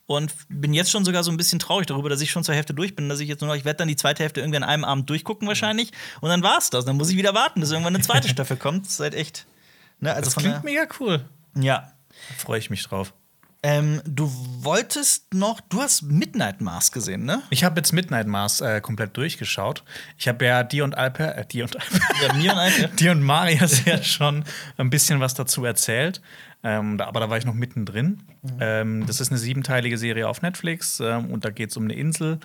Und 0.05 0.33
bin 0.49 0.73
jetzt 0.73 0.89
schon 0.89 1.05
sogar 1.05 1.23
so 1.23 1.29
ein 1.29 1.37
bisschen 1.37 1.59
traurig 1.59 1.85
darüber, 1.85 2.09
dass 2.09 2.19
ich 2.19 2.31
schon 2.31 2.43
zur 2.43 2.55
Hälfte 2.55 2.73
durch 2.73 2.95
bin, 2.95 3.09
dass 3.09 3.19
ich 3.19 3.29
jetzt 3.29 3.41
nur 3.41 3.47
noch, 3.49 3.55
ich 3.55 3.63
werde 3.63 3.77
dann 3.77 3.87
die 3.87 3.95
zweite 3.95 4.23
Hälfte 4.23 4.39
irgendwie 4.39 4.57
an 4.57 4.63
einem 4.63 4.83
Abend 4.83 5.07
durchgucken 5.07 5.47
wahrscheinlich. 5.47 5.91
Und 6.19 6.29
dann 6.29 6.41
war's 6.41 6.71
das. 6.71 6.85
Dann 6.85 6.97
muss 6.97 7.11
ich 7.11 7.17
wieder 7.17 7.35
warten, 7.35 7.59
bis 7.59 7.69
irgendwann 7.69 7.95
eine 7.95 8.03
zweite 8.03 8.27
Staffel 8.29 8.57
kommt. 8.57 8.85
Das 8.85 8.93
ist 8.93 8.99
halt 9.01 9.13
echt. 9.13 9.45
Ne, 9.99 10.11
also 10.11 10.31
das 10.31 10.35
klingt 10.35 10.63
mega 10.63 10.87
cool. 10.99 11.25
Ja. 11.55 11.91
Da 12.09 12.35
freue 12.37 12.57
ich 12.57 12.71
mich 12.71 12.83
drauf. 12.83 13.13
Ähm, 13.61 14.01
du 14.05 14.31
wolltest 14.61 15.33
noch, 15.33 15.59
du 15.59 15.81
hast 15.81 16.03
Midnight 16.03 16.61
Mars 16.61 16.93
gesehen, 16.93 17.25
ne? 17.25 17.41
Ich 17.49 17.65
habe 17.65 17.77
jetzt 17.77 17.91
Midnight 17.91 18.25
Mars 18.25 18.61
äh, 18.61 18.79
komplett 18.79 19.17
durchgeschaut. 19.17 19.83
Ich 20.17 20.29
habe 20.29 20.45
ja 20.45 20.63
die 20.63 20.81
und 20.81 20.97
Alper, 20.97 21.37
äh, 21.37 21.45
die 21.45 21.61
und 21.61 21.75
Alper, 21.75 21.99
ja, 22.21 22.33
mir 22.33 22.53
und 22.53 22.57
Alper, 22.57 22.87
die 22.99 23.09
und 23.09 23.21
Marias 23.21 23.83
ja 23.83 24.01
schon 24.01 24.45
ein 24.77 24.89
bisschen 24.89 25.19
was 25.19 25.33
dazu 25.33 25.65
erzählt. 25.65 26.21
Ähm, 26.63 26.97
da, 26.97 27.07
aber 27.07 27.19
da 27.19 27.29
war 27.29 27.37
ich 27.37 27.45
noch 27.45 27.53
mittendrin. 27.53 28.23
Mhm. 28.41 28.57
Ähm, 28.59 29.05
das 29.05 29.19
ist 29.19 29.29
eine 29.29 29.37
siebenteilige 29.37 29.97
Serie 29.97 30.27
auf 30.27 30.41
Netflix 30.41 31.01
ähm, 31.01 31.31
und 31.31 31.43
da 31.43 31.49
geht 31.49 31.71
es 31.71 31.77
um 31.77 31.83
eine 31.83 31.95
Insel 31.95 32.39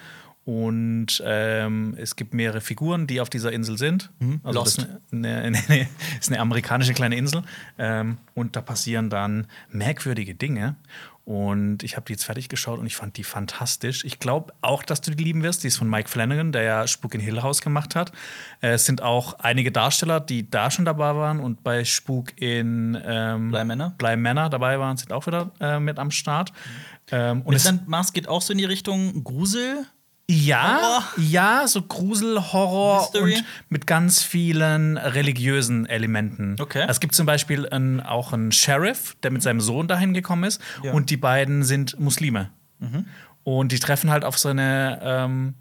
und 0.44 1.22
ähm, 1.24 1.96
es 1.98 2.16
gibt 2.16 2.34
mehrere 2.34 2.60
Figuren, 2.60 3.06
die 3.06 3.20
auf 3.20 3.30
dieser 3.30 3.52
Insel 3.52 3.78
sind. 3.78 4.10
Mhm. 4.18 4.40
Also 4.42 4.58
Lost. 4.58 4.78
das 4.78 4.84
ist 4.84 5.12
eine, 5.12 5.36
eine, 5.36 5.58
eine, 5.68 5.88
ist 6.20 6.30
eine, 6.30 6.40
amerikanische 6.40 6.92
kleine 6.92 7.16
Insel. 7.16 7.42
Ähm, 7.78 8.18
und 8.34 8.54
da 8.54 8.60
passieren 8.60 9.08
dann 9.08 9.46
merkwürdige 9.70 10.34
Dinge. 10.34 10.76
Und 11.24 11.82
ich 11.82 11.96
habe 11.96 12.04
die 12.04 12.12
jetzt 12.12 12.24
fertig 12.24 12.50
geschaut 12.50 12.78
und 12.78 12.84
ich 12.84 12.96
fand 12.96 13.16
die 13.16 13.24
fantastisch. 13.24 14.04
Ich 14.04 14.18
glaube 14.18 14.52
auch, 14.60 14.82
dass 14.82 15.00
du 15.00 15.14
die 15.14 15.24
lieben 15.24 15.42
wirst. 15.42 15.64
Die 15.64 15.68
ist 15.68 15.78
von 15.78 15.88
Mike 15.88 16.10
Flanagan, 16.10 16.52
der 16.52 16.62
ja 16.62 16.86
Spuk 16.86 17.14
in 17.14 17.22
Hill 17.22 17.42
House 17.42 17.62
gemacht 17.62 17.96
hat. 17.96 18.12
Äh, 18.60 18.72
es 18.72 18.84
sind 18.84 19.00
auch 19.00 19.38
einige 19.38 19.72
Darsteller, 19.72 20.20
die 20.20 20.50
da 20.50 20.70
schon 20.70 20.84
dabei 20.84 21.14
waren 21.14 21.40
und 21.40 21.64
bei 21.64 21.86
Spuk 21.86 22.38
in 22.38 23.00
ähm, 23.02 23.50
Bly 23.50 23.64
Manor. 23.64 23.94
Bly 23.96 24.18
Manor 24.18 24.50
dabei 24.50 24.78
waren, 24.78 24.98
sind 24.98 25.14
auch 25.14 25.26
wieder 25.26 25.52
äh, 25.60 25.80
mit 25.80 25.98
am 25.98 26.10
Start. 26.10 26.52
Mhm. 26.52 26.94
Ähm, 27.10 27.42
und 27.42 27.54
es 27.54 27.72
Mars 27.86 28.12
geht 28.12 28.28
auch 28.28 28.42
so 28.42 28.52
in 28.52 28.58
die 28.58 28.64
Richtung 28.64 29.24
Grusel. 29.24 29.86
Ja, 30.30 30.80
Horror. 30.80 31.04
ja, 31.18 31.68
so 31.68 31.82
Grusel, 31.82 32.52
Horror 32.52 33.02
Mystery. 33.02 33.36
und 33.36 33.44
mit 33.68 33.86
ganz 33.86 34.22
vielen 34.22 34.96
religiösen 34.96 35.84
Elementen. 35.84 36.56
Okay. 36.58 36.86
Es 36.88 37.00
gibt 37.00 37.14
zum 37.14 37.26
Beispiel 37.26 37.68
ein, 37.68 38.00
auch 38.00 38.32
einen 38.32 38.50
Sheriff, 38.50 39.16
der 39.22 39.30
mit 39.30 39.42
seinem 39.42 39.60
Sohn 39.60 39.86
dahin 39.86 40.14
gekommen 40.14 40.44
ist, 40.44 40.62
ja. 40.82 40.92
und 40.92 41.10
die 41.10 41.18
beiden 41.18 41.62
sind 41.62 42.00
Muslime. 42.00 42.50
Mhm. 42.78 43.04
Und 43.42 43.72
die 43.72 43.78
treffen 43.78 44.10
halt 44.10 44.24
auf 44.24 44.38
so 44.38 44.48
eine 44.48 44.98
ähm, 45.02 45.54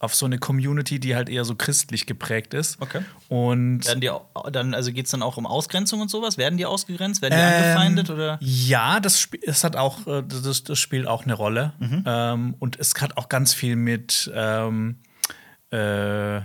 auf 0.00 0.14
so 0.14 0.24
eine 0.24 0.38
Community, 0.38 0.98
die 0.98 1.14
halt 1.14 1.28
eher 1.28 1.44
so 1.44 1.54
christlich 1.54 2.06
geprägt 2.06 2.54
ist. 2.54 2.80
Okay. 2.80 3.02
Und 3.28 3.86
Werden 3.86 4.00
die 4.00 4.10
dann, 4.50 4.74
also 4.74 4.92
geht 4.92 5.04
es 5.04 5.10
dann 5.10 5.22
auch 5.22 5.36
um 5.36 5.46
Ausgrenzung 5.46 6.00
und 6.00 6.10
sowas? 6.10 6.38
Werden 6.38 6.56
die 6.56 6.64
ausgegrenzt? 6.64 7.20
Werden 7.20 7.34
die 7.36 7.40
ähm, 7.40 7.62
angefeindet? 7.62 8.10
Oder? 8.10 8.38
Ja, 8.40 8.98
das, 8.98 9.28
das 9.44 9.62
hat 9.62 9.76
auch, 9.76 10.06
äh, 10.06 10.22
das, 10.26 10.64
das 10.64 10.78
spielt 10.78 11.06
auch 11.06 11.24
eine 11.24 11.34
Rolle. 11.34 11.74
Mhm. 11.78 12.04
Ähm, 12.06 12.54
und 12.58 12.80
es 12.80 12.94
hat 12.98 13.18
auch 13.18 13.28
ganz 13.28 13.52
viel 13.52 13.76
mit 13.76 14.30
ähm, 14.34 14.96
äh, 15.70 16.40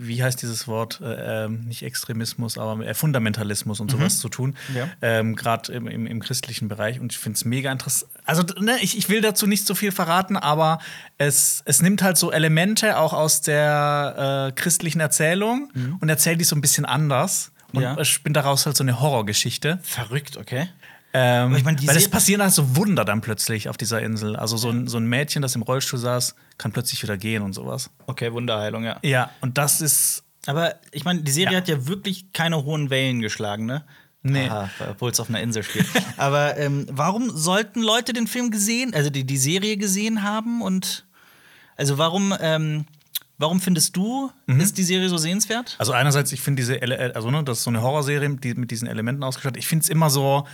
wie 0.00 0.22
heißt 0.22 0.40
dieses 0.40 0.66
Wort, 0.66 1.00
äh, 1.02 1.44
ähm, 1.44 1.60
nicht 1.66 1.82
Extremismus, 1.82 2.56
aber 2.56 2.86
äh, 2.86 2.94
Fundamentalismus 2.94 3.80
und 3.80 3.90
sowas 3.90 4.16
mhm. 4.16 4.20
zu 4.20 4.28
tun. 4.28 4.56
Ja. 4.74 4.88
Ähm, 5.02 5.36
Gerade 5.36 5.72
im, 5.72 5.86
im, 5.86 6.06
im, 6.06 6.20
christlichen 6.20 6.68
Bereich. 6.68 7.00
Und 7.00 7.12
ich 7.12 7.18
finde 7.18 7.36
es 7.36 7.44
mega 7.44 7.70
interessant. 7.70 8.10
Also, 8.24 8.42
ne, 8.58 8.76
ich, 8.80 8.96
ich 8.96 9.08
will 9.08 9.20
dazu 9.20 9.46
nicht 9.46 9.66
so 9.66 9.74
viel 9.74 9.92
verraten, 9.92 10.36
aber 10.36 10.78
es, 11.18 11.62
es 11.66 11.82
nimmt 11.82 12.02
halt 12.02 12.16
so 12.16 12.32
Elemente 12.32 12.98
auch 12.98 13.12
aus 13.12 13.42
der 13.42 14.48
äh, 14.48 14.52
christlichen 14.52 15.00
Erzählung 15.00 15.70
mhm. 15.74 15.98
und 16.00 16.08
erzählt 16.08 16.40
die 16.40 16.44
so 16.44 16.56
ein 16.56 16.60
bisschen 16.60 16.86
anders. 16.86 17.52
Und 17.72 17.82
ja. 17.82 18.04
spinnt 18.04 18.36
daraus 18.36 18.66
halt 18.66 18.76
so 18.76 18.82
eine 18.82 19.00
Horrorgeschichte. 19.00 19.78
Verrückt, 19.82 20.36
okay. 20.36 20.68
Ähm, 21.12 21.56
ich 21.56 21.64
mein, 21.64 21.76
weil 21.86 21.96
es 21.96 22.08
passieren 22.08 22.40
halt 22.42 22.52
so 22.52 22.76
Wunder 22.76 23.04
dann 23.04 23.20
plötzlich 23.20 23.68
auf 23.68 23.76
dieser 23.76 24.00
Insel. 24.00 24.36
Also 24.36 24.56
so 24.56 24.70
ein, 24.70 24.86
so 24.86 24.98
ein 24.98 25.06
Mädchen, 25.06 25.42
das 25.42 25.56
im 25.56 25.62
Rollstuhl 25.62 25.98
saß, 25.98 26.36
kann 26.56 26.72
plötzlich 26.72 27.02
wieder 27.02 27.16
gehen 27.16 27.42
und 27.42 27.52
sowas. 27.52 27.90
Okay, 28.06 28.32
Wunderheilung, 28.32 28.84
ja. 28.84 28.98
Ja, 29.02 29.30
und 29.40 29.58
das 29.58 29.80
ist. 29.80 30.24
Aber 30.46 30.76
ich 30.92 31.04
meine, 31.04 31.22
die 31.22 31.32
Serie 31.32 31.54
ja. 31.54 31.58
hat 31.58 31.68
ja 31.68 31.86
wirklich 31.86 32.32
keine 32.32 32.64
hohen 32.64 32.90
Wellen 32.90 33.20
geschlagen, 33.20 33.66
ne? 33.66 33.84
Nee. 34.22 34.50
Obwohl 34.90 35.10
es 35.10 35.20
auf 35.20 35.28
einer 35.28 35.40
Insel 35.40 35.62
spielt. 35.62 35.86
Aber 36.16 36.56
ähm, 36.58 36.86
warum 36.90 37.30
sollten 37.30 37.80
Leute 37.80 38.12
den 38.12 38.26
Film 38.26 38.50
gesehen, 38.50 38.94
also 38.94 39.10
die, 39.10 39.24
die 39.24 39.38
Serie 39.38 39.76
gesehen 39.76 40.22
haben? 40.22 40.60
Und 40.60 41.06
also 41.76 41.96
warum, 41.96 42.34
ähm, 42.40 42.84
warum 43.38 43.60
findest 43.60 43.96
du, 43.96 44.30
mhm. 44.46 44.60
ist 44.60 44.76
die 44.76 44.82
Serie 44.82 45.08
so 45.08 45.16
sehenswert? 45.16 45.76
Also 45.78 45.92
einerseits, 45.92 46.32
ich 46.32 46.42
finde 46.42 46.60
diese, 46.60 46.80
also 47.14 47.30
ne, 47.30 47.42
das 47.44 47.58
ist 47.58 47.64
so 47.64 47.70
eine 47.70 47.80
Horrorserie 47.80 48.36
die, 48.36 48.54
mit 48.54 48.70
diesen 48.70 48.88
Elementen 48.88 49.22
ausgestattet. 49.24 49.58
Ich 49.58 49.66
finde 49.66 49.84
es 49.84 49.88
immer 49.88 50.10
so 50.10 50.46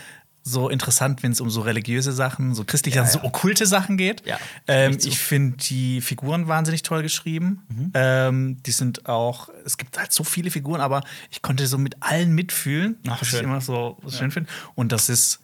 so 0.48 0.68
interessant, 0.68 1.24
wenn 1.24 1.32
es 1.32 1.40
um 1.40 1.50
so 1.50 1.60
religiöse 1.60 2.12
Sachen, 2.12 2.54
so 2.54 2.64
christliche, 2.64 2.98
ja, 2.98 3.04
ja. 3.04 3.10
so 3.10 3.24
okkulte 3.24 3.66
Sachen 3.66 3.96
geht. 3.96 4.24
Ja, 4.24 4.38
ähm, 4.68 4.96
ich 5.04 5.18
finde 5.18 5.56
die 5.56 6.00
Figuren 6.00 6.46
wahnsinnig 6.46 6.82
toll 6.82 7.02
geschrieben. 7.02 7.62
Mhm. 7.68 7.90
Ähm, 7.94 8.62
die 8.62 8.70
sind 8.70 9.08
auch, 9.08 9.48
es 9.64 9.76
gibt 9.76 9.98
halt 9.98 10.12
so 10.12 10.22
viele 10.22 10.52
Figuren, 10.52 10.80
aber 10.80 11.02
ich 11.32 11.42
konnte 11.42 11.66
so 11.66 11.78
mit 11.78 11.96
allen 12.00 12.32
mitfühlen, 12.32 12.96
Ach, 13.08 13.20
was 13.20 13.28
schön. 13.28 13.40
ich 13.40 13.44
immer 13.44 13.60
so 13.60 13.98
schön 14.08 14.30
finde. 14.30 14.48
Und 14.76 14.92
das 14.92 15.08
ist 15.08 15.40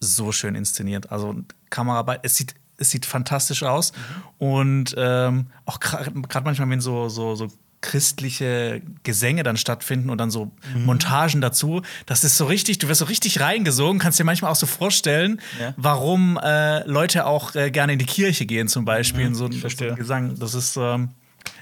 so 0.00 0.32
schön 0.32 0.56
inszeniert. 0.56 1.12
Also 1.12 1.36
Kameraarbeit, 1.70 2.20
es 2.24 2.34
sieht 2.34 2.56
es 2.78 2.90
sieht 2.90 3.06
fantastisch 3.06 3.62
aus. 3.62 3.92
Mhm. 3.92 4.46
Und 4.46 4.94
ähm, 4.98 5.46
auch 5.66 5.78
gerade 5.78 6.10
manchmal, 6.42 6.68
wenn 6.68 6.80
so, 6.80 7.08
so, 7.08 7.36
so 7.36 7.46
christliche 7.82 8.80
Gesänge 9.02 9.42
dann 9.42 9.56
stattfinden 9.56 10.08
und 10.08 10.18
dann 10.18 10.30
so 10.30 10.50
mhm. 10.74 10.86
Montagen 10.86 11.40
dazu. 11.40 11.82
Das 12.06 12.24
ist 12.24 12.36
so 12.36 12.46
richtig, 12.46 12.78
du 12.78 12.88
wirst 12.88 13.00
so 13.00 13.04
richtig 13.04 13.40
reingesogen, 13.40 13.98
kannst 13.98 14.18
dir 14.18 14.24
manchmal 14.24 14.50
auch 14.50 14.56
so 14.56 14.66
vorstellen, 14.66 15.40
ja. 15.60 15.74
warum 15.76 16.38
äh, 16.42 16.86
Leute 16.88 17.26
auch 17.26 17.54
äh, 17.54 17.70
gerne 17.70 17.92
in 17.92 17.98
die 17.98 18.06
Kirche 18.06 18.46
gehen, 18.46 18.68
zum 18.68 18.84
Beispiel. 18.84 19.28
Mhm, 19.28 19.34
so, 19.34 19.44
ein, 19.46 19.52
so 19.52 19.94
Gesang. 19.94 20.38
Das 20.38 20.54
ist. 20.54 20.76
Ähm, 20.76 21.10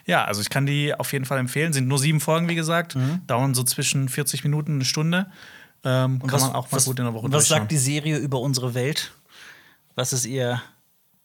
ja, 0.06 0.24
also 0.24 0.40
ich 0.40 0.50
kann 0.50 0.66
die 0.66 0.94
auf 0.94 1.12
jeden 1.12 1.24
Fall 1.24 1.38
empfehlen. 1.38 1.72
Sind 1.72 1.88
nur 1.88 1.98
sieben 1.98 2.20
Folgen, 2.20 2.48
wie 2.48 2.54
gesagt. 2.54 2.96
Mhm. 2.96 3.22
Dauern 3.26 3.54
so 3.54 3.62
zwischen 3.62 4.08
40 4.08 4.44
Minuten, 4.44 4.74
eine 4.74 4.84
Stunde. 4.84 5.26
Ähm, 5.84 6.18
kann 6.20 6.32
was, 6.32 6.42
man 6.42 6.52
auch 6.52 6.70
mal 6.70 6.76
was, 6.76 6.84
gut 6.84 6.98
in 6.98 7.04
der 7.06 7.14
Woche 7.14 7.32
Was 7.32 7.48
sagt 7.48 7.70
die 7.70 7.78
Serie 7.78 8.18
über 8.18 8.40
unsere 8.40 8.74
Welt? 8.74 9.12
Was 9.94 10.12
ist 10.12 10.26
ihr 10.26 10.60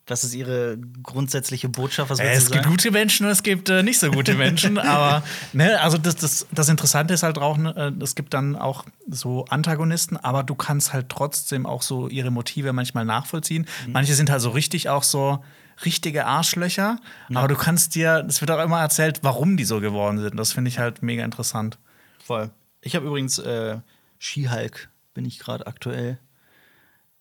das 0.06 0.24
ist 0.24 0.36
ihre 0.36 0.78
grundsätzliche 1.02 1.68
Botschaft. 1.68 2.12
Was 2.12 2.20
äh, 2.20 2.32
es 2.34 2.52
gibt 2.52 2.66
gute 2.66 2.92
Menschen 2.92 3.26
und 3.26 3.32
es 3.32 3.42
gibt 3.42 3.70
äh, 3.70 3.82
nicht 3.82 4.00
so 4.00 4.12
gute 4.12 4.36
Menschen. 4.36 4.78
aber 4.78 5.24
ne, 5.52 5.82
also 5.82 5.98
das, 5.98 6.16
das, 6.16 6.46
das 6.52 6.70
Interessante 6.70 7.14
ist 7.14 7.24
halt 7.24 7.38
auch, 7.40 7.58
ne, 7.58 7.96
es 8.02 8.14
gibt 8.14 8.34
dann 8.34 8.56
auch 8.56 8.86
so 9.08 9.46
Antagonisten, 9.46 10.18
aber 10.18 10.44
du 10.44 10.54
kannst 10.54 10.94
halt 10.94 11.10
trotzdem 11.10 11.66
auch 11.66 11.82
so 11.82 12.08
ihre 12.08 12.30
Motive 12.30 12.72
manchmal 12.72 13.06
nachvollziehen. 13.06 13.68
Mhm. 13.86 13.94
Manche 13.94 14.14
sind 14.14 14.30
halt 14.30 14.42
so 14.42 14.52
richtig 14.52 14.90
auch 14.90 15.04
so 15.04 15.44
richtige 15.84 16.26
Arschlöcher, 16.26 17.00
ja. 17.30 17.40
aber 17.40 17.48
du 17.48 17.56
kannst 17.56 17.96
dir, 17.96 18.26
es 18.30 18.40
wird 18.42 18.52
auch 18.52 18.64
immer 18.64 18.80
erzählt, 18.80 19.20
warum 19.24 19.58
die 19.58 19.66
so 19.66 19.82
geworden 19.82 20.20
sind. 20.20 20.38
Das 20.38 20.54
finde 20.54 20.70
ich 20.70 20.80
halt 20.80 21.02
mega 21.02 21.26
interessant. 21.26 21.78
Voll. 22.24 22.52
Ich 22.82 22.96
habe 22.96 23.08
übrigens 23.08 23.40
äh, 23.40 23.78
She-Hulk 24.20 24.90
bin 25.14 25.26
ich 25.26 25.40
gerade 25.40 25.66
aktuell 25.68 26.20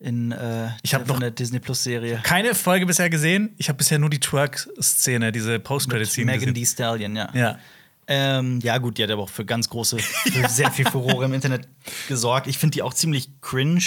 in 0.05 0.31
äh, 0.31 0.69
Ich 0.83 0.93
hab 0.93 1.07
von 1.07 1.15
noch- 1.15 1.19
der 1.19 1.31
Disney 1.31 1.59
Plus 1.59 1.83
Serie. 1.83 2.19
Keine 2.23 2.53
Folge 2.55 2.85
bisher 2.85 3.09
gesehen. 3.09 3.53
Ich 3.57 3.67
habe 3.69 3.77
bisher 3.77 3.97
nur 3.99 4.09
die 4.09 4.19
Twerk-Szene, 4.19 5.31
diese 5.31 5.59
Post-Credit-Szene 5.59 6.25
Megan 6.27 6.39
gesehen. 6.41 6.53
Thee 6.53 6.65
Stallion, 6.65 7.15
ja. 7.15 7.29
Ja. 7.33 7.59
Ähm, 8.07 8.59
ja, 8.61 8.77
gut, 8.77 8.99
die 8.99 9.03
hat 9.03 9.09
aber 9.09 9.23
auch 9.23 9.29
für 9.29 9.45
ganz 9.45 9.67
große, 9.67 9.97
für 9.97 10.47
sehr 10.49 10.69
viel 10.71 10.85
Furore 10.85 11.25
im 11.25 11.33
Internet 11.33 11.67
gesorgt. 12.07 12.45
Ich 12.45 12.59
finde 12.59 12.75
die 12.75 12.83
auch 12.83 12.93
ziemlich 12.93 13.29
cringe. 13.41 13.81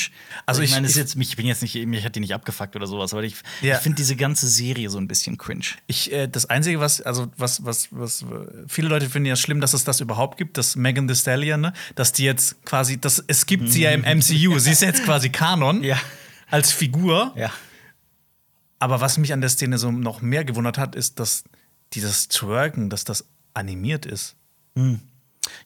Also, 0.44 0.60
ich 0.60 0.70
ich- 0.70 0.74
meine, 0.74 0.88
jetzt, 0.88 1.14
ich 1.16 1.36
bin 1.36 1.46
jetzt 1.46 1.62
nicht, 1.62 1.74
mich 1.86 2.04
hat 2.04 2.16
die 2.16 2.20
nicht 2.20 2.34
abgefuckt 2.34 2.74
oder 2.74 2.88
sowas, 2.88 3.12
aber 3.12 3.22
ich, 3.22 3.36
Ja. 3.62 3.76
ich 3.76 3.80
finde 3.82 3.94
diese 3.96 4.16
ganze 4.16 4.48
Serie 4.48 4.90
so 4.90 4.98
ein 4.98 5.06
bisschen 5.06 5.38
cringe. 5.38 5.66
Ich, 5.86 6.10
äh, 6.12 6.26
das 6.26 6.46
Einzige, 6.46 6.80
was, 6.80 7.00
also 7.00 7.28
was, 7.36 7.64
was, 7.64 7.88
was, 7.92 8.22
äh, 8.22 8.26
viele 8.66 8.88
Leute 8.88 9.08
finden 9.08 9.26
ja 9.26 9.36
schlimm, 9.36 9.60
dass 9.60 9.72
es 9.72 9.84
das 9.84 10.00
überhaupt 10.00 10.36
gibt, 10.36 10.58
dass 10.58 10.74
Megan 10.74 11.06
Thee 11.06 11.14
Stallion, 11.14 11.60
ne? 11.60 11.72
dass 11.94 12.12
die 12.12 12.24
jetzt 12.24 12.64
quasi, 12.64 13.00
das, 13.00 13.22
es 13.28 13.46
gibt 13.46 13.70
sie 13.70 13.82
ja 13.82 13.92
im 13.92 14.00
MCU, 14.02 14.58
sie 14.58 14.72
ist 14.72 14.82
jetzt 14.82 15.04
quasi 15.04 15.30
Kanon 15.30 15.84
Ja. 15.84 15.96
als 16.50 16.72
Figur. 16.72 17.32
Ja. 17.36 17.52
Aber 18.80 19.00
was 19.00 19.16
mich 19.18 19.32
an 19.32 19.40
der 19.40 19.50
Szene 19.50 19.78
so 19.78 19.90
noch 19.92 20.22
mehr 20.22 20.44
gewundert 20.44 20.76
hat, 20.78 20.94
ist, 20.96 21.20
dass 21.20 21.44
dieses 21.94 22.28
Twerken, 22.28 22.90
dass 22.90 23.04
das 23.04 23.24
animiert 23.58 24.06
ist. 24.06 24.36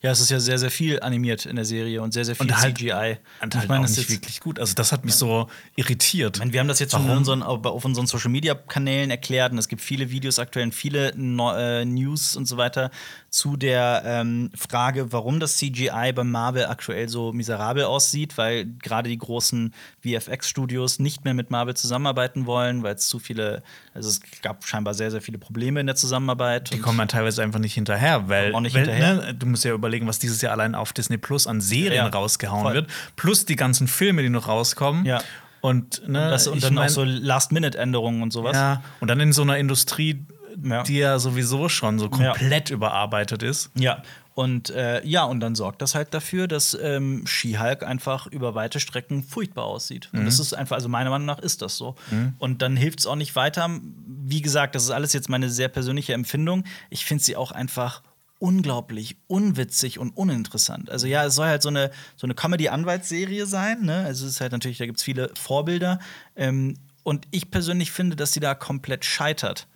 Ja, 0.01 0.11
es 0.11 0.19
ist 0.19 0.31
ja 0.31 0.39
sehr, 0.39 0.57
sehr 0.57 0.71
viel 0.71 0.99
animiert 1.01 1.45
in 1.45 1.55
der 1.55 1.65
Serie 1.65 2.01
und 2.01 2.13
sehr, 2.13 2.25
sehr 2.25 2.35
viel 2.35 2.45
Und 2.49 2.57
halt- 2.57 2.77
CGI. 2.77 3.17
Und 3.41 3.53
ich 3.53 3.59
halt 3.59 3.69
meine, 3.69 3.81
auch 3.81 3.87
das 3.87 3.97
ist 3.97 4.09
wirklich 4.09 4.39
gut. 4.39 4.59
Also 4.59 4.73
das 4.75 4.91
hat 4.91 5.05
mich 5.05 5.15
so 5.15 5.47
irritiert. 5.75 6.37
ich 6.37 6.39
meine, 6.39 6.53
wir 6.53 6.59
haben 6.59 6.67
das 6.67 6.79
jetzt 6.79 6.91
schon 6.93 7.03
Warum? 7.05 7.19
unseren, 7.19 7.43
auf 7.43 7.85
unseren 7.85 8.05
Social 8.07 8.31
Media 8.31 8.55
Kanälen 8.55 9.11
erklärt 9.11 9.51
und 9.51 9.57
es 9.57 9.67
gibt 9.67 9.81
viele 9.81 10.09
Videos 10.09 10.39
aktuell 10.39 10.65
und 10.65 10.73
viele 10.75 11.13
no 11.15 11.53
äh, 11.55 11.85
News 11.85 12.35
und 12.35 12.47
so 12.47 12.57
weiter 12.57 12.91
zu 13.33 13.57
der 13.57 14.03
ähm, 14.05 14.51
Frage, 14.55 15.11
warum 15.11 15.39
das 15.39 15.57
CGI 15.57 16.13
bei 16.13 16.23
Marvel 16.23 16.67
aktuell 16.67 17.09
so 17.09 17.33
miserabel 17.33 17.85
aussieht, 17.85 18.37
weil 18.37 18.65
gerade 18.77 19.09
die 19.09 19.17
großen 19.17 19.73
VFX-Studios 20.03 20.99
nicht 20.99 21.25
mehr 21.25 21.33
mit 21.33 21.49
Marvel 21.49 21.75
zusammenarbeiten 21.75 22.45
wollen, 22.45 22.83
weil 22.83 22.93
es 22.93 23.07
zu 23.07 23.17
viele, 23.17 23.63
also 23.95 24.07
es 24.09 24.19
gab 24.43 24.63
scheinbar 24.67 24.93
sehr, 24.93 25.09
sehr 25.09 25.21
viele 25.21 25.39
Probleme 25.39 25.79
in 25.79 25.87
der 25.87 25.95
Zusammenarbeit. 25.95 26.69
Die 26.71 26.75
und- 26.75 26.81
kommen 26.83 26.99
dann 26.99 27.07
teilweise 27.07 27.41
einfach 27.41 27.59
nicht 27.59 27.73
hinterher, 27.73 28.29
weil, 28.29 28.53
Auch 28.53 28.59
nicht 28.61 28.75
weil 28.75 28.81
hinterher. 28.85 29.15
Ne, 29.15 29.33
du 29.33 29.47
musst 29.47 29.63
ja 29.63 29.73
überlegen, 29.73 30.05
was 30.07 30.19
dieses 30.19 30.39
Jahr 30.43 30.51
allein 30.51 30.75
auf 30.75 30.93
Disney 30.93 31.17
Plus 31.17 31.47
an 31.47 31.59
Serien 31.59 32.05
Ja, 32.05 32.07
rausgehauen 32.07 32.61
voll. 32.63 32.73
wird, 32.75 32.91
plus 33.15 33.45
die 33.45 33.55
ganzen 33.55 33.87
Filme, 33.87 34.21
die 34.21 34.29
noch 34.29 34.47
rauskommen. 34.47 35.05
Ja. 35.05 35.23
Und, 35.61 36.07
ne, 36.07 36.29
das, 36.29 36.45
und 36.45 36.57
ich 36.57 36.63
dann 36.65 36.75
mein- 36.75 36.85
auch 36.85 36.89
so 36.93 37.03
Last-Minute-Änderungen 37.03 38.21
und 38.21 38.31
sowas. 38.31 38.55
Ja, 38.55 38.83
und 38.99 39.07
dann 39.07 39.19
in 39.19 39.33
so 39.33 39.41
einer 39.41 39.57
Industrie, 39.57 40.25
Ja. 40.61 40.83
die 40.83 40.97
ja 40.97 41.19
sowieso 41.19 41.69
schon 41.69 41.99
so 41.99 42.09
komplett 42.09 42.69
überarbeitet 42.69 43.43
ist. 43.43 43.71
Ja, 43.75 44.03
und 44.35 44.71
äh, 44.71 45.05
ja, 45.05 45.25
und 45.25 45.41
dann 45.41 45.53
sorgt 45.53 45.81
das 45.81 45.93
halt 45.93 46.13
dafür, 46.13 46.47
dass 46.47 46.77
ähm, 46.81 47.25
She-Hulk 47.27 47.83
einfach 47.83 48.25
über 48.27 48.55
weite 48.55 48.79
Strecken 48.79 49.23
furchtbar 49.23 49.65
aussieht. 49.65 50.09
Und 50.11 50.25
das 50.25 50.39
ist 50.39 50.53
einfach, 50.53 50.75
also 50.75 50.89
meiner 50.89 51.11
Meinung 51.11 51.27
nach 51.27 51.39
ist 51.39 51.61
das 51.61 51.77
so. 51.77 51.95
Und 52.39 52.61
dann 52.63 52.75
hilft 52.75 52.99
es 52.99 53.05
auch 53.05 53.15
nicht 53.15 53.35
weiter. 53.35 53.69
Wie 54.07 54.41
gesagt, 54.41 54.73
das 54.73 54.83
ist 54.85 54.89
alles 54.89 55.13
jetzt 55.13 55.29
meine 55.29 55.49
sehr 55.49 55.67
persönliche 55.67 56.13
Empfindung. 56.13 56.63
Ich 56.89 57.05
finde 57.05 57.23
sie 57.23 57.35
auch 57.35 57.51
einfach 57.51 58.01
unglaublich 58.39 59.17
unwitzig 59.27 59.99
und 59.99 60.17
uninteressant. 60.17 60.89
Also 60.89 61.07
ja, 61.07 61.25
es 61.25 61.35
soll 61.35 61.47
halt 61.47 61.61
so 61.61 61.69
eine, 61.69 61.91
so 62.17 62.25
eine 62.25 62.33
Comedy-Anwaltsserie 62.33 63.45
sein. 63.45 63.83
Ne? 63.83 64.03
Also 64.05 64.25
es 64.25 64.33
ist 64.33 64.41
halt 64.41 64.51
natürlich, 64.51 64.79
da 64.79 64.85
gibt 64.85 64.97
es 64.97 65.03
viele 65.03 65.29
Vorbilder. 65.39 65.99
Ähm, 66.35 66.75
und 67.03 67.27
ich 67.31 67.51
persönlich 67.51 67.91
finde, 67.91 68.15
dass 68.15 68.33
sie 68.33 68.39
da 68.39 68.55
komplett 68.55 69.05
scheitert 69.05 69.67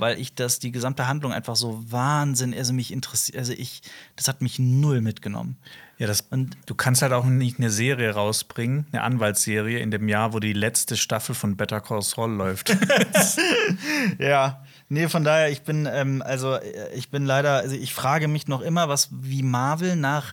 weil 0.00 0.18
ich 0.18 0.34
das 0.34 0.58
die 0.58 0.72
gesamte 0.72 1.06
Handlung 1.06 1.32
einfach 1.32 1.56
so 1.56 1.82
Wahnsinn, 1.90 2.54
also 2.54 2.72
mich 2.72 2.92
interessiert, 2.92 3.38
also 3.38 3.52
ich, 3.52 3.82
das 4.16 4.28
hat 4.28 4.40
mich 4.42 4.58
null 4.58 5.00
mitgenommen. 5.00 5.56
Ja, 5.98 6.06
das, 6.06 6.22
Und- 6.30 6.56
du 6.66 6.74
kannst 6.74 7.02
halt 7.02 7.12
auch 7.12 7.26
nicht 7.26 7.58
eine 7.58 7.70
Serie 7.70 8.12
rausbringen, 8.14 8.86
eine 8.92 9.02
Anwaltsserie 9.02 9.78
in 9.80 9.90
dem 9.90 10.08
Jahr, 10.08 10.32
wo 10.32 10.38
die 10.40 10.54
letzte 10.54 10.96
Staffel 10.96 11.34
von 11.34 11.56
Better 11.56 11.80
Call 11.80 12.02
Saul 12.02 12.32
läuft. 12.32 12.74
Ja, 14.18 14.62
nee, 14.88 15.08
von 15.08 15.24
daher, 15.24 15.50
ich 15.50 15.62
bin, 15.62 15.86
ähm, 15.90 16.22
also 16.24 16.54
äh, 16.54 16.92
ich 16.94 17.10
bin 17.10 17.24
leider, 17.24 17.54
also 17.58 17.76
ich 17.76 17.94
frage 17.94 18.28
mich 18.28 18.48
noch 18.48 18.60
immer, 18.60 18.88
was 18.88 19.08
wie 19.12 19.42
Marvel 19.42 19.96
nach 19.96 20.32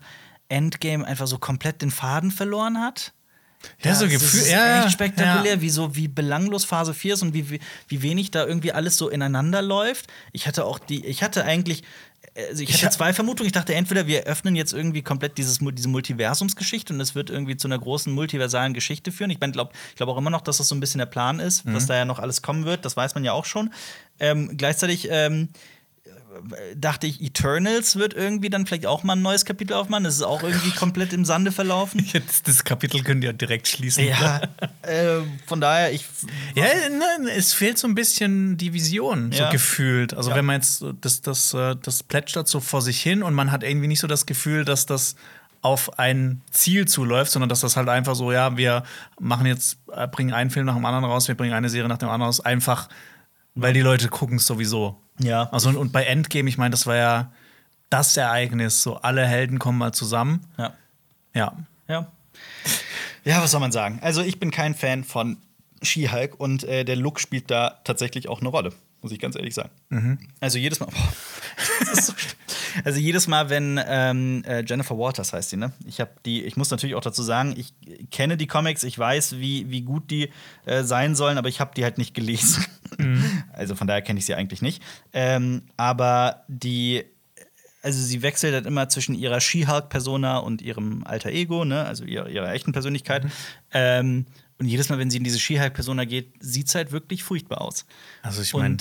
Endgame 0.49 1.05
einfach 1.05 1.27
so 1.27 1.37
komplett 1.37 1.81
den 1.81 1.91
Faden 1.91 2.31
verloren 2.31 2.79
hat. 2.79 3.13
Ja, 3.83 3.95
so 3.95 4.05
das 4.05 4.13
Gefühl- 4.13 4.39
ist 4.41 4.49
ja, 4.51 4.83
echt 4.83 4.91
spektakulär, 4.93 5.55
ja. 5.55 5.61
wie 5.61 5.69
so 5.69 5.95
wie 5.95 6.07
belanglos 6.07 6.65
Phase 6.65 6.93
4 6.93 7.13
ist 7.15 7.21
und 7.21 7.33
wie, 7.33 7.49
wie, 7.49 7.59
wenig 8.01 8.31
da 8.31 8.45
irgendwie 8.45 8.71
alles 8.71 8.97
so 8.97 9.09
ineinander 9.09 9.61
läuft. 9.61 10.07
Ich 10.33 10.47
hatte 10.47 10.65
auch 10.65 10.79
die, 10.79 11.05
ich 11.05 11.23
hatte 11.23 11.43
eigentlich, 11.45 11.83
also 12.49 12.61
ich 12.63 12.73
hatte 12.73 12.85
ha- 12.87 12.91
zwei 12.91 13.13
Vermutungen. 13.13 13.47
Ich 13.47 13.53
dachte, 13.53 13.73
entweder 13.75 14.05
wir 14.07 14.23
öffnen 14.23 14.55
jetzt 14.55 14.73
irgendwie 14.73 15.01
komplett 15.01 15.37
dieses, 15.37 15.59
diese 15.59 15.87
Multiversumsgeschichte 15.89 16.93
und 16.93 16.99
es 17.01 17.15
wird 17.15 17.29
irgendwie 17.29 17.57
zu 17.57 17.67
einer 17.67 17.79
großen 17.79 18.13
multiversalen 18.13 18.73
Geschichte 18.73 19.11
führen. 19.11 19.29
Ich 19.31 19.39
glaube 19.39 19.71
ich 19.89 19.95
glaub 19.95 20.09
auch 20.09 20.17
immer 20.17 20.29
noch, 20.29 20.41
dass 20.41 20.57
das 20.57 20.67
so 20.67 20.75
ein 20.75 20.79
bisschen 20.79 20.99
der 20.99 21.05
Plan 21.07 21.39
ist, 21.39 21.65
Mhm. 21.65 21.87
da 21.87 21.95
ja 21.95 22.05
noch 22.05 22.19
alles 22.19 22.41
kommen 22.41 22.65
wird. 22.65 22.85
Das 22.85 22.95
weiß 22.97 23.15
man 23.15 23.23
ja 23.23 23.33
auch 23.33 23.45
schon. 23.45 23.71
Ähm, 24.19 24.57
gleichzeitig 24.57 25.07
ähm, 25.11 25.49
dachte 26.75 27.07
ich, 27.07 27.21
Eternals 27.21 27.95
wird 27.95 28.13
irgendwie 28.13 28.49
dann 28.49 28.65
vielleicht 28.65 28.85
auch 28.85 29.03
mal 29.03 29.13
ein 29.13 29.21
neues 29.21 29.45
Kapitel 29.45 29.73
aufmachen. 29.73 30.03
Das 30.03 30.15
ist 30.15 30.21
auch 30.23 30.43
irgendwie 30.43 30.71
komplett 30.71 31.13
im 31.13 31.25
Sande 31.25 31.51
verlaufen. 31.51 32.03
Jetzt, 32.13 32.47
das 32.47 32.63
Kapitel 32.63 33.03
könnt 33.03 33.23
ihr 33.23 33.33
direkt 33.33 33.67
schließen. 33.67 34.05
Ja, 34.05 34.41
äh, 34.81 35.19
von 35.45 35.61
daher, 35.61 35.91
ich. 35.93 36.05
Ja, 36.55 36.63
ne, 36.89 37.29
es 37.35 37.53
fehlt 37.53 37.77
so 37.77 37.87
ein 37.87 37.95
bisschen 37.95 38.57
die 38.57 38.73
Vision, 38.73 39.31
so 39.31 39.39
Ja. 39.43 39.49
gefühlt. 39.51 40.13
Also 40.13 40.29
Ja. 40.31 40.35
wenn 40.35 40.45
man 40.45 40.55
jetzt, 40.57 40.79
so- 40.79 40.91
das, 40.93 41.21
das, 41.21 41.53
äh, 41.53 41.75
das 41.81 42.03
plätschert 42.03 42.47
so 42.47 42.59
vor 42.59 42.81
sich 42.81 43.01
hin 43.01 43.23
und 43.23 43.33
man 43.33 43.51
hat 43.51 43.63
irgendwie 43.63 43.87
nicht 43.87 43.99
so 43.99 44.07
das 44.07 44.25
Gefühl, 44.25 44.65
dass 44.65 44.85
das 44.85 45.15
auf 45.61 45.97
ein 45.99 46.41
Ziel 46.51 46.87
zuläuft, 46.87 47.31
sondern 47.31 47.49
dass 47.49 47.61
das 47.61 47.75
halt 47.75 47.89
einfach 47.89 48.15
so, 48.15 48.31
ja, 48.31 48.55
wir 48.57 48.83
machen 49.19 49.47
jetzt, 49.47 49.77
äh, 49.91 50.07
bringen 50.07 50.31
einen 50.33 50.51
Film 50.51 50.67
nach 50.67 50.75
dem 50.75 50.85
anderen 50.85 51.03
raus, 51.05 51.27
wir 51.27 51.35
bringen 51.35 51.53
eine 51.53 51.67
Serie 51.69 51.89
nach 51.89 51.97
dem 51.97 52.09
anderen 52.09 52.27
raus, 52.27 52.39
einfach, 52.39 52.87
weil 53.55 53.73
die 53.73 53.81
Leute 53.81 54.07
gucken 54.07 54.37
es 54.37 54.45
sowieso. 54.45 55.01
Ja. 55.19 55.49
Also 55.51 55.69
und, 55.69 55.91
bei 55.91 56.03
Endgame, 56.03 56.49
ich 56.49 56.57
meine, 56.57 56.71
das 56.71 56.85
war 56.85 56.95
ja 56.95 57.31
das 57.89 58.17
Ereignis, 58.17 58.83
so 58.83 58.97
alle 58.97 59.25
Helden 59.25 59.59
kommen 59.59 59.77
mal 59.77 59.93
zusammen. 59.93 60.45
Ja. 60.57 60.73
Ja. 61.33 61.53
Ja. 61.87 62.11
Ja, 63.23 63.41
was 63.41 63.51
soll 63.51 63.59
man 63.59 63.71
sagen? 63.71 63.99
Also, 64.01 64.21
ich 64.21 64.39
bin 64.39 64.51
kein 64.51 64.73
Fan 64.73 65.03
von 65.03 65.37
She-Hulk 65.81 66.39
und 66.39 66.63
äh, 66.63 66.85
der 66.85 66.95
Look 66.95 67.19
spielt 67.19 67.51
da 67.51 67.79
tatsächlich 67.83 68.29
auch 68.29 68.39
eine 68.39 68.49
Rolle, 68.49 68.71
muss 69.01 69.11
ich 69.11 69.19
ganz 69.19 69.35
ehrlich 69.35 69.53
sagen. 69.53 69.69
Also, 70.39 70.57
jedes 70.57 70.79
Mal. 70.79 70.87
Boah, 70.87 71.13
das 71.79 71.99
ist 71.99 72.05
so. 72.07 72.13
Also, 72.83 72.99
jedes 72.99 73.27
Mal, 73.27 73.49
wenn 73.49 73.79
ähm, 73.85 74.43
äh, 74.45 74.63
Jennifer 74.65 74.97
Waters 74.97 75.33
heißt 75.33 75.51
sie, 75.51 75.57
ne? 75.57 75.71
Ich 75.85 75.99
habe 75.99 76.11
die, 76.25 76.43
ich 76.43 76.57
muss 76.57 76.69
natürlich 76.71 76.95
auch 76.95 77.01
dazu 77.01 77.23
sagen, 77.23 77.53
ich 77.57 77.73
kenne 78.11 78.37
die 78.37 78.47
Comics, 78.47 78.83
ich 78.83 78.97
weiß, 78.97 79.39
wie, 79.39 79.69
wie 79.69 79.81
gut 79.81 80.11
die 80.11 80.29
äh, 80.65 80.83
sein 80.83 81.15
sollen, 81.15 81.37
aber 81.37 81.49
ich 81.49 81.59
habe 81.59 81.71
die 81.75 81.83
halt 81.83 81.97
nicht 81.97 82.13
gelesen. 82.13 82.65
Also, 83.53 83.75
von 83.75 83.85
daher 83.85 84.01
kenne 84.01 84.19
ich 84.19 84.25
sie 84.25 84.33
eigentlich 84.33 84.61
nicht. 84.61 84.81
Ähm, 85.13 85.63
aber 85.75 86.43
die 86.47 87.03
also 87.83 88.01
sie 88.01 88.21
wechselt 88.21 88.53
halt 88.53 88.65
immer 88.65 88.89
zwischen 88.89 89.15
ihrer 89.15 89.39
She-Hulk-Persona 89.39 90.39
und 90.39 90.61
ihrem 90.61 91.03
alter 91.05 91.29
Ego, 91.29 91.63
ne? 91.63 91.85
also 91.85 92.03
ihrer, 92.03 92.27
ihrer 92.27 92.51
echten 92.51 92.71
Persönlichkeit. 92.71 93.25
Ähm, 93.71 94.25
und 94.59 94.65
jedes 94.65 94.89
Mal, 94.89 94.97
wenn 94.97 95.09
sie 95.09 95.17
in 95.17 95.23
diese 95.23 95.39
She-Hulk-Persona 95.39 96.05
geht, 96.05 96.33
sieht 96.39 96.67
es 96.67 96.75
halt 96.75 96.91
wirklich 96.91 97.23
furchtbar 97.23 97.61
aus. 97.61 97.85
Also 98.23 98.41
ich 98.41 98.53
meine, 98.53 98.77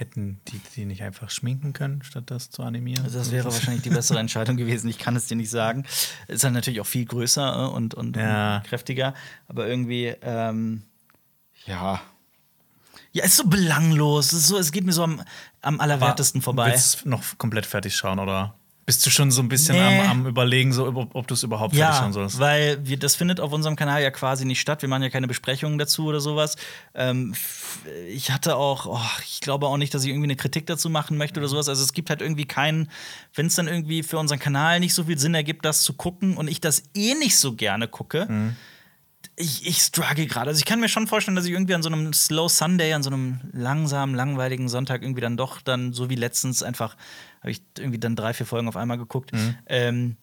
hätten 0.00 0.40
die 0.48 0.60
die 0.74 0.86
nicht 0.86 1.02
einfach 1.02 1.30
schminken 1.30 1.72
können, 1.74 2.02
statt 2.02 2.24
das 2.26 2.50
zu 2.50 2.62
animieren? 2.62 3.04
Also 3.04 3.18
das 3.18 3.30
wäre 3.30 3.44
wahrscheinlich 3.44 3.82
die 3.82 3.90
bessere 3.90 4.18
Entscheidung 4.26 4.56
gewesen. 4.56 4.88
Ich 4.88 4.98
kann 4.98 5.14
es 5.14 5.26
dir 5.26 5.36
nicht 5.36 5.50
sagen. 5.50 5.84
Ist 6.26 6.42
halt 6.42 6.54
natürlich 6.54 6.80
auch 6.80 6.86
viel 6.86 7.04
größer 7.04 7.66
äh, 7.66 7.74
und, 7.74 7.94
und, 7.94 8.16
Ja. 8.16 8.56
und 8.56 8.64
kräftiger. 8.64 9.14
Aber 9.46 9.68
irgendwie, 9.68 10.06
ähm, 10.22 10.82
ja. 11.66 12.00
Ja, 13.12 13.24
ist 13.24 13.36
so 13.36 13.44
belanglos. 13.44 14.32
Es, 14.32 14.40
ist 14.40 14.46
so, 14.48 14.56
es 14.58 14.72
geht 14.72 14.84
mir 14.84 14.92
so 14.92 15.04
am, 15.04 15.22
am 15.60 15.80
allerwertesten 15.80 16.42
vorbei. 16.42 16.70
Willst 16.70 17.04
du 17.04 17.08
noch 17.10 17.22
komplett 17.38 17.66
fertig 17.66 17.94
schauen 17.94 18.18
oder 18.18 18.54
bist 18.86 19.06
du 19.06 19.10
schon 19.10 19.30
so 19.30 19.40
ein 19.40 19.48
bisschen 19.48 19.76
Nee. 19.76 20.00
am, 20.00 20.10
am 20.22 20.26
überlegen, 20.26 20.72
so, 20.72 20.86
ob, 20.86 21.14
ob 21.14 21.26
du 21.28 21.34
es 21.34 21.42
überhaupt 21.44 21.74
fertig 21.76 21.94
Ja, 21.94 22.00
schauen 22.00 22.12
sollst? 22.12 22.40
weil 22.40 22.78
wir, 22.84 22.98
das 22.98 23.14
findet 23.14 23.38
auf 23.38 23.52
unserem 23.52 23.76
Kanal 23.76 24.02
ja 24.02 24.10
quasi 24.10 24.44
nicht 24.44 24.60
statt. 24.60 24.82
Wir 24.82 24.88
machen 24.88 25.02
ja 25.02 25.10
keine 25.10 25.28
Besprechungen 25.28 25.78
dazu 25.78 26.06
oder 26.06 26.20
sowas. 26.20 26.56
Ähm, 26.94 27.34
ich 28.08 28.30
hatte 28.32 28.56
auch, 28.56 28.86
oh, 28.86 29.20
ich 29.24 29.40
glaube 29.40 29.66
auch 29.68 29.76
nicht, 29.76 29.94
dass 29.94 30.02
ich 30.02 30.08
irgendwie 30.10 30.26
eine 30.26 30.36
Kritik 30.36 30.66
dazu 30.66 30.90
machen 30.90 31.16
möchte 31.16 31.38
oder 31.38 31.48
sowas. 31.48 31.68
Also 31.68 31.84
es 31.84 31.92
gibt 31.92 32.10
halt 32.10 32.20
irgendwie 32.20 32.46
keinen, 32.46 32.90
wenn 33.34 33.46
es 33.46 33.54
dann 33.54 33.68
irgendwie 33.68 34.02
für 34.02 34.18
unseren 34.18 34.38
Kanal 34.40 34.80
nicht 34.80 34.94
so 34.94 35.04
viel 35.04 35.18
Sinn 35.18 35.34
ergibt, 35.34 35.64
das 35.64 35.82
zu 35.82 35.92
gucken 35.92 36.36
und 36.36 36.48
ich 36.48 36.60
das 36.60 36.82
eh 36.94 37.14
nicht 37.14 37.36
so 37.36 37.54
gerne 37.54 37.86
gucke. 37.86 38.26
Ich, 39.36 39.66
ich 39.66 39.78
struggle 39.78 40.26
gerade. 40.26 40.48
Also 40.48 40.58
ich 40.58 40.64
kann 40.66 40.80
mir 40.80 40.88
schon 40.88 41.06
vorstellen, 41.06 41.34
dass 41.36 41.44
ich 41.46 41.52
irgendwie 41.52 41.74
an 41.74 41.82
so 41.82 41.88
einem 41.88 42.12
Slow 42.12 42.48
Sunday, 42.48 42.92
an 42.92 43.02
so 43.02 43.10
einem 43.10 43.40
langsamen, 43.52 44.14
langweiligen 44.14 44.68
Sonntag 44.68 45.02
irgendwie 45.02 45.20
dann 45.22 45.36
doch 45.36 45.60
dann, 45.62 45.92
so 45.92 46.10
wie 46.10 46.14
letztens, 46.14 46.62
einfach 46.62 46.96
habe 47.40 47.50
ich 47.50 47.62
irgendwie 47.78 47.98
dann 47.98 48.16
drei, 48.16 48.32
vier 48.34 48.46
Folgen 48.46 48.68
auf 48.68 48.76
einmal 48.76 48.98
geguckt. 48.98 49.30
Ähm, 49.66 50.16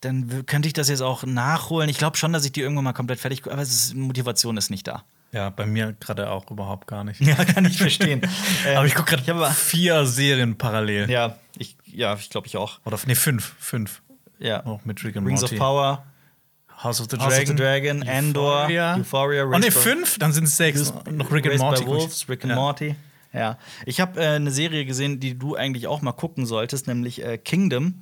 dann 0.00 0.44
könnte 0.46 0.66
ich 0.68 0.74
das 0.74 0.88
jetzt 0.88 1.00
auch 1.00 1.24
nachholen. 1.24 1.88
Ich 1.88 1.98
glaube 1.98 2.16
schon, 2.16 2.32
dass 2.32 2.44
ich 2.44 2.52
die 2.52 2.60
irgendwann 2.60 2.84
mal 2.84 2.92
komplett 2.92 3.20
fertig 3.20 3.42
gucke, 3.42 3.52
aber 3.54 3.62
ist, 3.62 3.94
Motivation 3.94 4.56
ist 4.56 4.70
nicht 4.70 4.86
da. 4.86 5.04
Ja, 5.32 5.50
bei 5.50 5.66
mir 5.66 5.94
gerade 5.98 6.30
auch 6.30 6.48
überhaupt 6.50 6.86
gar 6.86 7.02
nicht. 7.04 7.20
Ja, 7.24 7.34
kann 7.44 7.64
ich 7.64 7.78
verstehen. 7.78 8.20
Ähm, 8.66 8.78
Aber 8.78 8.86
ich 8.86 8.94
gucke 8.94 9.16
gerade 9.16 9.50
vier 9.52 10.06
Serien 10.06 10.56
parallel. 10.56 11.10
Ja, 11.10 11.36
ich, 11.58 11.76
ja, 11.86 12.14
ich 12.14 12.30
glaube 12.30 12.46
ich 12.46 12.56
auch. 12.56 12.78
Oder 12.84 12.98
nee, 13.06 13.14
fünf. 13.14 13.54
Fünf. 13.58 14.00
Ja. 14.38 14.64
Auch 14.64 14.84
mit 14.84 15.02
Rick 15.04 15.16
and 15.16 15.26
Rings 15.26 15.40
Morty. 15.42 15.56
of 15.56 15.58
Power. 15.60 16.04
House 16.82 17.00
of 17.00 17.08
the 17.10 17.18
House 17.18 17.38
of 17.38 17.46
the 17.46 17.54
Dragon, 17.54 18.02
Andor, 18.08 18.62
Euphoria. 18.62 18.96
Euphoria, 18.96 19.44
oh 19.44 19.58
ne, 19.58 19.70
fünf, 19.70 20.18
dann 20.18 20.32
sind 20.32 20.44
es 20.44 20.56
sechs. 20.56 20.92
Noch 21.10 21.30
Rick 21.30 21.46
and 21.46 21.58
Morty. 21.58 21.84
by 21.84 21.90
Wolves, 21.90 22.28
Rick 22.28 22.42
and 22.44 22.50
Ja. 22.50 22.56
Morty. 22.56 22.96
Ja. 23.34 23.58
Ich 23.86 24.00
habe 24.00 24.20
äh, 24.20 24.28
eine 24.36 24.50
Serie 24.50 24.84
gesehen, 24.84 25.20
die 25.20 25.38
du 25.38 25.56
eigentlich 25.56 25.86
auch 25.86 26.00
mal 26.02 26.12
gucken 26.12 26.46
solltest, 26.46 26.86
nämlich 26.86 27.22
äh, 27.24 27.36
Kingdom, 27.38 28.00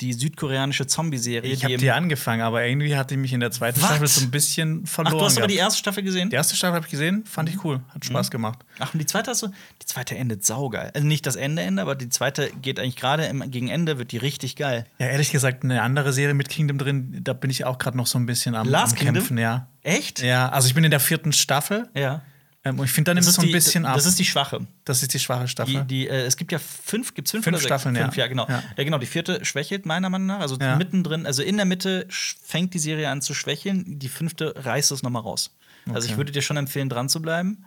die 0.00 0.12
südkoreanische 0.14 0.88
Zombie-Serie. 0.88 1.52
Ich 1.52 1.62
habe 1.62 1.76
die 1.76 1.92
angefangen, 1.92 2.40
aber 2.42 2.64
irgendwie 2.66 2.96
hatte 2.96 3.16
mich 3.16 3.32
in 3.32 3.38
der 3.38 3.52
zweiten 3.52 3.80
Was? 3.80 3.88
Staffel 3.90 4.08
so 4.08 4.20
ein 4.22 4.32
bisschen 4.32 4.82
Ach, 4.84 4.88
verloren. 4.90 5.18
du 5.18 5.24
hast 5.24 5.38
aber 5.38 5.46
die 5.46 5.54
gehabt. 5.54 5.66
erste 5.68 5.78
Staffel 5.78 6.02
gesehen? 6.02 6.30
die 6.30 6.34
erste 6.34 6.56
Staffel 6.56 6.74
habe 6.74 6.86
ich 6.86 6.90
gesehen, 6.90 7.24
fand 7.24 7.48
ich 7.50 7.62
cool, 7.64 7.82
hat 7.94 8.04
Spaß 8.04 8.32
gemacht. 8.32 8.58
Ach, 8.80 8.92
und 8.92 8.98
die 8.98 9.06
zweite 9.06 9.30
hast 9.30 9.42
du? 9.42 9.48
Die 9.48 9.86
zweite 9.86 10.16
endet 10.16 10.44
saugeil. 10.44 10.90
Also 10.92 11.06
nicht 11.06 11.24
das 11.24 11.36
Ende, 11.36 11.62
Ende, 11.62 11.82
aber 11.82 11.94
die 11.94 12.08
zweite 12.08 12.50
geht 12.62 12.80
eigentlich 12.80 12.96
gerade 12.96 13.30
gegen 13.48 13.68
Ende, 13.68 13.98
wird 13.98 14.10
die 14.10 14.16
richtig 14.18 14.56
geil. 14.56 14.86
Ja, 14.98 15.06
ehrlich 15.06 15.30
gesagt, 15.30 15.62
eine 15.62 15.82
andere 15.82 16.12
Serie 16.12 16.34
mit 16.34 16.48
Kingdom 16.48 16.78
drin, 16.78 17.20
da 17.22 17.32
bin 17.32 17.50
ich 17.50 17.64
auch 17.64 17.78
gerade 17.78 17.96
noch 17.96 18.06
so 18.08 18.18
ein 18.18 18.26
bisschen 18.26 18.56
am, 18.56 18.68
Last 18.68 18.94
am 18.94 18.98
Kingdom? 18.98 19.14
Kämpfen, 19.14 19.38
ja. 19.38 19.68
Echt? 19.82 20.20
Ja, 20.20 20.48
also 20.48 20.66
ich 20.66 20.74
bin 20.74 20.82
in 20.82 20.90
der 20.90 21.00
vierten 21.00 21.32
Staffel 21.32 21.88
Ja. 21.94 22.22
Ähm, 22.64 22.78
und 22.78 22.84
ich 22.84 22.92
finde, 22.92 23.10
dann 23.10 23.16
nimmt 23.16 23.26
es 23.26 23.34
so 23.34 23.42
ein 23.42 23.46
die, 23.48 23.52
bisschen 23.52 23.84
ab. 23.84 23.94
das 23.96 24.06
ist 24.06 24.18
die 24.18 24.24
schwache. 24.24 24.66
das 24.84 25.02
ist 25.02 25.12
die 25.14 25.18
schwache 25.18 25.48
Staffel. 25.48 25.82
Die, 25.82 26.04
die, 26.04 26.08
äh, 26.08 26.22
es 26.26 26.36
gibt 26.36 26.52
ja 26.52 26.58
fünf, 26.58 27.14
gibt's 27.14 27.30
fünf, 27.32 27.44
Fünf? 27.44 27.60
Staffeln, 27.60 27.94
ja. 27.96 28.02
fünf, 28.02 28.16
ja. 28.16 28.26
genau. 28.28 28.46
Ja. 28.48 28.62
Ja. 28.76 28.84
genau. 28.84 28.98
Die 28.98 29.06
vierte 29.06 29.44
schwächelt 29.44 29.84
meiner 29.86 30.08
Meinung 30.10 30.26
nach. 30.28 30.40
Also 30.40 30.56
Ja. 30.60 30.76
mittendrin, 30.76 31.26
also 31.26 31.42
in 31.42 31.56
der 31.56 31.66
Mitte 31.66 32.06
fängt 32.10 32.72
die 32.74 32.78
Serie 32.78 33.08
an 33.08 33.20
zu 33.22 33.34
schwächeln. 33.34 33.98
Die 33.98 34.08
fünfte 34.08 34.54
reißt 34.56 34.92
es 34.92 35.02
nochmal 35.02 35.22
raus. 35.22 35.50
Also 35.92 36.06
ich 36.06 36.12
Okay. 36.12 36.18
würde 36.18 36.32
dir 36.32 36.42
schon 36.42 36.56
empfehlen, 36.56 36.88
dran 36.88 37.08
zu 37.08 37.20
bleiben. 37.20 37.64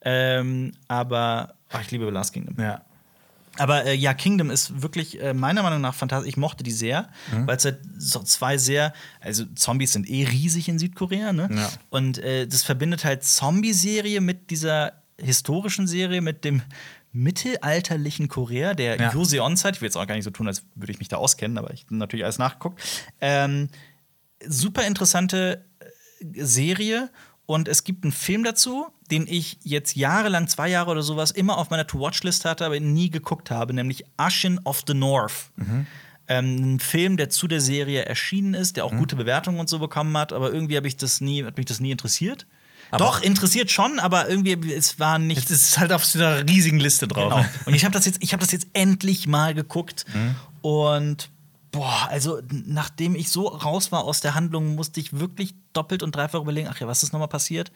Ähm, 0.00 0.72
aber 0.86 1.54
ach, 1.70 1.80
ich 1.82 1.90
liebe 1.90 2.08
Last 2.10 2.32
Kingdom. 2.32 2.54
ja. 2.58 2.82
Aber 3.58 3.84
äh, 3.84 3.94
ja, 3.94 4.14
Kingdom 4.14 4.50
ist 4.50 4.82
wirklich 4.82 5.20
äh, 5.20 5.34
meiner 5.34 5.62
Meinung 5.62 5.80
nach 5.80 5.94
fantastisch. 5.94 6.28
Ich 6.28 6.36
mochte 6.36 6.62
die 6.64 6.70
sehr, 6.72 7.08
Mhm. 7.32 7.46
weil 7.46 7.56
es 7.56 7.64
halt 7.64 7.80
so 7.98 8.22
zwei 8.22 8.56
sehr, 8.58 8.92
also 9.20 9.44
Zombies 9.54 9.92
sind 9.92 10.08
eh 10.08 10.24
riesig 10.24 10.68
in 10.68 10.78
Südkorea, 10.78 11.32
ne? 11.32 11.48
Ja. 11.52 11.70
Und 11.90 12.18
äh, 12.18 12.46
das 12.46 12.62
verbindet 12.62 13.04
halt 13.04 13.24
Zombie-Serie 13.24 14.20
mit 14.20 14.50
dieser 14.50 15.02
historischen 15.20 15.86
Serie, 15.86 16.20
mit 16.20 16.44
dem 16.44 16.62
mittelalterlichen 17.32 18.28
Korea, 18.28 18.74
der 18.74 18.96
Ja. 19.00 19.12
Joseon-Zeit. 19.12 19.76
Ich 19.76 19.80
will 19.82 19.86
jetzt 19.88 19.96
auch 19.96 20.06
gar 20.06 20.14
nicht 20.14 20.24
so 20.24 20.30
tun, 20.30 20.46
als 20.46 20.62
würde 20.74 20.92
ich 20.92 20.98
mich 20.98 21.08
da 21.08 21.16
auskennen, 21.16 21.58
aber 21.58 21.72
ich 21.72 21.84
habe 21.84 21.96
natürlich 21.96 22.24
alles 22.24 22.38
nachgeguckt. 22.38 22.80
Ähm, 23.20 23.68
super 24.46 24.86
interessante 24.86 25.64
äh, 25.80 26.44
Serie 26.44 27.10
und 27.48 27.66
es 27.66 27.82
gibt 27.82 28.04
einen 28.04 28.12
Film 28.12 28.44
dazu, 28.44 28.88
den 29.10 29.26
ich 29.26 29.56
jetzt 29.64 29.96
jahrelang, 29.96 30.48
zwei 30.48 30.68
Jahre 30.68 30.90
oder 30.90 31.02
sowas, 31.02 31.30
immer 31.30 31.56
auf 31.56 31.70
meiner 31.70 31.86
To-Watch-List 31.86 32.44
hatte, 32.44 32.66
aber 32.66 32.78
nie 32.78 33.08
geguckt 33.08 33.50
habe, 33.50 33.72
nämlich 33.72 34.04
Ashen 34.18 34.60
of 34.64 34.82
the 34.86 34.92
North. 34.92 35.50
Ähm, 36.30 36.74
ein 36.74 36.78
Film, 36.80 37.16
der 37.16 37.30
zu 37.30 37.48
der 37.48 37.62
Serie 37.62 38.04
erschienen 38.04 38.52
ist, 38.52 38.76
der 38.76 38.84
auch 38.84 38.92
gute 38.94 39.16
Bewertungen 39.16 39.60
und 39.60 39.68
so 39.70 39.78
bekommen 39.78 40.14
hat, 40.18 40.34
aber 40.34 40.52
irgendwie 40.52 40.76
habe 40.76 40.86
ich 40.88 40.98
das 40.98 41.22
nie, 41.22 41.42
hat 41.42 41.56
mich 41.56 41.64
das 41.64 41.80
nie 41.80 41.90
interessiert. 41.90 42.46
Aber- 42.90 43.04
Doch, 43.06 43.22
interessiert 43.22 43.70
schon, 43.70 43.98
aber 43.98 44.28
irgendwie, 44.28 44.70
es 44.72 44.98
war 45.00 45.18
nicht 45.18 45.38
Jetzt 45.40 45.50
ist 45.50 45.62
es 45.70 45.78
halt 45.78 45.90
auf 45.90 46.04
so 46.04 46.18
einer 46.18 46.46
riesigen 46.46 46.78
Liste 46.80 47.08
drauf. 47.08 47.32
Genau. 47.32 47.46
Und 47.64 47.72
ich 47.74 47.84
habe 47.86 47.92
das 47.94 48.04
jetzt, 48.04 48.22
ich 48.22 48.34
habe 48.34 48.42
das 48.42 48.52
jetzt 48.52 48.66
endlich 48.74 49.26
mal 49.26 49.54
geguckt 49.54 50.04
und 50.60 51.30
boah, 51.78 52.08
also 52.10 52.40
nachdem 52.50 53.14
ich 53.14 53.30
so 53.30 53.46
raus 53.46 53.92
war 53.92 54.02
aus 54.04 54.20
der 54.20 54.34
Handlung, 54.34 54.74
musste 54.74 54.98
ich 54.98 55.18
wirklich 55.20 55.54
doppelt 55.72 56.02
und 56.02 56.14
dreifach 56.14 56.40
überlegen, 56.40 56.68
ach 56.70 56.80
ja, 56.80 56.88
was 56.88 57.04
ist 57.04 57.12
nochmal 57.12 57.28
passiert? 57.28 57.70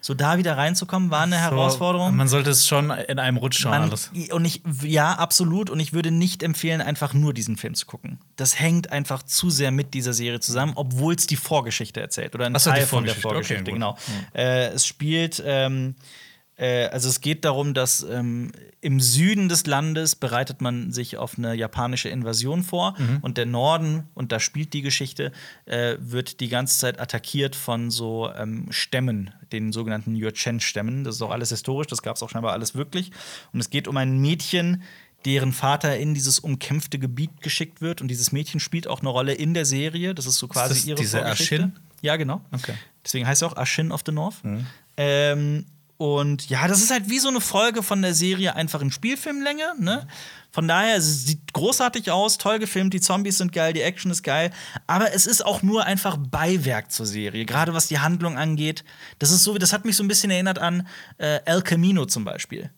So 0.00 0.14
da 0.14 0.38
wieder 0.38 0.56
reinzukommen, 0.56 1.10
war 1.10 1.22
eine 1.22 1.38
Herausforderung. 1.38 2.10
So, 2.10 2.16
man 2.16 2.28
sollte 2.28 2.50
es 2.50 2.68
schon 2.68 2.90
in 2.90 3.18
einem 3.18 3.36
Rutsch 3.38 3.58
schauen, 3.58 3.72
Man- 3.72 3.82
alles. 3.88 4.12
Und 4.30 4.44
ich, 4.44 4.62
ja, 4.82 5.14
absolut. 5.14 5.70
Und 5.70 5.80
ich 5.80 5.92
würde 5.92 6.10
nicht 6.10 6.42
empfehlen, 6.42 6.80
einfach 6.82 7.14
nur 7.14 7.32
diesen 7.34 7.56
Film 7.56 7.74
zu 7.74 7.86
gucken. 7.86 8.18
Das 8.36 8.60
hängt 8.60 8.92
einfach 8.92 9.22
zu 9.22 9.50
sehr 9.50 9.70
mit 9.72 9.94
dieser 9.94 10.12
Serie 10.12 10.38
zusammen, 10.40 10.74
obwohl 10.76 11.14
es 11.14 11.26
die 11.26 11.36
Vorgeschichte 11.36 12.00
erzählt. 12.00 12.34
Oder 12.34 12.46
ein 12.46 12.54
Ach 12.54 12.60
so, 12.60 12.70
die 12.70 12.76
Teil 12.76 12.86
von 12.86 13.04
der 13.04 13.14
Vorgeschichte. 13.14 13.62
Okay, 13.62 13.72
genau. 13.72 13.96
Äh, 14.34 14.68
es 14.68 14.86
spielt. 14.86 15.42
Ähm, 15.44 15.94
äh, 15.96 16.27
also 16.58 17.08
es 17.08 17.20
geht 17.20 17.44
darum, 17.44 17.72
dass 17.72 18.02
ähm, 18.02 18.50
im 18.80 18.98
Süden 19.00 19.48
des 19.48 19.66
Landes 19.66 20.16
bereitet 20.16 20.60
man 20.60 20.92
sich 20.92 21.16
auf 21.16 21.38
eine 21.38 21.54
japanische 21.54 22.08
Invasion 22.08 22.62
vor 22.64 22.94
Mhm. 22.98 23.18
und 23.22 23.38
der 23.38 23.46
Norden, 23.46 24.08
und 24.14 24.32
da 24.32 24.40
spielt 24.40 24.72
die 24.72 24.82
Geschichte, 24.82 25.30
äh, 25.66 25.96
wird 26.00 26.40
die 26.40 26.48
ganze 26.48 26.78
Zeit 26.78 27.00
attackiert 27.00 27.54
von 27.54 27.90
so 27.90 28.30
ähm, 28.36 28.66
Stämmen, 28.70 29.30
den 29.52 29.72
sogenannten 29.72 30.14
Yuchen-Stämmen. 30.16 31.04
Das 31.04 31.14
ist 31.16 31.22
auch 31.22 31.30
alles 31.30 31.50
historisch, 31.50 31.86
das 31.86 32.02
gab 32.02 32.16
es 32.16 32.22
auch 32.22 32.30
scheinbar 32.30 32.52
alles 32.52 32.74
wirklich. 32.74 33.12
Und 33.52 33.60
es 33.60 33.70
geht 33.70 33.86
um 33.86 33.96
ein 33.96 34.18
Mädchen, 34.18 34.82
deren 35.24 35.52
Vater 35.52 35.96
in 35.98 36.14
dieses 36.14 36.38
umkämpfte 36.38 36.98
Gebiet 36.98 37.40
geschickt 37.40 37.80
wird. 37.80 38.00
Und 38.00 38.08
dieses 38.08 38.30
Mädchen 38.32 38.60
spielt 38.60 38.86
auch 38.86 39.00
eine 39.00 39.08
Rolle 39.08 39.32
in 39.34 39.52
der 39.54 39.64
Serie. 39.64 40.14
Das 40.14 40.26
ist 40.26 40.38
so 40.38 40.46
quasi 40.48 40.74
das 40.74 40.84
ihre 40.86 40.96
diese 41.00 41.18
Vorgeschichte. 41.18 41.54
Ashin? 41.56 41.72
Ja, 42.02 42.16
genau. 42.16 42.40
Okay. 42.52 42.74
Deswegen 43.04 43.26
heißt 43.26 43.40
sie 43.40 43.46
auch 43.46 43.56
Ashin 43.56 43.90
of 43.90 44.02
the 44.06 44.12
North. 44.12 44.44
Mhm. 44.44 44.66
Ähm, 44.96 45.66
und 45.98 46.48
ja, 46.48 46.66
das 46.68 46.80
ist 46.80 46.90
halt 46.92 47.10
wie 47.10 47.18
so 47.18 47.28
eine 47.28 47.40
Folge 47.40 47.82
von 47.82 48.00
der 48.02 48.14
Serie 48.14 48.54
einfach 48.54 48.80
in 48.80 48.90
Spielfilmlänge. 48.92 49.74
Ne? 49.80 50.06
Von 50.52 50.66
daher, 50.68 50.96
es 50.96 51.26
sieht 51.26 51.52
großartig 51.52 52.10
aus, 52.12 52.38
toll 52.38 52.58
gefilmt, 52.60 52.94
die 52.94 53.00
Zombies 53.00 53.38
sind 53.38 53.52
geil, 53.52 53.72
die 53.72 53.82
Action 53.82 54.10
ist 54.10 54.22
geil. 54.22 54.50
Aber 54.86 55.12
es 55.12 55.26
ist 55.26 55.44
auch 55.44 55.62
nur 55.62 55.84
einfach 55.84 56.16
Beiwerk 56.16 56.90
zur 56.92 57.04
Serie, 57.04 57.44
gerade 57.44 57.74
was 57.74 57.88
die 57.88 57.98
Handlung 57.98 58.38
angeht. 58.38 58.84
Das 59.18 59.30
ist 59.32 59.42
so, 59.44 59.58
das 59.58 59.72
hat 59.72 59.84
mich 59.84 59.96
so 59.96 60.04
ein 60.04 60.08
bisschen 60.08 60.30
erinnert 60.30 60.58
an 60.60 60.86
äh, 61.18 61.40
El 61.44 61.62
Camino 61.62 62.06
zum 62.06 62.24
Beispiel. 62.24 62.70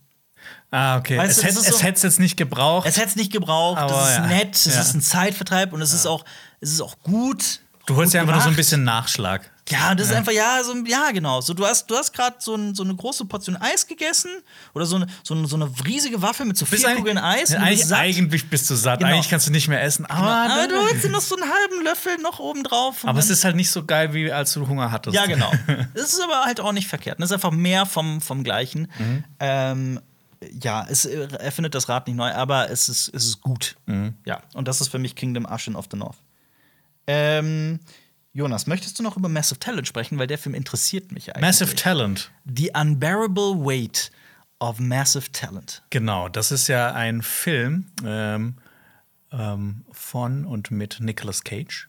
Ah, 0.71 0.97
okay. 0.97 1.19
Weißt 1.19 1.31
es 1.31 1.55
das 1.55 1.83
hätte 1.83 1.95
es 1.95 1.99
es 1.99 2.03
jetzt 2.03 2.21
nicht 2.21 2.37
gebraucht. 2.37 2.89
Es 2.89 2.97
hätte 2.97 3.09
es 3.09 3.17
nicht 3.17 3.33
gebraucht, 3.33 3.79
Aber 3.79 4.03
es 4.03 4.09
ist 4.11 4.17
ja. 4.17 4.27
nett, 4.29 4.55
es 4.57 4.65
Ja. 4.75 4.81
ist 4.81 4.95
ein 4.95 5.03
Zeitvertreib 5.03 5.73
und 5.73 5.83
es 5.83 5.93
ist 5.93 6.07
auch, 6.07 6.25
es 6.61 6.73
ist 6.73 6.81
auch 6.81 6.99
gut. 7.03 7.61
du 7.87 7.97
holst 7.97 8.15
ja 8.15 8.21
einfach 8.23 8.35
nur 8.35 8.43
so 8.43 8.49
ein 8.49 8.57
bisschen 8.57 8.83
Nachschlag. 8.85 9.51
Ja, 9.71 9.95
das 9.95 10.09
ist 10.09 10.13
einfach, 10.15 10.33
ja, 10.33 10.63
so, 10.65 10.75
ja, 10.87 11.11
genau. 11.13 11.41
So, 11.41 11.55
du 11.55 11.65
hast, 11.65 11.91
du 11.91 11.97
hast 11.97 12.13
gerade 12.13 12.37
so, 12.39 12.55
ein, 12.55 12.75
so 12.75 12.83
eine 12.83 12.95
große 12.95 13.25
Portion 13.25 13.57
Eis 13.57 13.87
gegessen 13.87 14.31
oder 14.75 14.87
so 14.87 14.97
eine, 14.97 15.07
so 15.23 15.35
eine, 15.35 15.47
so 15.47 15.57
eine 15.57 15.71
riesige 15.87 16.21
Waffel 16.23 16.47
mit 16.47 16.57
so 16.57 16.67
vier 16.67 16.79
eigentlich- 16.87 16.97
Kugeln 16.99 17.19
Eis. 17.19 17.55
Eigentlich, 17.55 17.79
bist 17.81 17.93
eigentlich 17.93 18.51
bist 18.51 18.71
du 18.71 18.75
satt. 18.75 19.01
Genau. 19.01 19.13
Eigentlich 19.13 19.29
kannst 19.31 19.47
du 19.47 19.53
nicht 19.53 19.69
mehr 19.69 19.83
essen. 19.83 20.07
Aber, 20.07 20.27
Aber 20.29 20.69
dann- 20.69 20.89
du 20.89 20.99
dir 21.01 21.09
noch 21.11 21.21
so 21.21 21.37
einen 21.37 21.51
halben 21.51 21.85
Löffel 21.85 22.17
noch 22.19 22.39
oben 22.41 22.63
drauf. 22.65 23.05
aber 23.05 23.19
es 23.19 23.31
ist 23.31 23.45
halt 23.45 23.57
nicht 23.57 23.71
so 23.71 23.85
geil, 23.85 24.13
wie 24.15 24.31
als 24.33 24.53
du 24.55 24.67
Hunger 24.67 24.91
hattest. 24.91 25.15
Ja, 25.17 25.27
genau. 25.27 25.51
Es 25.95 26.13
ist 26.13 26.21
aber 26.21 26.45
halt 26.45 26.61
auch 26.61 26.73
nicht 26.73 26.89
verkehrt. 26.89 27.19
Es 27.21 27.27
ist 27.27 27.33
einfach 27.33 27.51
mehr 27.53 27.87
vom, 27.87 28.21
vom 28.21 28.43
Gleichen. 28.45 28.91
Mhm. 28.99 29.25
Ähm, 29.41 30.01
ja, 30.63 30.87
es 30.89 31.05
erfindet 31.05 31.75
das 31.75 31.89
Rad 31.89 32.07
nicht 32.07 32.17
neu, 32.17 32.33
aber 32.33 32.71
es 32.71 32.89
ist, 32.89 33.09
es 33.15 33.25
ist 33.27 33.41
gut. 33.43 33.77
Mhm. 33.87 34.15
Ja, 34.25 34.41
und 34.55 34.67
das 34.69 34.81
ist 34.81 34.89
für 34.89 34.99
mich 34.99 35.15
Kingdom 35.15 35.45
Ashen 35.47 35.77
of 35.77 35.87
the 35.91 35.99
North. 35.99 36.17
Ähm, 37.07 37.81
Jonas, 38.33 38.67
möchtest 38.67 38.99
du 38.99 39.03
noch 39.03 39.17
über 39.17 39.29
Massive 39.29 39.59
Talent 39.59 39.87
sprechen? 39.89 40.19
Weil 40.19 40.27
der 40.29 40.39
Film 40.39 40.55
interessiert 40.55 41.11
mich 41.13 41.29
eigentlich. 41.35 41.41
Massive 41.43 41.75
Talent. 41.75 42.31
The 42.45 42.71
Unbearable 42.75 43.57
Weight 43.65 44.11
of 44.61 44.79
Massive 44.79 45.33
Talent. 45.33 45.83
Genau, 45.91 46.29
das 46.29 46.53
ist 46.53 46.69
ja 46.69 46.93
ein 46.95 47.23
Film 47.23 47.87
ähm, 48.05 48.55
ähm, 49.33 49.85
von 49.91 50.45
und 50.45 50.71
mit 50.71 50.99
Nicolas 51.01 51.43
Cage. 51.45 51.89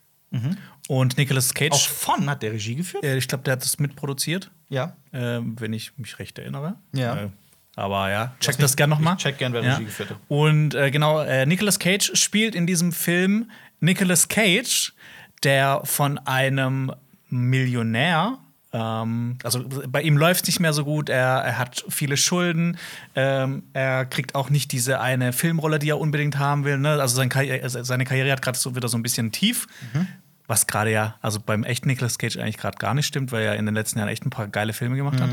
Und 0.88 1.18
Nicolas 1.18 1.54
Cage, 1.54 1.74
Auch 1.74 1.88
von 1.90 2.30
hat 2.30 2.42
der 2.42 2.54
Regie 2.54 2.76
geführt? 2.76 3.04
äh, 3.04 3.18
ich 3.18 3.28
glaube, 3.28 3.44
der 3.44 3.52
hat 3.54 3.64
das 3.64 3.80
mitproduziert, 3.80 4.50
Ja. 4.70 4.96
ähm, 5.12 5.58
wenn 5.60 5.74
ich 5.74 5.98
mich 5.98 6.20
recht 6.20 6.40
erinnere. 6.40 6.78
Ja. 6.94 7.24
Äh, 7.24 7.30
aber 7.76 8.10
ja, 8.10 8.34
check 8.40 8.56
mich- 8.56 8.62
das 8.64 8.78
gerne 8.78 8.92
nochmal. 8.96 9.18
check 9.18 9.38
gern, 9.38 9.52
wer 9.52 9.62
Regie 9.62 9.84
geführt 9.84 10.12
hat. 10.12 10.18
Und 10.30 10.74
äh, 10.74 10.90
genau, 10.90 11.20
äh, 11.20 11.46
Nicolas 11.46 11.80
Cage 11.80 12.12
spielt 12.14 12.56
in 12.56 12.66
diesem 12.66 12.94
Film 12.94 13.52
Nicolas 13.82 14.30
Cage, 14.30 14.94
der 15.44 15.82
von 15.84 16.18
einem 16.20 16.92
Millionär 17.30 18.38
ähm, 18.74 19.38
also 19.44 19.64
bei 19.88 20.02
ihm 20.02 20.18
läuft 20.18 20.44
es 20.44 20.48
nicht 20.48 20.60
mehr 20.60 20.74
so 20.74 20.86
gut, 20.86 21.10
er, 21.10 21.26
er 21.44 21.58
hat 21.58 21.84
viele 21.90 22.16
Schulden, 22.16 22.78
ähm, 23.16 23.64
er 23.74 24.06
kriegt 24.06 24.36
auch 24.36 24.50
nicht 24.50 24.72
diese 24.72 25.02
eine 25.02 25.34
Filmrolle, 25.34 25.80
die 25.80 25.90
er 25.90 26.00
unbedingt 26.00 26.40
haben 26.40 26.64
will. 26.64 26.78
Ne? 26.78 26.92
Also 26.92 27.16
sein 27.16 27.30
Karri 27.30 27.62
also 27.62 27.84
seine 27.84 28.06
Karriere 28.06 28.32
hat 28.32 28.42
gerade 28.42 28.58
so 28.58 28.76
wieder 28.76 28.88
so 28.88 28.98
ein 28.98 29.04
bisschen 29.04 29.32
tief. 29.32 29.68
Mhm. 29.94 30.08
Was 30.48 30.68
gerade 30.68 30.92
ja, 30.92 31.16
also 31.22 31.40
beim 31.40 31.64
echten 31.64 31.88
Nicolas 31.88 32.18
Cage 32.18 32.38
eigentlich 32.38 32.58
gerade 32.58 32.78
gar 32.78 32.94
nicht 32.94 33.06
stimmt, 33.06 33.32
weil 33.32 33.44
er 33.44 33.56
in 33.56 33.66
den 33.66 33.76
letzten 33.76 34.00
Jahren 34.00 34.10
echt 34.10 34.26
ein 34.26 34.32
paar 34.32 34.48
geile 34.48 34.74
Filme 34.74 34.98
gemacht 34.98 35.22
hat. 35.22 35.30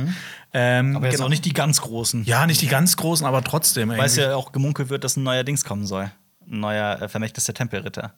Ähm, 0.52 0.90
Mhm. 0.90 0.96
Aber 0.96 1.06
jetzt 1.06 1.16
genau. 1.16 1.26
auch 1.26 1.30
nicht 1.30 1.44
die 1.44 1.52
ganz 1.52 1.80
großen. 1.80 2.24
Ja, 2.24 2.46
nicht 2.46 2.60
die 2.60 2.68
ganz 2.68 2.96
großen, 2.96 3.26
aber 3.26 3.42
trotzdem. 3.42 3.88
Weil 3.88 4.00
es 4.00 4.16
ja 4.16 4.36
auch 4.36 4.52
gemunkelt 4.52 4.90
wird, 4.90 5.02
dass 5.02 5.16
ein 5.16 5.24
neuer 5.24 5.42
Dings 5.42 5.64
kommen 5.64 5.86
soll. 5.86 6.10
Ein 6.50 6.60
neuer 6.60 7.02
äh, 7.02 7.08
Vermächtnis 7.08 7.44
der 7.44 7.54
Tempelritter. 7.54 8.14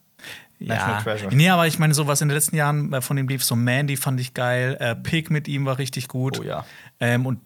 Ja. 0.59 1.03
Nee, 1.31 1.49
aber 1.49 1.67
ich 1.67 1.79
meine, 1.79 1.93
so 1.93 2.07
was 2.07 2.21
in 2.21 2.29
den 2.29 2.35
letzten 2.35 2.55
Jahren 2.55 2.93
äh, 2.93 3.01
von 3.01 3.17
ihm 3.17 3.27
lief, 3.27 3.43
so 3.43 3.55
Mandy 3.55 3.97
fand 3.97 4.19
ich 4.19 4.33
geil, 4.33 4.77
äh, 4.79 4.95
Pig 4.95 5.29
mit 5.29 5.47
ihm 5.47 5.65
war 5.65 5.79
richtig 5.79 6.07
gut. 6.07 6.39
Oh 6.39 6.43
ja. 6.43 6.65
Ähm, 6.99 7.25
und 7.25 7.39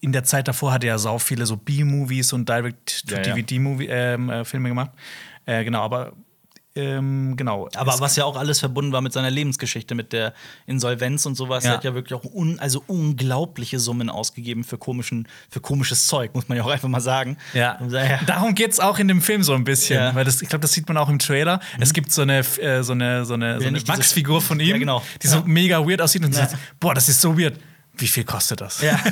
in 0.00 0.12
der 0.12 0.24
Zeit 0.24 0.48
davor 0.48 0.72
hat 0.72 0.84
er 0.84 0.88
ja 0.88 0.98
sau 0.98 1.18
viele 1.18 1.46
so 1.46 1.56
B-Movies 1.56 2.32
und 2.32 2.48
Ja, 2.48 2.56
ja. 2.56 2.62
Direct-to-DVD-Filme 2.62 4.68
gemacht. 4.68 4.90
Äh, 5.46 5.64
genau, 5.64 5.82
aber 5.82 6.12
ähm, 6.76 7.36
genau. 7.36 7.68
Aber 7.74 7.94
Es- 7.94 8.00
was 8.00 8.16
ja 8.16 8.24
auch 8.24 8.36
alles 8.36 8.60
verbunden 8.60 8.92
war 8.92 9.00
mit 9.00 9.12
seiner 9.12 9.30
Lebensgeschichte, 9.30 9.94
mit 9.94 10.12
der 10.12 10.32
Insolvenz 10.66 11.26
und 11.26 11.34
sowas. 11.34 11.64
Ja. 11.64 11.70
Er 11.70 11.76
hat 11.78 11.84
ja 11.84 11.94
wirklich 11.94 12.14
auch 12.14 12.24
un 12.24 12.58
also 12.60 12.82
unglaubliche 12.86 13.78
Summen 13.78 14.08
ausgegeben 14.08 14.62
für, 14.64 14.78
komischen, 14.78 15.26
für 15.50 15.60
komisches 15.60 16.06
Zeug, 16.06 16.34
muss 16.34 16.48
man 16.48 16.58
ja 16.58 16.64
auch 16.64 16.70
einfach 16.70 16.88
mal 16.88 17.00
sagen. 17.00 17.36
Ja, 17.54 17.78
daher- 17.90 18.20
darum 18.26 18.54
geht 18.54 18.70
es 18.72 18.80
auch 18.80 18.98
in 18.98 19.08
dem 19.08 19.20
Film 19.20 19.42
so 19.42 19.52
ein 19.54 19.64
bisschen. 19.64 19.96
Ja. 20.00 20.12
Mhm. 20.12 20.16
Weil 20.16 20.24
das, 20.24 20.40
ich 20.42 20.48
glaube, 20.48 20.62
das 20.62 20.72
sieht 20.72 20.86
man 20.88 20.96
auch 20.96 21.08
im 21.08 21.18
Trailer. 21.18 21.60
Es 21.80 21.92
gibt 21.92 22.12
so 22.12 22.22
eine, 22.22 22.38
äh, 22.38 22.82
so 22.82 22.92
eine, 22.92 23.24
so 23.24 23.34
eine, 23.34 23.60
so 23.60 23.66
eine 23.66 23.88
Wachsfigur 23.88 24.40
von 24.40 24.60
ihm, 24.60 24.68
Ja, 24.68 24.78
genau. 24.78 25.02
die 25.22 25.26
so 25.26 25.42
mega 25.44 25.84
weird 25.86 26.00
aussieht 26.00 26.24
und 26.24 26.34
sagt, 26.34 26.56
boah, 26.78 26.94
das 26.94 27.08
ist 27.08 27.20
so 27.20 27.36
weird. 27.38 27.58
Wie 28.00 28.06
viel 28.06 28.24
kostet 28.24 28.60
das? 28.60 28.80
Ja. 28.82 28.98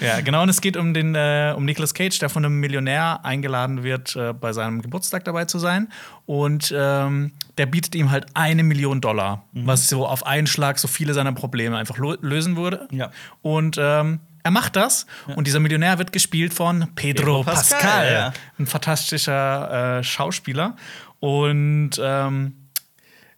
Ja, 0.00 0.20
genau. 0.20 0.42
Und 0.42 0.48
es 0.48 0.60
geht 0.60 0.76
um 0.76 0.92
den 0.94 1.14
äh, 1.14 1.54
um 1.56 1.64
Nicolas 1.64 1.94
Cage, 1.94 2.18
der 2.18 2.28
von 2.28 2.44
einem 2.44 2.58
Millionär 2.60 3.20
eingeladen 3.24 3.82
wird, 3.82 4.14
äh, 4.16 4.32
bei 4.32 4.52
seinem 4.52 4.82
Geburtstag 4.82 5.24
dabei 5.24 5.44
zu 5.44 5.58
sein. 5.58 5.88
Und 6.26 6.72
ähm, 6.76 7.32
der 7.56 7.66
bietet 7.66 7.94
ihm 7.94 8.10
halt 8.10 8.26
eine 8.34 8.62
Million 8.62 9.00
Dollar, 9.00 9.44
Mhm. 9.52 9.66
was 9.66 9.88
so 9.88 10.06
auf 10.06 10.26
einen 10.26 10.46
Schlag 10.46 10.78
so 10.78 10.88
viele 10.88 11.14
seiner 11.14 11.32
Probleme 11.32 11.76
einfach 11.76 11.96
lösen 11.98 12.56
würde. 12.56 12.88
Ja. 12.90 13.10
Und 13.42 13.76
ähm, 13.80 14.20
er 14.42 14.50
macht 14.50 14.76
das. 14.76 15.06
Und 15.36 15.46
dieser 15.46 15.60
Millionär 15.60 15.98
wird 15.98 16.12
gespielt 16.12 16.52
von 16.52 16.88
Pedro, 16.94 17.42
Pedro 17.42 17.42
Pascal, 17.44 17.80
Pascal, 17.80 18.12
ja. 18.12 18.32
ein 18.58 18.66
fantastischer 18.66 19.98
äh, 19.98 20.04
Schauspieler. 20.04 20.76
Und 21.20 21.92
ähm, 22.02 22.54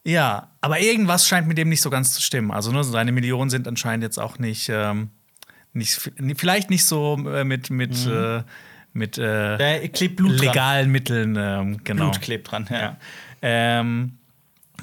ja, 0.06 0.52
aber 0.60 0.80
irgendwas 0.80 1.26
scheint 1.26 1.48
mit 1.48 1.58
dem 1.58 1.68
nicht 1.68 1.82
so 1.82 1.90
ganz 1.90 2.12
zu 2.12 2.22
stimmen. 2.22 2.52
Also 2.52 2.70
ne, 2.70 2.84
seine 2.84 3.10
Millionen 3.10 3.50
sind 3.50 3.66
anscheinend 3.66 4.04
jetzt 4.04 4.18
auch 4.18 4.38
nicht, 4.38 4.68
ähm, 4.68 5.10
nicht 5.72 6.12
vielleicht 6.36 6.70
nicht 6.70 6.84
so 6.84 7.18
äh, 7.28 7.42
mit 7.42 7.70
mit 7.70 8.06
äh, 8.06 8.42
mit 8.92 9.18
äh, 9.18 9.88
Blut 10.14 10.38
dran. 10.38 10.46
legalen 10.46 10.90
Mitteln 10.92 11.36
ähm, 11.36 11.80
genau. 11.82 12.10
Blut 12.10 12.22
klebt 12.22 12.50
dran, 12.50 12.68
ja. 12.70 12.80
Ja. 12.80 12.96
Ähm, 13.42 14.18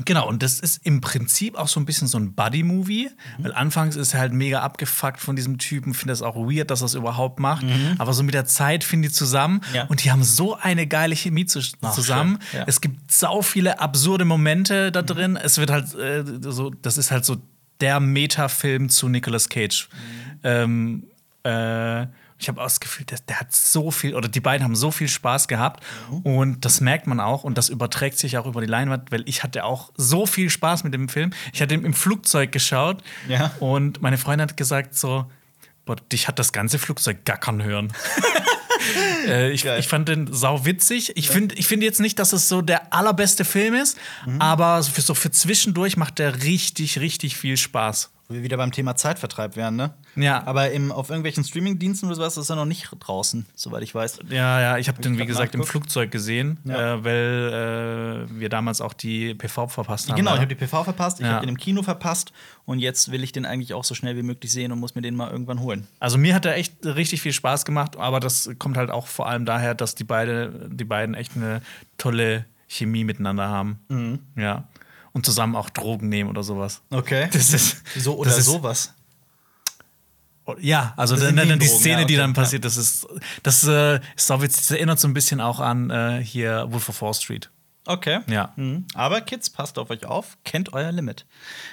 genau, 0.06 0.28
und 0.28 0.44
das 0.44 0.60
ist 0.60 0.86
im 0.86 1.02
Prinzip 1.02 1.56
auch 1.56 1.68
so 1.68 1.80
ein 1.80 1.86
bisschen 1.86 2.08
so 2.08 2.18
ein 2.18 2.34
Buddy-Movie, 2.34 3.10
weil 3.40 3.54
anfangs 3.54 3.96
ist 3.96 4.14
er 4.14 4.20
halt 4.22 4.34
mega 4.34 4.62
abgefuckt 4.62 5.20
von 5.20 5.36
diesem 5.36 5.58
Typen, 5.58 5.94
finde 5.94 6.12
das 6.14 6.22
auch 6.22 6.36
weird, 6.36 6.72
dass 6.72 6.82
er 6.82 6.86
es 6.86 6.94
überhaupt 6.96 7.40
macht. 7.40 7.66
Aber 7.98 8.14
so 8.14 8.24
mit 8.24 8.34
der 8.34 8.46
Zeit 8.46 8.84
finden 8.84 9.04
die 9.04 9.12
zusammen 9.12 9.62
Ja. 9.74 9.86
und 9.86 10.04
die 10.04 10.12
haben 10.12 10.24
so 10.24 10.56
eine 10.56 10.88
geile 10.88 11.16
Chemie 11.16 11.46
zu 11.46 11.60
Ach, 11.82 11.94
zusammen. 11.94 12.40
ja. 12.54 12.64
Es 12.68 12.82
gibt 12.82 13.12
sau 13.12 13.42
viele 13.42 13.80
absurde 13.80 14.26
Momente 14.26 14.92
da 14.92 15.02
drin. 15.02 15.36
Es 15.36 15.58
wird 15.58 15.70
halt 15.72 15.94
äh, 15.96 16.24
so, 16.42 16.70
das 16.70 16.98
ist 16.98 17.12
halt 17.12 17.26
so 17.26 17.38
der 17.82 18.00
Metafilm 18.00 18.90
zu 18.90 19.10
Nicolas 19.10 19.50
Cage. 19.50 19.90
Ähm, 20.44 21.04
äh, 21.44 22.08
ich 22.44 22.50
habe 22.50 22.60
auch 22.60 22.66
das 22.66 22.80
Gefühl, 22.80 23.06
der, 23.06 23.20
der 23.28 23.40
hat 23.40 23.54
so 23.56 23.90
viel, 23.90 24.16
oder 24.16 24.28
die 24.28 24.40
beiden 24.42 24.64
haben 24.66 24.76
so 24.76 24.92
viel 24.92 25.08
Spaß 25.08 25.48
gehabt. 25.48 25.84
Und 26.24 26.66
das 26.66 26.82
merkt 26.82 27.08
man 27.08 27.20
auch. 27.20 27.44
Und 27.44 27.58
das 27.58 27.70
überträgt 27.70 28.18
sich 28.20 28.38
auch 28.38 28.46
über 28.46 28.60
die 28.62 28.68
Leinwand, 28.68 29.12
weil 29.12 29.24
ich 29.28 29.44
hatte 29.44 29.64
auch 29.64 29.92
so 29.96 30.26
viel 30.26 30.50
Spaß 30.50 30.84
mit 30.84 30.94
dem 30.94 31.08
Film. 31.10 31.32
Ich 31.54 31.62
hatte 31.62 31.74
ihn 31.74 31.86
im 31.86 31.94
Flugzeug 31.94 32.52
geschaut. 32.52 33.02
Ja. 33.28 33.52
Und 33.60 34.02
meine 34.02 34.18
Freundin 34.18 34.50
hat 34.50 34.58
gesagt 34.58 34.96
so, 34.96 35.26
boah, 35.86 35.96
dich 36.12 36.28
hat 36.28 36.38
das 36.38 36.52
ganze 36.52 36.80
Flugzeug 36.80 37.24
gackern 37.26 37.64
hören. 37.64 37.94
äh, 39.28 39.52
ich, 39.52 39.66
ich 39.66 39.88
fand 39.88 40.10
den 40.10 40.32
sau 40.34 40.66
witzig. 40.66 41.16
Ich 41.16 41.30
finde 41.30 41.56
ich 41.56 41.68
find 41.68 41.84
jetzt 41.84 42.00
nicht, 42.00 42.20
dass 42.20 42.34
es 42.34 42.50
so 42.50 42.62
der 42.62 42.94
allerbeste 42.94 43.46
Film 43.46 43.74
ist, 43.76 43.98
Mhm. 44.26 44.42
aber 44.42 44.82
so 44.84 44.92
für, 44.92 45.02
so 45.02 45.14
für 45.14 45.32
zwischendurch 45.32 45.98
macht 45.98 46.20
der 46.20 46.44
richtig, 46.44 47.00
richtig 47.00 47.38
viel 47.38 47.58
Spaß. 47.58 48.12
Wo 48.30 48.36
wir 48.36 48.44
wieder 48.44 48.56
beim 48.56 48.72
Thema 48.72 48.96
Zeitvertreib 48.96 49.58
wären, 49.58 49.76
ne? 49.76 49.94
Ja. 50.16 50.48
Aber 50.48 50.72
im, 50.72 50.94
auf 50.94 51.10
irgendwelchen 51.10 51.44
Streamingdiensten 51.44 52.08
oder 52.08 52.16
sowas 52.16 52.38
ist 52.38 52.50
er 52.50 52.56
noch 52.56 52.66
nicht 52.66 52.90
draußen, 53.00 53.46
soweit 53.54 53.84
ich 53.84 53.94
weiß. 53.94 54.20
Ja, 54.30 54.62
ja, 54.62 54.78
ich 54.78 54.88
habe 54.88 55.02
den, 55.02 55.18
wie 55.18 55.26
gesagt, 55.26 55.54
im 55.56 55.60
nachgeguckt. 55.60 55.70
Flugzeug 55.92 56.12
gesehen, 56.12 56.58
Ja. 56.64 56.94
äh, 56.96 57.04
weil 57.04 58.28
äh, 58.32 58.40
wir 58.40 58.50
damals 58.50 58.80
auch 58.82 58.94
die 58.94 59.34
PV 59.36 59.68
verpasst 59.68 60.08
haben. 60.10 60.16
Genau, 60.16 60.32
ich 60.36 60.40
habe 60.40 60.48
die 60.48 60.56
PV 60.56 60.84
verpasst, 60.86 61.20
ich 61.20 61.26
Ja. 61.26 61.34
habe 61.34 61.46
den 61.46 61.50
im 61.50 61.58
Kino 61.58 61.84
verpasst 61.84 62.32
und 62.66 62.80
jetzt 62.80 63.12
will 63.12 63.24
ich 63.24 63.32
den 63.34 63.46
eigentlich 63.46 63.74
auch 63.74 63.84
so 63.84 63.94
schnell 63.96 64.16
wie 64.16 64.24
möglich 64.24 64.52
sehen 64.52 64.72
und 64.72 64.80
muss 64.80 64.96
mir 64.96 65.02
den 65.02 65.16
mal 65.16 65.30
irgendwann 65.30 65.60
holen. 65.60 65.88
Also 66.00 66.18
mir 66.18 66.34
hat 66.34 66.46
er 66.46 66.56
echt 66.56 66.86
richtig 66.86 67.22
viel 67.22 67.34
Spaß 67.34 67.66
gemacht, 67.66 67.98
aber 67.98 68.20
das 68.22 68.50
kommt 68.58 68.78
halt 68.78 68.90
auch 68.90 69.08
vor 69.08 69.28
allem 69.28 69.46
daher, 69.46 69.76
dass 69.76 69.96
die, 69.96 70.06
beide, 70.06 70.70
die 70.72 70.86
beiden 70.86 71.14
echt 71.16 71.36
eine 71.36 71.62
tolle 71.98 72.46
Chemie 72.70 73.04
miteinander 73.04 73.50
haben. 73.50 73.80
Mhm. 73.90 74.20
Ja. 74.36 74.64
Und 75.14 75.26
zusammen 75.26 75.56
auch 75.56 75.70
Drogen 75.70 76.10
nehmen 76.10 76.30
oder 76.30 76.44
sowas. 76.44 76.82
Okay. 76.90 77.30
Das 77.32 77.54
ist 77.54 77.84
so 77.96 78.18
oder 78.18 78.36
ist, 78.36 78.46
sowas. 78.46 78.94
Ja, 80.60 80.94
also 80.98 81.16
dann, 81.16 81.36
dann 81.38 81.48
die 81.60 81.68
Drogen, 81.68 81.80
Szene, 81.80 82.02
ja, 82.02 82.06
die 82.06 82.16
okay, 82.16 82.22
dann 82.22 82.32
ja. 82.32 82.36
passiert, 82.36 82.66
das 82.66 82.76
ist 82.76 83.08
das 83.44 83.64
äh, 83.66 84.00
ist 84.16 84.32
auch 84.32 84.42
witzig. 84.42 84.62
Das 84.62 84.72
erinnert 84.72 85.00
so 85.00 85.08
ein 85.08 85.14
bisschen 85.14 85.40
auch 85.40 85.60
an 85.60 85.90
äh, 85.90 86.22
hier 86.24 86.66
Wolf 86.70 86.90
of 86.90 87.02
Wall 87.02 87.14
Street. 87.14 87.50
Okay. 87.86 88.20
Ja. 88.28 88.54
Mhm. 88.56 88.86
Aber 88.94 89.20
Kids, 89.22 89.50
passt 89.50 89.78
auf 89.78 89.90
euch 89.90 90.06
auf, 90.06 90.38
kennt 90.46 90.72
euer 90.72 90.92
Limit. 90.92 91.26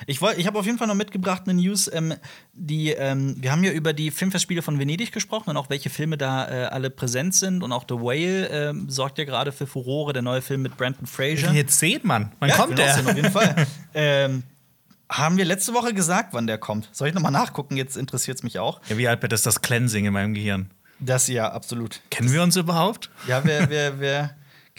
Ich, 0.06 0.20
ich 0.20 0.46
habe 0.46 0.58
auf 0.58 0.66
jeden 0.66 0.76
Fall 0.76 0.88
noch 0.88 0.96
mitgebracht 0.96 1.42
eine 1.46 1.54
News. 1.54 1.88
Ähm, 1.92 2.14
die, 2.52 2.90
ähm, 2.90 3.36
wir 3.38 3.52
haben 3.52 3.62
ja 3.62 3.70
über 3.70 3.92
die 3.92 4.11
Filmfestspiele 4.11 4.61
von 4.62 4.78
Venedig 4.80 5.12
gesprochen 5.12 5.50
und 5.50 5.56
auch 5.56 5.70
welche 5.70 5.88
Filme 5.88 6.18
da 6.18 6.48
äh, 6.48 6.64
alle 6.66 6.90
präsent 6.90 7.34
sind. 7.34 7.62
Und 7.62 7.70
auch 7.72 7.84
The 7.88 7.94
Whale 7.94 8.48
ähm, 8.48 8.90
sorgt 8.90 9.18
ja 9.18 9.24
gerade 9.24 9.52
für 9.52 9.68
Furore, 9.68 10.12
der 10.12 10.22
neue 10.22 10.42
Film 10.42 10.62
mit 10.62 10.76
Brandon 10.76 11.06
Fraser. 11.06 11.52
Jetzt 11.52 11.78
seht 11.78 12.04
man, 12.04 12.32
wann 12.40 12.48
Ja, 12.48 12.56
kommt 12.56 12.72
auch 12.72 12.76
der? 12.76 12.96
auf 12.98 13.14
jeden 13.14 13.30
Fall. 13.30 13.66
ähm, 13.94 14.42
haben 15.08 15.36
wir 15.36 15.44
letzte 15.44 15.74
Woche 15.74 15.94
gesagt, 15.94 16.34
wann 16.34 16.46
der 16.48 16.58
kommt? 16.58 16.88
Soll 16.92 17.08
ich 17.08 17.14
noch 17.14 17.22
mal 17.22 17.30
nachgucken? 17.30 17.76
Jetzt 17.76 17.96
interessiert 17.96 18.36
es 18.38 18.42
mich 18.42 18.58
auch. 18.58 18.80
Ja, 18.88 18.98
wie 18.98 19.06
alt 19.08 19.22
wird 19.22 19.32
das 19.32 19.42
das 19.42 19.61
Cleansing 19.62 20.06
in 20.06 20.12
meinem 20.12 20.34
Gehirn? 20.34 20.70
Das 20.98 21.28
ja, 21.28 21.50
absolut. 21.50 22.00
Kennen 22.11 22.32
wir 22.32 22.42
uns 22.42 22.56
überhaupt? 22.56 23.11
Ja, 23.26 23.44
wir, 23.44 23.70
wir, 23.70 24.00
wir 24.00 24.30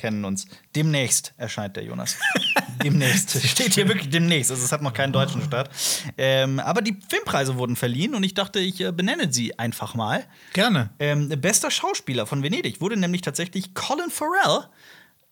kennen 0.02 0.26
uns. 0.26 0.47
Demnächst 0.76 1.34
erscheint 1.38 1.76
der 1.76 1.84
Jonas. 1.84 2.18
demnächst. 2.84 3.41
Steht 3.47 3.76
hier 3.76 3.88
wirklich 3.88 4.10
demnächst. 4.10 4.52
Also 4.52 4.64
es 4.64 4.72
hat 4.72 4.82
noch 4.82 4.93
keinen 4.93 5.14
deutschen 5.14 5.41
Start. 5.43 5.70
Ähm, 6.18 6.60
aber 6.60 6.82
die 6.82 6.97
Filmpreise 7.08 7.56
wurden 7.58 7.76
verliehen 7.76 8.16
und 8.16 8.24
ich 8.24 8.34
dachte, 8.34 8.60
ich 8.60 8.82
äh, 8.82 8.91
benenne 8.91 9.32
sie 9.32 9.58
einfach 9.60 9.93
mal. 9.93 10.26
Gerne. 10.54 10.89
Ähm, 10.99 11.30
bester 11.30 11.72
Schauspieler 11.72 12.26
von 12.26 12.43
Venedig 12.43 12.82
wurde 12.82 12.97
nämlich 12.97 13.22
tatsächlich 13.22 13.74
Colin 13.74 14.10
Farrell. 14.10 14.68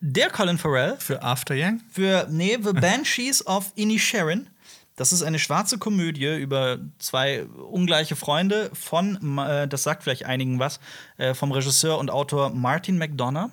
Der 0.02 0.30
Colin 0.30 0.58
Farrell 0.58 0.96
Für 0.98 1.22
After 1.24 1.56
Yang? 1.56 1.82
für 1.92 2.28
nee, 2.30 2.58
The 2.62 2.72
Banshees 2.72 3.46
of 3.46 3.74
Inisherin. 3.76 4.48
Das 4.96 5.14
ist 5.14 5.24
eine 5.24 5.40
schwarze 5.40 5.78
Komödie 5.78 6.38
über 6.38 6.78
zwei 7.00 7.46
ungleiche 7.46 8.16
Freunde 8.16 8.70
von, 8.74 9.38
äh, 9.40 9.68
das 9.68 9.84
sagt 9.84 10.04
vielleicht 10.04 10.26
einigen 10.26 10.60
was, 10.60 10.80
äh, 11.18 11.34
vom 11.34 11.52
Regisseur 11.52 11.98
und 11.98 12.10
Autor 12.10 12.50
Martin 12.50 12.98
McDonough. 12.98 13.50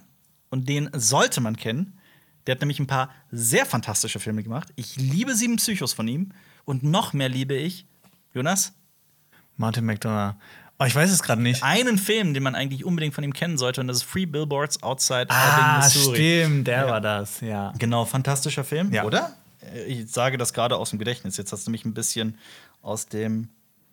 Und 0.50 0.68
den 0.68 0.90
sollte 0.92 1.40
man 1.40 1.56
kennen. 1.56 1.98
Der 2.46 2.54
hat 2.54 2.60
nämlich 2.60 2.78
ein 2.78 2.86
paar 2.86 3.10
sehr 3.32 3.66
fantastische 3.66 4.20
Filme 4.20 4.42
gemacht. 4.42 4.68
Ich 4.76 4.96
liebe 4.96 5.34
Sieben 5.34 5.56
Psychos 5.56 5.92
von 5.92 6.06
ihm. 6.06 6.30
Und 6.64 6.82
noch 6.82 7.12
mehr 7.12 7.28
liebe 7.28 7.54
ich, 7.54 7.86
Jonas, 8.34 8.72
Martin 9.56 9.84
McDonough. 9.84 10.34
Oh, 10.78 10.84
ich 10.84 10.94
weiß 10.94 11.10
es 11.10 11.22
gerade 11.22 11.40
nicht. 11.40 11.62
einen 11.62 11.96
Film, 11.96 12.34
den 12.34 12.42
man 12.42 12.54
eigentlich 12.54 12.84
unbedingt 12.84 13.14
von 13.14 13.24
ihm 13.24 13.32
kennen 13.32 13.56
sollte. 13.56 13.80
Und 13.80 13.88
das 13.88 13.98
ist 13.98 14.02
Free 14.02 14.26
Billboards 14.26 14.82
Outside 14.82 15.26
Ah, 15.30 15.78
Ebbing, 15.78 15.84
Missouri. 15.84 16.16
stimmt, 16.16 16.66
der 16.66 16.86
war 16.88 17.00
das, 17.00 17.40
ja. 17.40 17.72
Genau, 17.78 18.04
fantastischer 18.04 18.62
Film, 18.64 18.92
Ja. 18.92 19.04
oder? 19.04 19.34
Äh, 19.74 19.84
Ich 19.84 20.10
sage 20.12 20.36
das 20.36 20.52
gerade 20.52 20.76
aus 20.76 20.90
dem 20.90 20.98
Gedächtnis. 20.98 21.36
Jetzt 21.38 21.50
hast 21.52 21.66
du 21.66 21.70
mich 21.70 21.84
ein 21.86 21.94
bisschen 21.94 22.36
aus 22.82 23.06
dem. 23.06 23.48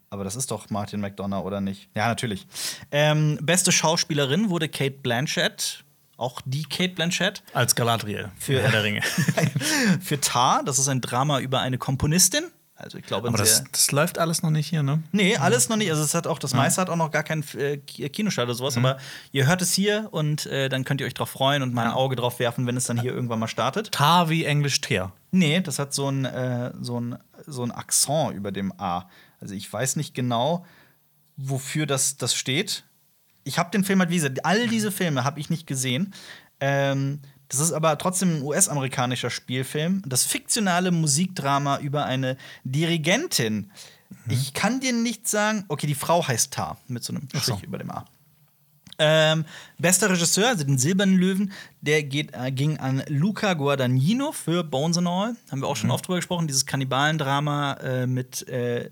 Aber 0.10 0.24
das 0.26 0.36
ist 0.36 0.51
doch 0.51 0.70
Martin 0.70 0.99
McDonough, 0.99 1.45
oder 1.45 1.62
nicht? 1.62 1.89
Ja, 1.95 2.08
natürlich. 2.08 2.45
Ähm, 2.91 3.39
beste 3.41 3.72
Schauspielerin 3.72 4.49
wurde 4.49 4.68
Kate 4.70 4.91
Blanchett. 5.01 5.83
Auch 6.18 6.41
die 6.45 6.64
Kate 6.64 6.93
Blanchett. 6.93 7.43
Als 7.53 7.76
Galadriel 7.76 8.32
Für- 8.38 8.61
Herr 8.61 8.72
der 8.72 8.84
Ringe. 8.84 9.01
Für 10.01 10.20
Tar. 10.22 10.64
Das 10.64 10.80
ist 10.80 10.88
ein 10.88 11.01
Drama 11.01 11.39
über 11.39 11.59
eine 11.59 11.78
Komponistin. 11.78 12.43
Also, 12.76 12.97
ich 12.97 13.05
glaube, 13.05 13.28
Aber 13.30 13.38
das, 13.38 13.64
das 13.72 13.91
läuft 13.91 14.18
alles 14.18 14.41
noch 14.41 14.49
nicht 14.49 14.68
hier, 14.68 14.84
ne? 14.84 15.01
Nee, 15.11 15.38
alles 15.38 15.70
noch 15.70 15.78
nicht. 15.78 15.89
Also 15.91 16.03
es 16.03 16.14
hat 16.16 16.26
auch 16.28 16.39
das 16.39 16.53
meiste 16.53 16.82
hat 16.82 16.89
auch 16.89 16.95
noch 16.95 17.11
gar 17.11 17.24
keinen 17.24 17.43
äh, 17.57 17.78
Ki- 17.78 18.09
Kinostart 18.09 18.45
oder 18.45 18.55
sowas. 18.55 18.76
Aber 18.78 18.97
ihr 19.32 19.47
hört 19.47 19.61
es 19.61 19.74
hier 19.74 20.09
und 20.11 20.47
äh, 20.47 20.70
dann 20.70 20.84
könnt 20.84 20.99
ihr 20.99 21.07
euch 21.07 21.14
drauf 21.14 21.30
freuen 21.30 21.61
und 21.61 21.74
mal 21.74 21.86
ein 21.86 21.91
Auge 21.93 22.16
drauf 22.16 22.39
werfen, 22.39 22.66
wenn 22.68 22.76
es 22.76 22.86
dann 22.86 22.99
hier 22.99 23.14
irgendwann 23.14 23.39
mal 23.39 23.47
startet. 23.47 23.91
Tar 23.91 24.30
wie 24.30 24.43
Englisch 24.45 24.82
Teer. 24.82 25.14
Nee, 25.32 25.61
das 25.61 25.78
hat 25.80 25.93
so 25.93 26.09
ein, 26.09 26.26
äh, 26.26 26.74
so 26.82 26.99
ein, 26.99 27.18
so 27.45 27.64
ein 27.64 27.72
Akzent 27.72 28.34
über 28.36 28.51
dem 28.51 28.74
A. 28.80 29.07
Also 29.39 29.53
ich 29.53 29.72
weiß 29.72 29.95
nicht 29.95 30.14
genau, 30.14 30.66
wofür 31.38 31.86
das, 31.86 32.18
das 32.18 32.34
steht. 32.36 32.84
Ich 33.44 33.58
habe 33.58 33.72
den 33.72 33.84
Film 33.84 34.00
halt, 34.00 34.10
wie 34.10 34.16
gesagt, 34.16 34.46
all 34.46 34.68
diese 34.68 34.91
Filme 34.91 35.24
habe 35.24 35.39
ich 35.39 35.50
nicht 35.50 35.68
gesehen. 35.68 36.14
Ähm, 36.60 37.20
das 37.49 37.60
ist 37.60 37.72
aber 37.72 37.98
trotzdem 37.98 38.38
ein 38.38 38.41
US-amerikanischer 38.41 39.30
Spielfilm. 39.30 40.02
Das 40.06 40.26
fiktionale 40.26 40.91
Musikdrama 40.91 41.78
über 41.80 42.06
eine 42.06 42.38
Dirigentin. 42.64 43.72
Ich 44.28 44.53
kann 44.53 44.80
dir 44.80 44.94
nicht 44.94 45.28
sagen, 45.28 45.65
okay, 45.68 45.88
die 45.88 45.95
Frau 45.95 46.28
heißt 46.28 46.53
Tar 46.53 46.78
mit 46.88 47.03
so 47.03 47.14
einem 47.14 47.28
Ach 47.36 47.44
so. 47.44 47.53
Strich 47.53 47.68
über 47.68 47.78
dem 47.78 47.91
A. 47.91 48.06
Ähm, 48.99 49.45
bester 49.84 50.10
Regisseur, 50.10 50.47
also 50.47 50.64
den 50.64 50.80
Silbernen 50.80 51.18
Löwen, 51.18 51.51
der 51.81 52.01
geht, 52.03 52.31
äh, 52.34 52.51
ging 52.51 52.77
an 52.77 53.03
Luca 53.10 53.53
Guadagnino 53.53 54.31
für 54.31 54.64
Bones 54.64 54.97
and 54.97 55.07
All. 55.07 55.35
Haben 55.51 55.61
wir 55.61 55.68
auch 55.68 55.76
schon 55.76 55.91
oft 55.91 56.07
drüber 56.07 56.15
gesprochen, 56.15 56.47
dieses 56.47 56.65
Kannibalendrama 56.65 57.73
äh, 57.73 58.07
mit 58.07 58.47
äh, 58.47 58.89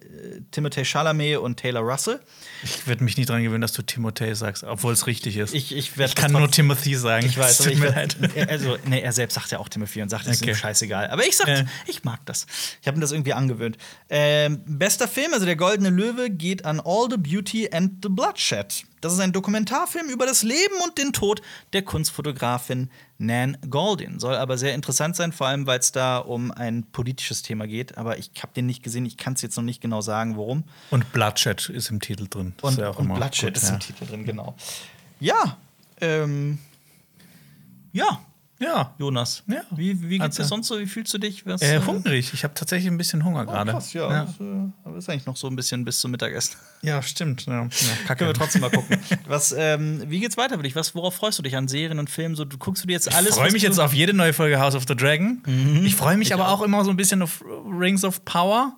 Timothée 0.53 0.84
Chalamet 0.85 1.38
und 1.38 1.57
Taylor 1.57 1.81
Russell. 1.81 2.19
Ich 2.63 2.85
würde 2.88 3.03
mich 3.05 3.18
nicht 3.18 3.30
dran 3.30 3.41
gewöhnen, 3.41 3.61
dass 3.61 3.72
du 3.73 3.81
Timothée 3.81 4.35
sagst, 4.35 4.63
obwohl 4.65 4.93
es 4.93 5.07
richtig 5.07 5.38
ist. 5.38 5.53
Ich, 5.55 5.73
ich, 5.76 5.97
Ich 5.97 6.15
kann 6.15 6.34
nur 6.34 6.51
Timothy 6.51 6.95
sagen. 6.95 7.26
Ich 7.26 7.38
weiß, 7.38 7.59
tut 7.59 7.77
mir 7.80 7.89
leid. 7.89 8.18
Also, 8.49 8.77
nee, 8.85 8.99
er 8.99 9.13
selbst 9.13 9.35
sagt 9.35 9.51
ja 9.51 9.59
auch 9.59 9.69
Timothy 9.69 10.01
und 10.01 10.09
sagt, 10.09 10.26
es 10.27 10.34
ist 10.34 10.41
Okay. 10.41 10.51
ihm 10.51 10.55
scheißegal. 10.57 11.09
Aber 11.09 11.26
ich 11.26 11.38
sag, 11.38 11.47
Ja. 11.47 11.63
ich 11.88 12.03
mag 12.03 12.19
das. 12.26 12.45
Ich 12.81 12.88
habe 12.88 12.97
mir 12.97 13.01
das 13.01 13.13
irgendwie 13.13 13.34
angewöhnt. 13.34 13.77
Ähm, 14.09 14.61
bester 14.65 15.07
Film, 15.07 15.34
also 15.34 15.45
der 15.45 15.55
Goldene 15.55 15.89
Löwe, 15.89 16.30
geht 16.30 16.65
an 16.65 16.81
All 16.84 17.07
the 17.09 17.18
Beauty 17.18 17.69
and 17.72 17.93
the 18.03 18.09
Bloodshed. 18.09 18.84
Das 18.99 19.13
ist 19.13 19.19
ein 19.19 19.31
Dokumentarfilm 19.31 20.09
über 20.09 20.27
das 20.27 20.43
Leben 20.43 20.76
und 20.84 20.98
den 20.98 21.14
Tod 21.14 21.41
der 21.74 21.84
Kunstfotografin 21.84 22.90
Nan 23.18 23.58
Goldin. 23.70 24.20
Soll 24.20 24.36
aber 24.36 24.58
sehr 24.58 24.74
interessant 24.74 25.16
sein, 25.16 25.32
vor 25.32 25.48
allem 25.48 25.68
weil 25.68 25.80
es 25.80 25.91
da 25.91 26.18
um 26.18 26.52
ein 26.52 26.84
politisches 26.91 27.44
Thema 27.44 27.68
geht. 27.68 27.98
Aber 27.98 28.18
ich 28.18 28.32
habe 28.41 28.53
den 28.56 28.66
nicht 28.66 28.84
gesehen, 28.84 29.06
ich 29.06 29.18
kann 29.18 29.34
es 29.34 29.41
jetzt 29.41 29.56
noch 29.56 29.64
nicht 29.64 29.82
genau 29.82 30.02
sagen, 30.02 30.36
worum. 30.36 30.64
Und 30.90 31.12
Bloodshed 31.14 31.70
ist 31.70 31.90
im 31.90 32.02
Titel 32.02 32.28
drin. 32.28 32.53
Das 32.58 32.64
Und, 32.64 32.74
ist 32.74 32.80
ja 32.80 32.90
auch 32.90 32.98
und 32.98 33.06
immer 33.06 33.16
Bloodshed 33.16 33.53
gut, 33.53 33.62
ist 33.62 33.70
ja. 33.70 33.76
im 33.76 33.80
Titel 33.80 34.06
drin, 34.06 34.26
genau. 34.26 34.56
Ja, 35.20 35.58
ähm, 36.02 36.58
ja, 37.94 38.22
Ja. 38.62 38.94
Jonas. 39.00 39.44
Ja. 39.48 39.62
Wie, 39.72 40.02
wie 40.10 40.20
geht's 40.20 40.36
dir 40.38 40.44
Also- 40.44 40.56
sonst 40.56 40.68
so? 40.68 40.80
Wie 40.80 40.86
fühlst 40.86 41.14
du 41.14 41.18
dich? 41.18 41.46
Was, 41.46 41.62
Äh, 41.62 41.78
äh, 41.78 41.82
hungrig. 41.86 42.32
Ich 42.34 42.44
habe 42.44 42.54
tatsächlich 42.54 42.90
ein 42.92 42.98
bisschen 42.98 43.26
Hunger 43.26 43.42
oh, 43.48 43.52
gerade. 43.52 43.72
krass, 43.72 43.92
ja. 43.94 44.10
ja. 44.10 44.26
Das, 44.26 44.40
äh, 44.40 44.44
aber 44.84 44.98
ist 44.98 45.10
eigentlich 45.10 45.26
noch 45.26 45.36
so 45.36 45.48
ein 45.48 45.56
bisschen 45.56 45.84
bis 45.84 46.00
zum 46.00 46.12
Mittagessen. 46.12 46.56
Ja, 46.84 47.02
stimmt. 47.02 47.46
Ja. 47.48 47.64
Ja, 47.64 47.68
kacke. 48.08 48.20
Können 48.20 48.30
wir 48.30 48.34
trotzdem 48.36 48.62
mal 48.62 48.70
gucken. 48.70 48.98
Was, 49.28 49.54
ähm, 49.58 50.04
wie 50.08 50.20
geht's 50.20 50.38
weiter 50.38 50.58
für 50.58 50.64
dich? 50.64 50.76
Was, 50.76 50.94
worauf 50.96 51.16
freust 51.16 51.40
du 51.40 51.44
dich 51.44 51.58
an 51.58 51.68
Serien 51.68 52.00
und 52.00 52.10
Filmen? 52.10 52.36
So, 52.36 52.46
du 52.46 52.58
guckst 52.58 52.84
du 52.84 52.88
dir 52.88 52.94
jetzt 52.94 53.14
alles. 53.14 53.32
Ich 53.32 53.36
freue 53.36 53.52
mich 53.52 53.64
jetzt 53.64 53.80
auf 53.80 53.94
jede 53.94 54.14
neue 54.14 54.34
Folge 54.34 54.60
House 54.60 54.76
of 54.76 54.86
the 54.88 54.96
Dragon. 54.96 55.42
Ich 55.84 55.96
freue 55.96 56.18
mich 56.18 56.34
aber 56.34 56.50
auch. 56.50 56.62
immer 56.62 56.86
so 56.86 56.92
ein 56.92 56.98
bisschen 56.98 57.22
auf 57.24 57.44
Rings 57.68 58.04
of 58.04 58.24
Power, 58.26 58.78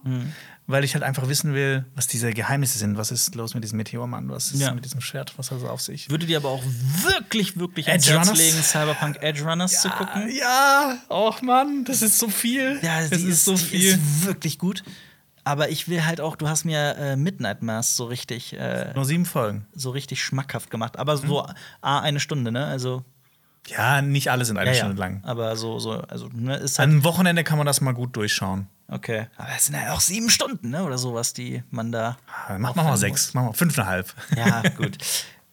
weil 0.67 0.83
ich 0.83 0.93
halt 0.93 1.03
einfach 1.03 1.27
wissen 1.27 1.53
will, 1.53 1.85
was 1.95 2.07
diese 2.07 2.31
Geheimnisse 2.31 2.77
sind. 2.79 2.97
Was 2.97 3.11
ist 3.11 3.35
los 3.35 3.53
mit 3.53 3.63
diesem 3.63 3.77
Meteormann? 3.77 4.29
Was 4.29 4.51
ist 4.51 4.61
Ja. 4.61 4.73
mit 4.73 4.85
diesem 4.85 5.01
Schwert? 5.01 5.33
Was 5.37 5.51
hat 5.51 5.57
es 5.57 5.63
auf 5.65 5.81
sich? 5.81 6.09
Würde 6.09 6.25
dir 6.25 6.37
aber 6.37 6.49
auch 6.49 6.63
wirklich, 7.03 7.57
wirklich 7.59 7.89
ans 7.89 8.05
Edge 8.07 8.15
Herz 8.17 8.27
Runners? 8.29 8.39
legen, 8.39 8.63
Cyberpunk 8.63 9.17
Edge 9.21 9.43
Runners 9.43 9.81
zu 9.81 9.89
gucken. 9.89 10.29
Ja, 10.33 10.97
oh 11.09 11.33
Mann, 11.41 11.83
das 11.85 12.01
ist 12.01 12.17
so 12.19 12.29
viel. 12.29 12.79
Ja, 12.81 13.01
das 13.01 13.09
die 13.19 13.27
ist 13.27 13.43
so 13.45 13.53
die 13.55 13.59
viel. 13.63 13.89
ist 13.93 14.25
wirklich 14.25 14.57
gut. 14.59 14.83
Aber 15.45 15.69
ich 15.69 15.89
will 15.89 16.05
halt 16.05 16.21
auch, 16.21 16.37
du 16.37 16.47
hast 16.47 16.63
mir 16.63 16.95
äh, 16.95 17.15
Midnight 17.17 17.61
Mass 17.63 17.97
so 17.97 18.05
richtig, 18.05 18.53
äh, 18.53 18.93
Nur 18.95 19.03
sieben 19.03 19.25
Folgen. 19.25 19.65
so 19.73 19.89
richtig 19.89 20.23
schmackhaft 20.23 20.71
gemacht. 20.71 20.97
Aber 20.97 21.17
so 21.17 21.45
A, 21.81 21.99
eine 21.99 22.21
Stunde, 22.21 22.49
ne? 22.53 22.65
Also 22.65 23.03
Ja, 23.67 24.01
nicht 24.01 24.31
alle 24.31 24.45
sind 24.45 24.57
eine 24.57 24.69
ja, 24.69 24.75
Stunde 24.77 24.95
ja. 24.95 24.99
lang. 25.05 25.21
Aber 25.25 25.57
so, 25.57 25.79
so, 25.79 25.91
also 25.99 26.29
ne, 26.33 26.55
ist 26.55 26.79
halt 26.79 26.87
An 26.87 26.91
einem 26.93 27.03
Wochenende 27.03 27.43
kann 27.43 27.57
man 27.57 27.67
das 27.67 27.81
mal 27.81 27.91
gut 27.93 28.15
durchschauen. 28.15 28.67
Okay. 28.93 29.27
Aber 29.37 29.49
es 29.55 29.65
sind 29.65 29.79
halt 29.79 29.89
auch 29.89 29.99
sieben 30.01 30.29
Stunden, 30.29 30.69
ne? 30.69 30.83
Oder 30.83 30.97
sowas, 30.97 31.33
die 31.33 31.63
man 31.71 31.91
da. 31.91 32.17
Ah, 32.47 32.57
Mach, 32.57 32.75
mach 32.75 32.83
mal 32.83 32.97
sechs, 32.97 33.33
mach 33.33 33.43
mal 33.43 33.53
fünfeinhalb. 33.53 34.13
Ja, 34.35 34.61
gut. 34.77 34.97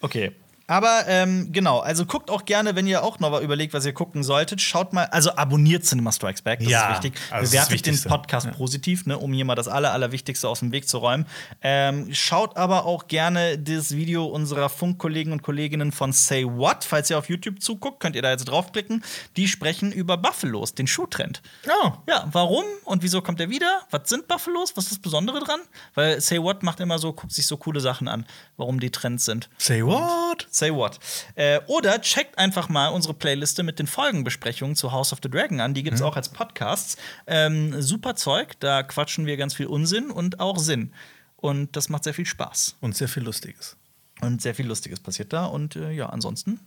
Okay. 0.01 0.33
Aber 0.71 1.03
ähm, 1.09 1.49
genau, 1.51 1.81
also 1.81 2.07
guckt 2.07 2.31
auch 2.31 2.45
gerne, 2.45 2.77
wenn 2.77 2.87
ihr 2.87 3.03
auch 3.03 3.19
noch 3.19 3.31
mal 3.33 3.43
überlegt, 3.43 3.75
was 3.75 3.85
ihr 3.85 3.93
gucken 3.93 4.23
solltet, 4.23 4.61
schaut 4.61 4.93
mal, 4.93 5.07
also 5.07 5.35
abonniert 5.35 5.85
Cinema 5.85 6.13
Strikes 6.13 6.43
Back, 6.43 6.61
das 6.61 6.69
Ja, 6.69 6.93
ist 6.93 7.03
wichtig. 7.03 7.21
also 7.31 7.51
Bewertet 7.51 7.87
den. 7.87 8.01
Podcast 8.05 8.53
positiv, 8.53 9.05
ne, 9.07 9.19
um 9.19 9.33
hier 9.33 9.45
mal 9.45 9.57
das 9.57 9.67
Aller, 9.67 9.93
Allerwichtigste 9.93 10.49
aus 10.49 10.61
dem 10.61 10.71
Weg 10.71 10.89
zu 10.89 10.99
räumen. 10.99 11.27
Ähm, 11.61 12.15
schaut 12.15 12.57
aber 12.57 12.85
auch 12.87 13.09
gerne 13.09 13.59
das 13.59 13.91
Video 13.97 14.27
unserer 14.27 14.69
Funkkollegen 14.69 15.33
und 15.33 15.43
Kolleginnen 15.43 15.91
von 15.91 16.13
Say 16.13 16.45
What. 16.47 16.85
Falls 16.85 17.11
ihr 17.11 17.19
auf 17.19 17.29
YouTube 17.29 17.61
zuguckt, 17.61 17.99
könnt 17.99 18.15
ihr 18.15 18.23
da 18.23 18.31
jetzt 18.31 18.45
draufklicken. 18.45 19.03
Die 19.37 19.49
sprechen 19.49 19.91
über 19.91 20.17
Buffalos, 20.19 20.75
den 20.75 20.87
Schuhtrend. 20.87 21.43
Oh. 21.67 21.91
Ja, 22.09 22.29
warum 22.31 22.65
und 22.85 23.03
wieso 23.03 23.23
kommt 23.23 23.41
er 23.41 23.51
wieder? 23.51 23.81
Was 23.91 24.09
sind 24.09 24.29
Buffalos? 24.29 24.77
Was 24.77 24.85
ist 24.85 24.93
das 24.93 24.99
Besondere 25.01 25.41
dran? 25.41 25.59
Weil 25.95 26.21
Say 26.21 26.41
What 26.41 26.63
macht 26.63 26.79
immer 26.79 27.01
so, 27.01 27.13
guckt 27.13 27.33
sich 27.33 27.47
so 27.49 27.57
coole 27.57 27.81
Sachen 27.81 28.07
an, 28.07 28.25
warum 28.57 28.79
die 28.79 28.91
Trends 28.91 29.25
sind. 29.25 29.49
Say 29.59 29.85
what? 29.85 30.47
Say 30.61 30.73
what? 30.75 30.99
Äh, 31.37 31.59
oder 31.69 32.03
checkt 32.03 32.37
einfach 32.37 32.69
mal 32.69 32.89
unsere 32.89 33.15
Playliste 33.15 33.63
mit 33.63 33.79
den 33.79 33.87
Folgenbesprechungen 33.87 34.77
zu 34.77 34.93
House 34.93 35.11
of 35.13 35.21
the 35.23 35.31
Dragon 35.31 35.59
an. 35.59 35.73
Die 35.73 35.83
gibt 35.83 35.97
es 35.97 36.03
auch 36.03 36.17
als 36.17 36.29
Podcasts. 36.29 36.99
Ähm, 37.27 37.81
super 37.81 38.15
Zeug, 38.15 38.61
da 38.61 38.83
quatschen 38.83 39.25
wir 39.25 39.39
ganz 39.39 39.55
viel 39.55 39.67
Unsinn 39.67 40.11
und 40.11 40.39
auch 40.39 40.59
Sinn. 40.59 40.93
Und 41.37 41.77
das 41.77 41.89
macht 41.89 42.05
sehr 42.05 42.13
viel 42.13 42.27
Spaß. 42.27 42.77
Und 42.81 42.95
sehr 42.95 43.09
viel 43.09 43.23
Lustiges. 43.23 43.79
Und 44.21 44.43
sehr 44.43 44.55
viel 44.55 44.67
Lustiges 44.67 45.01
passiert 45.01 45.33
da. 45.33 45.47
Und 45.47 45.77
äh, 45.77 45.93
ja, 45.93 46.11
ansonsten, 46.11 46.61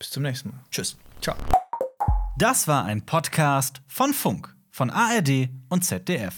Bis 0.00 0.10
zum 0.10 0.24
nächsten 0.24 0.48
Mal. 0.50 0.58
tschüss. 0.72 0.96
Ciao. 1.20 1.36
Das 2.36 2.66
war 2.66 2.84
ein 2.84 3.06
Podcast 3.06 3.80
von 3.86 4.12
Funk, 4.12 4.52
von 4.72 4.90
ARD 4.90 5.50
und 5.68 5.84
ZDF. 5.84 6.34